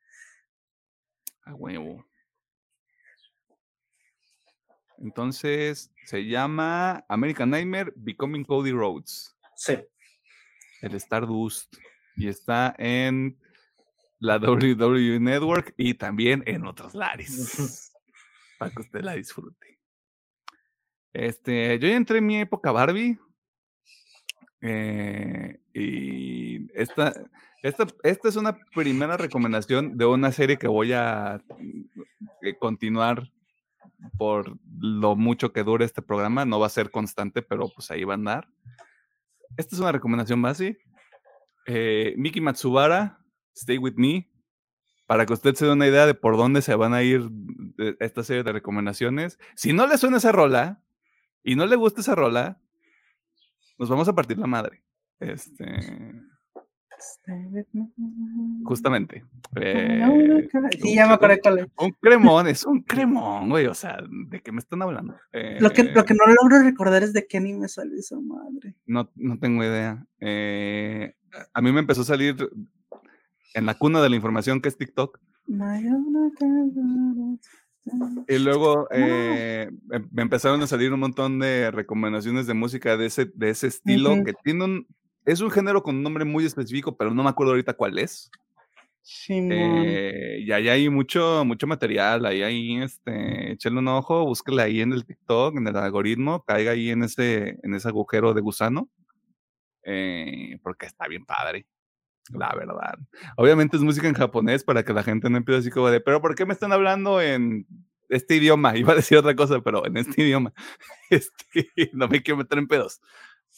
A 1.44 1.54
huevo. 1.54 2.04
Entonces, 4.98 5.90
se 6.04 6.26
llama 6.26 7.04
American 7.08 7.50
Nightmare 7.50 7.92
Becoming 7.96 8.44
Cody 8.44 8.72
Rhodes. 8.72 9.34
Sí. 9.56 9.78
El 10.82 10.94
Stardust. 10.96 11.74
Y 12.16 12.28
está 12.28 12.74
en 12.76 13.40
la 14.18 14.36
WWE 14.38 15.18
Network 15.18 15.72
y 15.78 15.94
también 15.94 16.42
en 16.46 16.66
otros 16.66 16.94
lares. 16.94 17.90
para 18.58 18.70
que 18.70 18.82
usted 18.82 19.00
la 19.00 19.14
disfrute. 19.14 19.79
Este, 21.12 21.78
yo 21.78 21.88
ya 21.88 21.96
entré 21.96 22.18
en 22.18 22.26
mi 22.26 22.38
época 22.40 22.72
Barbie. 22.72 23.18
eh, 24.62 25.58
y 25.72 26.70
esta, 26.78 27.12
esta, 27.62 27.86
esta 28.02 28.28
es 28.28 28.36
una 28.36 28.56
primera 28.74 29.16
recomendación 29.16 29.96
de 29.96 30.06
una 30.06 30.32
serie 30.32 30.58
que 30.58 30.68
voy 30.68 30.92
a 30.92 31.42
eh, 32.42 32.54
continuar 32.58 33.30
por 34.18 34.56
lo 34.78 35.16
mucho 35.16 35.52
que 35.52 35.62
dure 35.62 35.84
este 35.84 36.02
programa. 36.02 36.44
No 36.44 36.58
va 36.60 36.66
a 36.66 36.70
ser 36.70 36.90
constante, 36.90 37.42
pero 37.42 37.68
pues 37.74 37.90
ahí 37.90 38.04
va 38.04 38.14
a 38.14 38.16
andar. 38.16 38.48
Esta 39.56 39.74
es 39.74 39.80
una 39.80 39.92
recomendación 39.92 40.40
base. 40.42 40.78
Eh, 41.66 42.14
Miki 42.16 42.40
Matsubara, 42.40 43.18
Stay 43.54 43.78
With 43.78 43.94
Me. 43.96 44.28
Para 45.06 45.26
que 45.26 45.32
usted 45.32 45.54
se 45.54 45.66
dé 45.66 45.72
una 45.72 45.88
idea 45.88 46.06
de 46.06 46.14
por 46.14 46.36
dónde 46.36 46.62
se 46.62 46.74
van 46.76 46.94
a 46.94 47.02
ir 47.02 47.28
de- 47.30 47.96
esta 47.98 48.22
serie 48.22 48.44
de 48.44 48.52
recomendaciones. 48.52 49.38
Si 49.56 49.72
no 49.72 49.86
le 49.88 49.98
suena 49.98 50.18
esa 50.18 50.30
rola 50.30 50.80
y 51.42 51.56
no 51.56 51.66
le 51.66 51.76
gusta 51.76 52.00
esa 52.00 52.14
rola, 52.14 52.58
nos 53.78 53.88
vamos 53.88 54.08
a 54.08 54.14
partir 54.14 54.38
la 54.38 54.46
madre. 54.46 54.82
Este, 55.18 55.64
justamente. 58.64 59.24
Eh, 59.56 60.00
Sí, 60.80 60.94
ya 60.94 61.06
me 61.06 61.14
acordé 61.14 61.40
cuál 61.40 61.58
es. 61.60 61.66
un 61.78 61.90
cremón, 62.00 62.46
es 62.48 62.64
un 62.64 62.82
cremón, 62.82 63.48
güey. 63.48 63.66
O 63.66 63.74
sea, 63.74 63.98
¿de 64.28 64.40
qué 64.40 64.52
me 64.52 64.58
están 64.58 64.82
hablando? 64.82 65.14
Lo 65.60 65.70
que, 65.70 65.84
lo 65.84 66.00
Eh, 66.00 66.04
que 66.04 66.14
no 66.14 66.24
logro 66.26 66.62
recordar 66.62 67.02
es 67.02 67.12
de 67.12 67.26
qué 67.26 67.38
anime 67.38 67.68
salió 67.68 67.98
esa 67.98 68.18
madre. 68.20 68.76
No, 68.86 69.10
no 69.14 69.38
tengo 69.38 69.62
idea. 69.64 70.06
Eh, 70.20 71.14
a 71.52 71.60
mí 71.62 71.72
me 71.72 71.80
empezó 71.80 72.02
a 72.02 72.04
salir 72.04 72.36
en 73.54 73.66
la 73.66 73.74
cuna 73.74 74.00
de 74.02 74.10
la 74.10 74.16
información 74.16 74.60
que 74.60 74.68
es 74.68 74.76
TikTok. 74.76 75.18
Y 78.28 78.38
luego 78.38 78.88
eh, 78.92 79.70
em- 79.90 80.08
me 80.12 80.22
empezaron 80.22 80.62
a 80.62 80.66
salir 80.66 80.92
un 80.92 81.00
montón 81.00 81.38
de 81.38 81.70
recomendaciones 81.70 82.46
de 82.46 82.54
música 82.54 82.96
de 82.96 83.06
ese, 83.06 83.30
de 83.34 83.50
ese 83.50 83.66
estilo 83.66 84.22
que 84.24 84.34
tiene 84.44 84.64
un... 84.64 84.86
Es 85.26 85.40
un 85.40 85.50
género 85.50 85.82
con 85.82 85.96
un 85.96 86.02
nombre 86.02 86.24
muy 86.24 86.44
específico, 86.44 86.96
pero 86.96 87.12
no 87.12 87.22
me 87.22 87.28
acuerdo 87.28 87.52
ahorita 87.52 87.74
cuál 87.74 87.98
es. 87.98 88.30
Eh, 89.50 90.38
y 90.40 90.52
ahí 90.52 90.68
hay 90.68 90.88
mucho, 90.88 91.44
mucho 91.44 91.66
material, 91.66 92.24
ahí 92.26 92.42
hay, 92.42 92.82
este, 92.82 93.52
échale 93.52 93.78
un 93.78 93.88
ojo, 93.88 94.24
búsquela 94.24 94.64
ahí 94.64 94.80
en 94.80 94.92
el 94.92 95.04
TikTok, 95.04 95.56
en 95.56 95.66
el 95.66 95.76
algoritmo, 95.76 96.44
caiga 96.44 96.72
ahí 96.72 96.90
en 96.90 97.02
ese, 97.02 97.58
en 97.62 97.74
ese 97.74 97.88
agujero 97.88 98.34
de 98.34 98.40
gusano, 98.40 98.88
eh, 99.84 100.58
porque 100.62 100.86
está 100.86 101.08
bien 101.08 101.24
padre, 101.24 101.66
la 102.32 102.54
verdad. 102.54 102.98
Obviamente 103.36 103.76
es 103.76 103.82
música 103.82 104.08
en 104.08 104.14
japonés 104.14 104.64
para 104.64 104.84
que 104.84 104.92
la 104.92 105.02
gente 105.02 105.28
no 105.30 105.36
empiece 105.36 105.60
así 105.60 105.70
como 105.70 105.88
de, 105.90 106.00
pero 106.00 106.20
¿por 106.20 106.34
qué 106.34 106.46
me 106.46 106.52
están 106.52 106.72
hablando 106.72 107.20
en 107.20 107.66
este 108.08 108.36
idioma? 108.36 108.74
Iba 108.76 108.92
a 108.92 108.96
decir 108.96 109.18
otra 109.18 109.34
cosa, 109.36 109.60
pero 109.60 109.84
en 109.86 109.96
este 109.96 110.22
idioma, 110.22 110.52
este, 111.10 111.70
no 111.92 112.08
me 112.08 112.22
quiero 112.22 112.38
meter 112.38 112.58
en 112.58 112.68
pedos. 112.68 113.00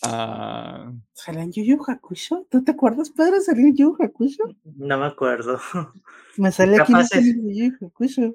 Ah, 0.03 0.91
¿Salió 1.13 1.43
en 1.43 1.53
Yu 1.53 1.63
Yu 1.65 1.79
Hakusho? 1.87 2.47
¿Tú 2.51 2.65
te 2.65 2.73
acuerdas, 2.73 3.11
Pedro? 3.11 3.41
¿Salió 3.41 3.67
en 3.67 3.77
Yu 3.77 3.97
Yu 3.99 4.05
Hakusho? 4.05 4.43
No 4.77 4.99
me 4.99 5.07
acuerdo. 5.07 5.61
Me 6.39 6.51
sale 6.51 6.81
aquí 6.81 6.93
Capaz 6.93 7.13
en 7.15 7.19
es- 7.21 7.37
Yu 7.37 7.51
Yu 7.79 7.87
Hakusho. 7.87 8.35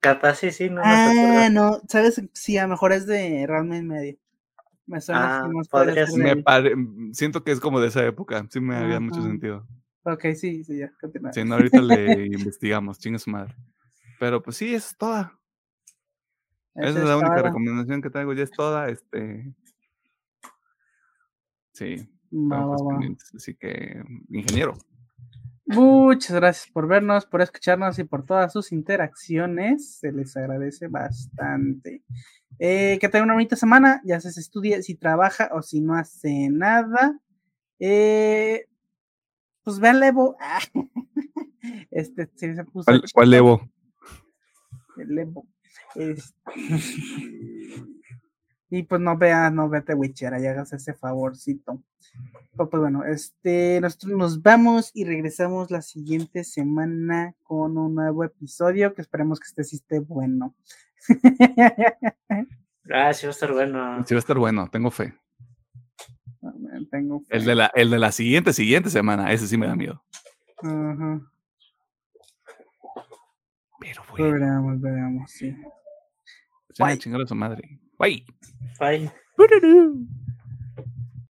Capaz 0.00 0.34
sí, 0.36 0.52
sí, 0.52 0.68
no 0.68 0.82
me 0.82 0.88
Ah, 0.88 1.10
acuerdo. 1.46 1.50
no, 1.50 1.80
¿sabes? 1.88 2.22
Sí, 2.32 2.58
a 2.58 2.62
lo 2.64 2.68
mejor 2.68 2.92
es 2.92 3.06
de 3.06 3.44
Realme 3.48 3.78
en 3.78 3.88
medio. 3.88 4.16
Me 4.86 5.00
suena 5.00 5.24
Ah, 5.26 5.40
así 5.42 5.54
más 5.54 5.68
ser 5.68 6.18
me 6.18 6.36
pare- 6.36 6.74
siento 7.12 7.42
que 7.42 7.50
es 7.52 7.60
como 7.60 7.80
de 7.80 7.88
esa 7.88 8.04
época, 8.06 8.46
sí 8.50 8.60
me 8.60 8.76
había 8.76 9.00
mucho 9.00 9.22
sentido. 9.22 9.66
Ok, 10.04 10.26
sí, 10.36 10.62
sí, 10.62 10.78
ya, 10.78 10.92
continúa. 11.00 11.32
Si 11.32 11.42
no, 11.44 11.56
ahorita 11.56 11.82
le 11.82 12.26
investigamos, 12.32 12.98
chinga 13.00 13.18
su 13.18 13.30
madre. 13.30 13.54
Pero 14.20 14.40
pues 14.42 14.56
sí, 14.56 14.72
es 14.74 14.96
toda. 14.96 15.38
Esa 16.76 16.90
Esa 16.90 17.02
es 17.02 17.08
la 17.08 17.16
única 17.16 17.36
toda. 17.36 17.48
recomendación 17.48 18.00
que 18.02 18.10
traigo, 18.10 18.32
ya 18.32 18.44
es 18.44 18.50
toda. 18.52 18.88
Este. 18.88 19.52
Sí, 21.72 21.96
Va, 22.32 22.56
tengo 22.60 22.70
va, 22.84 22.90
pendientes, 22.90 23.34
así 23.34 23.54
que, 23.54 24.02
ingeniero. 24.30 24.78
Muchas 25.66 26.36
gracias 26.36 26.70
por 26.72 26.86
vernos, 26.86 27.26
por 27.26 27.42
escucharnos 27.42 27.98
y 27.98 28.04
por 28.04 28.24
todas 28.24 28.52
sus 28.52 28.70
interacciones. 28.72 29.98
Se 29.98 30.12
les 30.12 30.36
agradece 30.36 30.86
bastante. 30.86 32.02
Eh, 32.58 32.98
que 33.00 33.08
tengan 33.08 33.24
una 33.26 33.34
bonita 33.34 33.56
semana, 33.56 34.00
ya 34.04 34.20
sea 34.20 34.30
si 34.30 34.40
estudia, 34.40 34.80
si 34.82 34.94
trabaja 34.94 35.50
o 35.52 35.62
si 35.62 35.80
no 35.80 35.94
hace 35.94 36.48
nada. 36.50 37.18
Eh, 37.80 38.66
pues 39.62 39.80
vean 39.80 40.00
Levo. 40.00 40.36
Ah, 40.40 40.60
Este 41.90 42.30
se 42.36 42.64
puso. 42.64 42.84
¿Cuál, 42.84 43.02
cuál 43.12 43.34
Evo? 43.34 43.68
el 44.98 45.18
Evo. 45.18 45.46
Este, 45.94 46.32
y 48.70 48.82
pues 48.82 49.00
no 49.00 49.16
vea, 49.16 49.50
no 49.50 49.68
vete 49.68 49.94
Witcher, 49.94 50.32
y 50.40 50.46
hagas 50.46 50.72
ese 50.72 50.94
favorcito. 50.94 51.82
Pero, 52.52 52.70
pues 52.70 52.80
bueno, 52.80 53.04
este, 53.04 53.80
nosotros 53.80 54.12
nos 54.12 54.42
vamos 54.42 54.90
y 54.94 55.04
regresamos 55.04 55.70
la 55.70 55.82
siguiente 55.82 56.44
semana 56.44 57.34
con 57.42 57.76
un 57.76 57.94
nuevo 57.94 58.24
episodio 58.24 58.94
que 58.94 59.02
esperemos 59.02 59.38
que 59.40 59.46
este 59.48 59.64
sí 59.64 59.76
esté 59.76 59.98
bueno. 60.00 60.54
Ah, 62.88 63.12
sí 63.12 63.26
va 63.26 63.30
a 63.30 63.32
estar 63.32 63.52
bueno. 63.52 64.04
Sí 64.06 64.14
va 64.14 64.18
a 64.18 64.20
estar 64.20 64.38
bueno, 64.38 64.68
tengo 64.70 64.92
fe. 64.92 65.12
Tengo 66.88 67.24
El 67.28 67.40
fe. 67.40 67.48
de 67.48 67.54
la, 67.56 67.66
el 67.74 67.90
de 67.90 67.98
la 67.98 68.12
siguiente, 68.12 68.52
siguiente 68.52 68.90
semana, 68.90 69.32
ese 69.32 69.48
sí 69.48 69.58
me 69.58 69.66
da 69.66 69.74
miedo. 69.74 70.04
Ajá. 70.58 71.20
Pero 73.80 74.02
bueno, 74.10 74.32
Veremos, 74.32 74.80
veremos, 74.80 75.30
sí. 75.32 75.56
ya 76.78 76.86
a 76.86 77.26
su 77.26 77.34
madre. 77.34 77.80
Bye. 77.98 78.24
Bye. 78.78 79.10
Tururú. 79.36 80.06